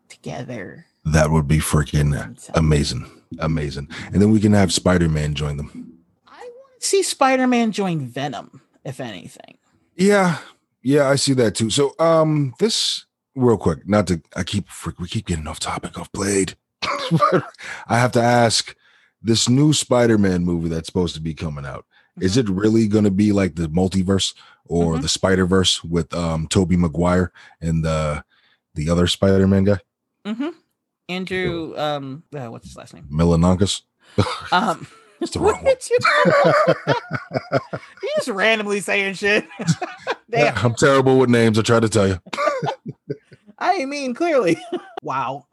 together? 0.09 0.87
That 1.05 1.31
would 1.31 1.47
be 1.47 1.59
freaking 1.59 2.51
amazing. 2.55 3.11
Amazing. 3.39 3.89
And 4.12 4.20
then 4.22 4.31
we 4.31 4.41
can 4.41 4.53
have 4.53 4.72
Spider 4.72 5.09
Man 5.09 5.35
join 5.35 5.57
them. 5.57 5.99
I 6.29 6.39
want 6.41 6.81
to 6.81 6.87
see 6.87 7.03
Spider 7.03 7.47
Man 7.47 7.72
join 7.72 8.07
Venom, 8.07 8.61
if 8.85 9.01
anything. 9.01 9.59
Yeah. 9.97 10.39
Yeah, 10.83 11.09
I 11.09 11.16
see 11.16 11.33
that 11.35 11.55
too. 11.57 11.70
So 11.70 11.95
um 11.99 12.55
this 12.59 13.05
real 13.35 13.57
quick, 13.59 13.89
not 13.89 14.07
to 14.09 14.20
I 14.37 14.45
keep 14.45 14.66
we 14.99 15.09
keep 15.09 15.27
getting 15.27 15.47
off 15.47 15.59
topic 15.61 15.99
of 15.99 16.11
Blade. 16.12 16.55
I 16.83 17.99
have 17.99 18.12
to 18.12 18.22
ask 18.22 18.74
this 19.22 19.49
new 19.49 19.72
Spider-Man 19.72 20.45
movie 20.45 20.68
that's 20.68 20.87
supposed 20.87 21.14
to 21.16 21.20
be 21.20 21.35
coming 21.35 21.66
out. 21.66 21.85
Is 22.20 22.37
it 22.37 22.49
really 22.49 22.87
going 22.89 23.05
to 23.05 23.11
be 23.11 23.33
like 23.33 23.57
the 23.57 23.68
multiverse 23.68 24.35
or 24.64 24.95
Mhm. 24.95 25.03
the 25.03 25.09
Spider-Verse 25.09 25.83
with 25.85 26.12
um 26.14 26.47
Tobey 26.49 26.77
Maguire 26.77 27.33
and 27.61 27.85
the 27.85 28.24
the 28.74 28.89
other 28.91 29.07
Spider-Man 29.07 29.64
guy, 29.64 29.79
Mm-hmm. 30.27 30.49
Andrew, 31.09 31.75
um, 31.77 32.23
uh, 32.35 32.47
what's 32.51 32.67
his 32.69 32.77
last 32.77 32.95
name? 32.95 33.07
Milanakis? 33.13 33.83
Um, 34.53 34.87
It's 35.21 35.33
the 35.33 35.41
what 35.41 35.55
wrong 35.57 35.65
one. 35.65 35.75
you? 35.91 35.99
you 38.03 38.11
just 38.17 38.29
randomly 38.29 38.81
saying 38.81 39.15
shit. 39.15 39.47
Damn, 40.31 40.57
I'm 40.65 40.75
terrible 40.75 41.19
with 41.19 41.31
names, 41.31 41.59
I 41.59 41.63
try 41.63 41.81
to 41.81 41.89
tell 41.89 42.09
you. 42.09 42.19
I 43.59 43.85
mean 43.87 44.15
clearly. 44.15 44.59
wow. 45.03 45.47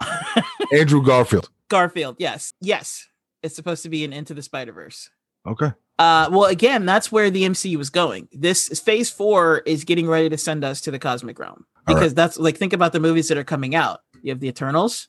Andrew 0.74 1.01
Garfield. 1.04 1.49
Garfield, 1.70 2.18
yes, 2.20 2.54
yes, 2.62 3.08
it's 3.41 3.56
supposed 3.56 3.84
to 3.84 3.89
be 3.89 4.04
an 4.06 4.14
Into 4.14 4.34
the 4.34 4.41
Spider 4.41 4.74
Verse. 4.74 5.10
Okay. 5.47 5.72
Uh, 5.99 6.28
well, 6.32 6.45
again, 6.45 6.86
that's 6.86 7.12
where 7.12 7.30
the 7.30 7.43
MCU 7.43 7.78
was 7.78 7.89
going. 7.89 8.28
This 8.32 8.80
Phase 8.82 9.10
Four 9.10 9.60
is 9.66 9.84
getting 9.84 10.08
ready 10.08 10.30
to 10.30 10.38
send 10.38 10.64
us 10.64 10.82
to 10.82 10.91
the 10.91 10.99
cosmic 10.99 11.39
realm 11.39 11.66
All 11.88 11.93
right. 11.95 11.99
because 11.99 12.14
that's 12.14 12.38
like 12.38 12.58
think 12.58 12.74
about 12.74 12.93
the 12.93 12.99
movies 12.99 13.28
that 13.30 13.38
are 13.38 13.43
coming 13.43 13.76
out. 13.76 13.99
You 14.22 14.32
have 14.32 14.39
the 14.39 14.47
Eternals. 14.47 15.08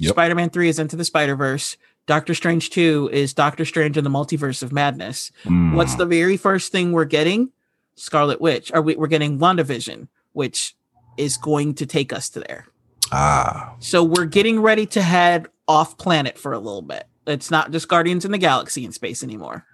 Yep. 0.00 0.12
Spider-Man 0.12 0.50
Three 0.50 0.68
is 0.68 0.78
Into 0.78 0.96
the 0.96 1.04
Spider 1.04 1.36
Verse. 1.36 1.76
Doctor 2.06 2.34
Strange 2.34 2.70
Two 2.70 3.08
is 3.12 3.32
Doctor 3.34 3.64
Strange 3.64 3.96
in 3.96 4.04
the 4.04 4.10
Multiverse 4.10 4.62
of 4.62 4.72
Madness. 4.72 5.30
What's 5.44 5.94
Mm, 5.94 5.98
the 5.98 6.06
very 6.06 6.36
first 6.36 6.72
thing 6.72 6.92
we're 6.92 7.04
getting? 7.04 7.50
Scarlet 7.94 8.40
Witch. 8.40 8.72
Or 8.74 8.82
we, 8.82 8.96
we're 8.96 9.06
getting 9.06 9.38
WandaVision, 9.38 10.08
which 10.32 10.74
is 11.16 11.36
going 11.36 11.74
to 11.74 11.86
take 11.86 12.12
us 12.12 12.28
to 12.30 12.40
there. 12.40 12.66
ah 13.12 13.74
So 13.78 14.02
we're 14.02 14.24
getting 14.24 14.60
ready 14.60 14.86
to 14.86 15.02
head 15.02 15.46
off 15.68 15.96
planet 15.98 16.38
for 16.38 16.52
a 16.52 16.58
little 16.58 16.82
bit. 16.82 17.04
It's 17.26 17.50
not 17.50 17.70
just 17.70 17.86
Guardians 17.86 18.24
in 18.24 18.32
the 18.32 18.38
Galaxy 18.38 18.84
in 18.84 18.90
space 18.92 19.22
anymore. 19.22 19.64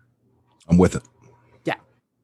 I'm 0.69 0.77
with 0.77 0.97
it. 0.97 1.03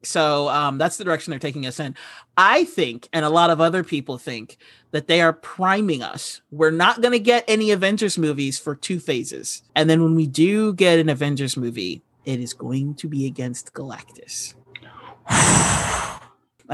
So 0.05 0.49
um, 0.49 0.77
that's 0.77 0.97
the 0.97 1.03
direction 1.03 1.31
they're 1.31 1.39
taking 1.39 1.65
us 1.65 1.79
in. 1.79 1.95
I 2.37 2.65
think, 2.65 3.09
and 3.13 3.25
a 3.25 3.29
lot 3.29 3.49
of 3.49 3.61
other 3.61 3.83
people 3.83 4.17
think, 4.17 4.57
that 4.91 5.07
they 5.07 5.21
are 5.21 5.33
priming 5.33 6.01
us. 6.03 6.41
We're 6.51 6.71
not 6.71 7.01
going 7.01 7.11
to 7.11 7.19
get 7.19 7.43
any 7.47 7.71
Avengers 7.71 8.17
movies 8.17 8.57
for 8.57 8.75
two 8.75 8.99
phases. 8.99 9.63
And 9.75 9.89
then 9.89 10.01
when 10.01 10.15
we 10.15 10.27
do 10.27 10.73
get 10.73 10.99
an 10.99 11.09
Avengers 11.09 11.57
movie, 11.57 12.01
it 12.25 12.39
is 12.39 12.53
going 12.53 12.95
to 12.95 13.07
be 13.07 13.25
against 13.25 13.73
Galactus. 13.73 14.53
I 15.27 16.19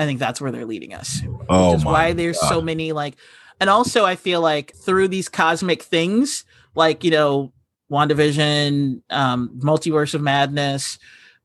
think 0.06 0.20
that's 0.20 0.40
where 0.40 0.52
they're 0.52 0.66
leading 0.66 0.94
us. 0.94 1.22
Oh 1.50 1.72
which 1.72 1.80
is 1.80 1.86
why 1.86 2.14
there's 2.14 2.40
so 2.40 2.62
many 2.62 2.92
like 2.92 3.18
and 3.60 3.70
also 3.70 4.06
I 4.06 4.16
feel 4.16 4.42
like 4.42 4.76
through 4.76 5.10
these 5.10 5.30
cosmic 5.30 5.84
things, 5.84 6.46
like 6.74 7.04
you 7.04 7.12
know, 7.12 7.54
WandaVision, 7.92 9.02
um, 9.10 9.50
Multiverse 9.60 10.14
of 10.14 10.22
Madness, 10.22 10.98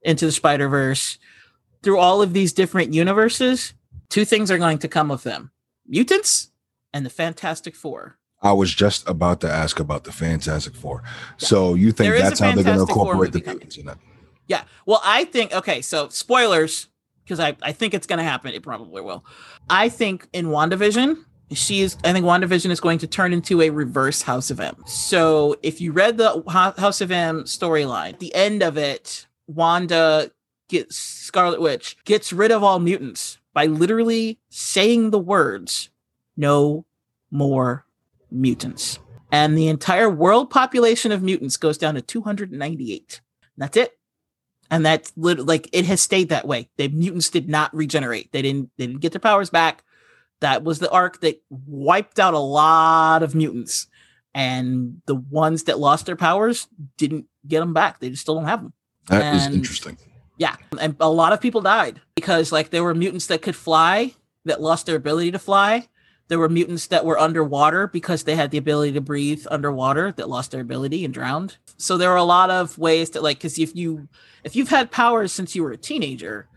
Into 0.03 0.27
the 0.27 0.33
Spider-Verse, 0.33 1.19
through 1.87 2.01
all 2.01 2.21
of 2.21 2.33
these 2.33 2.53
different 2.53 2.93
universes, 2.93 3.73
two 4.09 4.25
things 4.25 4.51
are 4.51 4.59
going 4.59 4.77
to 4.77 4.89
come 4.89 5.13
of 5.13 5.23
them. 5.23 5.53
Mutants 5.87 6.51
and 6.93 7.07
the 7.07 7.11
Fantastic 7.11 7.77
Four. 7.77 8.19
I 8.43 8.51
was 8.55 8.75
just 8.75 9.09
about 9.09 9.41
to 9.43 9.49
ask 9.49 9.79
about 9.79 10.03
the 10.03 10.11
Fantastic 10.11 10.75
Four. 10.75 11.05
So 11.37 11.75
you 11.75 11.93
think 11.93 12.11
There 12.11 12.21
that's 12.21 12.41
how 12.41 12.53
they're 12.57 12.65
going 12.65 12.79
to 12.79 12.83
incorporate 12.83 13.31
the 13.31 13.41
mutants 13.41 13.77
in 13.77 13.87
that? 13.87 13.99
Yeah. 14.49 14.65
Well, 14.85 15.01
I 15.05 15.27
think 15.27 15.53
okay, 15.53 15.81
so 15.81 16.09
spoilers, 16.09 16.89
because 17.23 17.39
I, 17.39 17.57
I 17.63 17.71
think 17.71 17.95
it's 17.95 18.09
gonna 18.09 18.25
happen. 18.25 18.53
It 18.53 18.65
probably 18.65 19.01
will. 19.01 19.25
I 19.71 19.89
think 19.89 20.29
in 20.33 20.47
WandaVision, 20.47 21.25
she 21.53 21.83
is 21.83 21.97
I 22.03 22.13
think 22.13 22.27
WandaVision 22.27 22.71
is 22.71 22.81
going 22.81 22.99
to 22.99 23.07
turn 23.07 23.33
into 23.33 23.63
a 23.63 23.71
reverse 23.71 24.23
House 24.23 24.51
of 24.51 24.59
M. 24.59 24.75
So 24.87 25.55
if 25.63 25.81
you 25.81 25.93
read 25.93 26.19
the 26.19 26.43
House 26.49 27.01
of 27.01 27.13
M 27.13 27.45
storyline, 27.45 28.19
the 28.19 28.35
end 28.35 28.65
of 28.65 28.77
it, 28.77 29.29
Wanda 29.47 30.33
gets 30.69 30.97
Scarlet 30.97 31.61
Witch 31.61 31.97
gets 32.05 32.33
rid 32.33 32.51
of 32.51 32.63
all 32.63 32.79
mutants 32.79 33.39
by 33.53 33.67
literally 33.67 34.39
saying 34.51 35.11
the 35.11 35.19
words, 35.19 35.91
no 36.37 36.85
more 37.31 37.87
mutants. 38.31 38.99
And 39.33 39.57
the 39.57 39.69
entire 39.69 40.09
world 40.09 40.51
population 40.51 41.11
of 41.13 41.23
mutants 41.23 41.57
goes 41.57 41.79
down 41.79 41.95
to 41.95 42.03
298. 42.03 43.21
That's 43.57 43.77
it 43.77 43.99
and 44.71 44.85
that's 44.85 45.13
literally 45.17 45.47
like 45.47 45.69
it 45.73 45.85
has 45.87 46.01
stayed 46.01 46.29
that 46.31 46.47
way. 46.47 46.69
The 46.77 46.89
mutants 46.89 47.31
did 47.31 47.49
not 47.49 47.75
regenerate. 47.75 48.33
They 48.33 48.43
didn't. 48.43 48.71
They 48.77 48.87
didn't 48.87 49.01
get 49.01 49.13
their 49.13 49.21
powers 49.21 49.51
back. 49.51 49.85
That 50.41 50.65
was 50.65 50.79
the 50.79 50.91
arc 50.91 51.21
that 51.21 51.41
wiped 51.51 52.19
out 52.19 52.35
a 52.35 52.39
lot 52.39 53.23
of 53.23 53.35
mutants, 53.35 53.87
and 54.35 55.01
the 55.07 55.15
ones 55.15 55.65
that 55.65 55.79
lost 55.79 56.07
their 56.07 56.17
powers 56.17 56.69
didn't 56.97 57.27
get 57.47 57.61
them 57.61 57.73
back. 57.75 58.01
They 58.01 58.11
just 58.11 58.23
still 58.23 58.35
don't 58.35 58.45
have 58.47 58.63
them. 58.63 58.73
That 59.09 59.37
is 59.37 59.47
And- 59.47 59.55
interesting. 59.55 59.99
Yeah, 60.39 60.57
and 60.79 60.97
a 61.01 61.11
lot 61.11 61.33
of 61.33 61.41
people 61.41 61.61
died 61.61 62.01
because 62.15 62.53
like 62.53 62.71
there 62.71 62.85
were 62.85 62.95
mutants 62.95 63.27
that 63.29 63.43
could 63.43 63.57
fly 63.57 64.15
that 64.45 64.61
lost 64.61 64.87
their 64.87 64.97
ability 64.97 65.33
to 65.33 65.39
fly. 65.39 65.89
There 66.29 66.39
were 66.39 66.49
mutants 66.49 66.89
that 66.89 67.05
were 67.05 67.19
underwater 67.19 67.87
because 67.87 68.25
they 68.25 68.35
had 68.35 68.51
the 68.51 68.59
ability 68.59 68.93
to 68.93 69.01
breathe 69.01 69.47
underwater 69.51 70.13
that 70.13 70.29
lost 70.29 70.51
their 70.51 70.61
ability 70.61 71.05
and 71.05 71.15
drowned. 71.15 71.57
So 71.77 71.97
there 71.97 72.11
are 72.11 72.17
a 72.17 72.25
lot 72.25 72.51
of 72.51 72.77
ways 72.79 73.11
that 73.11 73.23
like 73.23 73.39
because 73.39 73.59
if 73.59 73.77
you 73.77 74.09
if 74.43 74.57
you've 74.57 74.69
had 74.69 74.91
powers 74.91 75.33
since 75.33 75.55
you 75.55 75.63
were 75.63 75.73
a 75.73 75.77
teenager 75.77 76.49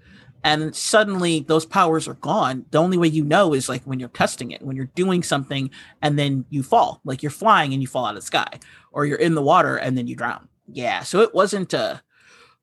and 0.44 0.76
suddenly 0.76 1.42
those 1.42 1.66
powers 1.66 2.08
are 2.08 2.16
gone, 2.16 2.66
the 2.72 2.80
only 2.80 2.98
way 2.98 3.08
you 3.08 3.24
know 3.24 3.54
is 3.54 3.70
like 3.70 3.84
when 3.84 4.00
you're 4.00 4.10
testing 4.10 4.52
it, 4.52 4.62
when 4.62 4.76
you're 4.76 4.86
doing 4.96 5.22
something 5.22 5.70
and 6.02 6.18
then 6.18 6.46
you 6.50 6.64
fall, 6.64 7.02
like 7.04 7.22
you're 7.22 7.30
flying 7.30 7.74
and 7.74 7.82
you 7.82 7.88
fall 7.88 8.06
out 8.06 8.16
of 8.16 8.22
the 8.22 8.26
sky, 8.26 8.60
or 8.92 9.06
you're 9.06 9.18
in 9.18 9.36
the 9.36 9.42
water 9.42 9.76
and 9.78 9.98
then 9.98 10.08
you 10.08 10.16
drown. 10.16 10.48
Yeah, 10.72 11.04
so 11.04 11.22
it 11.22 11.34
wasn't 11.34 11.74
a 11.74 12.02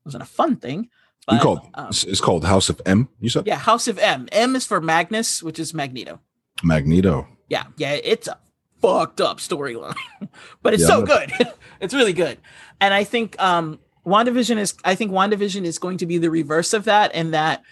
wasn't 0.04 0.22
a 0.22 0.26
fun 0.26 0.56
thing. 0.56 0.88
But, 1.26 1.42
called 1.42 1.60
um, 1.74 1.88
it's, 1.88 2.20
called 2.20 2.44
House 2.44 2.68
of 2.68 2.80
M. 2.86 3.08
You 3.20 3.28
said 3.28 3.46
yeah, 3.46 3.56
House 3.56 3.88
of 3.88 3.98
M. 3.98 4.28
M 4.30 4.54
is 4.54 4.64
for 4.64 4.80
Magnus, 4.80 5.42
which 5.42 5.58
is 5.58 5.74
Magneto. 5.74 6.20
Magneto. 6.62 7.26
Yeah, 7.48 7.64
yeah, 7.76 7.92
it's 7.94 8.28
a 8.28 8.38
fucked 8.80 9.20
up 9.20 9.38
storyline, 9.38 9.96
but 10.62 10.72
it's 10.74 10.82
Yeah, 10.82 10.88
so 10.88 11.02
good. 11.02 11.32
it's 11.80 11.92
really 11.94 12.12
good, 12.12 12.38
and 12.80 12.94
I 12.94 13.02
think 13.04 13.40
um, 13.42 13.80
WandaVision 14.06 14.56
is. 14.58 14.74
I 14.84 14.94
think 14.94 15.10
WandaVision 15.10 15.64
is 15.64 15.78
going 15.78 15.98
to 15.98 16.06
be 16.06 16.18
the 16.18 16.30
reverse 16.30 16.72
of 16.72 16.84
that, 16.84 17.10
and 17.12 17.34
that 17.34 17.62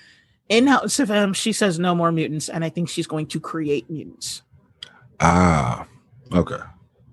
in 0.48 0.66
House 0.66 0.98
of 0.98 1.10
M, 1.10 1.32
she 1.32 1.52
says 1.52 1.78
no 1.78 1.94
more 1.94 2.10
mutants, 2.10 2.48
and 2.48 2.64
I 2.64 2.70
think 2.70 2.88
she's 2.88 3.06
going 3.06 3.26
to 3.28 3.40
create 3.40 3.88
mutants, 3.88 4.42
Ah, 5.20 5.86
okay. 6.32 6.58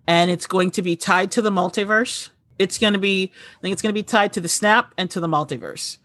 and 0.08 0.32
it's 0.32 0.48
going 0.48 0.72
to 0.72 0.82
be 0.82 0.96
tied 0.96 1.32
to 1.32 1.42
the 1.42 1.52
multiverse. 1.52 2.30
It's 2.60 2.78
going 2.78 2.94
to 2.94 3.00
be. 3.00 3.32
I 3.58 3.62
think 3.62 3.74
it's 3.74 3.82
going 3.82 3.94
to 3.94 4.00
be 4.00 4.04
tied 4.04 4.34
to 4.34 4.42
the 4.42 4.50
snap 4.50 4.94
and 4.98 5.10
to 5.12 5.20
the 5.20 5.28
multiverse, 5.28 5.98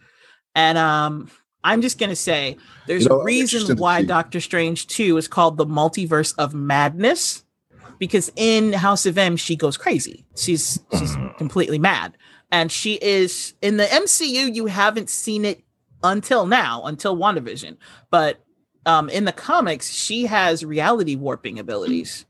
and 0.56 0.76
um. 0.76 1.30
I'm 1.64 1.82
just 1.82 1.98
gonna 1.98 2.14
say 2.14 2.56
there's 2.86 3.02
You 3.02 3.08
know, 3.08 3.20
a 3.22 3.24
reason 3.24 3.76
why 3.78 4.04
Doctor 4.04 4.40
Strange 4.40 4.86
2 4.86 5.16
is 5.16 5.26
called 5.26 5.56
the 5.56 5.66
multiverse 5.66 6.32
of 6.38 6.54
madness 6.54 7.42
because 7.98 8.30
in 8.36 8.72
House 8.72 9.04
of 9.04 9.18
M 9.18 9.36
she 9.36 9.56
goes 9.56 9.76
crazy. 9.76 10.24
She's 10.36 10.78
she's 10.96 11.16
completely 11.38 11.80
mad. 11.80 12.16
And 12.52 12.70
she 12.70 13.00
is 13.02 13.54
in 13.62 13.78
the 13.78 13.84
MCU 13.86 14.54
you 14.54 14.66
haven't 14.66 15.10
seen 15.10 15.44
it 15.44 15.64
until 16.04 16.46
now, 16.46 16.84
until 16.84 17.16
WandaVision. 17.16 17.78
But 18.12 18.38
um 18.84 19.08
in 19.10 19.24
the 19.24 19.32
comics 19.32 19.90
she 19.92 20.26
has 20.26 20.64
reality 20.64 21.16
warping 21.16 21.58
abilities. 21.58 22.26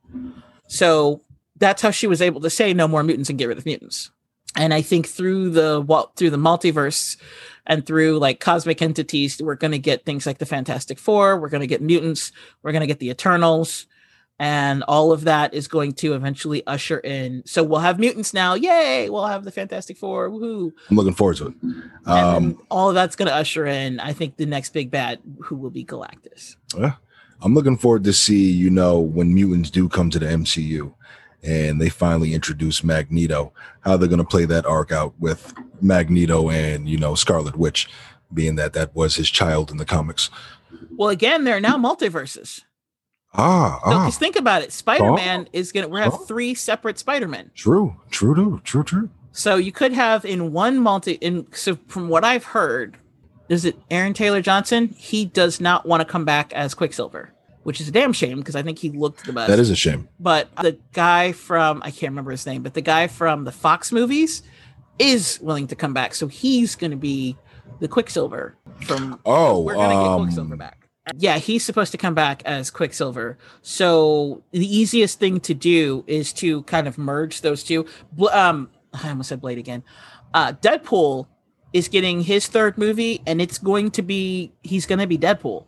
So 0.68 1.20
that's 1.56 1.82
how 1.82 1.90
she 1.90 2.06
was 2.06 2.22
able 2.22 2.40
to 2.40 2.48
say 2.48 2.72
no 2.72 2.88
more 2.88 3.02
mutants 3.02 3.28
and 3.28 3.38
get 3.38 3.48
rid 3.48 3.58
of 3.58 3.66
mutants. 3.66 4.10
and 4.56 4.72
I 4.72 4.80
think 4.80 5.06
through 5.08 5.50
the 5.50 5.84
well, 5.86 6.10
through 6.16 6.30
the 6.30 6.38
multiverse 6.38 7.18
and 7.66 7.84
through 7.84 8.18
like 8.18 8.40
cosmic 8.40 8.82
entities, 8.82 9.40
we're 9.42 9.54
going 9.54 9.72
to 9.72 9.78
get 9.78 10.04
things 10.04 10.26
like 10.26 10.38
the 10.38 10.46
Fantastic 10.46 10.98
Four. 10.98 11.38
We're 11.38 11.48
going 11.48 11.62
to 11.62 11.66
get 11.66 11.82
mutants. 11.82 12.32
We're 12.62 12.72
going 12.72 12.80
to 12.80 12.86
get 12.86 12.98
the 12.98 13.10
Eternals, 13.10 13.86
and 14.38 14.82
all 14.84 15.12
of 15.12 15.24
that 15.24 15.54
is 15.54 15.68
going 15.68 15.92
to 15.94 16.14
eventually 16.14 16.66
usher 16.66 16.98
in. 16.98 17.42
So 17.46 17.62
we'll 17.62 17.80
have 17.80 17.98
mutants 17.98 18.32
now. 18.32 18.54
Yay! 18.54 19.10
We'll 19.10 19.26
have 19.26 19.44
the 19.44 19.52
Fantastic 19.52 19.96
Four. 19.96 20.30
Woohoo! 20.30 20.72
I'm 20.90 20.96
looking 20.96 21.14
forward 21.14 21.36
to 21.38 21.48
it. 21.48 21.54
Um, 22.08 22.62
all 22.70 22.88
of 22.88 22.94
that's 22.94 23.16
going 23.16 23.28
to 23.28 23.34
usher 23.34 23.66
in. 23.66 24.00
I 24.00 24.12
think 24.12 24.36
the 24.36 24.46
next 24.46 24.72
big 24.72 24.90
bad, 24.90 25.20
who 25.40 25.56
will 25.56 25.70
be 25.70 25.84
Galactus. 25.84 26.56
yeah 26.76 26.94
I'm 27.42 27.54
looking 27.54 27.76
forward 27.76 28.04
to 28.04 28.12
see, 28.12 28.50
you 28.50 28.70
know, 28.70 28.98
when 28.98 29.34
mutants 29.34 29.70
do 29.70 29.88
come 29.88 30.10
to 30.10 30.18
the 30.18 30.26
MCU 30.26 30.92
and 31.46 31.80
they 31.80 31.88
finally 31.88 32.34
introduce 32.34 32.82
Magneto, 32.82 33.52
how 33.80 33.96
they're 33.96 34.08
going 34.08 34.18
to 34.18 34.24
play 34.24 34.44
that 34.46 34.66
arc 34.66 34.90
out 34.92 35.14
with 35.20 35.54
Magneto 35.80 36.50
and, 36.50 36.88
you 36.88 36.98
know, 36.98 37.14
Scarlet 37.14 37.56
Witch, 37.56 37.88
being 38.34 38.56
that 38.56 38.72
that 38.72 38.94
was 38.94 39.14
his 39.14 39.30
child 39.30 39.70
in 39.70 39.76
the 39.76 39.84
comics. 39.84 40.28
Well, 40.96 41.10
again, 41.10 41.44
there 41.44 41.56
are 41.56 41.60
now 41.60 41.76
multiverses. 41.76 42.62
Ah, 43.34 43.80
So 43.84 43.90
ah, 43.92 44.06
just 44.06 44.18
think 44.18 44.36
about 44.36 44.62
it. 44.62 44.72
Spider-Man 44.72 45.48
is 45.52 45.70
gonna 45.70 45.88
we 45.88 46.00
Oh. 46.00 46.04
have 46.04 46.26
three 46.26 46.54
separate 46.54 46.98
Spider-Men. 46.98 47.50
true, 47.54 47.96
true, 48.10 48.34
true, 48.34 48.60
true, 48.64 48.82
true. 48.84 49.10
So 49.32 49.56
you 49.56 49.70
could 49.72 49.92
have 49.92 50.24
in 50.24 50.52
one 50.52 50.78
multi 50.80 51.12
in 51.12 51.46
so 51.52 51.78
from 51.86 52.08
what 52.08 52.24
I've 52.24 52.44
heard, 52.44 52.96
is 53.50 53.64
it 53.66 53.76
Aaron 53.90 54.14
Taylor 54.14 54.40
Johnson? 54.40 54.88
He 54.96 55.26
does 55.26 55.60
not 55.60 55.84
want 55.86 56.00
to 56.00 56.06
come 56.06 56.24
back 56.24 56.52
as 56.54 56.72
Quicksilver, 56.74 57.32
which 57.66 57.80
is 57.80 57.88
a 57.88 57.90
damn 57.90 58.12
shame 58.12 58.38
because 58.38 58.54
I 58.54 58.62
think 58.62 58.78
he 58.78 58.90
looked 58.90 59.26
the 59.26 59.32
best. 59.32 59.48
That 59.48 59.58
is 59.58 59.70
a 59.70 59.74
shame. 59.74 60.08
but 60.20 60.54
the 60.62 60.78
guy 60.92 61.32
from 61.32 61.82
I 61.82 61.90
can't 61.90 62.12
remember 62.12 62.30
his 62.30 62.46
name, 62.46 62.62
but 62.62 62.74
the 62.74 62.80
guy 62.80 63.08
from 63.08 63.42
the 63.42 63.50
Fox 63.50 63.90
movies 63.90 64.44
is 65.00 65.40
willing 65.42 65.66
to 65.66 65.74
come 65.74 65.92
back. 65.92 66.14
So 66.14 66.28
he's 66.28 66.76
gonna 66.76 66.96
be 66.96 67.36
the 67.80 67.88
Quicksilver 67.88 68.56
from 68.82 69.18
Oh, 69.26 69.62
we're 69.62 69.74
gonna 69.74 69.94
get 69.94 70.12
um, 70.12 70.22
Quicksilver 70.22 70.54
back. 70.54 70.88
Yeah, 71.16 71.38
he's 71.38 71.64
supposed 71.64 71.90
to 71.90 71.98
come 71.98 72.14
back 72.14 72.40
as 72.44 72.70
Quicksilver. 72.70 73.36
So 73.62 74.44
the 74.52 74.64
easiest 74.64 75.18
thing 75.18 75.40
to 75.40 75.52
do 75.52 76.04
is 76.06 76.32
to 76.34 76.62
kind 76.62 76.86
of 76.86 76.98
merge 76.98 77.40
those 77.40 77.64
two. 77.64 77.84
Um, 78.30 78.70
I 78.92 79.08
almost 79.08 79.28
said 79.28 79.40
Blade 79.40 79.58
again. 79.58 79.82
Uh, 80.32 80.52
Deadpool 80.52 81.26
is 81.72 81.88
getting 81.88 82.20
his 82.20 82.46
third 82.46 82.78
movie, 82.78 83.22
and 83.26 83.42
it's 83.42 83.58
going 83.58 83.90
to 83.90 84.02
be 84.02 84.52
he's 84.62 84.86
going 84.86 85.00
to 85.00 85.08
be 85.08 85.18
Deadpool. 85.18 85.64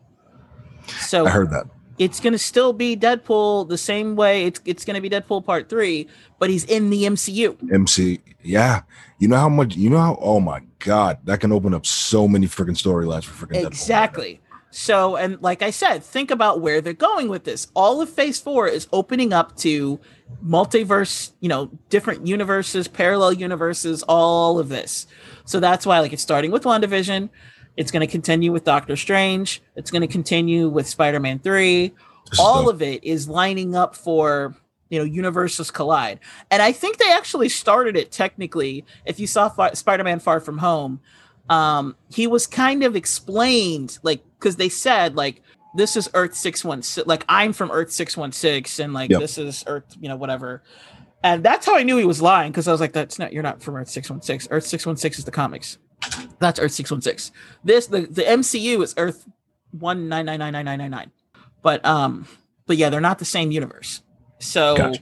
So 1.00 1.26
I 1.26 1.30
heard 1.30 1.50
that. 1.50 1.66
It's 1.98 2.20
going 2.20 2.32
to 2.32 2.38
still 2.38 2.72
be 2.72 2.96
Deadpool 2.96 3.68
the 3.68 3.78
same 3.78 4.16
way. 4.16 4.44
It's 4.44 4.60
it's 4.64 4.84
going 4.84 4.94
to 4.94 5.00
be 5.00 5.10
Deadpool 5.10 5.44
Part 5.44 5.68
Three, 5.68 6.08
but 6.38 6.50
he's 6.50 6.64
in 6.64 6.90
the 6.90 7.04
MCU. 7.04 7.72
MC, 7.72 8.20
yeah. 8.42 8.82
You 9.18 9.28
know 9.28 9.36
how 9.36 9.48
much, 9.48 9.76
you 9.76 9.90
know 9.90 9.98
how, 9.98 10.18
oh 10.20 10.40
my 10.40 10.62
God, 10.78 11.18
that 11.24 11.40
can 11.40 11.50
open 11.50 11.74
up 11.74 11.84
so 11.84 12.28
many 12.28 12.46
freaking 12.46 12.76
storylines 12.76 13.24
for 13.24 13.46
freaking 13.46 13.62
Deadpool. 13.62 13.66
Exactly. 13.66 14.40
So, 14.70 15.16
and 15.16 15.40
like 15.40 15.62
I 15.62 15.70
said, 15.70 16.04
think 16.04 16.30
about 16.30 16.60
where 16.60 16.80
they're 16.80 16.92
going 16.92 17.28
with 17.28 17.44
this. 17.44 17.68
All 17.74 18.00
of 18.00 18.10
Phase 18.10 18.38
Four 18.38 18.68
is 18.68 18.86
opening 18.92 19.32
up 19.32 19.56
to 19.58 19.98
multiverse, 20.44 21.32
you 21.40 21.48
know, 21.48 21.70
different 21.88 22.26
universes, 22.26 22.86
parallel 22.86 23.32
universes, 23.32 24.02
all 24.04 24.58
of 24.58 24.68
this. 24.68 25.06
So 25.46 25.58
that's 25.58 25.86
why, 25.86 26.00
like, 26.00 26.12
it's 26.12 26.22
starting 26.22 26.50
with 26.50 26.64
WandaVision. 26.64 27.30
It's 27.78 27.92
going 27.92 28.00
to 28.00 28.10
continue 28.10 28.50
with 28.50 28.64
Doctor 28.64 28.96
Strange. 28.96 29.62
It's 29.76 29.92
going 29.92 30.02
to 30.02 30.08
continue 30.08 30.68
with 30.68 30.88
Spider 30.88 31.20
Man 31.20 31.38
3. 31.38 31.94
This 32.28 32.40
All 32.40 32.68
of 32.68 32.82
it 32.82 33.04
is 33.04 33.28
lining 33.28 33.76
up 33.76 33.94
for, 33.94 34.56
you 34.90 34.98
know, 34.98 35.04
universes 35.04 35.70
collide. 35.70 36.18
And 36.50 36.60
I 36.60 36.72
think 36.72 36.98
they 36.98 37.12
actually 37.12 37.48
started 37.48 37.96
it 37.96 38.10
technically. 38.10 38.84
If 39.06 39.20
you 39.20 39.28
saw 39.28 39.48
Spider 39.74 40.02
Man 40.02 40.18
Far 40.18 40.40
From 40.40 40.58
Home, 40.58 40.98
um, 41.48 41.94
he 42.10 42.26
was 42.26 42.48
kind 42.48 42.82
of 42.82 42.96
explained, 42.96 44.00
like, 44.02 44.24
because 44.40 44.56
they 44.56 44.68
said, 44.68 45.14
like, 45.14 45.40
this 45.76 45.96
is 45.96 46.10
Earth 46.14 46.34
616, 46.34 47.04
like, 47.06 47.24
I'm 47.28 47.52
from 47.52 47.70
Earth 47.70 47.92
616, 47.92 48.84
and 48.84 48.92
like, 48.92 49.08
Yep. 49.08 49.20
this 49.20 49.38
is 49.38 49.62
Earth, 49.68 49.96
you 50.00 50.08
know, 50.08 50.16
whatever. 50.16 50.64
And 51.22 51.44
that's 51.44 51.64
how 51.64 51.76
I 51.76 51.84
knew 51.84 51.96
he 51.96 52.04
was 52.04 52.20
lying 52.20 52.50
because 52.50 52.66
I 52.66 52.72
was 52.72 52.80
like, 52.80 52.92
that's 52.92 53.20
not, 53.20 53.32
you're 53.32 53.44
not 53.44 53.62
from 53.62 53.76
Earth 53.76 53.88
616. 53.88 54.52
Earth 54.52 54.66
616 54.66 55.20
is 55.20 55.24
the 55.24 55.30
comics. 55.30 55.78
That's 56.40 56.58
Earth 56.60 56.72
616. 56.72 57.34
This, 57.64 57.86
the, 57.86 58.00
the 58.02 58.22
MCU 58.22 58.82
is 58.82 58.94
Earth 58.96 59.28
1999999. 59.76 61.10
But, 61.62 61.84
um, 61.84 62.26
but 62.66 62.76
yeah, 62.76 62.90
they're 62.90 63.00
not 63.00 63.18
the 63.18 63.24
same 63.24 63.50
universe. 63.50 64.02
So 64.38 64.76
Gotcha. 64.76 65.00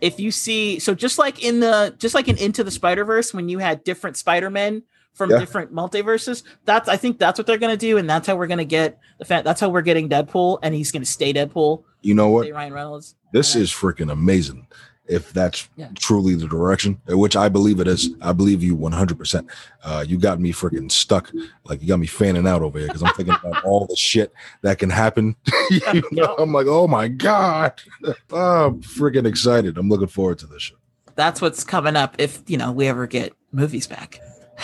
if 0.00 0.20
you 0.20 0.30
see, 0.30 0.78
so 0.78 0.94
just 0.94 1.18
like 1.18 1.42
in 1.42 1.60
the, 1.60 1.94
just 1.98 2.14
like 2.14 2.28
in 2.28 2.36
Into 2.36 2.62
the 2.62 2.70
Spider 2.70 3.04
Verse, 3.04 3.34
when 3.34 3.48
you 3.48 3.58
had 3.58 3.82
different 3.84 4.16
Spider 4.16 4.50
Men 4.50 4.82
from 5.12 5.30
Yeah. 5.30 5.38
different 5.38 5.72
multiverses, 5.74 6.42
that's, 6.64 6.88
I 6.88 6.96
think 6.96 7.18
that's 7.18 7.38
what 7.38 7.46
they're 7.46 7.58
going 7.58 7.72
to 7.72 7.76
do. 7.76 7.98
And 7.98 8.08
that's 8.08 8.26
how 8.26 8.36
we're 8.36 8.46
going 8.46 8.58
to 8.58 8.64
get 8.64 8.98
the 9.18 9.24
fact, 9.24 9.44
that's 9.44 9.60
how 9.60 9.68
we're 9.68 9.82
getting 9.82 10.08
Deadpool. 10.08 10.60
And 10.62 10.74
he's 10.74 10.92
going 10.92 11.02
to 11.02 11.10
stay 11.10 11.32
Deadpool, 11.32 11.82
You 12.02 12.14
know 12.14 12.28
what? 12.28 12.50
Ryan 12.50 12.72
Reynolds. 12.72 13.16
This 13.32 13.56
is 13.56 13.70
freaking 13.72 14.12
amazing. 14.12 14.68
If 15.08 15.32
that's 15.32 15.68
Yeah. 15.76 15.88
truly 15.98 16.34
the 16.34 16.46
direction, 16.48 17.00
which 17.08 17.36
I 17.36 17.48
believe 17.48 17.80
it 17.80 17.86
is, 17.88 18.10
I 18.20 18.32
believe 18.32 18.62
you 18.62 18.76
100%. 18.76 19.46
Uh, 19.84 20.04
you 20.06 20.18
got 20.18 20.40
me 20.40 20.52
freaking 20.52 20.90
stuck. 20.90 21.30
Like 21.64 21.80
you 21.82 21.88
got 21.88 21.98
me 22.00 22.06
fanning 22.06 22.46
out 22.46 22.62
over 22.62 22.78
here 22.78 22.88
because 22.88 23.02
I'm 23.02 23.14
thinking 23.14 23.34
about 23.42 23.64
all 23.64 23.86
the 23.86 23.96
shit 23.96 24.32
that 24.62 24.78
can 24.78 24.90
happen. 24.90 25.36
you 25.70 26.02
know, 26.12 26.34
I'm 26.38 26.52
like, 26.52 26.66
oh 26.68 26.88
my 26.88 27.08
God. 27.08 27.80
I'm 28.32 28.82
freaking 28.82 29.26
excited. 29.26 29.78
I'm 29.78 29.88
looking 29.88 30.08
forward 30.08 30.38
to 30.40 30.46
this 30.46 30.62
shit. 30.62 30.76
that's 31.14 31.40
what's 31.40 31.64
coming 31.64 31.96
up 31.96 32.16
if 32.18 32.42
you 32.46 32.56
know 32.58 32.72
we 32.72 32.86
ever 32.88 33.06
get 33.06 33.32
movies 33.52 33.86
back. 33.86 34.20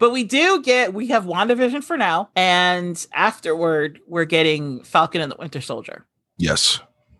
But 0.00 0.12
we 0.12 0.22
do 0.22 0.62
get 0.62 0.94
we 0.94 1.08
have 1.08 1.24
WandaVision 1.24 1.82
for 1.82 1.96
now, 1.96 2.28
and 2.36 3.04
afterward 3.12 3.98
we're 4.06 4.26
getting 4.26 4.84
Falcon 4.84 5.20
and 5.20 5.32
the 5.32 5.34
Winter 5.36 5.60
Soldier. 5.60 6.06
Yes. 6.36 6.78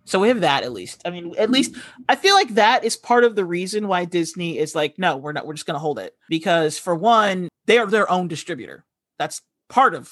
So 0.08 0.18
we 0.18 0.28
have 0.28 0.40
that 0.40 0.62
at 0.62 0.72
least. 0.72 1.02
I 1.04 1.10
mean, 1.10 1.34
at 1.36 1.50
least 1.50 1.76
I 2.08 2.16
feel 2.16 2.34
like 2.34 2.54
that 2.54 2.82
is 2.82 2.96
part 2.96 3.24
of 3.24 3.36
the 3.36 3.44
reason 3.44 3.88
why 3.88 4.06
Disney 4.06 4.58
is 4.58 4.74
like, 4.74 4.98
no, 4.98 5.18
we're 5.18 5.32
not. 5.32 5.46
We're 5.46 5.52
just 5.52 5.66
going 5.66 5.74
to 5.74 5.80
hold 5.80 5.98
it 5.98 6.14
because 6.30 6.78
for 6.78 6.94
one, 6.94 7.48
they 7.66 7.76
are 7.76 7.86
their 7.86 8.10
own 8.10 8.26
distributor. 8.26 8.86
That's 9.18 9.42
part 9.68 9.94
of 9.94 10.10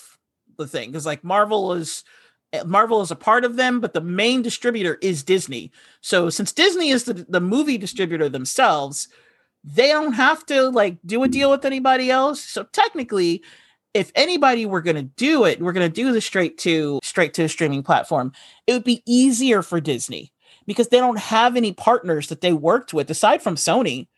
the 0.59 0.67
thing 0.67 0.91
because 0.91 1.07
like 1.07 1.25
Marvel 1.25 1.73
is 1.73 2.05
eh, 2.53 2.63
Marvel 2.65 3.01
is 3.01 3.11
a 3.11 3.17
part 3.17 3.45
of 3.45 3.57
them, 3.57 3.81
but 3.81 3.95
the 3.95 4.03
main 4.03 4.43
distributor 4.43 4.99
is 5.01 5.23
Disney. 5.23 5.73
So 6.03 6.29
since 6.29 6.53
Disney 6.53 6.91
is 6.91 7.05
the, 7.05 7.25
the 7.29 7.41
movie 7.41 7.79
distributor 7.79 8.29
themselves, 8.29 9.09
they 9.65 9.89
don't 9.89 10.13
have 10.13 10.45
to 10.47 10.69
like 10.69 10.99
do 11.07 11.23
a 11.23 11.29
deal 11.29 11.51
with 11.51 11.65
anybody 11.65 12.11
else. 12.11 12.43
So 12.43 12.65
technically, 12.65 13.43
if 13.97 14.13
anybody 14.15 14.67
were 14.67 14.83
going 14.83 14.97
to 14.97 15.03
do 15.03 15.45
it, 15.45 15.61
we're 15.61 15.73
going 15.73 15.89
to 15.91 15.95
do 16.03 16.13
the 16.13 16.21
straight 16.21 16.59
to 16.59 17.01
straight 17.03 17.33
to 17.35 17.45
a 17.45 17.49
streaming 17.49 17.83
platform. 17.83 18.33
It 18.67 18.75
would 18.75 18.85
be 18.85 19.03
easier 19.07 19.63
for 19.63 19.81
Disney 19.81 20.33
because 20.67 20.89
they 20.89 20.99
don't 20.99 21.19
have 21.19 21.57
any 21.57 21.73
partners 21.73 22.29
that 22.29 22.43
they 22.43 22.53
worked 22.53 22.93
with 22.93 23.11
aside 23.11 23.43
from 23.43 23.57
Sony 23.57 24.09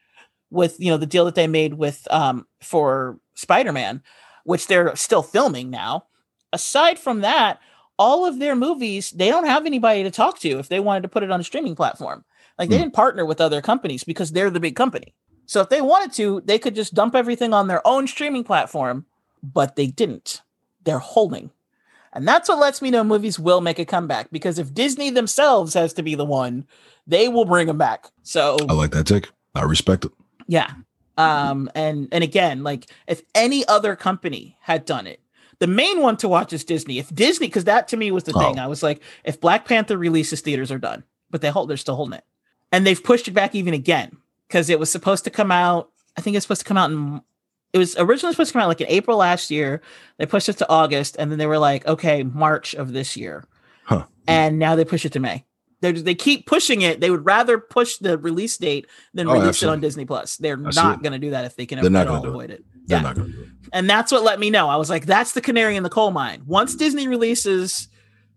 with 0.50 0.80
you 0.80 0.90
know 0.90 0.96
the 0.96 1.06
deal 1.06 1.24
that 1.26 1.34
they 1.36 1.46
made 1.46 1.74
with 1.74 2.06
um 2.10 2.46
for 2.62 3.18
Spider-Man, 3.36 4.02
which 4.44 4.66
they're 4.66 4.96
still 4.96 5.22
filming 5.22 5.70
now. 5.70 6.06
Aside 6.52 6.98
from 6.98 7.20
that, 7.20 7.60
all 7.98 8.26
of 8.26 8.38
their 8.38 8.56
movies, 8.56 9.10
they 9.10 9.28
don't 9.28 9.46
have 9.46 9.66
anybody 9.66 10.02
to 10.02 10.10
talk 10.10 10.40
to 10.40 10.58
if 10.58 10.68
they 10.68 10.80
wanted 10.80 11.02
to 11.02 11.08
put 11.08 11.22
it 11.22 11.30
on 11.30 11.40
a 11.40 11.44
streaming 11.44 11.76
platform. 11.76 12.24
Like 12.58 12.70
they 12.70 12.76
Hmm. 12.76 12.82
didn't 12.82 12.94
partner 12.94 13.24
with 13.24 13.40
other 13.40 13.62
companies 13.62 14.02
because 14.04 14.32
they're 14.32 14.50
the 14.50 14.60
big 14.60 14.74
company. 14.74 15.14
So 15.46 15.60
if 15.60 15.68
they 15.68 15.80
wanted 15.80 16.12
to, 16.14 16.42
they 16.44 16.58
could 16.58 16.74
just 16.74 16.94
dump 16.94 17.14
everything 17.14 17.54
on 17.54 17.68
their 17.68 17.86
own 17.86 18.06
streaming 18.08 18.44
platform, 18.44 19.06
but 19.42 19.76
they 19.76 19.86
didn't. 19.86 20.42
They're 20.84 20.98
holding. 20.98 21.50
And 22.12 22.26
that's 22.26 22.48
what 22.48 22.58
lets 22.58 22.80
me 22.80 22.90
know 22.90 23.04
movies 23.04 23.38
will 23.38 23.60
make 23.60 23.78
a 23.78 23.84
comeback 23.84 24.30
because 24.30 24.58
if 24.58 24.72
Disney 24.72 25.10
themselves 25.10 25.74
has 25.74 25.92
to 25.94 26.02
be 26.02 26.14
the 26.14 26.24
one, 26.24 26.66
they 27.06 27.28
will 27.28 27.44
bring 27.44 27.66
them 27.66 27.78
back. 27.78 28.06
So 28.22 28.56
I 28.68 28.72
like 28.72 28.92
that 28.92 29.06
take. 29.06 29.28
I 29.54 29.62
respect 29.62 30.04
it. 30.04 30.12
yeah. 30.46 30.72
Um 31.16 31.70
and 31.74 32.08
and 32.12 32.24
again, 32.24 32.62
like 32.62 32.86
if 33.06 33.22
any 33.34 33.66
other 33.66 33.96
company 33.96 34.56
had 34.60 34.84
done 34.84 35.06
it, 35.06 35.20
the 35.58 35.66
main 35.66 36.00
one 36.00 36.16
to 36.18 36.28
watch 36.28 36.52
is 36.52 36.64
Disney. 36.64 36.98
If 36.98 37.14
Disney, 37.14 37.48
because 37.48 37.64
that 37.64 37.88
to 37.88 37.96
me 37.96 38.10
was 38.10 38.24
the 38.24 38.32
thing. 38.32 38.58
Oh. 38.58 38.62
I 38.62 38.66
was 38.68 38.82
like, 38.82 39.02
if 39.24 39.40
Black 39.40 39.64
Panther 39.66 39.98
releases, 39.98 40.40
theaters 40.40 40.70
are 40.70 40.78
done. 40.78 41.04
But 41.30 41.40
they 41.40 41.50
hold 41.50 41.68
they're 41.68 41.76
still 41.76 41.96
holding 41.96 42.18
it. 42.18 42.24
And 42.72 42.86
they've 42.86 43.02
pushed 43.02 43.28
it 43.28 43.32
back 43.32 43.54
even 43.54 43.74
again 43.74 44.16
because 44.46 44.70
it 44.70 44.78
was 44.78 44.90
supposed 44.90 45.24
to 45.24 45.30
come 45.30 45.50
out. 45.50 45.90
I 46.16 46.20
think 46.20 46.36
it's 46.36 46.44
supposed 46.44 46.62
to 46.62 46.66
come 46.66 46.78
out 46.78 46.90
in 46.90 47.20
it 47.72 47.78
was 47.78 47.96
originally 47.98 48.32
supposed 48.32 48.48
to 48.48 48.52
come 48.54 48.62
out 48.62 48.68
like 48.68 48.80
in 48.80 48.86
April 48.88 49.16
last 49.18 49.50
year. 49.50 49.82
They 50.18 50.26
pushed 50.26 50.48
it 50.48 50.56
to 50.58 50.68
August, 50.70 51.16
and 51.18 51.30
then 51.30 51.38
they 51.38 51.46
were 51.46 51.58
like, 51.58 51.86
okay, 51.86 52.22
March 52.22 52.74
of 52.74 52.92
this 52.92 53.16
year. 53.16 53.44
Huh. 53.84 54.04
And 54.26 54.58
now 54.58 54.74
they 54.76 54.84
push 54.84 55.04
it 55.04 55.12
to 55.12 55.20
May. 55.20 55.44
They 55.80 55.92
they 55.92 56.14
keep 56.14 56.46
pushing 56.46 56.82
it. 56.82 57.00
They 57.00 57.10
would 57.10 57.24
rather 57.24 57.58
push 57.58 57.98
the 57.98 58.18
release 58.18 58.56
date 58.56 58.86
than 59.14 59.28
Oh, 59.28 59.34
release 59.34 59.62
it 59.62 59.68
on 59.68 59.80
Disney 59.80 60.04
Plus. 60.04 60.36
They're 60.36 60.56
not 60.56 61.02
going 61.02 61.12
to 61.12 61.18
do 61.20 61.30
that 61.30 61.44
if 61.44 61.54
they 61.56 61.66
can 61.66 61.80
They're 61.80 61.88
not 61.90 62.06
gonna 62.08 62.22
do 62.22 62.26
it. 62.26 62.30
avoid 62.30 62.50
it. 62.50 62.64
They're 62.86 62.98
Yeah. 62.98 63.02
not 63.02 63.14
going 63.14 63.28
to 63.30 63.32
do 63.36 63.42
it. 63.42 63.48
And 63.72 63.88
that's 63.88 64.10
what 64.10 64.22
let 64.24 64.40
me 64.40 64.50
know. 64.50 64.68
I 64.68 64.76
was 64.76 64.90
like, 64.90 65.06
that's 65.06 65.32
the 65.32 65.40
canary 65.40 65.76
in 65.76 65.84
the 65.84 65.88
coal 65.90 66.10
mine. 66.10 66.42
Once 66.46 66.74
Disney 66.74 67.06
releases, 67.06 67.86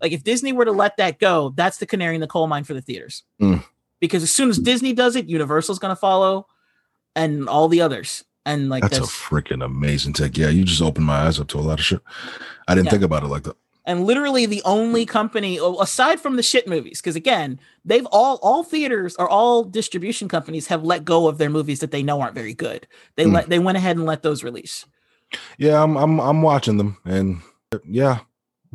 like 0.02 0.12
if 0.12 0.24
Disney 0.24 0.52
were 0.54 0.66
to 0.66 0.72
let 0.72 0.98
that 0.98 1.20
go, 1.20 1.52
that's 1.56 1.78
the 1.78 1.86
canary 1.88 2.14
in 2.16 2.22
the 2.22 2.28
coal 2.28 2.46
mine 2.48 2.64
for 2.64 2.74
the 2.76 2.82
theaters. 2.82 3.24
Mm. 3.42 3.64
Because 4.00 4.22
as 4.24 4.32
soon 4.32 4.50
as 4.50 4.58
Disney 4.60 4.94
does 4.94 5.16
it, 5.16 5.28
Universal's 5.28 5.80
going 5.80 5.92
to 5.96 6.00
follow. 6.00 6.46
and 7.16 7.50
all 7.50 7.68
the 7.68 7.82
others. 7.82 8.24
And 8.46 8.70
like 8.70 8.82
That's, 8.82 8.98
that's, 9.00 9.10
a 9.10 9.14
freaking 9.14 9.64
amazing 9.64 10.14
tech. 10.14 10.36
Yeah, 10.38 10.50
you 10.50 10.64
just 10.64 10.82
opened 10.82 11.06
my 11.06 11.28
eyes 11.28 11.40
up 11.40 11.48
to 11.50 11.60
a 11.60 11.62
lot 11.62 11.80
of 11.80 11.86
shit. 11.86 12.02
I 12.68 12.74
didn't 12.74 12.86
Yeah. 12.86 12.92
think 12.92 13.04
about 13.04 13.24
it 13.24 13.28
like 13.28 13.44
that. 13.44 13.56
and 13.86 14.06
literally 14.06 14.46
the 14.46 14.62
only 14.64 15.06
company 15.08 15.60
aside 15.80 16.20
from 16.20 16.36
the 16.36 16.44
shit 16.44 16.68
movies 16.68 17.02
because 17.02 17.16
again 17.16 17.60
they've 17.84 18.06
all 18.12 18.38
all 18.44 18.64
theaters 18.64 19.16
or 19.18 19.28
all 19.28 19.64
distribution 19.64 20.28
companies 20.28 20.68
have 20.68 20.84
let 20.84 21.04
go 21.04 21.28
of 21.28 21.40
their 21.40 21.50
movies 21.50 21.80
that 21.80 21.90
they 21.90 22.04
know 22.04 22.22
aren't 22.22 22.36
very 22.36 22.54
good 22.54 22.86
they 23.16 23.26
Mm. 23.26 23.34
let 23.34 23.50
they 23.50 23.58
went 23.58 23.78
ahead 23.80 23.98
and 23.98 24.06
let 24.06 24.22
those 24.22 24.44
release 24.44 24.86
Yeah, 25.58 25.82
I'm 25.82 25.98
I'm 25.98 26.20
I'm 26.22 26.42
watching 26.44 26.78
them 26.78 26.98
and 27.06 27.42
yeah. 27.90 28.20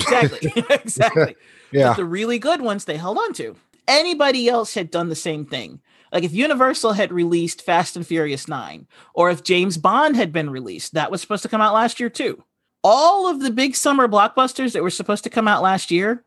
exactly 0.01 0.53
exactly 0.71 1.37
Yeah. 1.71 1.91
but 1.91 1.99
the 1.99 2.05
really 2.05 2.41
good 2.41 2.61
ones 2.61 2.85
they 2.85 2.97
held 2.97 3.17
on 3.17 3.33
to 3.35 3.55
anybody 3.87 4.49
else 4.49 4.75
had 4.75 4.91
done 4.91 5.09
the 5.09 5.15
same 5.15 5.45
thing 5.47 5.81
like 6.13 6.25
if 6.25 6.33
universal 6.33 6.93
had 6.93 7.13
released 7.13 7.63
fast 7.63 7.97
and 7.97 8.07
furious 8.07 8.49
9 8.49 8.87
or 9.15 9.31
if 9.31 9.43
james 9.43 9.77
bond 9.77 10.17
had 10.17 10.33
been 10.33 10.51
released 10.51 10.95
that 10.95 11.11
was 11.11 11.21
supposed 11.21 11.43
to 11.43 11.49
come 11.49 11.61
out 11.61 11.75
last 11.75 12.01
year 12.01 12.11
too 12.11 12.43
all 12.83 13.29
of 13.29 13.41
the 13.41 13.51
big 13.51 13.75
summer 13.75 14.09
blockbusters 14.09 14.73
that 14.73 14.83
were 14.83 14.91
supposed 14.91 15.25
to 15.25 15.31
come 15.31 15.49
out 15.49 15.63
last 15.63 15.91
year 15.91 16.25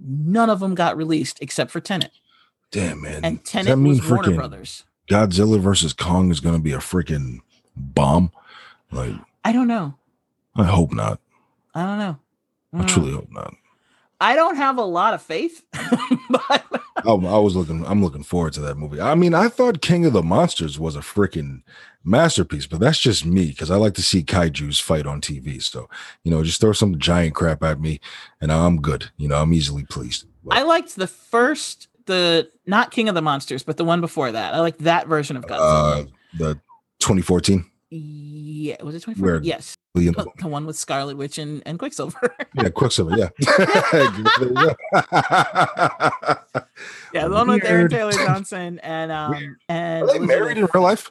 none 0.00 0.50
of 0.50 0.60
them 0.60 0.74
got 0.74 0.96
released 0.96 1.38
except 1.40 1.70
for 1.70 1.80
tenet 1.80 2.12
Damn 2.70 3.02
man. 3.02 3.24
and 3.24 3.44
tenet 3.44 3.78
was 3.78 4.08
warner 4.08 4.34
brothers 4.34 4.84
Godzilla 5.10 5.58
versus 5.58 5.94
Kong 5.94 6.30
is 6.30 6.38
gonna 6.40 6.58
be 6.58 6.72
a 6.72 6.78
freaking 6.78 7.38
bomb? 7.74 8.30
Like, 8.92 9.14
i 9.44 9.52
don't 9.52 9.68
know 9.68 9.94
I 10.56 10.64
hope 10.64 10.92
not. 10.92 11.20
i 11.74 11.84
don't 11.84 11.98
know 11.98 12.18
I 12.72 12.78
don't 12.78 12.86
know. 12.86 12.92
truly 12.92 13.12
mm. 13.12 13.16
hope 13.16 13.32
not. 13.32 13.54
i 14.20 14.34
don't 14.34 14.56
have 14.56 14.78
a 14.78 14.82
lot 14.82 15.14
of 15.14 15.22
faith 15.22 15.64
but 16.30 16.64
Oh, 17.04 17.24
I 17.26 17.38
was 17.38 17.54
looking. 17.56 17.84
I'm 17.86 18.02
looking 18.02 18.22
forward 18.22 18.52
to 18.54 18.60
that 18.62 18.76
movie. 18.76 19.00
I 19.00 19.14
mean, 19.14 19.34
I 19.34 19.48
thought 19.48 19.80
King 19.82 20.04
of 20.06 20.12
the 20.12 20.22
Monsters 20.22 20.78
was 20.78 20.96
a 20.96 21.00
freaking 21.00 21.62
masterpiece, 22.04 22.66
but 22.66 22.80
that's 22.80 22.98
just 22.98 23.24
me 23.26 23.48
because 23.48 23.70
I 23.70 23.76
like 23.76 23.94
to 23.94 24.02
see 24.02 24.22
kaiju's 24.22 24.80
fight 24.80 25.06
on 25.06 25.20
TV. 25.20 25.62
So, 25.62 25.88
you 26.24 26.30
know, 26.30 26.42
just 26.42 26.60
throw 26.60 26.72
some 26.72 26.98
giant 26.98 27.34
crap 27.34 27.62
at 27.62 27.80
me, 27.80 28.00
and 28.40 28.50
I'm 28.50 28.80
good. 28.80 29.10
You 29.16 29.28
know, 29.28 29.40
I'm 29.40 29.52
easily 29.52 29.84
pleased. 29.84 30.26
But, 30.44 30.56
I 30.56 30.62
liked 30.62 30.96
the 30.96 31.06
first, 31.06 31.88
the 32.06 32.50
not 32.66 32.90
King 32.90 33.08
of 33.08 33.14
the 33.14 33.22
Monsters, 33.22 33.62
but 33.62 33.76
the 33.76 33.84
one 33.84 34.00
before 34.00 34.32
that. 34.32 34.54
I 34.54 34.60
like 34.60 34.78
that 34.78 35.06
version 35.06 35.36
of 35.36 35.44
Godzilla. 35.46 36.02
uh, 36.02 36.04
the 36.38 36.54
2014. 37.00 37.64
Yeah, 37.90 38.82
was 38.82 38.94
it 38.94 39.02
24? 39.02 39.24
Where- 39.26 39.42
Yes, 39.42 39.74
William- 39.94 40.14
the, 40.14 40.26
the 40.38 40.48
one 40.48 40.66
with 40.66 40.76
Scarlet 40.76 41.16
Witch 41.16 41.38
and, 41.38 41.62
and 41.66 41.78
Quicksilver. 41.78 42.34
Yeah, 42.54 42.68
Quicksilver. 42.68 43.16
Yeah. 43.16 43.28
There 43.92 44.04
you 44.04 44.24
go. 44.54 44.74
yeah, 47.12 47.28
the 47.28 47.30
one 47.30 47.48
with 47.48 47.64
Aaron 47.64 47.88
Taylor 47.88 48.12
Johnson 48.26 48.78
and 48.82 49.10
um 49.12 49.30
Weird. 49.32 49.56
and 49.68 50.02
Are 50.04 50.12
they 50.12 50.18
married 50.18 50.58
in 50.58 50.68
real 50.72 50.82
life? 50.82 51.10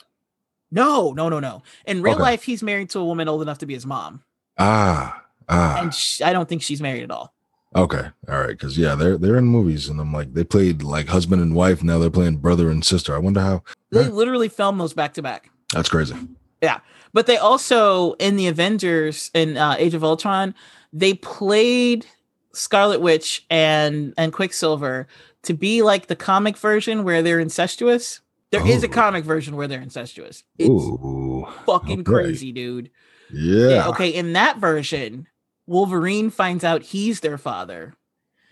No, 0.72 1.12
no, 1.14 1.30
no, 1.30 1.40
no. 1.40 1.64
In 1.86 2.02
real 2.02 2.16
Okay. 2.16 2.22
life, 2.24 2.44
he's 2.44 2.62
married 2.62 2.90
to 2.92 3.00
a 3.00 3.06
woman 3.06 3.28
old 3.28 3.42
enough 3.42 3.58
to 3.60 3.66
be 3.66 3.74
his 3.74 3.86
mom, 3.86 4.22
Ah, 4.58 5.24
ah. 5.48 5.82
and 5.82 5.94
sh- 5.94 6.22
I 6.22 6.34
don't 6.34 6.48
think 6.50 6.62
she's 6.62 6.82
married 6.82 7.04
at 7.04 7.12
all. 7.12 7.34
Okay, 7.76 8.08
all 8.30 8.40
right, 8.40 8.50
because 8.50 8.78
yeah, 8.78 8.96
they're 8.96 9.18
they're 9.18 9.38
in 9.38 9.46
movies, 9.46 9.88
and 9.90 10.00
I'm 10.00 10.12
like, 10.14 10.34
they 10.34 10.44
played 10.44 10.84
like 10.84 11.08
husband 11.08 11.42
and 11.42 11.54
wife. 11.56 11.84
Now 11.84 12.00
they're 12.00 12.10
playing 12.10 12.38
brother 12.38 12.70
and 12.70 12.84
sister. 12.84 13.16
I 13.16 13.20
wonder 13.20 13.40
how. 13.42 13.64
They 13.92 14.06
literally 14.10 14.50
filmed 14.50 14.80
those 14.80 14.94
back 14.94 15.14
to 15.16 15.22
back. 15.22 15.50
That's 15.74 15.90
crazy. 15.90 16.16
Yeah, 16.62 16.80
but 17.14 17.28
they 17.28 17.38
also 17.38 18.14
in 18.14 18.36
the 18.36 18.48
Avengers 18.48 19.30
in 19.34 19.58
uh, 19.58 19.76
Age 19.78 19.94
of 19.94 20.04
Ultron, 20.04 20.56
they 20.92 21.14
played 21.14 22.06
Scarlet 22.54 23.02
Witch 23.02 23.46
and 23.50 24.14
and 24.18 24.34
Quicksilver 24.34 25.08
to 25.44 25.54
be 25.54 25.82
like 25.84 26.08
the 26.08 26.16
comic 26.16 26.58
version 26.58 27.04
where 27.04 27.22
they're 27.22 27.40
incestuous. 27.40 28.22
There 28.52 28.66
is 28.66 28.82
a 28.84 28.88
comic 28.88 29.26
version 29.26 29.56
where 29.58 29.68
they're 29.68 29.82
incestuous. 29.82 30.44
It's 30.58 30.70
Ooh, 30.70 31.46
fucking 31.66 32.00
okay. 32.00 32.04
crazy, 32.12 32.52
dude. 32.54 32.90
yeah. 33.32 33.88
Okay, 33.90 34.10
in 34.10 34.34
that 34.34 34.58
version, 34.58 35.28
Wolverine 35.68 36.30
finds 36.30 36.64
out 36.64 36.82
he's 36.82 37.20
their 37.20 37.38
father. 37.38 37.94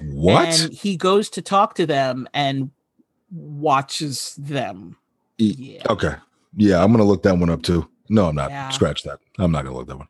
What? 0.02 0.62
And 0.62 0.74
he 0.74 0.98
goes 0.98 1.30
to 1.32 1.42
talk 1.42 1.76
to 1.76 1.86
them 1.86 2.28
and 2.34 2.72
watches 3.32 4.36
them. 4.38 4.98
E- 5.38 5.56
Yeah. 5.58 5.84
Okay. 5.90 6.16
Yeah, 6.58 6.84
I'm 6.84 6.92
gonna 6.92 7.04
look 7.04 7.24
that 7.24 7.38
one 7.38 7.50
up 7.50 7.64
too. 7.64 7.88
No, 8.10 8.28
I'm 8.28 8.36
not. 8.36 8.52
Yeah. 8.52 8.70
Scratch 8.70 9.04
that. 9.04 9.20
I'm 9.40 9.52
not 9.52 9.64
gonna 9.66 9.76
look 9.76 9.88
that 9.88 9.98
one. 9.98 10.08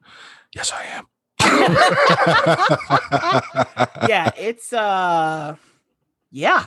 Yes, 0.54 0.72
I 0.72 0.84
am. 0.86 1.06
yeah, 4.10 4.32
it's 4.38 4.74
uh 4.74 5.56
yeah. 6.32 6.66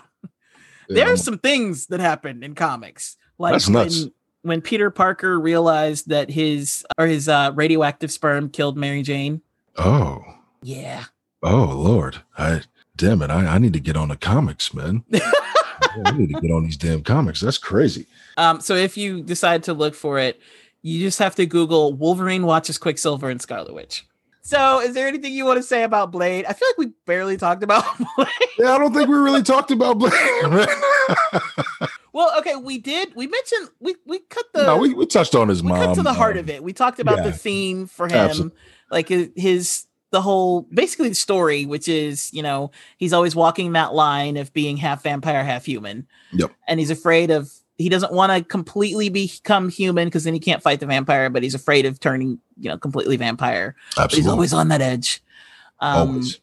There 0.88 1.12
are 1.12 1.16
some 1.16 1.38
things 1.38 1.86
that 1.86 2.00
happen 2.00 2.42
in 2.42 2.54
comics. 2.54 3.16
Like 3.38 3.52
That's 3.52 3.68
nuts. 3.68 4.00
when 4.02 4.12
when 4.42 4.60
Peter 4.62 4.90
Parker 4.90 5.38
realized 5.38 6.08
that 6.08 6.30
his 6.30 6.84
or 6.96 7.06
his 7.06 7.28
uh 7.28 7.52
radioactive 7.54 8.10
sperm 8.10 8.48
killed 8.50 8.76
Mary 8.76 9.02
Jane. 9.02 9.42
oh, 9.76 10.22
Yeah. 10.62 11.04
oh, 11.42 11.64
Lord. 11.64 12.22
I 12.36 12.62
damn 12.96 13.22
it. 13.22 13.30
I, 13.30 13.46
I 13.46 13.58
need 13.58 13.72
to 13.74 13.80
get 13.80 13.96
on 13.96 14.08
the 14.08 14.16
comics, 14.16 14.72
man. 14.74 15.04
I 16.04 16.10
need 16.16 16.34
to 16.34 16.40
get 16.40 16.50
on 16.50 16.64
these 16.64 16.76
damn 16.76 17.02
comics. 17.02 17.40
That's 17.40 17.58
crazy. 17.58 18.06
Um 18.36 18.60
so 18.60 18.74
if 18.74 18.96
you 18.96 19.22
decide 19.22 19.62
to 19.64 19.74
look 19.74 19.94
for 19.94 20.18
it, 20.18 20.40
you 20.88 21.00
just 21.06 21.18
have 21.18 21.34
to 21.36 21.46
Google 21.46 21.92
Wolverine 21.92 22.44
watches 22.44 22.78
Quicksilver 22.78 23.28
and 23.30 23.40
Scarlet 23.40 23.74
Witch. 23.74 24.06
So 24.42 24.80
is 24.80 24.94
there 24.94 25.06
anything 25.06 25.34
you 25.34 25.44
want 25.44 25.58
to 25.58 25.62
say 25.62 25.82
about 25.82 26.10
Blade? 26.10 26.46
I 26.46 26.54
feel 26.54 26.68
like 26.68 26.78
we 26.78 26.86
barely 27.04 27.36
talked 27.36 27.62
about 27.62 27.84
Blade. 28.16 28.28
Yeah, 28.58 28.72
I 28.72 28.78
don't 28.78 28.94
think 28.94 29.08
we 29.08 29.16
really 29.16 29.42
talked 29.42 29.70
about 29.70 29.98
Blade. 29.98 30.68
Well, 32.18 32.36
okay, 32.38 32.56
we 32.56 32.78
did. 32.78 33.14
We 33.14 33.28
mentioned 33.28 33.68
we 33.78 33.94
we 34.04 34.18
cut 34.18 34.44
the 34.52 34.64
no, 34.64 34.78
we, 34.78 34.92
we 34.92 35.06
touched 35.06 35.36
on 35.36 35.48
his 35.48 35.62
we 35.62 35.68
mom. 35.68 35.84
cut 35.84 35.94
to 35.94 36.02
the 36.02 36.12
heart 36.12 36.36
um, 36.36 36.40
of 36.40 36.50
it. 36.50 36.64
We 36.64 36.72
talked 36.72 36.98
about 36.98 37.22
the 37.22 37.32
theme 37.32 37.86
for 37.86 38.08
him, 38.08 38.16
Absolutely. 38.16 38.58
like 38.90 39.08
his, 39.08 39.28
his 39.36 39.86
the 40.10 40.20
whole 40.20 40.62
basically 40.62 41.10
the 41.10 41.14
story, 41.14 41.64
which 41.64 41.86
is 41.86 42.32
you 42.32 42.42
know 42.42 42.72
he's 42.96 43.12
always 43.12 43.36
walking 43.36 43.70
that 43.72 43.94
line 43.94 44.36
of 44.36 44.52
being 44.52 44.76
half 44.76 45.04
vampire, 45.04 45.44
half 45.44 45.64
human. 45.64 46.08
Yep. 46.32 46.50
And 46.66 46.80
he's 46.80 46.90
afraid 46.90 47.30
of 47.30 47.52
he 47.78 47.88
doesn't 47.88 48.12
want 48.12 48.32
to 48.32 48.44
completely 48.44 49.08
become 49.08 49.68
human 49.68 50.08
because 50.08 50.24
then 50.24 50.34
he 50.34 50.40
can't 50.40 50.62
fight 50.62 50.80
the 50.80 50.86
vampire, 50.86 51.30
but 51.30 51.42
he's 51.42 51.54
afraid 51.54 51.86
of 51.86 52.00
turning 52.00 52.38
you 52.58 52.68
know 52.68 52.76
completely 52.76 53.16
vampire. 53.16 53.74
But 53.96 54.12
he's 54.12 54.26
always 54.26 54.52
on 54.52 54.68
that 54.68 54.80
edge. 54.80 55.22
Um, 55.80 56.08
Always. 56.08 56.40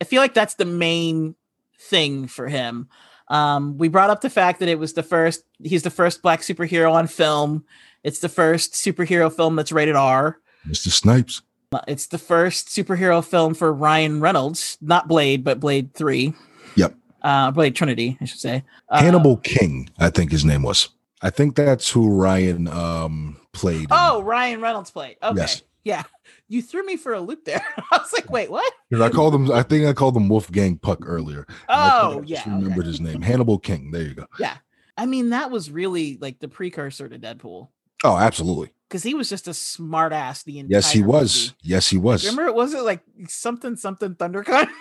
I 0.00 0.04
feel 0.04 0.22
like 0.22 0.34
that's 0.34 0.54
the 0.54 0.64
main 0.64 1.34
thing 1.78 2.26
for 2.26 2.48
him. 2.48 2.88
Um, 3.28 3.76
we 3.76 3.88
brought 3.88 4.10
up 4.10 4.20
the 4.20 4.30
fact 4.30 4.60
that 4.60 4.68
it 4.68 4.78
was 4.78 4.94
the 4.94 5.02
first, 5.02 5.44
he's 5.62 5.82
the 5.82 5.90
first 5.90 6.22
black 6.22 6.40
superhero 6.40 6.92
on 6.92 7.06
film. 7.06 7.64
It's 8.02 8.20
the 8.20 8.28
first 8.28 8.72
superhero 8.72 9.34
film 9.34 9.56
that's 9.56 9.72
rated 9.72 9.96
R. 9.96 10.38
Mr. 10.66 10.88
Snipes. 10.90 11.42
It's 11.86 12.06
the 12.06 12.18
first 12.18 12.68
superhero 12.68 13.22
film 13.22 13.52
for 13.52 13.72
Ryan 13.72 14.20
Reynolds, 14.20 14.78
not 14.80 15.08
Blade, 15.08 15.44
but 15.44 15.60
Blade 15.60 15.92
3. 15.92 16.32
Yep. 16.76 16.94
Uh, 17.22 17.50
Blade 17.50 17.74
Trinity, 17.74 18.16
I 18.20 18.24
should 18.24 18.40
say. 18.40 18.64
Uh, 18.88 19.00
Hannibal 19.02 19.36
King, 19.38 19.90
I 19.98 20.10
think 20.10 20.30
his 20.30 20.44
name 20.44 20.62
was. 20.62 20.88
I 21.20 21.30
think 21.30 21.56
that's 21.56 21.90
who 21.90 22.08
Ryan 22.10 22.68
um 22.68 23.36
played. 23.52 23.82
in- 23.82 23.86
Oh, 23.90 24.22
Ryan 24.22 24.60
Reynolds 24.60 24.90
played. 24.90 25.16
Okay. 25.22 25.36
Yes. 25.40 25.62
Yeah. 25.84 26.04
You 26.48 26.62
threw 26.62 26.84
me 26.84 26.96
for 26.96 27.14
a 27.14 27.20
loop 27.20 27.44
there. 27.44 27.64
I 27.92 27.98
was 27.98 28.12
like, 28.12 28.30
wait, 28.30 28.50
what? 28.50 28.72
I 28.94 29.08
called 29.08 29.34
him. 29.34 29.50
I 29.50 29.62
think 29.62 29.86
I 29.86 29.92
called 29.92 30.16
him 30.16 30.28
Wolfgang 30.28 30.76
Puck 30.78 31.00
earlier. 31.06 31.46
I 31.68 32.00
Oh, 32.02 32.10
I 32.10 32.20
just 32.20 32.28
yeah. 32.28 32.40
okay. 32.42 32.50
remembered 32.50 32.86
his 32.86 33.00
name. 33.00 33.20
Hannibal 33.22 33.58
King. 33.58 33.90
There 33.90 34.02
you 34.02 34.14
go. 34.14 34.26
Yeah. 34.38 34.56
I 34.96 35.06
mean, 35.06 35.30
that 35.30 35.50
was 35.50 35.70
really 35.70 36.18
like 36.20 36.38
the 36.40 36.48
precursor 36.48 37.08
to 37.08 37.18
Deadpool. 37.18 37.68
Oh, 38.04 38.16
absolutely. 38.16 38.70
Because 38.88 39.02
he 39.02 39.14
was 39.14 39.28
just 39.28 39.48
a 39.48 39.54
smart 39.54 40.12
ass 40.14 40.42
the 40.44 40.58
entire 40.60 40.78
Yes, 40.78 40.90
he 40.90 41.02
was. 41.02 41.54
Yes, 41.62 41.88
he 41.88 41.98
was. 41.98 42.24
Remember, 42.24 42.52
was 42.52 42.72
it 42.72 42.82
like 42.82 43.02
something 43.28 43.76
something 43.76 44.14
Thundercunt? 44.14 44.68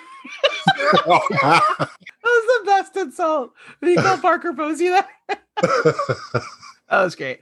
that 1.05 1.89
was 2.23 2.59
the 2.59 2.65
best 2.65 2.95
insult. 2.97 3.53
Did 3.81 3.89
he 3.89 3.95
call 3.95 4.17
Parker 4.17 4.53
Posey 4.53 4.89
that? 4.89 5.07
That 6.89 7.03
was 7.03 7.15
great. 7.15 7.41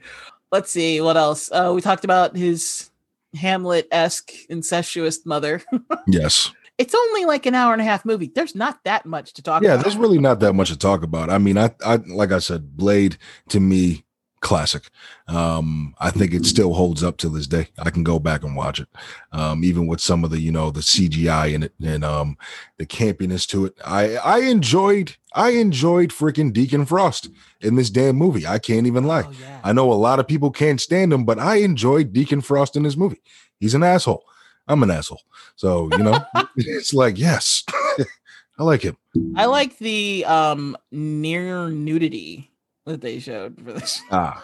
Let's 0.50 0.72
see 0.72 1.00
what 1.00 1.16
else. 1.16 1.50
Uh, 1.52 1.70
we 1.72 1.80
talked 1.80 2.04
about 2.04 2.36
his 2.36 2.90
Hamlet 3.36 3.86
esque 3.92 4.32
incestuous 4.48 5.24
mother. 5.24 5.62
yes. 6.08 6.50
it's 6.78 6.94
only 6.96 7.26
like 7.26 7.46
an 7.46 7.54
hour 7.54 7.72
and 7.72 7.80
a 7.80 7.84
half 7.84 8.04
movie. 8.04 8.32
There's 8.34 8.56
not 8.56 8.82
that 8.84 9.06
much 9.06 9.34
to 9.34 9.42
talk 9.42 9.62
Yeah, 9.62 9.74
about. 9.74 9.84
there's 9.84 9.96
really 9.96 10.18
not 10.18 10.40
that 10.40 10.54
much 10.54 10.70
to 10.70 10.76
talk 10.78 11.04
about. 11.04 11.30
I 11.30 11.38
mean, 11.38 11.56
I, 11.58 11.70
I 11.84 11.96
like 12.08 12.32
I 12.32 12.38
said, 12.40 12.76
Blade 12.76 13.18
to 13.50 13.60
me, 13.60 14.04
classic. 14.46 14.90
Um, 15.26 15.92
I 15.98 16.12
think 16.12 16.32
it 16.32 16.46
still 16.46 16.72
holds 16.72 17.02
up 17.02 17.16
to 17.16 17.28
this 17.28 17.48
day. 17.48 17.66
I 17.80 17.90
can 17.90 18.04
go 18.04 18.20
back 18.20 18.44
and 18.44 18.54
watch 18.54 18.78
it. 18.78 18.88
Um, 19.32 19.64
even 19.64 19.88
with 19.88 20.00
some 20.00 20.22
of 20.22 20.30
the, 20.30 20.38
you 20.38 20.52
know, 20.52 20.70
the 20.70 20.82
CGI 20.82 21.52
in 21.52 21.64
it 21.64 21.72
and 21.84 22.04
um 22.04 22.38
the 22.78 22.86
campiness 22.86 23.44
to 23.48 23.66
it. 23.66 23.74
I 23.84 24.16
I 24.18 24.38
enjoyed 24.42 25.16
I 25.34 25.50
enjoyed 25.50 26.10
freaking 26.10 26.52
Deacon 26.52 26.86
Frost 26.86 27.28
in 27.60 27.74
this 27.74 27.90
damn 27.90 28.14
movie. 28.14 28.46
I 28.46 28.60
can't 28.60 28.86
even 28.86 29.02
lie. 29.02 29.24
Oh, 29.26 29.32
yeah. 29.40 29.60
I 29.64 29.72
know 29.72 29.92
a 29.92 29.94
lot 29.94 30.20
of 30.20 30.28
people 30.28 30.52
can't 30.52 30.80
stand 30.80 31.12
him, 31.12 31.24
but 31.24 31.40
I 31.40 31.56
enjoyed 31.56 32.12
Deacon 32.12 32.40
Frost 32.40 32.76
in 32.76 32.84
this 32.84 32.96
movie. 32.96 33.20
He's 33.58 33.74
an 33.74 33.82
asshole. 33.82 34.22
I'm 34.68 34.82
an 34.84 34.92
asshole. 34.92 35.22
So, 35.56 35.88
you 35.90 36.04
know, 36.04 36.20
it's 36.56 36.94
like, 36.94 37.18
yes, 37.18 37.64
I 38.58 38.62
like 38.62 38.82
him. 38.82 38.96
I 39.34 39.46
like 39.46 39.76
the 39.78 40.24
um 40.24 40.76
near 40.92 41.68
nudity 41.68 42.52
that 42.86 43.00
they 43.00 43.18
showed 43.18 43.56
for 43.56 43.72
this. 43.74 44.00
Ah, 44.10 44.42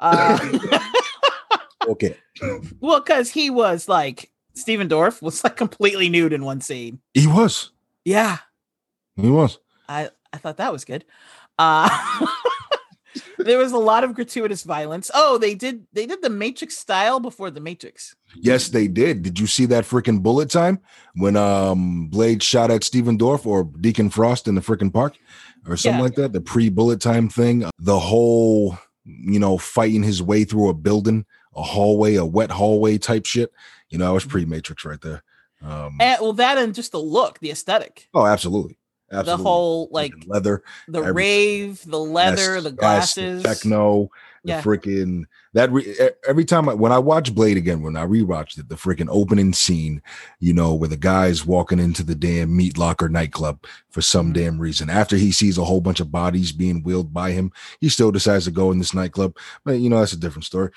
Uh, 0.00 0.38
Okay. 1.88 2.16
well, 2.80 3.00
because 3.00 3.28
he 3.30 3.50
was 3.50 3.88
like 3.88 4.30
Stephen 4.54 4.88
Dorff 4.88 5.20
was 5.20 5.42
like 5.42 5.56
completely 5.56 6.08
nude 6.08 6.32
in 6.32 6.44
one 6.44 6.60
scene. 6.60 7.00
He 7.14 7.26
was. 7.26 7.70
Yeah, 8.04 8.38
He 9.16 9.28
was. 9.28 9.58
I 9.88 10.10
I 10.32 10.38
thought 10.38 10.58
that 10.58 10.72
was 10.72 10.84
good. 10.84 11.04
Uh 11.58 11.88
there 13.38 13.58
was 13.58 13.72
a 13.72 13.78
lot 13.78 14.04
of 14.04 14.14
gratuitous 14.14 14.62
violence. 14.62 15.10
Oh, 15.12 15.38
they 15.38 15.54
did 15.54 15.86
they 15.92 16.06
did 16.06 16.22
the 16.22 16.30
Matrix 16.30 16.78
style 16.78 17.18
before 17.20 17.50
the 17.50 17.60
Matrix. 17.60 18.14
Yes, 18.36 18.68
they 18.68 18.86
did. 18.88 19.22
Did 19.22 19.38
you 19.40 19.46
see 19.46 19.66
that 19.66 19.84
freaking 19.84 20.22
bullet 20.22 20.50
time 20.50 20.78
when 21.14 21.36
um 21.36 22.06
Blade 22.08 22.42
shot 22.42 22.70
at 22.70 22.84
Stephen 22.84 23.18
Dorff 23.18 23.44
or 23.44 23.64
Deacon 23.64 24.08
Frost 24.08 24.46
in 24.48 24.54
the 24.54 24.60
freaking 24.62 24.92
park 24.92 25.16
or 25.66 25.76
something 25.76 25.98
Yeah. 25.98 26.04
like 26.04 26.14
that? 26.16 26.32
The 26.32 26.40
pre-bullet 26.40 27.00
time 27.00 27.28
thing. 27.28 27.64
Uh, 27.64 27.70
the 27.78 27.98
whole, 27.98 28.78
you 29.04 29.38
know, 29.38 29.58
fighting 29.58 30.02
his 30.02 30.22
way 30.22 30.44
through 30.44 30.68
a 30.68 30.74
building, 30.74 31.24
a 31.54 31.62
hallway, 31.62 32.14
a 32.16 32.24
wet 32.24 32.50
hallway 32.50 32.98
type 32.98 33.26
shit. 33.26 33.52
You 33.90 33.98
know, 33.98 34.06
that 34.06 34.12
was 34.12 34.22
mm-hmm. 34.24 34.32
pre-Matrix 34.32 34.84
right 34.84 35.00
there. 35.00 35.22
Um, 35.62 35.96
And 36.00 36.20
well, 36.20 36.32
that 36.34 36.58
and 36.58 36.74
just 36.74 36.92
the 36.92 36.98
look, 36.98 37.38
the 37.38 37.50
aesthetic, 37.50 38.08
oh, 38.14 38.26
absolutely. 38.26 38.78
Absolutely. 39.12 39.42
the 39.42 39.48
whole 39.48 39.88
like 39.92 40.14
leather, 40.26 40.62
the 40.88 41.00
everything. 41.00 41.14
rave, 41.14 41.82
the 41.86 41.98
leather, 41.98 42.54
yes, 42.54 42.62
the 42.62 42.70
yes, 42.70 42.78
glasses. 42.78 43.42
techno, 43.42 44.08
the 44.44 44.48
Yeah. 44.50 44.62
freaking 44.62 45.24
that 45.54 45.70
re- 45.70 45.94
every 46.26 46.44
time 46.44 46.68
I, 46.68 46.74
when 46.74 46.92
I 46.92 46.98
watch 46.98 47.34
Blade 47.34 47.56
again, 47.56 47.82
when 47.82 47.96
I 47.96 48.04
rewatched 48.06 48.58
it, 48.58 48.68
the 48.68 48.74
freaking 48.74 49.08
opening 49.10 49.52
scene, 49.52 50.02
you 50.40 50.52
know, 50.52 50.74
where 50.74 50.88
the 50.88 50.96
guy's 50.96 51.46
walking 51.46 51.78
into 51.78 52.02
the 52.02 52.14
damn 52.14 52.56
meat 52.56 52.76
locker 52.78 53.08
nightclub 53.08 53.64
for 53.90 54.02
some 54.02 54.30
Mhm. 54.30 54.34
damn 54.34 54.58
reason. 54.58 54.90
After 54.90 55.16
he 55.16 55.30
sees 55.30 55.58
a 55.58 55.64
whole 55.64 55.80
bunch 55.80 56.00
of 56.00 56.10
bodies 56.10 56.50
being 56.52 56.82
wheeled 56.82 57.12
by 57.12 57.30
him, 57.32 57.52
he 57.80 57.88
still 57.88 58.10
decides 58.10 58.46
to 58.46 58.50
go 58.50 58.70
in 58.72 58.78
this 58.78 58.94
nightclub. 58.94 59.36
But 59.64 59.72
you 59.80 59.88
know, 59.90 60.00
that's 60.00 60.12
a 60.14 60.16
different 60.18 60.44
story. 60.44 60.70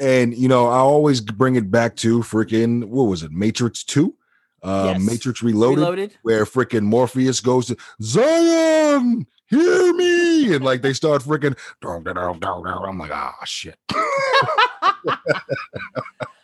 And 0.00 0.36
you 0.36 0.46
know, 0.48 0.66
I 0.68 0.76
always 0.78 1.20
bring 1.20 1.56
it 1.56 1.70
back 1.70 1.96
to 1.96 2.20
freaking 2.20 2.84
what 2.84 3.04
was 3.04 3.22
it, 3.24 3.32
Matrix 3.32 3.82
Two, 3.82 4.14
uh, 4.62 4.92
Yes. 4.96 5.02
Matrix 5.10 5.42
Reloaded 5.42 5.78
Reloaded. 5.78 6.18
where 6.22 6.44
freaking 6.44 6.82
Morpheus 6.84 7.40
goes 7.40 7.66
to 7.66 7.76
Zion, 8.00 9.26
hear 9.48 9.92
me, 9.94 10.54
and 10.54 10.64
like 10.64 10.82
they 10.82 10.92
start 10.92 11.22
freaking. 11.22 11.56
I'm 11.84 12.98
like, 12.98 13.10
ah, 13.12 13.34
shit. 13.44 13.78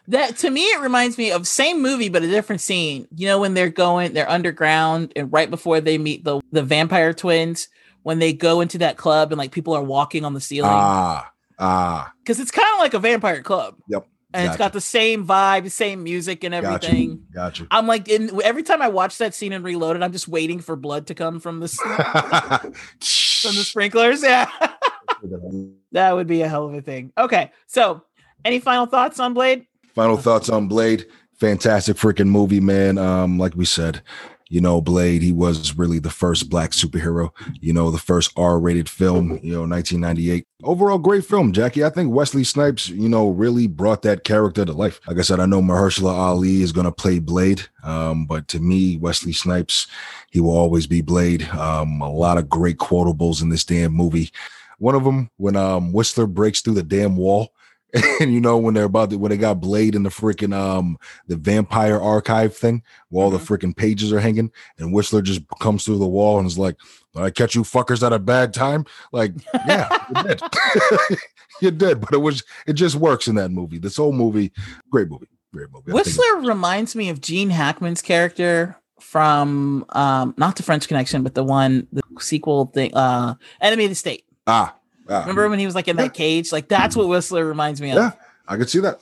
That 0.08 0.36
to 0.38 0.50
me, 0.50 0.64
it 0.64 0.82
reminds 0.82 1.16
me 1.16 1.32
of 1.32 1.46
same 1.46 1.80
movie 1.80 2.10
but 2.10 2.22
a 2.22 2.28
different 2.28 2.60
scene. 2.60 3.08
You 3.16 3.26
know 3.26 3.38
when 3.38 3.54
they're 3.54 3.70
going, 3.70 4.12
they're 4.12 4.28
underground, 4.28 5.12
and 5.16 5.32
right 5.32 5.48
before 5.48 5.80
they 5.80 5.96
meet 5.96 6.24
the 6.24 6.40
the 6.52 6.62
vampire 6.62 7.14
twins, 7.14 7.68
when 8.02 8.18
they 8.18 8.32
go 8.32 8.60
into 8.60 8.78
that 8.78 8.96
club 8.96 9.32
and 9.32 9.38
like 9.38 9.50
people 9.50 9.74
are 9.74 9.82
walking 9.82 10.24
on 10.24 10.34
the 10.34 10.40
ceiling 10.40 10.70
Ah, 10.72 11.30
ah, 11.58 12.12
because 12.22 12.38
it's 12.38 12.50
kind 12.50 12.68
of 12.74 12.80
like 12.80 12.94
a 12.94 12.98
vampire 12.98 13.42
club. 13.42 13.76
Yep, 13.88 14.06
and 14.34 14.48
it's 14.48 14.56
got 14.56 14.72
the 14.72 14.80
same 14.80 15.26
vibe, 15.26 15.70
same 15.70 16.02
music, 16.02 16.42
and 16.44 16.52
Gotcha. 16.52 16.88
everything. 16.88 17.24
got 17.32 17.60
I'm 17.70 17.86
like, 17.86 18.08
in 18.08 18.40
every 18.42 18.62
time 18.62 18.82
I 18.82 18.88
watch 18.88 19.18
that 19.18 19.34
scene 19.34 19.52
in 19.52 19.62
Reloaded, 19.62 20.02
I'm 20.02 20.12
just 20.12 20.28
waiting 20.28 20.60
for 20.60 20.76
blood 20.76 21.06
to 21.06 21.14
come 21.14 21.40
from 21.40 21.60
this 21.60 21.76
from 21.80 23.54
the 23.54 23.64
sprinklers. 23.64 24.22
Yeah, 24.22 24.50
that 25.92 26.12
would 26.12 26.26
be 26.26 26.42
a 26.42 26.48
hell 26.48 26.66
of 26.66 26.74
a 26.74 26.82
thing. 26.82 27.12
Okay, 27.16 27.52
so 27.66 28.02
any 28.44 28.58
final 28.58 28.86
thoughts 28.86 29.20
on 29.20 29.34
Blade? 29.34 29.66
Final 29.94 30.16
thoughts 30.16 30.48
on 30.48 30.66
Blade. 30.66 31.06
Fantastic 31.34 31.96
freaking 31.96 32.28
movie, 32.28 32.60
man. 32.60 32.98
Um, 32.98 33.38
like 33.38 33.54
we 33.54 33.64
said, 33.64 34.02
you 34.48 34.60
know, 34.60 34.80
Blade, 34.80 35.22
he 35.22 35.32
was 35.32 35.76
really 35.76 35.98
the 35.98 36.10
first 36.10 36.50
black 36.50 36.70
superhero, 36.70 37.30
you 37.60 37.72
know, 37.72 37.90
the 37.90 37.98
first 37.98 38.32
R-rated 38.36 38.88
film, 38.88 39.38
you 39.42 39.52
know, 39.52 39.66
1998. 39.66 40.46
Overall, 40.62 40.98
great 40.98 41.24
film, 41.24 41.52
Jackie. 41.52 41.84
I 41.84 41.90
think 41.90 42.12
Wesley 42.12 42.44
Snipes, 42.44 42.88
you 42.88 43.08
know, 43.08 43.30
really 43.30 43.66
brought 43.66 44.02
that 44.02 44.24
character 44.24 44.64
to 44.64 44.72
life. 44.72 45.00
Like 45.06 45.18
I 45.18 45.22
said, 45.22 45.40
I 45.40 45.46
know 45.46 45.62
Mahershala 45.62 46.12
Ali 46.12 46.62
is 46.62 46.72
gonna 46.72 46.92
play 46.92 47.18
Blade. 47.18 47.62
Um, 47.82 48.26
but 48.26 48.48
to 48.48 48.60
me, 48.60 48.98
Wesley 48.98 49.32
Snipes, 49.32 49.86
he 50.30 50.40
will 50.40 50.56
always 50.56 50.86
be 50.86 51.00
Blade. 51.00 51.48
Um, 51.50 52.00
a 52.00 52.10
lot 52.10 52.38
of 52.38 52.48
great 52.48 52.78
quotables 52.78 53.42
in 53.42 53.48
this 53.48 53.64
damn 53.64 53.92
movie. 53.92 54.30
One 54.78 54.94
of 54.94 55.04
them 55.04 55.30
when 55.36 55.56
um 55.56 55.92
Whistler 55.92 56.26
breaks 56.26 56.60
through 56.60 56.74
the 56.74 56.82
damn 56.82 57.16
wall. 57.16 57.52
And 58.20 58.32
you 58.32 58.40
know 58.40 58.58
when 58.58 58.74
they're 58.74 58.84
about 58.84 59.10
to 59.10 59.18
when 59.18 59.30
they 59.30 59.36
got 59.36 59.60
Blade 59.60 59.94
in 59.94 60.02
the 60.02 60.10
freaking 60.10 60.54
um 60.54 60.98
the 61.26 61.36
vampire 61.36 62.00
archive 62.00 62.56
thing 62.56 62.82
where 63.08 63.24
all 63.24 63.30
the 63.30 63.38
freaking 63.38 63.76
pages 63.76 64.12
are 64.12 64.20
hanging, 64.20 64.50
and 64.78 64.92
Whistler 64.92 65.22
just 65.22 65.42
comes 65.60 65.84
through 65.84 65.98
the 65.98 66.06
wall 66.06 66.38
and 66.38 66.46
is 66.46 66.58
like, 66.58 66.76
"Did 67.14 67.22
I 67.22 67.30
catch 67.30 67.54
you 67.54 67.62
fuckers 67.62 68.04
at 68.04 68.12
a 68.12 68.18
bad 68.18 68.54
time?" 68.54 68.84
Like, 69.12 69.32
yeah, 69.66 69.88
you 70.16 70.22
did, 70.22 70.42
you 71.60 71.70
did, 71.70 72.00
but 72.00 72.12
it 72.12 72.18
was 72.18 72.42
it 72.66 72.74
just 72.74 72.96
works 72.96 73.28
in 73.28 73.34
that 73.36 73.50
movie. 73.50 73.78
This 73.78 73.96
whole 73.96 74.12
movie, 74.12 74.52
great 74.90 75.08
movie, 75.08 75.28
great 75.52 75.70
movie. 75.72 75.92
Whistler 75.92 76.36
reminds 76.40 76.96
me 76.96 77.08
of 77.10 77.20
Gene 77.20 77.50
Hackman's 77.50 78.02
character 78.02 78.76
from 79.00 79.84
um 79.90 80.34
not 80.36 80.56
the 80.56 80.62
French 80.62 80.88
Connection, 80.88 81.22
but 81.22 81.34
the 81.34 81.44
one 81.44 81.86
the 81.92 82.02
sequel 82.18 82.66
thing, 82.66 82.94
uh 82.94 83.34
Enemy 83.60 83.84
of 83.84 83.90
the 83.90 83.96
State. 83.96 84.24
ah, 84.46 84.74
ah, 85.08 85.20
Remember 85.20 85.48
when 85.48 85.58
he 85.58 85.66
was 85.66 85.74
like 85.74 85.88
in 85.88 85.96
that 85.96 86.14
cage? 86.14 86.52
Like 86.52 86.68
that's 86.68 86.96
what 86.96 87.08
Whistler 87.08 87.44
reminds 87.46 87.80
me 87.80 87.90
of. 87.90 87.96
Yeah, 87.96 88.12
I 88.48 88.56
could 88.56 88.70
see 88.70 88.80
that. 88.80 89.00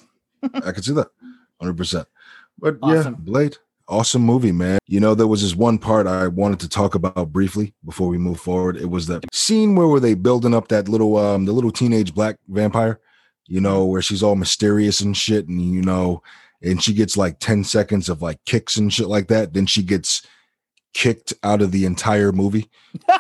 I 0.55 0.73
could 0.73 0.85
see 0.85 0.93
that, 0.95 1.09
hundred 1.61 1.77
percent. 1.77 2.09
But 2.59 2.79
Awesome. 2.83 3.15
yeah, 3.15 3.19
Blade, 3.21 3.57
awesome 3.89 4.23
movie, 4.23 4.53
man. 4.53 4.79
You 4.87 5.01
know, 5.01 5.15
there 5.15 5.27
was 5.27 5.43
this 5.43 5.55
one 5.55 5.79
part 5.79 6.07
I 6.07 6.27
wanted 6.29 6.61
to 6.61 6.69
talk 6.69 6.95
about 6.95 7.33
briefly 7.33 7.75
before 7.85 8.09
we 8.09 8.19
move 8.19 8.41
forward. 8.41 8.77
It 8.77 8.91
was 8.91 9.07
that 9.07 9.25
scene 9.33 9.75
where 9.75 9.87
were 9.89 10.01
they 10.01 10.15
building 10.15 10.55
up 10.55 10.69
that 10.69 10.89
little, 10.89 11.17
um, 11.17 11.45
the 11.45 11.53
little 11.53 11.71
teenage 11.73 12.15
black 12.15 12.37
vampire. 12.49 13.01
You 13.49 13.61
know, 13.61 13.85
where 13.85 14.01
she's 14.01 14.23
all 14.23 14.37
mysterious 14.37 15.01
and 15.01 15.17
shit, 15.17 15.47
and 15.49 15.61
you 15.61 15.83
know, 15.83 16.23
and 16.63 16.83
she 16.83 16.95
gets 16.95 17.17
like 17.17 17.39
ten 17.41 17.65
seconds 17.65 18.09
of 18.09 18.23
like 18.23 18.43
kicks 18.47 18.77
and 18.77 18.93
shit 18.93 19.09
like 19.09 19.29
that. 19.29 19.53
Then 19.53 19.67
she 19.67 19.83
gets 19.83 20.25
kicked 20.95 21.33
out 21.43 21.63
of 21.63 21.73
the 21.73 21.85
entire 21.87 22.33
movie 22.33 22.69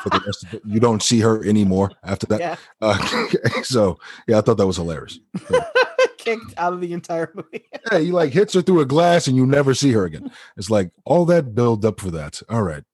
for 0.02 0.10
the 0.10 0.22
rest 0.26 0.44
of 0.44 0.54
it. 0.54 0.62
You 0.66 0.78
don't 0.80 1.02
see 1.02 1.20
her 1.20 1.44
anymore 1.44 1.90
after 2.04 2.26
that. 2.26 2.40
yeah. 2.40 2.56
Uh, 2.80 2.98
so 3.62 3.98
yeah, 4.28 4.38
I 4.38 4.40
thought 4.42 4.58
that 4.58 4.66
was 4.66 4.76
hilarious. 4.76 5.18
Kicked 6.18 6.54
out 6.56 6.72
of 6.72 6.80
the 6.80 6.92
entire 6.92 7.32
movie. 7.34 7.64
Yeah, 7.90 7.98
he 7.98 8.12
like 8.12 8.32
hits 8.32 8.54
her 8.54 8.62
through 8.62 8.80
a 8.80 8.86
glass 8.86 9.26
and 9.26 9.36
you 9.36 9.44
never 9.44 9.74
see 9.74 9.90
her 9.92 10.04
again. 10.04 10.30
It's 10.56 10.70
like 10.70 10.92
all 11.04 11.24
that 11.26 11.52
build 11.54 11.84
up 11.84 12.00
for 12.00 12.12
that. 12.12 12.40
All 12.48 12.62
right. 12.62 12.84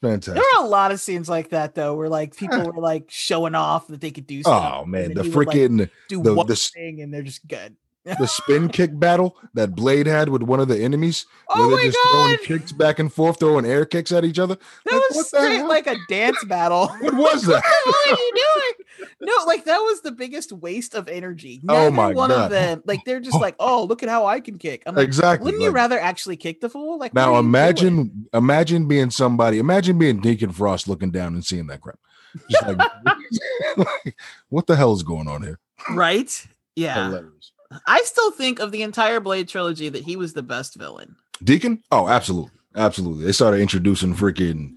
Fantastic. 0.00 0.34
There 0.34 0.42
are 0.60 0.64
a 0.64 0.68
lot 0.68 0.90
of 0.90 0.98
scenes 1.00 1.28
like 1.28 1.50
that 1.50 1.74
though, 1.74 1.94
where 1.94 2.08
like 2.08 2.34
people 2.34 2.72
were 2.72 2.80
like 2.80 3.04
showing 3.08 3.54
off 3.54 3.88
that 3.88 4.00
they 4.00 4.10
could 4.10 4.26
do 4.26 4.40
stuff. 4.40 4.80
Oh 4.80 4.86
man, 4.86 5.12
the 5.14 5.22
he 5.22 5.28
would, 5.28 5.46
like, 5.46 5.56
freaking 5.56 5.90
do 6.08 6.22
the- 6.22 6.34
one 6.34 6.46
the 6.46 6.56
thing 6.56 7.02
and 7.02 7.12
they're 7.12 7.22
just 7.22 7.46
good. 7.46 7.76
The 8.04 8.26
spin 8.26 8.68
kick 8.68 8.98
battle 8.98 9.36
that 9.54 9.74
Blade 9.74 10.06
had 10.06 10.28
with 10.28 10.42
one 10.42 10.60
of 10.60 10.68
the 10.68 10.78
enemies. 10.82 11.26
Oh 11.48 11.68
where 11.68 11.76
they're 11.76 11.86
just 11.90 11.98
throwing 12.10 12.38
kicks 12.38 12.72
back 12.72 12.98
and 12.98 13.12
forth, 13.12 13.38
throwing 13.38 13.64
air 13.64 13.84
kicks 13.84 14.10
at 14.12 14.24
each 14.24 14.38
other. 14.38 14.56
that 14.86 14.92
Like, 14.92 15.10
was 15.10 15.28
straight 15.28 15.62
like 15.64 15.86
a 15.86 15.96
dance 16.08 16.42
battle. 16.44 16.88
What 17.00 17.14
was 17.14 17.42
that? 17.44 17.62
what 17.62 17.62
the 17.62 18.08
hell 18.08 18.14
are 18.16 18.18
you 18.18 18.32
doing? 18.34 19.08
No, 19.20 19.32
like 19.46 19.64
that 19.66 19.78
was 19.78 20.00
the 20.02 20.12
biggest 20.12 20.52
waste 20.52 20.94
of 20.94 21.08
energy. 21.08 21.60
Oh 21.68 21.74
Neither 21.74 21.90
my 21.92 22.12
one 22.12 22.30
God. 22.30 22.44
of 22.44 22.50
them, 22.50 22.82
like 22.86 23.04
they're 23.04 23.20
just 23.20 23.40
like, 23.40 23.54
oh, 23.60 23.84
look 23.84 24.02
at 24.02 24.08
how 24.08 24.26
I 24.26 24.40
can 24.40 24.58
kick. 24.58 24.82
I'm 24.86 24.94
like, 24.96 25.04
exactly. 25.06 25.44
wouldn't 25.44 25.62
you 25.62 25.70
rather 25.70 25.98
actually 25.98 26.36
kick 26.36 26.60
the 26.60 26.68
fool? 26.68 26.98
Like 26.98 27.14
now 27.14 27.28
you 27.28 27.32
doing? 27.34 27.46
imagine 27.46 28.28
imagine 28.34 28.88
being 28.88 29.10
somebody, 29.10 29.58
imagine 29.58 29.98
being 29.98 30.20
Deacon 30.20 30.50
Frost 30.52 30.88
looking 30.88 31.10
down 31.10 31.34
and 31.34 31.44
seeing 31.44 31.66
that 31.68 31.80
crap. 31.80 31.98
Just 32.50 32.66
like, 32.66 32.90
like, 33.76 34.16
what 34.48 34.66
the 34.66 34.76
hell 34.76 34.92
is 34.92 35.02
going 35.02 35.28
on 35.28 35.42
here? 35.42 35.58
right? 35.90 36.46
Yeah, 36.74 37.04
Hilarious. 37.08 37.51
I 37.86 38.02
still 38.02 38.30
think 38.30 38.58
of 38.58 38.72
the 38.72 38.82
entire 38.82 39.20
Blade 39.20 39.48
trilogy 39.48 39.88
that 39.88 40.04
he 40.04 40.16
was 40.16 40.32
the 40.32 40.42
best 40.42 40.74
villain. 40.76 41.16
Deacon? 41.42 41.82
Oh, 41.90 42.08
absolutely. 42.08 42.50
Absolutely. 42.74 43.24
They 43.24 43.32
started 43.32 43.60
introducing 43.60 44.14
freaking 44.14 44.76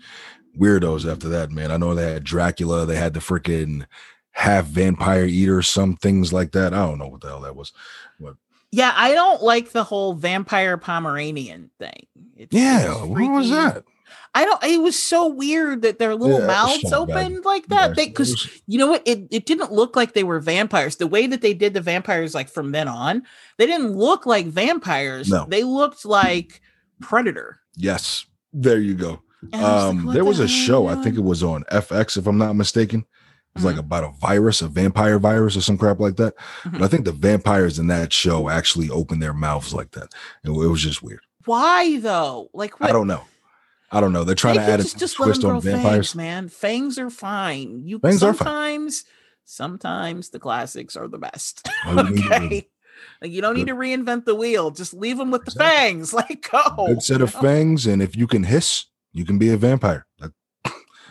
weirdos 0.57 1.09
after 1.09 1.30
that, 1.30 1.51
man. 1.51 1.72
I 1.72 1.77
know 1.77 1.93
they 1.93 2.13
had 2.13 2.23
Dracula, 2.23 2.85
they 2.85 2.95
had 2.95 3.13
the 3.13 3.19
freaking 3.19 3.85
half 4.31 4.65
vampire 4.65 5.26
eater, 5.26 5.61
some 5.61 5.95
things 5.95 6.34
like 6.34 6.51
that. 6.51 6.73
I 6.73 6.85
don't 6.85 6.99
know 6.99 7.07
what 7.07 7.22
the 7.22 7.27
hell 7.27 7.41
that 7.41 7.55
was. 7.55 7.72
But 8.19 8.35
Yeah, 8.72 8.93
I 8.95 9.13
don't 9.13 9.41
like 9.41 9.72
the 9.72 9.84
whole 9.84 10.13
vampire 10.13 10.77
Pomeranian 10.77 11.72
thing. 11.80 12.07
It's 12.35 12.53
Yeah, 12.53 13.03
what 13.05 13.31
was 13.31 13.49
that? 13.49 13.85
I 14.34 14.44
don't. 14.46 14.64
It 14.64 14.82
was 14.82 15.02
so 15.02 15.28
weird 15.28 15.82
that 15.84 15.98
their 16.00 16.14
little 16.16 16.40
Yeah, 16.42 16.48
mouths 16.48 16.82
so 16.90 17.06
bad. 17.06 17.26
opened 17.28 17.46
like 17.46 17.68
that. 17.68 17.96
They 17.96 18.08
because 18.08 18.32
was- 18.32 18.62
you 18.68 18.78
know 18.78 18.88
what? 18.88 19.02
It 19.06 19.28
it 19.32 19.46
didn't 19.46 19.72
look 19.72 19.96
like 19.96 20.14
they 20.14 20.24
were 20.24 20.40
vampires. 20.40 20.98
The 20.98 21.08
way 21.08 21.28
that 21.28 21.42
they 21.42 21.54
did 21.54 21.74
the 21.74 21.82
vampires, 21.82 22.34
like 22.36 22.50
from 22.50 22.72
then 22.72 22.88
on, 22.88 23.24
they 23.58 23.66
didn't 23.66 23.94
look 23.94 24.26
like 24.26 24.48
vampires. 24.48 25.30
No. 25.30 25.46
They 25.48 25.64
looked 25.64 26.06
like 26.06 26.62
Predator. 27.02 27.60
yes, 27.76 28.26
there 28.54 28.80
you 28.80 28.94
go. 28.96 29.22
Was 29.44 29.52
like, 29.54 29.64
Um, 29.64 30.06
there 30.08 30.16
the 30.16 30.26
was 30.26 30.40
a 30.40 30.48
hell 30.48 30.48
are 30.48 30.58
you 30.58 30.66
show, 30.66 30.88
I 30.88 30.96
think 31.04 31.18
it 31.18 31.24
was 31.24 31.44
on 31.44 31.64
FX, 31.72 32.18
if 32.18 32.26
I'm 32.28 32.38
not 32.38 32.56
mistaken. 32.56 33.02
It 33.02 33.60
was 33.60 33.64
like 33.66 33.76
Mhm. 33.76 33.80
about 33.80 34.04
a 34.04 34.12
virus, 34.20 34.62
a 34.62 34.68
vampire 34.68 35.20
virus, 35.20 35.56
or 35.56 35.62
some 35.62 35.78
crap 35.78 36.00
like 36.00 36.16
that. 36.18 36.34
Mhm. 36.64 36.74
But 36.74 36.82
I 36.82 36.88
think 36.88 37.06
the 37.06 37.12
vampires 37.14 37.78
in 37.80 37.88
that 37.88 38.12
show 38.12 38.50
actually 38.50 38.90
opened 38.90 39.22
their 39.22 39.34
mouths 39.34 39.74
like 39.74 39.92
that. 39.92 40.14
It, 40.44 40.50
it 40.50 40.52
was 40.52 40.82
just 40.82 41.02
weird. 41.04 41.22
Why 41.46 42.00
though? 42.00 42.50
Like 42.54 42.80
what? 42.80 42.90
I 42.90 42.94
don't 42.94 43.08
know. 43.08 43.22
I 43.95 44.01
don't 44.01 44.11
know. 44.13 44.23
They're 44.23 44.35
trying 44.35 44.55
to 44.55 44.61
add 44.61 44.80
a 44.80 44.84
just, 44.84 44.99
just 44.99 45.15
twist 45.15 45.43
on 45.43 45.61
vampires. 45.61 46.11
fangs, 46.11 46.15
man. 46.15 46.49
Fangs 46.49 46.99
are 46.99 47.09
fine. 47.09 47.81
You 47.84 47.99
Fangs 47.99 48.22
are 48.23 48.34
fine. 48.34 48.45
sometimes 48.91 49.03
sometimes 49.45 50.30
the 50.30 50.39
classics 50.39 50.95
are 50.95 51.07
the 51.07 51.17
best. 51.17 51.67
Okay. 51.88 52.67
Like 53.22 53.31
you 53.31 53.41
don't 53.41 53.55
need 53.55 53.67
to 53.67 53.76
reinvent 53.76 54.26
the 54.26 54.35
wheel. 54.35 54.72
Just 54.72 54.93
leave 54.93 55.17
them 55.17 55.30
with 55.31 55.45
the 55.45 55.51
fangs. 55.51 56.13
Like 56.19 56.49
go. 56.49 56.88
Good 56.88 57.03
set 57.03 57.22
of 57.22 57.31
fangs, 57.31 57.85
and 57.88 58.01
if 58.01 58.15
you 58.15 58.26
can 58.27 58.43
hiss, 58.43 58.85
you 59.13 59.26
can 59.26 59.38
be 59.38 59.49
a 59.49 59.57
vampire. 59.57 60.05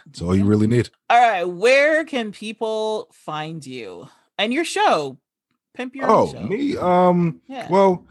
That's 0.07 0.21
all 0.21 0.37
you 0.37 0.45
really 0.45 0.67
need. 0.67 0.91
All 1.09 1.19
right. 1.21 1.45
Where 1.45 2.05
can 2.05 2.31
people 2.33 3.09
find 3.13 3.65
you 3.65 4.09
and 4.39 4.53
your 4.53 4.65
show? 4.65 5.19
Pimp 5.75 5.95
your 5.97 6.11
Oh, 6.11 6.31
show. 6.33 6.43
me? 6.43 6.77
Um, 6.77 7.41
Yeah. 7.49 7.69
well, 7.71 8.07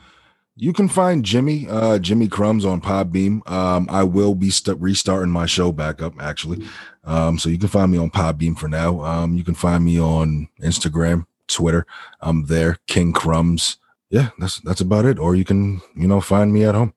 you 0.55 0.71
can 0.73 0.87
find 0.87 1.23
Jimmy, 1.25 1.67
uh, 1.69 1.97
Jimmy 1.99 2.27
Crumbs 2.27 2.65
on 2.65 2.79
Podbean. 2.81 3.47
Um, 3.49 3.87
I 3.89 4.03
will 4.03 4.35
be 4.35 4.49
st- 4.49 4.79
restarting 4.79 5.31
my 5.31 5.45
show 5.45 5.71
back 5.71 6.01
up 6.01 6.13
actually. 6.21 6.65
Um, 7.03 7.37
so 7.39 7.49
you 7.49 7.57
can 7.57 7.67
find 7.69 7.91
me 7.91 7.97
on 7.97 8.09
Podbean 8.11 8.57
for 8.57 8.67
now. 8.67 9.01
Um, 9.01 9.35
you 9.35 9.43
can 9.43 9.55
find 9.55 9.83
me 9.83 9.99
on 9.99 10.47
Instagram, 10.61 11.25
Twitter. 11.47 11.85
I'm 12.21 12.45
there, 12.45 12.77
King 12.87 13.13
Crumbs. 13.13 13.77
Yeah, 14.09 14.29
that's 14.37 14.59
that's 14.61 14.81
about 14.81 15.05
it. 15.05 15.17
Or 15.17 15.35
you 15.35 15.43
can, 15.43 15.81
you 15.95 16.07
know, 16.07 16.21
find 16.21 16.53
me 16.53 16.63
at 16.65 16.75
home. 16.75 16.93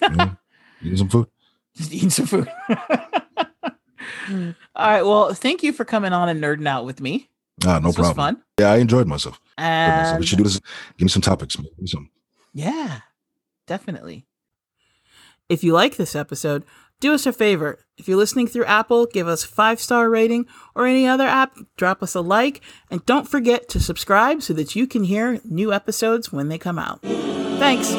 You 0.00 0.08
know, 0.10 0.36
eating 0.82 0.96
some 0.96 1.08
food. 1.10 1.28
Just 1.76 1.92
eating 1.92 2.10
some 2.10 2.26
food. 2.26 2.48
All 4.28 4.88
right. 4.90 5.02
Well, 5.02 5.34
thank 5.34 5.62
you 5.62 5.72
for 5.72 5.84
coming 5.84 6.12
on 6.12 6.28
and 6.28 6.42
nerding 6.42 6.66
out 6.66 6.84
with 6.84 7.00
me. 7.00 7.28
Ah, 7.64 7.78
no 7.78 7.88
this 7.88 7.98
was 7.98 8.06
problem. 8.08 8.36
fun. 8.36 8.42
Yeah, 8.58 8.72
I 8.72 8.76
enjoyed 8.78 9.06
myself. 9.06 9.40
And 9.58 10.18
We 10.20 10.26
should 10.26 10.38
do 10.38 10.44
this. 10.44 10.60
Give 10.98 11.04
me 11.04 11.08
some 11.08 11.22
topics. 11.22 11.56
Give 11.56 11.64
me 11.78 11.86
some. 11.86 12.10
Yeah, 12.56 13.00
definitely. 13.66 14.24
If 15.46 15.62
you 15.62 15.74
like 15.74 15.96
this 15.96 16.16
episode, 16.16 16.64
do 17.00 17.12
us 17.12 17.26
a 17.26 17.32
favor. 17.34 17.78
If 17.98 18.08
you're 18.08 18.16
listening 18.16 18.46
through 18.46 18.64
Apple, 18.64 19.04
give 19.04 19.28
us 19.28 19.44
five 19.44 19.78
star 19.78 20.08
rating 20.08 20.46
or 20.74 20.86
any 20.86 21.06
other 21.06 21.26
app, 21.26 21.54
drop 21.76 22.02
us 22.02 22.14
a 22.14 22.22
like, 22.22 22.62
and 22.90 23.04
don't 23.04 23.28
forget 23.28 23.68
to 23.68 23.78
subscribe 23.78 24.40
so 24.40 24.54
that 24.54 24.74
you 24.74 24.86
can 24.86 25.04
hear 25.04 25.38
new 25.44 25.70
episodes 25.70 26.32
when 26.32 26.48
they 26.48 26.56
come 26.56 26.78
out. 26.78 27.02
Thanks. 27.02 27.92